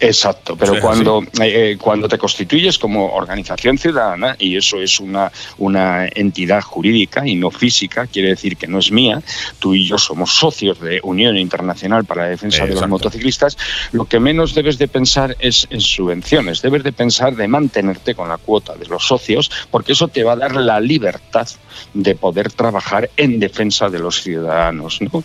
Eh, 0.02 0.06
Exacto, 0.06 0.56
pero 0.56 0.74
Sí, 0.74 0.80
cuando, 0.80 1.22
eh, 1.40 1.76
cuando 1.80 2.08
te 2.08 2.18
constituyes 2.18 2.78
como 2.78 3.12
organización 3.14 3.78
ciudadana, 3.78 4.36
y 4.38 4.56
eso 4.56 4.80
es 4.80 5.00
una, 5.00 5.30
una 5.58 6.06
entidad 6.06 6.60
jurídica 6.62 7.26
y 7.26 7.34
no 7.36 7.50
física, 7.50 8.06
quiere 8.06 8.28
decir 8.30 8.56
que 8.56 8.66
no 8.66 8.78
es 8.78 8.90
mía, 8.90 9.22
tú 9.58 9.74
y 9.74 9.86
yo 9.86 9.98
somos 9.98 10.32
socios 10.32 10.80
de 10.80 11.00
Unión 11.02 11.36
Internacional 11.36 12.04
para 12.04 12.22
la 12.24 12.28
Defensa 12.30 12.64
de 12.66 12.74
los. 12.74 12.88
Motociclistas, 12.88 13.56
lo 13.92 14.04
que 14.04 14.18
menos 14.20 14.54
debes 14.54 14.76
de 14.76 14.86
pensar 14.88 15.36
es 15.38 15.66
en 15.70 15.80
subvenciones, 15.80 16.60
debes 16.62 16.82
de 16.82 16.92
pensar 16.92 17.34
de 17.36 17.48
mantenerte 17.48 18.14
con 18.14 18.28
la 18.28 18.36
cuota 18.38 18.74
de 18.74 18.86
los 18.86 19.06
socios, 19.06 19.50
porque 19.70 19.92
eso 19.92 20.08
te 20.08 20.24
va 20.24 20.32
a 20.32 20.36
dar 20.36 20.56
la 20.56 20.78
libertad 20.80 21.48
de 21.94 22.14
poder 22.14 22.52
trabajar 22.52 23.08
en 23.16 23.38
defensa 23.38 23.88
de 23.88 23.98
los 23.98 24.20
ciudadanos, 24.22 25.00
¿no? 25.00 25.24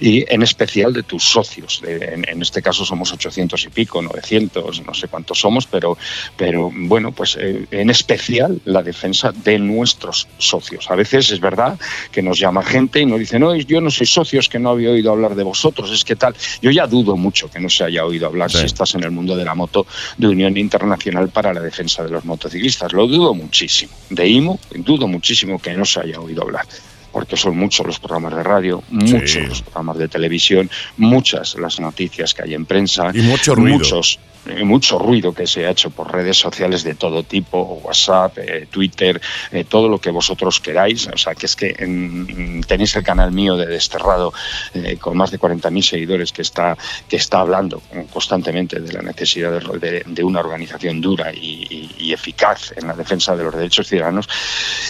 y 0.00 0.24
en 0.32 0.42
especial 0.42 0.92
de 0.92 1.02
tus 1.04 1.22
socios. 1.24 1.80
De- 1.82 2.04
en, 2.14 2.28
en 2.28 2.42
este 2.42 2.62
caso 2.62 2.84
somos 2.84 3.12
800 3.12 3.62
y 3.64 3.68
pico, 3.68 4.02
900, 4.14 4.86
no 4.86 4.94
sé 4.94 5.08
cuántos 5.08 5.40
somos, 5.40 5.66
pero, 5.66 5.96
pero 6.36 6.70
bueno, 6.72 7.12
pues 7.12 7.36
eh, 7.40 7.66
en 7.70 7.90
especial 7.90 8.60
la 8.64 8.82
defensa 8.82 9.32
de 9.32 9.58
nuestros 9.58 10.28
socios. 10.38 10.90
A 10.90 10.94
veces 10.94 11.30
es 11.30 11.40
verdad 11.40 11.78
que 12.12 12.22
nos 12.22 12.38
llama 12.38 12.62
gente 12.62 13.00
y 13.00 13.06
nos 13.06 13.18
dice, 13.18 13.38
no, 13.38 13.54
yo 13.54 13.80
no 13.80 13.90
soy 13.90 14.06
socio, 14.06 14.40
es 14.40 14.48
que 14.48 14.58
no 14.58 14.70
había 14.70 14.90
oído 14.90 15.10
hablar 15.12 15.34
de 15.34 15.42
vosotros, 15.42 15.90
es 15.92 16.04
que 16.04 16.16
tal. 16.16 16.34
Yo 16.62 16.70
ya 16.70 16.86
dudo 16.86 17.16
mucho 17.16 17.50
que 17.50 17.60
no 17.60 17.68
se 17.68 17.84
haya 17.84 18.04
oído 18.04 18.26
hablar 18.26 18.50
Sí. 18.50 18.58
si 18.58 18.66
estás 18.66 18.94
en 18.94 19.02
el 19.02 19.10
mundo 19.10 19.36
de 19.36 19.44
la 19.44 19.54
moto 19.54 19.86
de 20.16 20.28
Unión 20.28 20.56
Internacional 20.56 21.28
para 21.30 21.52
la 21.52 21.60
Defensa 21.60 22.04
de 22.04 22.10
los 22.10 22.24
Motociclistas. 22.24 22.92
Lo 22.92 23.06
dudo 23.06 23.34
muchísimo. 23.34 23.92
De 24.10 24.28
IMO, 24.28 24.60
dudo 24.76 25.08
muchísimo 25.08 25.60
que 25.60 25.72
no 25.74 25.84
se 25.84 26.00
haya 26.00 26.20
oído 26.20 26.42
hablar 26.42 26.66
porque 27.14 27.36
son 27.36 27.56
muchos 27.56 27.86
los 27.86 27.98
programas 28.00 28.34
de 28.36 28.42
radio, 28.42 28.82
muchos 28.90 29.30
Sí. 29.30 29.40
los 29.40 29.62
programas 29.62 29.96
de 29.98 30.08
televisión, 30.08 30.68
muchas 30.98 31.54
las 31.54 31.78
noticias 31.80 32.34
que 32.34 32.42
hay 32.42 32.54
en 32.54 32.66
prensa, 32.66 33.10
Y 33.14 33.22
mucho 33.22 33.54
ruido. 33.54 33.78
muchos 33.78 34.18
eh, 34.46 34.62
mucho 34.62 34.98
ruido 34.98 35.32
que 35.32 35.46
se 35.46 35.64
ha 35.64 35.70
hecho 35.70 35.88
por 35.88 36.12
redes 36.12 36.36
sociales 36.36 36.84
de 36.84 36.94
todo 36.96 37.22
tipo, 37.22 37.80
WhatsApp, 37.82 38.36
eh, 38.36 38.68
Twitter, 38.70 39.18
eh, 39.50 39.64
todo 39.64 39.88
lo 39.88 39.98
que 39.98 40.10
vosotros 40.10 40.60
queráis. 40.60 41.06
O 41.06 41.16
sea, 41.16 41.34
que 41.34 41.46
es 41.46 41.56
que 41.56 41.74
en- 41.78 42.60
tenéis 42.68 42.94
el 42.96 43.02
canal 43.02 43.32
mío 43.32 43.56
de 43.56 43.64
Desterrado 43.64 44.34
eh, 44.74 44.98
con 45.00 45.16
más 45.16 45.30
de 45.30 45.38
40.000 45.38 45.82
seguidores 45.82 46.30
que 46.30 46.42
está, 46.42 46.76
que 47.08 47.16
está 47.16 47.40
hablando 47.40 47.80
constantemente 48.12 48.80
de 48.80 48.92
la 48.92 49.00
necesidad 49.00 49.50
de, 49.50 49.78
de- 49.78 50.02
de 50.06 50.22
una 50.24 50.40
organización 50.40 51.00
dura 51.00 51.32
y, 51.32 51.66
y- 51.98 52.08
y 52.08 52.12
eficaz 52.12 52.74
en 52.76 52.86
la 52.86 52.92
defensa 52.94 53.34
de 53.34 53.44
los 53.44 53.54
derechos 53.56 53.88
ciudadanos. 53.88 54.28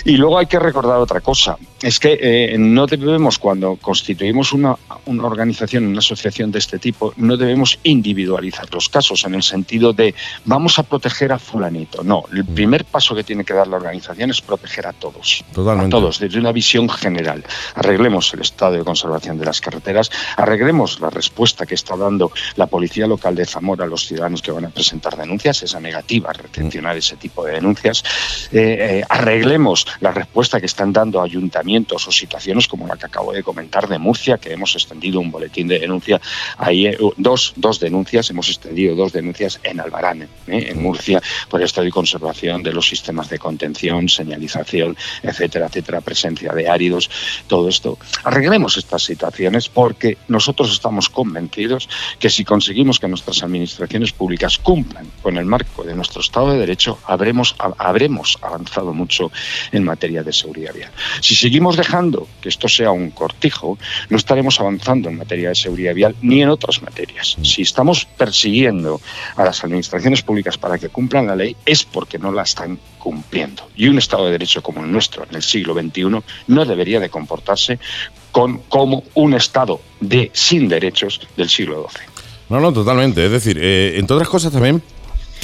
Y 0.05 0.17
luego 0.17 0.37
hay 0.37 0.47
que 0.47 0.59
recordar 0.59 0.99
otra 0.99 1.21
cosa, 1.21 1.57
es 1.85 2.01
que 2.01 2.19
eh, 2.19 2.57
no 2.59 2.87
debemos, 2.87 3.39
cuando 3.39 3.77
constituimos 3.77 4.55
una, 4.55 4.75
una 5.05 5.27
organización, 5.27 5.85
una 5.87 5.99
asociación 5.99 6.51
de 6.51 6.59
este 6.59 6.79
tipo, 6.79 7.13
no 7.19 7.37
debemos 7.37 7.79
individualizar 7.83 8.73
los 8.73 8.89
casos 8.89 9.27
en 9.27 9.35
el 9.35 9.43
sentido 9.43 9.93
de 9.93 10.15
vamos 10.47 10.79
a 10.79 10.83
proteger 10.83 11.31
a 11.31 11.39
fulanito. 11.39 12.03
No, 12.03 12.25
el 12.33 12.43
primer 12.47 12.87
paso 12.87 13.15
que 13.15 13.23
tiene 13.23 13.45
que 13.45 13.53
dar 13.53 13.69
la 13.69 13.77
organización 13.77 14.31
es 14.31 14.41
proteger 14.41 14.87
a 14.87 14.95
todos. 14.95 15.45
Totalmente. 15.53 15.95
A 15.95 16.01
todos, 16.01 16.19
desde 16.21 16.39
una 16.39 16.53
visión 16.53 16.89
general. 16.89 17.45
Arreglemos 17.75 18.33
el 18.33 18.41
estado 18.41 18.73
de 18.73 18.85
conservación 18.85 19.39
de 19.39 19.45
las 19.45 19.61
carreteras, 19.61 20.11
arreglemos 20.39 21.01
la 21.01 21.11
respuesta 21.11 21.67
que 21.67 21.75
está 21.75 21.99
dando 21.99 22.33
la 22.57 22.67
Policía 22.67 23.07
Local 23.07 23.35
de 23.35 23.45
Zamora 23.45 23.85
a 23.85 23.89
los 23.89 24.07
ciudadanos 24.07 24.41
que 24.41 24.53
van 24.53 24.65
a 24.65 24.71
presentar 24.71 25.19
denuncias, 25.19 25.63
esa 25.63 25.81
negativa 25.81 26.31
a 26.31 26.33
recepcionar 26.33 26.97
ese 26.97 27.17
tipo 27.17 27.45
de 27.45 27.53
denuncias. 27.53 28.03
Eh, 28.53 29.01
eh, 29.01 29.05
arreglemos 29.07 29.87
la 30.01 30.13
respuesta 30.13 30.59
que 30.59 30.67
están 30.67 30.91
dando 30.91 31.21
ayuntamientos 31.21 31.74
o 32.07 32.13
situaciones 32.13 32.69
como 32.69 32.87
la 32.87 32.97
que 32.97 33.07
acabo 33.07 33.33
de 33.33 33.43
comentar 33.43 33.89
de 33.89 33.99
Murcia, 33.99 34.39
que 34.39 34.53
hemos 34.53 34.75
extendido 34.77 35.19
un 35.21 35.31
boletín 35.31 35.67
de 35.67 35.79
denuncia. 35.81 36.21
Ahí, 36.57 36.87
eh, 36.87 36.97
dos, 37.17 37.53
dos 37.57 37.81
denuncias, 37.81 38.31
hemos 38.31 38.49
extendido 38.49 38.95
dos 38.95 39.13
denuncias 39.13 39.59
en 39.65 39.81
Albarán, 39.81 40.23
eh, 40.23 40.29
en 40.71 40.83
Murcia, 40.83 41.21
por 41.49 41.63
estado 41.63 41.85
de 41.87 41.91
conservación 41.91 42.63
de 42.63 42.73
los 42.73 42.87
sistemas 42.87 43.29
de 43.29 43.39
contención, 43.39 44.09
señalización, 44.09 44.97
etcétera, 45.23 45.67
etcétera, 45.67 46.01
presencia 46.01 46.53
de 46.53 46.69
áridos, 46.69 47.11
todo 47.49 47.69
esto. 47.69 47.99
Arreglemos 48.23 48.77
estas 48.77 49.03
situaciones 49.03 49.69
porque 49.69 50.19
nosotros 50.29 50.71
estamos 50.73 51.09
convencidos 51.09 51.89
que 52.21 52.31
si 52.31 52.45
conseguimos 52.45 53.01
que 53.01 53.09
nuestras 53.09 53.43
administraciones 53.43 54.13
públicas 54.13 54.59
cumplan 54.59 55.11
con 55.23 55.37
el 55.39 55.47
marco 55.47 55.83
de 55.83 55.95
nuestro 55.95 56.21
Estado 56.21 56.53
de 56.53 56.59
Derecho, 56.59 56.99
habremos, 57.07 57.57
ha- 57.59 57.73
habremos 57.79 58.39
avanzado 58.43 58.93
mucho 58.93 59.33
en 59.73 59.83
materia 59.85 60.23
de 60.23 60.33
seguridad 60.33 60.75
vial. 60.75 60.91
Si 61.21 61.35
seguimos 61.35 61.64
seguimos 61.65 61.77
dejando 61.77 62.29
que 62.43 62.51
esto 62.51 62.69
sea 62.69 62.91
un 62.91 63.11
cortijo, 63.11 63.79
no 64.11 64.19
estaremos 64.19 64.61
avanzando 64.61 65.09
en 65.09 65.17
materia 65.17 65.49
de 65.49 65.55
seguridad 65.55 65.95
vial 65.95 66.15
ni 66.21 66.43
en 66.43 66.51
otras 66.51 66.83
materias. 66.83 67.39
Si 67.43 67.63
estamos 67.63 68.05
persiguiendo 68.05 69.01
a 69.37 69.45
las 69.45 69.65
administraciones 69.65 70.21
públicas 70.21 70.59
para 70.59 70.79
que 70.79 70.91
cumplan 70.91 71.27
la 71.27 71.37
ley, 71.37 71.57
es 71.65 71.85
porque 71.85 72.19
no 72.19 72.33
la 72.33 72.43
están 72.43 72.79
cumpliendo. 72.99 73.63
Y 73.77 73.89
un 73.89 73.97
Estado 73.97 74.27
de 74.27 74.33
Derecho 74.33 74.63
como 74.63 74.85
el 74.85 74.93
nuestro, 74.93 75.25
en 75.25 75.35
el 75.37 75.43
siglo 75.43 75.73
XXI, 75.73 76.23
no 76.49 76.65
debería 76.67 77.01
de 77.01 77.09
comportarse 77.09 77.79
con, 78.31 78.59
como 78.69 79.05
un 79.15 79.33
Estado 79.33 79.81
de 80.01 80.31
sin 80.35 80.69
derechos 80.69 81.19
del 81.35 81.49
siglo 81.49 81.87
XII. 81.89 82.07
No, 82.51 82.61
no, 82.61 82.75
totalmente. 82.75 83.25
Es 83.25 83.33
decir, 83.33 83.59
eh, 83.59 83.95
entre 83.97 84.17
otras 84.17 84.29
cosas 84.29 84.53
también, 84.53 84.83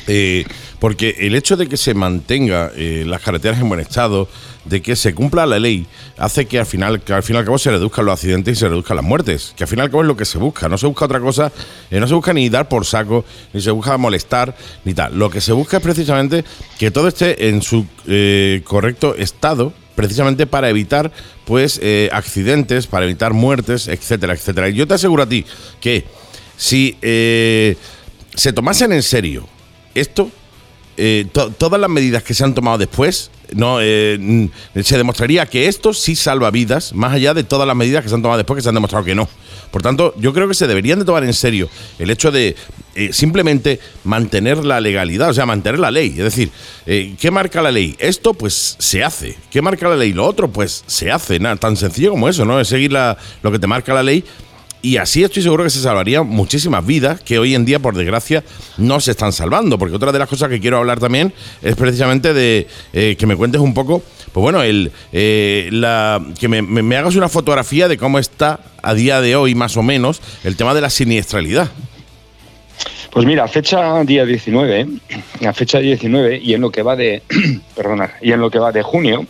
eh, 0.07 0.44
porque 0.78 1.16
el 1.20 1.34
hecho 1.34 1.57
de 1.57 1.68
que 1.68 1.76
se 1.76 1.94
mantenga 1.94 2.70
eh, 2.74 3.05
las 3.07 3.20
carreteras 3.20 3.61
en 3.61 3.68
buen 3.68 3.80
estado, 3.80 4.28
de 4.64 4.82
que 4.82 4.96
se 4.96 5.14
cumpla 5.14 5.46
la 5.46 5.59
ley, 5.59 5.86
hace 6.18 6.46
que 6.46 6.59
al 6.59 6.66
final, 6.66 7.03
al 7.09 7.22
fin 7.22 7.36
cabo 7.36 7.59
se 7.59 7.70
reduzcan 7.70 8.05
los 8.05 8.14
accidentes 8.14 8.57
y 8.57 8.61
se 8.61 8.68
reduzcan 8.68 8.96
las 8.96 9.05
muertes. 9.05 9.55
Que 9.57 9.64
al 9.64 9.68
fin 9.68 9.78
y 9.78 9.82
al 9.82 9.90
cabo 9.90 10.03
es 10.03 10.09
lo 10.09 10.16
que 10.16 10.24
se 10.24 10.38
busca. 10.38 10.68
No 10.68 10.78
se 10.78 10.86
busca 10.86 11.05
otra 11.05 11.20
cosa, 11.20 11.53
no 11.90 12.07
se 12.07 12.14
busca 12.14 12.32
ni 12.32 12.48
dar 12.48 12.68
por 12.68 12.84
saco, 12.84 13.24
ni 13.53 13.61
se 13.61 13.70
busca 13.70 13.96
molestar, 13.96 14.57
ni 14.84 14.94
tal. 14.94 15.18
Lo 15.18 15.30
que 15.30 15.40
se 15.40 15.53
busca 15.53 15.78
es 15.78 15.82
precisamente 15.82 16.44
que 16.78 16.90
todo 16.90 17.09
esté 17.09 17.48
en 17.48 17.62
su 17.62 17.86
correcto 18.64 19.14
estado, 19.16 19.72
precisamente 19.94 20.46
para 20.46 20.68
evitar 20.68 21.11
pues 21.44 21.80
accidentes, 22.12 22.86
para 22.86 23.07
evitar 23.07 23.32
muertes, 23.32 23.88
etcétera, 23.88 24.34
etcétera. 24.34 24.68
Y 24.68 24.74
yo 24.74 24.86
te 24.86 24.94
aseguro 24.94 25.22
a 25.22 25.28
ti 25.28 25.44
que 25.80 26.05
si 26.61 26.94
eh, 27.01 27.74
se 28.34 28.53
tomasen 28.53 28.92
en 28.92 29.03
serio 29.03 29.48
esto, 29.95 30.30
eh, 30.97 31.26
todas 31.32 31.80
las 31.80 31.91
medidas 31.91 32.22
que 32.22 32.34
se 32.34 32.45
han 32.45 32.55
tomado 32.55 32.78
después, 32.78 33.30
no 33.55 33.78
eh, 33.80 34.49
se 34.82 34.97
demostraría 34.97 35.47
que 35.47 35.66
esto 35.66 35.93
sí 35.93 36.14
salva 36.14 36.51
vidas, 36.51 36.93
más 36.95 37.12
allá 37.12 37.34
de 37.34 37.43
todas 37.43 37.66
las 37.66 37.76
medidas 37.76 38.03
que 38.03 38.09
se 38.09 38.14
han 38.14 38.22
tomado 38.22 38.38
después 38.38 38.57
que 38.57 38.62
se 38.62 38.68
han 38.68 38.74
demostrado 38.74 39.05
que 39.05 39.14
no. 39.14 39.28
Por 39.70 39.82
tanto, 39.82 40.14
yo 40.18 40.32
creo 40.32 40.49
que 40.49 40.55
se 40.55 40.66
deberían 40.66 40.99
de 40.99 41.05
tomar 41.05 41.24
en 41.24 41.32
serio 41.32 41.68
el 41.99 42.11
hecho 42.11 42.30
de 42.30 42.57
simplemente 43.12 43.78
mantener 44.03 44.64
la 44.64 44.80
legalidad, 44.80 45.30
o 45.30 45.34
sea, 45.34 45.47
mantener 45.47 45.78
la 45.78 45.93
ley. 45.93 46.09
Es 46.11 46.24
decir, 46.24 46.51
¿qué 46.84 47.30
marca 47.30 47.62
la 47.62 47.70
ley? 47.70 47.95
Esto, 48.01 48.34
pues, 48.34 48.74
se 48.80 49.05
hace. 49.05 49.38
¿Qué 49.49 49.62
marca 49.62 49.88
la 49.88 49.95
ley? 49.95 50.12
Lo 50.12 50.26
otro, 50.26 50.51
pues, 50.51 50.82
se 50.88 51.12
hace. 51.12 51.38
Nada, 51.38 51.55
tan 51.55 51.76
sencillo 51.76 52.11
como 52.11 52.28
eso, 52.28 52.45
¿no? 52.45 52.59
Es 52.59 52.66
seguir 52.66 52.91
lo 52.91 53.53
que 53.53 53.61
te 53.61 53.68
marca 53.68 53.95
la 53.95 54.03
ley 54.03 54.24
y 54.82 54.96
así 54.96 55.22
estoy 55.22 55.42
seguro 55.42 55.64
que 55.64 55.70
se 55.70 55.80
salvarían 55.80 56.26
muchísimas 56.26 56.84
vidas 56.84 57.20
que 57.20 57.38
hoy 57.38 57.54
en 57.54 57.64
día, 57.64 57.78
por 57.78 57.96
desgracia, 57.96 58.42
no 58.78 59.00
se 59.00 59.10
están 59.10 59.32
salvando. 59.32 59.78
Porque 59.78 59.94
otra 59.94 60.12
de 60.12 60.18
las 60.18 60.28
cosas 60.28 60.48
que 60.48 60.60
quiero 60.60 60.78
hablar 60.78 60.98
también 61.00 61.32
es 61.62 61.76
precisamente 61.76 62.32
de 62.32 62.66
eh, 62.92 63.16
que 63.18 63.26
me 63.26 63.36
cuentes 63.36 63.60
un 63.60 63.74
poco, 63.74 64.02
pues 64.32 64.42
bueno, 64.42 64.62
el, 64.62 64.92
eh, 65.12 65.68
la, 65.72 66.24
que 66.38 66.48
me, 66.48 66.96
hagas 66.96 67.16
una 67.16 67.28
fotografía 67.28 67.88
de 67.88 67.98
cómo 67.98 68.18
está 68.18 68.60
a 68.82 68.94
día 68.94 69.20
de 69.20 69.36
hoy, 69.36 69.54
más 69.54 69.76
o 69.76 69.82
menos, 69.82 70.22
el 70.44 70.56
tema 70.56 70.72
de 70.74 70.80
la 70.80 70.90
siniestralidad. 70.90 71.68
Pues 73.10 73.26
mira, 73.26 73.48
fecha 73.48 74.02
día 74.04 74.24
19, 74.24 74.86
la 75.40 75.52
fecha 75.52 75.78
19 75.78 76.40
y 76.42 76.54
en 76.54 76.60
lo 76.60 76.70
que 76.70 76.82
va 76.82 76.96
de, 76.96 77.22
perdona, 77.74 78.12
y 78.22 78.32
en 78.32 78.40
lo 78.40 78.50
que 78.50 78.60
va 78.60 78.70
de 78.72 78.82
junio, 78.82 79.26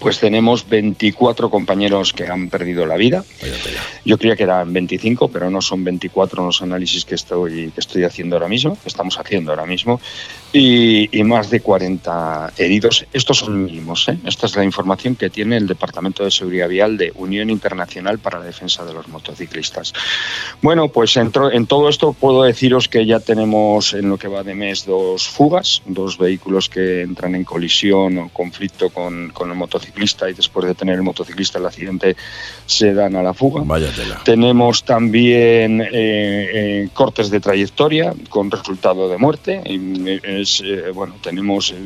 pues 0.00 0.18
tenemos 0.18 0.68
24 0.68 1.50
compañeros 1.50 2.12
que 2.12 2.26
han 2.26 2.48
perdido 2.48 2.86
la 2.86 2.96
vida. 2.96 3.22
Yo 4.04 4.16
creía 4.18 4.34
que 4.34 4.44
eran 4.44 4.72
25, 4.72 5.28
pero 5.28 5.50
no 5.50 5.60
son 5.60 5.84
24 5.84 6.44
los 6.44 6.62
análisis 6.62 7.04
que 7.04 7.14
estoy, 7.14 7.70
que 7.70 7.80
estoy 7.80 8.04
haciendo 8.04 8.36
ahora 8.36 8.48
mismo, 8.48 8.76
que 8.82 8.88
estamos 8.88 9.18
haciendo 9.18 9.52
ahora 9.52 9.66
mismo 9.66 10.00
y, 10.52 11.08
más 11.24 11.50
de 11.50 11.60
40 11.60 12.54
heridos. 12.56 13.06
Estos 13.12 13.38
son 13.38 13.64
mínimos. 13.64 14.08
¿eh? 14.08 14.18
Esta 14.24 14.46
es 14.46 14.56
la 14.56 14.64
información 14.64 15.14
que 15.14 15.30
tiene 15.30 15.56
el 15.56 15.66
Departamento 15.66 16.24
de 16.24 16.30
Seguridad 16.30 16.68
Vial 16.68 16.96
de 16.96 17.12
Unión 17.14 17.50
Internacional 17.50 18.18
para 18.18 18.38
la 18.38 18.46
Defensa 18.46 18.84
de 18.84 18.92
los 18.92 19.08
Motociclistas. 19.08 19.92
Bueno, 20.62 20.88
pues 20.88 21.16
en, 21.16 21.30
en 21.52 21.66
todo 21.66 21.88
esto 21.88 22.12
puedo 22.12 22.42
deciros 22.42 22.88
que 22.88 23.06
ya 23.06 23.20
tenemos 23.20 23.94
en 23.94 24.08
lo 24.08 24.18
que 24.18 24.28
va 24.28 24.42
de 24.42 24.54
mes 24.54 24.84
dos 24.86 25.28
fugas, 25.28 25.82
dos 25.86 26.18
vehículos 26.18 26.68
que 26.68 27.02
entran 27.02 27.34
en 27.34 27.44
colisión 27.44 28.18
o 28.18 28.28
conflicto 28.30 28.90
con, 28.90 29.30
con 29.30 29.50
el 29.50 29.56
motociclista 29.56 30.28
y 30.28 30.32
después 30.32 30.66
de 30.66 30.74
tener 30.74 30.96
el 30.96 31.02
motociclista 31.02 31.58
el 31.58 31.66
accidente 31.66 32.16
se 32.66 32.92
dan 32.94 33.14
a 33.16 33.22
la 33.22 33.34
fuga. 33.34 33.62
Tenemos 34.24 34.84
también 34.84 35.80
eh, 35.80 35.88
eh, 35.92 36.88
cortes 36.92 37.30
de 37.30 37.40
trayectoria 37.40 38.14
con 38.28 38.50
resultado 38.50 39.08
de 39.08 39.18
muerte. 39.18 39.62
Y, 39.64 40.39
eh, 40.64 40.90
bueno, 40.94 41.16
tenemos 41.22 41.70
eh, 41.70 41.76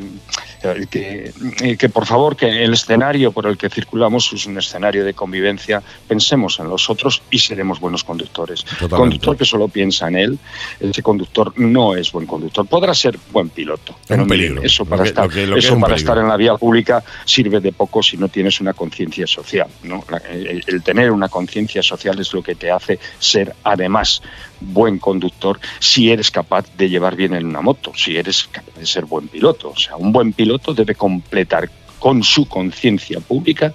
que, 0.89 1.31
eh, 1.61 1.77
que, 1.77 1.89
por 1.89 2.05
favor, 2.05 2.35
que 2.35 2.63
el 2.63 2.73
escenario 2.73 3.31
por 3.31 3.47
el 3.47 3.57
que 3.57 3.69
circulamos 3.69 4.31
es 4.33 4.45
un 4.45 4.57
escenario 4.57 5.05
de 5.05 5.13
convivencia, 5.13 5.81
pensemos 6.07 6.59
en 6.59 6.69
los 6.69 6.89
otros 6.89 7.21
y 7.29 7.39
seremos 7.39 7.79
buenos 7.79 8.03
conductores. 8.03 8.65
Conductor 8.89 9.37
que 9.37 9.45
solo 9.45 9.67
piensa 9.67 10.07
en 10.07 10.17
él, 10.17 10.39
ese 10.79 11.01
conductor 11.01 11.53
no 11.57 11.95
es 11.95 12.11
buen 12.11 12.25
conductor. 12.25 12.65
Podrá 12.67 12.93
ser 12.93 13.17
buen 13.31 13.49
piloto, 13.49 13.95
pero 14.07 14.23
un 14.23 14.29
peligro. 14.29 14.61
eso 14.63 14.85
para, 14.85 15.03
estar, 15.03 15.29
eso 15.37 15.79
para 15.79 15.95
estar 15.95 16.17
en 16.17 16.27
la 16.27 16.37
vía 16.37 16.55
pública 16.55 17.03
sirve 17.25 17.59
de 17.59 17.71
poco 17.71 18.01
si 18.01 18.17
no 18.17 18.27
tienes 18.29 18.59
una 18.61 18.73
conciencia 18.73 19.27
social. 19.27 19.67
¿no? 19.83 20.03
el 20.31 20.83
tener 20.83 21.11
una 21.11 21.29
conciencia 21.29 21.81
social 21.81 22.19
es 22.19 22.33
lo 22.33 22.41
que 22.41 22.55
te 22.55 22.71
hace 22.71 22.99
ser, 23.19 23.55
además, 23.63 24.21
buen 24.59 24.99
conductor 24.99 25.59
si 25.79 26.11
eres 26.11 26.31
capaz 26.31 26.65
de 26.77 26.89
llevar 26.89 27.15
bien 27.15 27.33
en 27.33 27.45
una 27.45 27.61
moto, 27.61 27.91
si 27.95 28.17
eres 28.17 28.47
capaz 28.51 28.79
de 28.79 28.85
ser 28.85 29.05
buen 29.05 29.27
piloto. 29.27 29.69
O 29.69 29.77
sea, 29.77 29.95
un 29.95 30.11
buen 30.11 30.33
piloto 30.33 30.54
debe 30.73 30.95
completar 30.95 31.69
con 31.99 32.23
su 32.23 32.47
conciencia 32.47 33.19
pública 33.19 33.73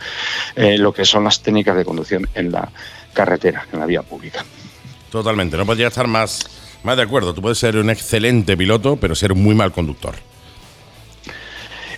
eh, 0.55 0.78
lo 0.78 0.93
que 0.93 1.05
son 1.05 1.24
las 1.24 1.43
técnicas 1.43 1.76
de 1.76 1.85
conducción 1.85 2.28
en 2.35 2.53
la 2.53 2.70
carretera, 3.12 3.66
en 3.72 3.81
la 3.81 3.87
vía 3.87 4.03
pública. 4.03 4.45
Totalmente, 5.11 5.57
no 5.57 5.66
podría 5.66 5.89
estar 5.89 6.07
más, 6.07 6.78
más 6.85 6.97
de 6.97 7.03
acuerdo. 7.03 7.35
Tú 7.35 7.43
puedes 7.43 7.59
ser 7.59 7.76
un 7.76 7.91
excelente 7.91 8.57
piloto, 8.57 8.97
pero 8.97 9.14
ser 9.14 9.33
un 9.33 9.43
muy 9.43 9.55
mal 9.55 9.72
conductor. 9.72 10.14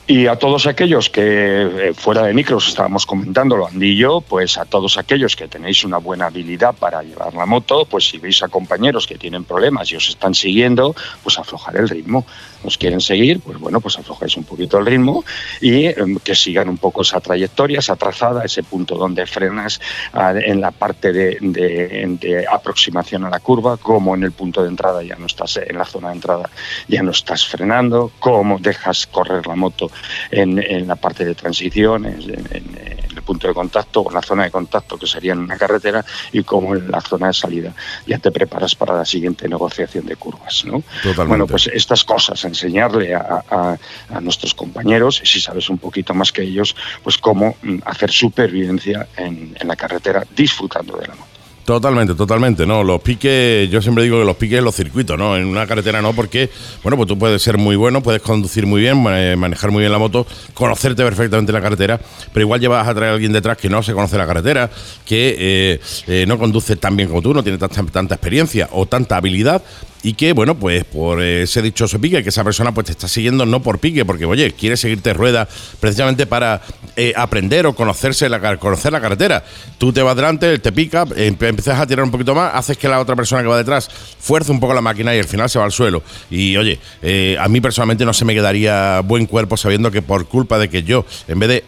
Y 0.06 0.26
a 0.26 0.36
todos 0.36 0.66
aquellos 0.66 1.08
que 1.10 1.90
eh, 1.90 1.94
fuera 1.94 2.24
de 2.24 2.34
micros 2.34 2.68
estábamos 2.68 3.06
comentando, 3.06 3.56
lo 3.56 3.68
Andy 3.68 3.92
y 3.92 3.96
yo, 3.96 4.20
pues 4.20 4.58
a 4.58 4.64
todos 4.64 4.98
aquellos 4.98 5.36
que 5.36 5.46
tenéis 5.46 5.84
una 5.84 5.98
buena 5.98 6.26
habilidad 6.26 6.74
para 6.74 7.02
llevar 7.02 7.32
la 7.34 7.46
moto, 7.46 7.84
pues 7.84 8.08
si 8.08 8.18
veis 8.18 8.42
a 8.42 8.48
compañeros 8.48 9.06
que 9.06 9.16
tienen 9.16 9.44
problemas 9.44 9.92
y 9.92 9.96
os 9.96 10.08
están 10.08 10.34
siguiendo, 10.34 10.96
pues 11.22 11.38
aflojar 11.38 11.76
el 11.76 11.88
ritmo. 11.88 12.26
Nos 12.64 12.78
quieren 12.78 13.00
seguir, 13.00 13.40
pues 13.40 13.58
bueno, 13.58 13.80
pues 13.80 13.98
aflojáis 13.98 14.36
un 14.36 14.44
poquito 14.44 14.78
el 14.78 14.86
ritmo 14.86 15.24
y 15.60 15.86
em, 15.86 16.18
que 16.18 16.34
sigan 16.34 16.68
un 16.68 16.78
poco 16.78 17.02
esa 17.02 17.20
trayectoria, 17.20 17.80
esa 17.80 17.96
trazada, 17.96 18.44
ese 18.44 18.62
punto 18.62 18.96
donde 18.96 19.26
frenas 19.26 19.80
ah, 20.12 20.34
en 20.36 20.60
la 20.60 20.70
parte 20.70 21.12
de, 21.12 22.46
aproximación 22.50 23.24
a 23.24 23.30
la 23.30 23.40
curva, 23.40 23.76
como 23.76 24.14
en 24.14 24.22
el 24.22 24.32
punto 24.32 24.62
de 24.62 24.68
entrada 24.68 25.02
ya 25.02 25.16
no 25.16 25.26
estás, 25.26 25.56
en 25.56 25.76
la 25.76 25.84
zona 25.84 26.08
de 26.08 26.14
entrada 26.14 26.50
ya 26.88 27.02
no 27.02 27.10
estás 27.10 27.46
frenando, 27.46 28.12
cómo 28.18 28.58
dejas 28.58 29.06
correr 29.06 29.46
la 29.46 29.56
moto 29.56 29.90
en, 30.30 30.86
la 30.86 30.96
parte 30.96 31.24
de 31.24 31.34
transición, 31.34 32.06
en, 32.06 33.01
el 33.22 33.26
punto 33.26 33.46
de 33.46 33.54
contacto 33.54 34.02
o 34.02 34.10
la 34.10 34.20
zona 34.20 34.44
de 34.44 34.50
contacto 34.50 34.98
que 34.98 35.06
sería 35.06 35.32
en 35.32 35.38
una 35.38 35.56
carretera 35.56 36.04
y 36.32 36.42
como 36.42 36.74
en 36.74 36.90
la 36.90 37.00
zona 37.00 37.28
de 37.28 37.32
salida 37.32 37.72
ya 38.06 38.18
te 38.18 38.30
preparas 38.30 38.74
para 38.74 38.94
la 38.94 39.04
siguiente 39.04 39.48
negociación 39.48 40.06
de 40.06 40.16
curvas. 40.16 40.64
¿no? 40.64 40.82
Bueno, 41.26 41.46
pues 41.46 41.68
estas 41.68 42.04
cosas, 42.04 42.44
enseñarle 42.44 43.14
a, 43.14 43.78
nuestros 44.20 44.54
compañeros, 44.54 45.20
si 45.24 45.40
sabes 45.40 45.68
un 45.70 45.78
poquito 45.78 46.14
más 46.14 46.32
que 46.32 46.42
ellos, 46.42 46.74
pues 47.02 47.18
cómo 47.18 47.56
mm, 47.62 47.78
hacer 47.84 48.10
supervivencia 48.10 49.08
en, 49.16 49.56
en 49.58 49.68
la 49.68 49.76
carretera 49.76 50.24
disfrutando 50.34 50.96
de 50.96 51.06
la 51.06 51.14
moto. 51.14 51.31
Totalmente, 51.64 52.16
totalmente, 52.16 52.66
¿no? 52.66 52.82
Los 52.82 53.00
piques, 53.02 53.70
yo 53.70 53.80
siempre 53.80 54.02
digo 54.02 54.18
que 54.18 54.24
los 54.24 54.36
piques 54.36 54.58
en 54.58 54.64
los 54.64 54.74
circuitos, 54.74 55.16
¿no? 55.16 55.36
En 55.36 55.46
una 55.46 55.64
carretera 55.64 56.02
no, 56.02 56.12
porque, 56.12 56.50
bueno, 56.82 56.96
pues 56.96 57.06
tú 57.06 57.16
puedes 57.16 57.40
ser 57.40 57.56
muy 57.56 57.76
bueno, 57.76 58.02
puedes 58.02 58.20
conducir 58.20 58.66
muy 58.66 58.80
bien, 58.80 59.00
manejar 59.00 59.70
muy 59.70 59.80
bien 59.80 59.92
la 59.92 59.98
moto, 59.98 60.26
conocerte 60.54 61.04
perfectamente 61.04 61.52
la 61.52 61.60
carretera, 61.60 62.00
pero 62.32 62.44
igual 62.44 62.60
llevas 62.60 62.88
a 62.88 62.94
traer 62.94 63.12
a 63.12 63.14
alguien 63.14 63.32
detrás 63.32 63.58
que 63.58 63.68
no 63.68 63.80
se 63.80 63.92
conoce 63.92 64.18
la 64.18 64.26
carretera, 64.26 64.70
que 65.06 65.36
eh, 65.38 65.80
eh, 66.08 66.24
no 66.26 66.36
conduce 66.36 66.74
tan 66.74 66.96
bien 66.96 67.08
como 67.08 67.22
tú, 67.22 67.32
no 67.32 67.44
tiene 67.44 67.58
tanta, 67.58 67.80
tanta 67.84 68.16
experiencia 68.16 68.68
o 68.72 68.86
tanta 68.86 69.16
habilidad, 69.16 69.62
y 70.02 70.14
que, 70.14 70.32
bueno, 70.32 70.56
pues 70.56 70.84
por 70.84 71.22
ese 71.22 71.62
dichoso 71.62 72.00
pique, 72.00 72.22
que 72.22 72.30
esa 72.30 72.42
persona 72.44 72.72
pues 72.72 72.86
te 72.86 72.92
está 72.92 73.08
siguiendo 73.08 73.46
no 73.46 73.62
por 73.62 73.78
pique, 73.78 74.04
porque, 74.04 74.24
oye, 74.24 74.52
quiere 74.52 74.76
seguirte 74.76 75.12
rueda 75.12 75.48
precisamente 75.80 76.26
para 76.26 76.60
eh, 76.96 77.12
aprender 77.16 77.66
o 77.66 77.74
conocerse 77.74 78.28
la, 78.28 78.56
conocer 78.58 78.92
la 78.92 79.00
carretera. 79.00 79.44
Tú 79.78 79.92
te 79.92 80.02
vas 80.02 80.16
delante, 80.16 80.52
él 80.52 80.60
te 80.60 80.72
pica, 80.72 81.06
empiezas 81.16 81.78
a 81.78 81.86
tirar 81.86 82.04
un 82.04 82.10
poquito 82.10 82.34
más, 82.34 82.52
haces 82.54 82.76
que 82.76 82.88
la 82.88 83.00
otra 83.00 83.14
persona 83.14 83.42
que 83.42 83.48
va 83.48 83.56
detrás 83.56 83.88
fuerce 84.18 84.50
un 84.50 84.60
poco 84.60 84.74
la 84.74 84.80
máquina 84.80 85.14
y 85.14 85.18
al 85.18 85.26
final 85.26 85.48
se 85.48 85.58
va 85.58 85.64
al 85.64 85.72
suelo. 85.72 86.02
Y, 86.30 86.56
oye, 86.56 86.78
eh, 87.02 87.36
a 87.38 87.48
mí 87.48 87.60
personalmente 87.60 88.04
no 88.04 88.12
se 88.12 88.24
me 88.24 88.34
quedaría 88.34 89.00
buen 89.00 89.26
cuerpo 89.26 89.56
sabiendo 89.56 89.90
que 89.90 90.02
por 90.02 90.26
culpa 90.26 90.58
de 90.58 90.68
que 90.68 90.82
yo, 90.82 91.04
en 91.28 91.38
vez 91.38 91.48
de 91.48 91.64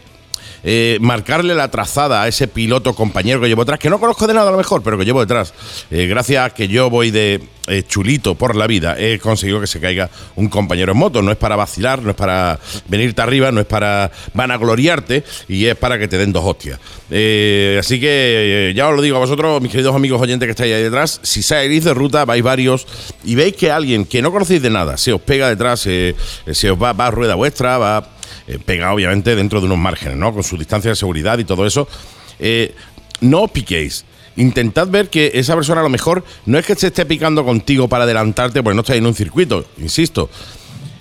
eh, 0.66 0.96
marcarle 1.00 1.54
la 1.54 1.70
trazada 1.70 2.22
a 2.22 2.28
ese 2.28 2.48
piloto 2.48 2.94
compañero 2.94 3.40
que 3.40 3.48
llevo 3.48 3.64
detrás, 3.64 3.78
que 3.78 3.90
no 3.90 4.00
conozco 4.00 4.26
de 4.26 4.32
nada 4.32 4.48
a 4.48 4.52
lo 4.52 4.56
mejor, 4.56 4.82
pero 4.82 4.96
que 4.96 5.04
llevo 5.04 5.20
detrás. 5.20 5.52
Eh, 5.90 6.06
gracias 6.06 6.46
a 6.46 6.50
que 6.50 6.68
yo 6.68 6.88
voy 6.88 7.10
de 7.10 7.42
eh, 7.66 7.82
chulito 7.86 8.34
por 8.34 8.56
la 8.56 8.66
vida, 8.66 8.96
he 8.98 9.18
conseguido 9.18 9.60
que 9.60 9.66
se 9.66 9.78
caiga 9.78 10.08
un 10.36 10.48
compañero 10.48 10.92
en 10.92 10.98
moto. 10.98 11.20
No 11.20 11.30
es 11.30 11.36
para 11.36 11.54
vacilar, 11.54 12.02
no 12.02 12.10
es 12.10 12.16
para 12.16 12.58
venirte 12.88 13.20
arriba, 13.20 13.52
no 13.52 13.60
es 13.60 13.66
para 13.66 14.10
vanagloriarte 14.32 15.22
y 15.48 15.66
es 15.66 15.76
para 15.76 15.98
que 15.98 16.08
te 16.08 16.16
den 16.16 16.32
dos 16.32 16.44
hostias. 16.44 16.78
Así 17.10 18.00
que 18.00 18.72
ya 18.74 18.88
os 18.88 18.96
lo 18.96 19.02
digo 19.02 19.16
a 19.16 19.20
vosotros, 19.20 19.60
mis 19.60 19.70
queridos 19.70 19.94
amigos 19.94 20.20
oyentes 20.20 20.46
que 20.46 20.52
estáis 20.52 20.74
ahí 20.74 20.82
detrás, 20.82 21.20
si 21.22 21.42
salís 21.42 21.84
de 21.84 21.92
ruta, 21.92 22.24
vais 22.24 22.42
varios 22.42 22.86
y 23.22 23.34
veis 23.34 23.54
que 23.54 23.70
alguien 23.70 24.06
que 24.06 24.22
no 24.22 24.32
conocéis 24.32 24.62
de 24.62 24.70
nada 24.70 24.96
se 24.96 25.12
os 25.12 25.20
pega 25.20 25.48
detrás, 25.48 25.80
se 25.80 26.14
os 26.70 26.82
va, 26.82 26.94
va 26.94 27.08
a 27.08 27.10
rueda 27.10 27.34
vuestra, 27.34 27.76
va 27.76 28.13
eh, 28.46 28.84
obviamente 28.84 29.34
dentro 29.36 29.60
de 29.60 29.66
unos 29.66 29.78
márgenes, 29.78 30.16
¿no? 30.16 30.32
Con 30.32 30.42
su 30.42 30.56
distancia 30.56 30.90
de 30.90 30.96
seguridad 30.96 31.38
y 31.38 31.44
todo 31.44 31.66
eso. 31.66 31.88
Eh, 32.38 32.74
no 33.20 33.42
os 33.42 33.50
piquéis. 33.50 34.04
Intentad 34.36 34.88
ver 34.88 35.08
que 35.08 35.30
esa 35.34 35.54
persona 35.54 35.80
a 35.80 35.84
lo 35.84 35.90
mejor 35.90 36.24
no 36.46 36.58
es 36.58 36.66
que 36.66 36.74
se 36.74 36.88
esté 36.88 37.06
picando 37.06 37.44
contigo 37.44 37.88
para 37.88 38.04
adelantarte, 38.04 38.62
porque 38.62 38.74
no 38.74 38.80
estáis 38.80 38.98
en 38.98 39.06
un 39.06 39.14
circuito, 39.14 39.64
insisto. 39.78 40.28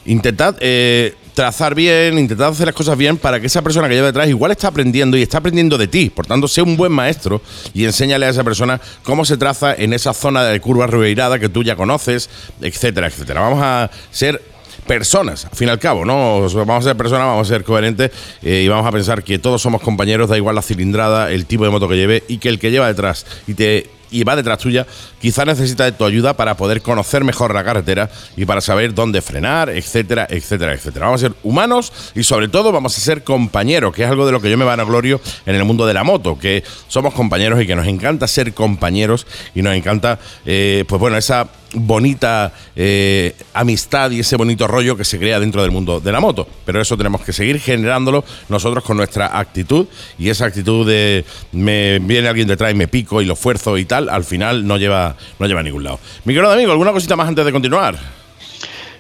Intentad 0.06 0.56
eh, 0.60 1.16
trazar 1.34 1.74
bien, 1.74 2.20
intentad 2.20 2.50
hacer 2.50 2.68
las 2.68 2.76
cosas 2.76 2.98
bien 2.98 3.18
para 3.18 3.40
que 3.40 3.48
esa 3.48 3.62
persona 3.62 3.88
que 3.88 3.96
lleva 3.96 4.08
detrás 4.08 4.30
igual 4.30 4.52
está 4.52 4.68
aprendiendo 4.68 5.18
y 5.18 5.24
está 5.24 5.40
aprendiendo 5.40 5.78
de 5.78 5.88
ti. 5.88 6.10
Por 6.10 6.28
tanto, 6.28 6.48
sé 6.48 6.62
un 6.62 6.78
buen 6.78 6.92
maestro 6.92 7.42
y 7.74 7.86
enséñale 7.86 8.26
a 8.26 8.30
esa 8.30 8.44
persona 8.44 8.80
cómo 9.04 9.26
se 9.26 9.38
traza 9.38 9.74
en 9.74 9.94
esa 9.94 10.14
zona 10.14 10.44
de 10.44 10.60
curva 10.60 10.88
revirada 10.88 11.40
que 11.40 11.50
tú 11.50 11.64
ya 11.64 11.76
conoces, 11.76 12.30
etcétera, 12.62 13.08
etcétera. 13.08 13.42
Vamos 13.42 13.60
a 13.62 13.90
ser 14.12 14.53
personas, 14.84 15.46
al 15.46 15.56
fin 15.56 15.68
y 15.68 15.72
al 15.72 15.80
cabo, 15.80 16.06
¿no? 16.06 16.42
Vamos 16.42 16.86
a 16.86 16.90
ser 16.90 16.98
personas, 16.98 17.26
vamos 17.28 17.48
a 17.48 17.54
ser 17.54 17.64
coherentes 17.64 18.12
eh, 18.42 18.64
y 18.66 18.68
vamos 18.68 18.86
a 18.86 18.92
pensar 18.92 19.24
que 19.24 19.40
todos 19.40 19.62
somos 19.62 19.82
compañeros, 19.82 20.30
da 20.30 20.38
igual 20.38 20.56
la 20.56 20.62
cilindrada, 20.62 21.32
el 21.32 21.46
tipo 21.46 21.64
de 21.64 21.70
moto 21.70 21.88
que 21.88 21.96
lleve 21.96 22.24
y 22.28 22.38
que 22.38 22.50
el 22.50 22.60
que 22.60 22.72
lleva 22.72 22.88
detrás 22.88 23.26
y 23.48 23.54
te 23.54 23.90
y 24.14 24.24
va 24.24 24.36
detrás 24.36 24.60
tuya, 24.60 24.86
quizá 25.20 25.44
necesita 25.44 25.86
de 25.86 25.92
tu 25.92 26.06
ayuda 26.06 26.38
para 26.38 26.56
poder 26.56 26.82
conocer 26.82 27.24
mejor 27.24 27.54
la 27.54 27.64
carretera 27.64 28.10
y 28.38 28.46
para 28.46 28.62
saber 28.62 28.94
dónde 28.94 29.22
frenar, 29.22 29.70
etcétera, 29.70 30.28
etcétera, 30.30 30.74
etcétera. 30.74 31.08
Vamos 31.08 31.24
a 31.24 31.28
ser 31.28 31.36
humanos 31.42 31.92
y 32.14 32.24
sobre 32.24 32.48
todo 32.48 32.72
vamos 32.72 32.96
a 32.96 33.02
ser 33.02 33.24
compañeros, 33.24 33.94
que 33.94 34.04
es 34.04 34.10
algo 34.10 34.26
de 34.26 34.32
lo 34.32 34.40
que 34.40 34.52
yo 34.52 34.58
me 34.58 34.66
vanaglorio 34.66 35.20
en 35.48 35.56
el 35.56 35.66
mundo 35.66 35.88
de 35.88 35.96
la 35.96 36.04
moto, 36.04 36.38
que 36.38 36.64
somos 36.88 37.16
compañeros 37.16 37.60
y 37.62 37.66
que 37.66 37.76
nos 37.76 37.88
encanta 37.88 38.28
ser 38.28 38.54
compañeros 38.54 39.26
y 39.56 39.64
nos 39.64 39.76
encanta, 39.76 40.20
eh, 40.46 40.86
pues 40.88 41.00
bueno, 41.02 41.18
esa 41.18 41.50
bonita 41.74 42.54
eh, 42.76 43.36
amistad 43.54 44.12
y 44.12 44.20
ese 44.20 44.36
bonito 44.36 44.68
rollo 44.68 44.96
que 44.98 45.04
se 45.06 45.18
crea 45.20 45.40
dentro 45.40 45.62
del 45.62 45.72
mundo 45.72 46.00
de 46.00 46.12
la 46.12 46.20
moto. 46.20 46.48
Pero 46.66 46.82
eso 46.82 46.98
tenemos 46.98 47.22
que 47.22 47.34
seguir 47.34 47.60
generándolo 47.60 48.24
nosotros 48.50 48.84
con 48.84 48.98
nuestra 48.98 49.38
actitud 49.38 49.88
y 50.18 50.30
esa 50.30 50.46
actitud 50.46 50.88
de 50.88 51.26
me 51.52 52.00
viene 52.00 52.28
alguien 52.28 52.48
detrás 52.48 52.72
y 52.72 52.76
me 52.76 52.88
pico 52.88 53.22
y 53.22 53.26
lo 53.26 53.34
esfuerzo 53.34 53.78
y 53.78 53.86
tal, 53.86 54.10
al 54.10 54.24
final 54.24 54.66
no 54.66 54.78
lleva, 54.78 55.16
no 55.40 55.48
lleva 55.48 55.60
a 55.60 55.64
ningún 55.64 55.84
lado. 55.84 56.00
Mi 56.26 56.34
querido 56.34 56.52
amigo, 56.52 56.72
¿alguna 56.72 56.92
cosita 56.92 57.16
más 57.16 57.28
antes 57.28 57.46
de 57.46 57.52
continuar? 57.52 57.98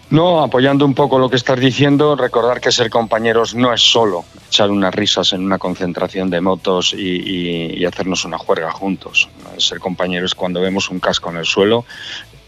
No, 0.09 0.43
apoyando 0.43 0.85
un 0.85 0.93
poco 0.93 1.17
lo 1.17 1.27
que 1.27 1.37
estás 1.37 1.59
diciendo, 1.59 2.15
recordar 2.15 2.61
que 2.61 2.71
ser 2.71 2.91
compañeros 2.91 3.55
no 3.55 3.73
es 3.73 3.81
solo 3.81 4.25
echar 4.47 4.69
unas 4.69 4.93
risas 4.93 5.33
en 5.33 5.43
una 5.43 5.57
concentración 5.57 6.29
de 6.29 6.39
motos 6.39 6.93
y, 6.93 7.79
y- 7.79 7.85
hacernos 7.85 8.23
una 8.23 8.37
juerga 8.37 8.69
juntos. 8.71 9.27
Ser 9.57 9.79
compañeros 9.79 10.31
es 10.31 10.35
cuando 10.35 10.61
vemos 10.61 10.91
un 10.91 10.99
casco 10.99 11.31
en 11.31 11.37
el 11.37 11.45
suelo, 11.45 11.85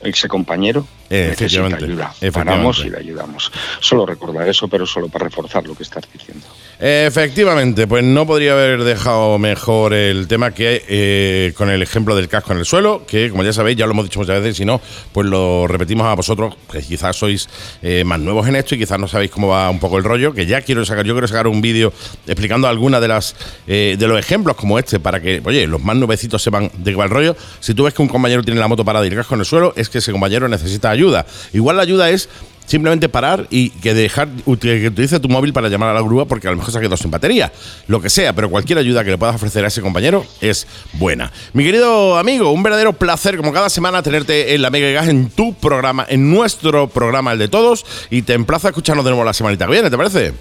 ese 0.01 0.27
compañero 0.27 0.85
Eh, 1.09 1.27
necesita 1.29 1.75
ayuda. 1.77 2.13
Paramos 2.33 2.83
y 2.85 2.89
le 2.89 2.97
ayudamos. 2.97 3.51
Solo 3.79 4.05
recordar 4.05 4.47
eso, 4.49 4.67
pero 4.67 4.85
solo 4.85 5.07
para 5.07 5.25
reforzar 5.25 5.65
lo 5.65 5.75
que 5.75 5.83
estás 5.83 6.03
diciendo. 6.11 6.45
Efectivamente, 6.77 7.87
pues 7.87 8.03
no 8.03 8.27
podría 8.27 8.51
haber 8.51 8.83
dejado 8.83 9.39
mejor 9.39 9.93
el 9.93 10.27
tema 10.27 10.51
que 10.51 10.83
eh, 10.89 11.53
con 11.55 11.69
el 11.69 11.81
ejemplo 11.81 12.17
del 12.17 12.27
casco 12.27 12.51
en 12.51 12.59
el 12.59 12.65
suelo, 12.65 13.05
que 13.07 13.29
como 13.29 13.43
ya 13.43 13.53
sabéis, 13.53 13.77
ya 13.77 13.85
lo 13.85 13.93
hemos 13.93 14.05
dicho 14.05 14.19
muchas 14.19 14.41
veces, 14.41 14.57
si 14.57 14.65
no, 14.65 14.81
pues 15.13 15.25
lo 15.25 15.67
repetimos 15.67 16.05
a 16.05 16.13
vosotros, 16.15 16.55
que 16.69 16.81
quizás 16.81 17.15
sois 17.15 17.47
eh, 17.81 18.03
más 18.03 18.19
nuevos 18.19 18.45
en 18.49 18.57
esto 18.57 18.75
y 18.75 18.79
quizás 18.79 18.99
no 18.99 19.07
sabéis 19.07 19.31
cómo 19.31 19.47
va 19.47 19.69
un 19.69 19.79
poco 19.79 19.97
el 19.97 20.03
rollo, 20.03 20.33
que 20.33 20.45
ya 20.45 20.61
quiero 20.61 20.83
sacar, 20.83 21.05
yo 21.05 21.13
quiero 21.13 21.29
sacar 21.29 21.47
un 21.47 21.61
vídeo 21.61 21.93
explicando 22.27 22.67
algunas 22.67 22.99
de 22.99 23.07
las 23.07 23.35
eh, 23.67 23.95
de 23.97 24.07
los 24.07 24.19
ejemplos 24.19 24.57
como 24.57 24.77
este, 24.77 24.99
para 24.99 25.21
que, 25.21 25.41
oye, 25.45 25.67
los 25.67 25.81
más 25.81 25.95
nuevecitos 25.95 26.43
sepan 26.43 26.69
de 26.77 26.91
qué 26.91 26.97
va 26.97 27.05
el 27.05 27.09
rollo. 27.09 27.37
Si 27.61 27.73
tú 27.73 27.85
ves 27.85 27.93
que 27.93 28.01
un 28.01 28.09
compañero 28.09 28.43
tiene 28.43 28.59
la 28.59 28.67
moto 28.67 28.83
parada 28.83 29.05
y 29.05 29.09
el 29.09 29.15
casco 29.15 29.35
en 29.35 29.39
el 29.39 29.45
suelo, 29.45 29.73
es 29.77 29.87
que 29.87 29.99
ese 29.99 30.11
compañero 30.11 30.49
necesita 30.49 30.89
ayuda. 30.89 31.25
Igual 31.53 31.77
la 31.77 31.83
ayuda 31.83 32.09
es 32.09 32.27
simplemente 32.65 33.09
parar 33.09 33.47
y 33.49 33.69
que 33.69 33.93
dejar 33.93 34.29
que 34.29 34.87
utilice 34.87 35.19
tu 35.19 35.29
móvil 35.29 35.53
para 35.53 35.69
llamar 35.69 35.89
a 35.89 35.93
la 35.93 36.01
grúa 36.01 36.25
porque 36.25 36.47
a 36.47 36.51
lo 36.51 36.57
mejor 36.57 36.71
se 36.71 36.77
ha 36.77 36.81
quedado 36.81 36.97
sin 36.97 37.11
batería, 37.11 37.51
lo 37.87 38.01
que 38.01 38.09
sea, 38.09 38.33
pero 38.33 38.49
cualquier 38.49 38.79
ayuda 38.79 39.03
que 39.03 39.11
le 39.11 39.17
puedas 39.17 39.35
ofrecer 39.35 39.63
a 39.65 39.67
ese 39.67 39.81
compañero 39.81 40.25
es 40.41 40.67
buena. 40.93 41.31
Mi 41.53 41.63
querido 41.63 42.17
amigo, 42.17 42.51
un 42.51 42.63
verdadero 42.63 42.93
placer 42.93 43.37
como 43.37 43.53
cada 43.53 43.69
semana 43.69 44.01
tenerte 44.03 44.55
en 44.55 44.61
la 44.61 44.69
Mega 44.69 44.89
Gas 44.91 45.09
en 45.09 45.29
tu 45.29 45.53
programa, 45.53 46.05
en 46.09 46.31
nuestro 46.31 46.87
programa, 46.87 47.33
el 47.33 47.39
de 47.39 47.47
todos, 47.47 47.85
y 48.09 48.21
te 48.21 48.33
emplazo 48.33 48.67
a 48.67 48.69
escucharnos 48.71 49.05
de 49.05 49.11
nuevo 49.11 49.23
la 49.23 49.33
semanita 49.33 49.65
que 49.65 49.71
viene, 49.71 49.89
¿te 49.89 49.97
parece? 49.97 50.33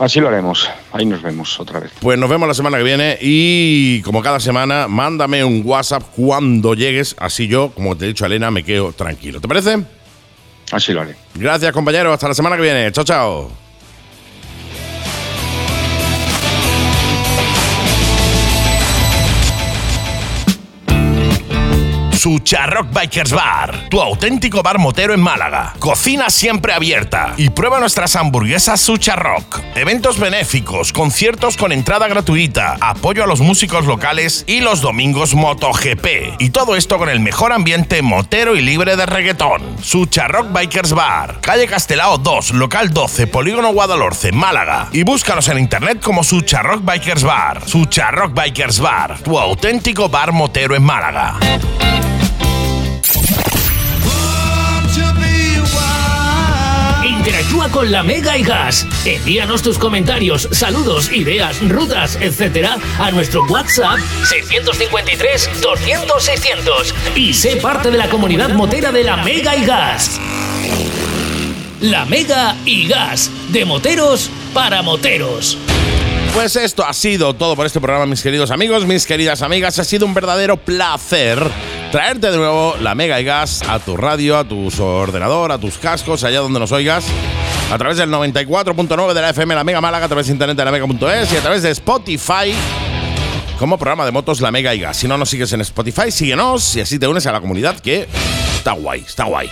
Así 0.00 0.18
lo 0.18 0.28
haremos. 0.28 0.70
Ahí 0.92 1.04
nos 1.04 1.20
vemos 1.20 1.60
otra 1.60 1.78
vez. 1.78 1.90
Pues 2.00 2.18
nos 2.18 2.30
vemos 2.30 2.48
la 2.48 2.54
semana 2.54 2.78
que 2.78 2.84
viene 2.84 3.18
y 3.20 4.00
como 4.00 4.22
cada 4.22 4.40
semana, 4.40 4.88
mándame 4.88 5.44
un 5.44 5.60
WhatsApp 5.62 6.02
cuando 6.16 6.72
llegues, 6.72 7.14
así 7.18 7.48
yo, 7.48 7.70
como 7.74 7.94
te 7.98 8.06
he 8.06 8.08
dicho 8.08 8.24
Elena, 8.24 8.50
me 8.50 8.64
quedo 8.64 8.92
tranquilo. 8.92 9.42
¿Te 9.42 9.48
parece? 9.48 9.84
Así 10.70 10.92
lo 10.92 11.02
haré. 11.02 11.16
Gracias 11.34 11.72
compañero, 11.72 12.12
hasta 12.12 12.28
la 12.28 12.34
semana 12.34 12.56
que 12.56 12.62
viene. 12.62 12.92
Chao, 12.92 13.04
chao. 13.04 13.69
Sucharrock 22.20 22.92
Bikers 22.92 23.32
Bar, 23.32 23.88
tu 23.88 23.98
auténtico 23.98 24.62
bar 24.62 24.78
motero 24.78 25.14
en 25.14 25.22
Málaga. 25.22 25.72
Cocina 25.78 26.28
siempre 26.28 26.74
abierta 26.74 27.32
y 27.38 27.48
prueba 27.48 27.80
nuestras 27.80 28.14
hamburguesas 28.14 28.78
Sucharrock. 28.82 29.58
Eventos 29.74 30.18
benéficos, 30.18 30.92
conciertos 30.92 31.56
con 31.56 31.72
entrada 31.72 32.08
gratuita, 32.08 32.76
apoyo 32.78 33.24
a 33.24 33.26
los 33.26 33.40
músicos 33.40 33.86
locales 33.86 34.44
y 34.46 34.60
los 34.60 34.82
domingos 34.82 35.34
MotoGP. 35.34 36.38
Y 36.38 36.50
todo 36.50 36.76
esto 36.76 36.98
con 36.98 37.08
el 37.08 37.20
mejor 37.20 37.54
ambiente 37.54 38.02
motero 38.02 38.54
y 38.54 38.60
libre 38.60 38.96
de 38.96 39.06
reggaetón. 39.06 39.62
Sucharrock 39.82 40.52
Bikers 40.52 40.92
Bar, 40.92 41.40
calle 41.40 41.66
Castelao 41.68 42.18
2, 42.18 42.50
local 42.50 42.90
12, 42.92 43.28
Polígono 43.28 43.72
Guadalhorce, 43.72 44.30
Málaga. 44.30 44.90
Y 44.92 45.04
búscanos 45.04 45.48
en 45.48 45.58
internet 45.58 46.02
como 46.02 46.22
Sucharrock 46.22 46.84
Bikers 46.84 47.24
Bar. 47.24 47.66
Sucharrock 47.66 48.34
Bikers 48.34 48.78
Bar, 48.78 49.20
tu 49.22 49.38
auténtico 49.38 50.10
bar 50.10 50.32
motero 50.32 50.76
en 50.76 50.82
Málaga. 50.82 51.38
Interactúa 57.04 57.68
con 57.68 57.90
la 57.92 58.02
Mega 58.02 58.36
y 58.38 58.42
Gas. 58.42 58.86
Envíanos 59.04 59.62
tus 59.62 59.78
comentarios, 59.78 60.48
saludos, 60.52 61.12
ideas, 61.12 61.60
rutas, 61.68 62.16
etcétera 62.20 62.76
a 62.98 63.10
nuestro 63.10 63.44
WhatsApp 63.44 63.98
653 64.24 65.50
200 65.60 66.22
600 66.22 66.94
y 67.14 67.34
sé 67.34 67.56
parte 67.56 67.90
de 67.90 67.98
la 67.98 68.08
comunidad 68.08 68.50
motera 68.50 68.90
de 68.90 69.04
la 69.04 69.16
Mega 69.18 69.56
y 69.56 69.64
Gas. 69.64 70.20
La 71.80 72.04
Mega 72.04 72.56
y 72.64 72.86
Gas, 72.88 73.30
de 73.48 73.64
moteros 73.64 74.30
para 74.52 74.82
moteros. 74.82 75.56
Pues 76.34 76.54
esto 76.54 76.86
ha 76.86 76.92
sido 76.92 77.34
todo 77.34 77.56
por 77.56 77.66
este 77.66 77.80
programa, 77.80 78.06
mis 78.06 78.22
queridos 78.22 78.50
amigos, 78.52 78.86
mis 78.86 79.04
queridas 79.04 79.42
amigas. 79.42 79.78
Ha 79.78 79.84
sido 79.84 80.06
un 80.06 80.14
verdadero 80.14 80.56
placer 80.56 81.44
traerte 81.90 82.30
de 82.30 82.36
nuevo 82.36 82.76
la 82.80 82.94
Mega 82.94 83.20
y 83.20 83.24
Gas 83.24 83.62
a 83.68 83.80
tu 83.80 83.96
radio, 83.96 84.38
a 84.38 84.44
tu 84.44 84.70
ordenador, 84.80 85.50
a 85.50 85.58
tus 85.58 85.76
cascos, 85.76 86.22
allá 86.22 86.38
donde 86.38 86.60
nos 86.60 86.70
oigas. 86.70 87.04
A 87.72 87.78
través 87.78 87.98
del 87.98 88.10
94.9 88.10 89.12
de 89.12 89.20
la 89.20 89.30
FM 89.30 89.54
La 89.54 89.64
Mega 89.64 89.80
Málaga, 89.80 90.06
a 90.06 90.08
través 90.08 90.26
de 90.26 90.32
internet 90.32 90.56
de 90.56 90.64
la 90.64 90.70
Mega.es 90.70 91.32
y 91.32 91.36
a 91.36 91.40
través 91.40 91.62
de 91.62 91.70
Spotify 91.70 92.54
como 93.58 93.76
programa 93.76 94.06
de 94.06 94.12
motos 94.12 94.40
La 94.40 94.52
Mega 94.52 94.74
y 94.74 94.80
Gas. 94.80 94.98
Si 94.98 95.08
no 95.08 95.18
nos 95.18 95.30
sigues 95.30 95.52
en 95.52 95.60
Spotify, 95.62 96.10
síguenos 96.12 96.76
y 96.76 96.80
así 96.80 96.98
te 96.98 97.08
unes 97.08 97.26
a 97.26 97.32
la 97.32 97.40
comunidad 97.40 97.78
que 97.80 98.08
está 98.56 98.72
guay, 98.72 99.00
está 99.00 99.24
guay. 99.24 99.50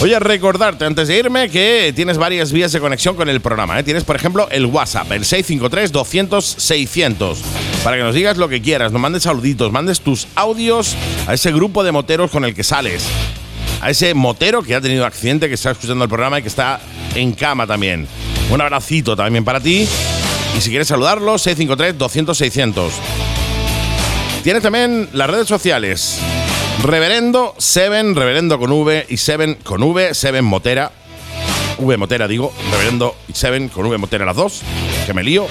Oye, 0.00 0.18
recordarte 0.18 0.84
antes 0.84 1.06
de 1.08 1.18
irme 1.18 1.48
que 1.48 1.92
tienes 1.94 2.18
varias 2.18 2.52
vías 2.52 2.72
de 2.72 2.80
conexión 2.80 3.16
con 3.16 3.28
el 3.28 3.40
programa. 3.40 3.78
¿eh? 3.78 3.84
Tienes, 3.84 4.04
por 4.04 4.16
ejemplo, 4.16 4.48
el 4.50 4.66
WhatsApp, 4.66 5.10
el 5.12 5.24
653-200-600. 5.24 7.36
Para 7.82 7.96
que 7.96 8.02
nos 8.02 8.14
digas 8.14 8.36
lo 8.36 8.48
que 8.48 8.60
quieras, 8.60 8.92
nos 8.92 9.00
mandes 9.00 9.22
saluditos, 9.22 9.72
mandes 9.72 10.00
tus 10.00 10.26
audios 10.34 10.94
a 11.26 11.32
ese 11.32 11.52
grupo 11.52 11.82
de 11.84 11.92
moteros 11.92 12.30
con 12.30 12.44
el 12.44 12.54
que 12.54 12.64
sales. 12.64 13.06
A 13.80 13.88
ese 13.90 14.12
motero 14.14 14.62
que 14.62 14.74
ha 14.74 14.80
tenido 14.80 15.06
accidente, 15.06 15.48
que 15.48 15.54
está 15.54 15.70
escuchando 15.70 16.04
el 16.04 16.10
programa 16.10 16.38
y 16.38 16.42
que 16.42 16.48
está 16.48 16.80
en 17.14 17.32
cama 17.32 17.66
también. 17.66 18.06
Un 18.50 18.60
abracito 18.60 19.16
también 19.16 19.44
para 19.44 19.60
ti. 19.60 19.88
Y 20.56 20.60
si 20.60 20.70
quieres 20.70 20.88
saludarlo, 20.88 21.36
653-200-600. 21.36 22.90
Tienes 24.42 24.62
también 24.62 25.08
las 25.12 25.30
redes 25.30 25.48
sociales. 25.48 26.20
Reverendo 26.82 27.54
Seven, 27.58 28.14
Reverendo 28.14 28.58
con 28.58 28.70
V 28.72 29.06
y 29.08 29.16
Seven 29.16 29.56
con 29.62 29.82
V, 29.82 30.14
Seven 30.14 30.44
Motera. 30.44 30.92
V 31.78 31.96
Motera 31.96 32.28
digo, 32.28 32.52
Reverendo 32.70 33.16
Seven 33.32 33.68
con 33.68 33.86
V 33.86 33.98
Motera 33.98 34.24
las 34.24 34.36
dos. 34.36 34.62
que 35.06 35.14
me 35.14 35.22
lío. 35.22 35.46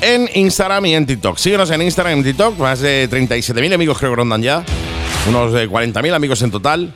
En 0.00 0.28
Instagram 0.34 0.86
y 0.86 0.94
en 0.94 1.06
TikTok. 1.06 1.36
Síguenos 1.36 1.70
en 1.70 1.82
Instagram 1.82 2.16
y 2.16 2.18
en 2.18 2.24
TikTok. 2.24 2.58
Más 2.58 2.80
de 2.80 3.08
37.000 3.10 3.74
amigos 3.74 3.98
creo 3.98 4.10
que 4.12 4.16
rondan 4.16 4.42
ya. 4.42 4.64
Unos 5.28 5.52
de 5.52 5.68
40.000 5.68 6.14
amigos 6.14 6.42
en 6.42 6.50
total. 6.50 6.94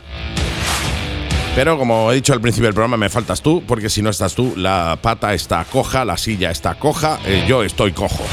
Pero 1.54 1.78
como 1.78 2.10
he 2.10 2.16
dicho 2.16 2.32
al 2.32 2.40
principio 2.40 2.66
del 2.66 2.74
programa, 2.74 2.96
me 2.96 3.08
faltas 3.08 3.40
tú, 3.40 3.62
porque 3.64 3.88
si 3.88 4.02
no 4.02 4.10
estás 4.10 4.34
tú, 4.34 4.54
la 4.56 4.98
pata 5.00 5.34
está 5.34 5.64
coja, 5.64 6.04
la 6.04 6.16
silla 6.16 6.50
está 6.50 6.74
coja, 6.74 7.20
eh, 7.26 7.44
yo 7.46 7.62
estoy 7.62 7.92
cojo. 7.92 8.24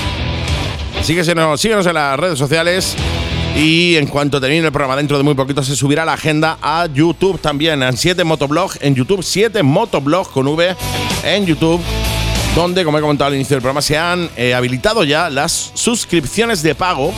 Síguenos, 1.04 1.62
síguenos 1.62 1.86
en 1.86 1.94
las 1.94 2.20
redes 2.20 2.40
sociales 2.40 2.96
y 3.56 3.96
en 3.96 4.08
cuanto 4.08 4.40
termine 4.40 4.66
el 4.66 4.72
programa, 4.72 4.96
dentro 4.96 5.18
de 5.18 5.24
muy 5.24 5.34
poquito, 5.34 5.64
se 5.64 5.76
subirá 5.76 6.06
la 6.06 6.14
agenda 6.14 6.58
a 6.62 6.88
YouTube 6.88 7.40
también, 7.40 7.84
en 7.84 7.96
7 7.96 8.24
Motoblog 8.24 8.72
en 8.82 8.96
YouTube, 8.96 9.24
7 9.24 9.64
Motoblog 9.64 10.32
con 10.32 10.48
V 10.48 10.76
en 11.24 11.46
YouTube 11.46 11.82
donde, 12.56 12.84
como 12.84 12.98
he 12.98 13.02
comentado 13.02 13.30
al 13.30 13.36
inicio 13.36 13.56
del 13.56 13.62
programa, 13.62 13.82
se 13.82 13.98
han 13.98 14.30
eh, 14.36 14.54
habilitado 14.54 15.04
ya 15.04 15.30
las 15.30 15.72
suscripciones 15.74 16.62
de 16.62 16.76
pago 16.76 17.14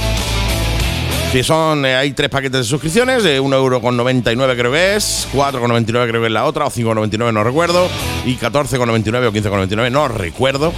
que 1.34 1.44
son, 1.44 1.84
eh, 1.84 1.96
hay 1.96 2.14
tres 2.14 2.30
paquetes 2.30 2.60
de 2.60 2.64
suscripciones, 2.64 3.24
de 3.24 3.42
1,99€ 3.42 4.56
creo 4.56 4.72
que 4.72 4.96
es, 4.96 5.28
4,99€ 5.34 6.08
creo 6.08 6.22
que 6.22 6.28
es 6.28 6.32
la 6.32 6.46
otra, 6.46 6.66
o 6.66 6.70
5,99€ 6.70 7.34
no 7.34 7.44
recuerdo, 7.44 7.90
y 8.24 8.36
14,99€ 8.36 9.26
o 9.26 9.32
15,99€ 9.32 9.92
no 9.92 10.08
recuerdo. 10.08 10.72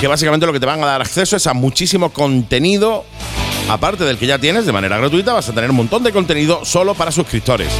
Que 0.00 0.06
básicamente 0.06 0.46
lo 0.46 0.54
que 0.54 0.60
te 0.60 0.64
van 0.64 0.82
a 0.82 0.86
dar 0.86 1.02
acceso 1.02 1.36
es 1.36 1.46
a 1.46 1.52
muchísimo 1.52 2.14
contenido, 2.14 3.04
aparte 3.68 4.04
del 4.04 4.18
que 4.18 4.26
ya 4.26 4.38
tienes 4.38 4.66
de 4.66 4.72
manera 4.72 4.98
gratuita, 4.98 5.32
vas 5.32 5.48
a 5.48 5.52
tener 5.52 5.70
un 5.70 5.76
montón 5.76 6.02
de 6.02 6.12
contenido 6.12 6.64
solo 6.64 6.94
para 6.94 7.10
suscriptores. 7.10 7.70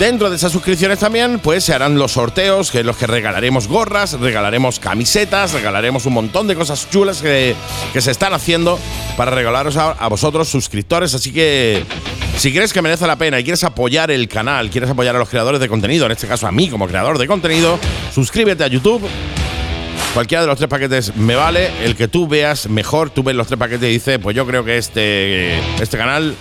Dentro 0.00 0.30
de 0.30 0.36
esas 0.36 0.50
suscripciones 0.50 0.98
también, 0.98 1.40
pues 1.40 1.62
se 1.62 1.74
harán 1.74 1.98
los 1.98 2.12
sorteos, 2.12 2.70
que 2.70 2.82
los 2.82 2.96
que 2.96 3.06
regalaremos 3.06 3.68
gorras, 3.68 4.18
regalaremos 4.18 4.80
camisetas, 4.80 5.52
regalaremos 5.52 6.06
un 6.06 6.14
montón 6.14 6.46
de 6.46 6.54
cosas 6.54 6.88
chulas 6.88 7.20
que, 7.20 7.54
que 7.92 8.00
se 8.00 8.10
están 8.10 8.32
haciendo 8.32 8.78
para 9.18 9.30
regalaros 9.30 9.76
a, 9.76 9.90
a, 9.90 10.08
vosotros, 10.08 10.48
suscriptores. 10.48 11.12
Así 11.12 11.34
que 11.34 11.84
si 12.38 12.50
crees 12.50 12.72
que 12.72 12.80
merece 12.80 13.06
la 13.06 13.16
pena 13.16 13.38
y 13.40 13.44
quieres 13.44 13.62
apoyar 13.62 14.10
el 14.10 14.26
canal, 14.26 14.70
quieres 14.70 14.88
apoyar 14.88 15.16
a 15.16 15.18
los 15.18 15.28
creadores 15.28 15.60
de 15.60 15.68
contenido, 15.68 16.06
en 16.06 16.12
este 16.12 16.26
caso 16.26 16.46
a 16.46 16.50
mí 16.50 16.70
como 16.70 16.88
creador 16.88 17.18
de 17.18 17.26
contenido, 17.26 17.78
suscríbete 18.14 18.64
a 18.64 18.68
YouTube. 18.68 19.06
Cualquiera 20.14 20.42
de 20.42 20.48
los 20.48 20.58
tres 20.58 20.68
paquetes 20.68 21.16
me 21.16 21.36
vale. 21.36 21.70
El 21.84 21.94
que 21.94 22.08
tú 22.08 22.26
veas 22.26 22.68
mejor, 22.68 23.10
tú 23.10 23.22
ves 23.22 23.36
los 23.36 23.46
tres 23.46 23.58
paquetes 23.58 23.88
y 23.88 23.92
dices, 23.92 24.18
pues 24.18 24.34
yo 24.34 24.46
creo 24.46 24.64
que 24.64 24.76
este, 24.76 25.56
este 25.80 25.96
canal 25.96 26.34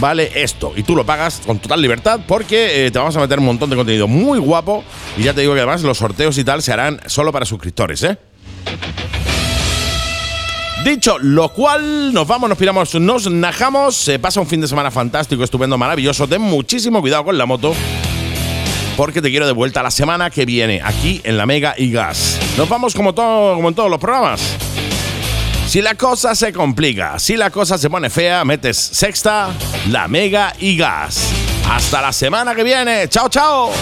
vale 0.00 0.30
esto. 0.34 0.72
Y 0.76 0.82
tú 0.82 0.94
lo 0.94 1.06
pagas 1.06 1.40
con 1.46 1.58
total 1.58 1.80
libertad 1.80 2.20
porque 2.26 2.86
eh, 2.86 2.90
te 2.90 2.98
vamos 2.98 3.16
a 3.16 3.20
meter 3.20 3.38
un 3.38 3.46
montón 3.46 3.70
de 3.70 3.76
contenido 3.76 4.06
muy 4.06 4.38
guapo. 4.38 4.84
Y 5.16 5.22
ya 5.22 5.32
te 5.32 5.40
digo 5.40 5.54
que 5.54 5.60
además 5.60 5.82
los 5.82 5.98
sorteos 5.98 6.36
y 6.36 6.44
tal 6.44 6.60
se 6.60 6.72
harán 6.72 7.00
solo 7.06 7.32
para 7.32 7.46
suscriptores, 7.46 8.02
¿eh? 8.02 8.18
Dicho 10.84 11.16
lo 11.20 11.48
cual, 11.50 12.12
nos 12.12 12.26
vamos, 12.26 12.48
nos 12.48 12.58
piramos, 12.58 12.94
nos 12.96 13.30
najamos. 13.30 13.96
Se 13.96 14.18
pasa 14.18 14.40
un 14.40 14.48
fin 14.48 14.60
de 14.60 14.66
semana 14.66 14.90
fantástico, 14.90 15.44
estupendo, 15.44 15.78
maravilloso. 15.78 16.26
Ten 16.26 16.42
muchísimo 16.42 17.00
cuidado 17.00 17.24
con 17.24 17.38
la 17.38 17.46
moto. 17.46 17.72
Porque 18.96 19.22
te 19.22 19.30
quiero 19.30 19.46
de 19.46 19.52
vuelta 19.52 19.82
la 19.82 19.90
semana 19.90 20.30
que 20.30 20.44
viene, 20.44 20.80
aquí 20.84 21.20
en 21.24 21.36
la 21.36 21.46
Mega 21.46 21.74
y 21.76 21.90
Gas. 21.90 22.38
Nos 22.56 22.68
vamos 22.68 22.94
como, 22.94 23.14
todo, 23.14 23.54
como 23.56 23.68
en 23.68 23.74
todos 23.74 23.90
los 23.90 23.98
programas. 23.98 24.40
Si 25.66 25.80
la 25.80 25.94
cosa 25.94 26.34
se 26.34 26.52
complica, 26.52 27.18
si 27.18 27.34
la 27.34 27.50
cosa 27.50 27.78
se 27.78 27.88
pone 27.88 28.10
fea, 28.10 28.44
metes 28.44 28.76
sexta, 28.76 29.48
la 29.88 30.06
mega 30.06 30.54
y 30.58 30.76
gas. 30.76 31.30
Hasta 31.66 32.02
la 32.02 32.12
semana 32.12 32.54
que 32.54 32.62
viene. 32.62 33.08
Chao, 33.08 33.30
chao. 33.30 33.72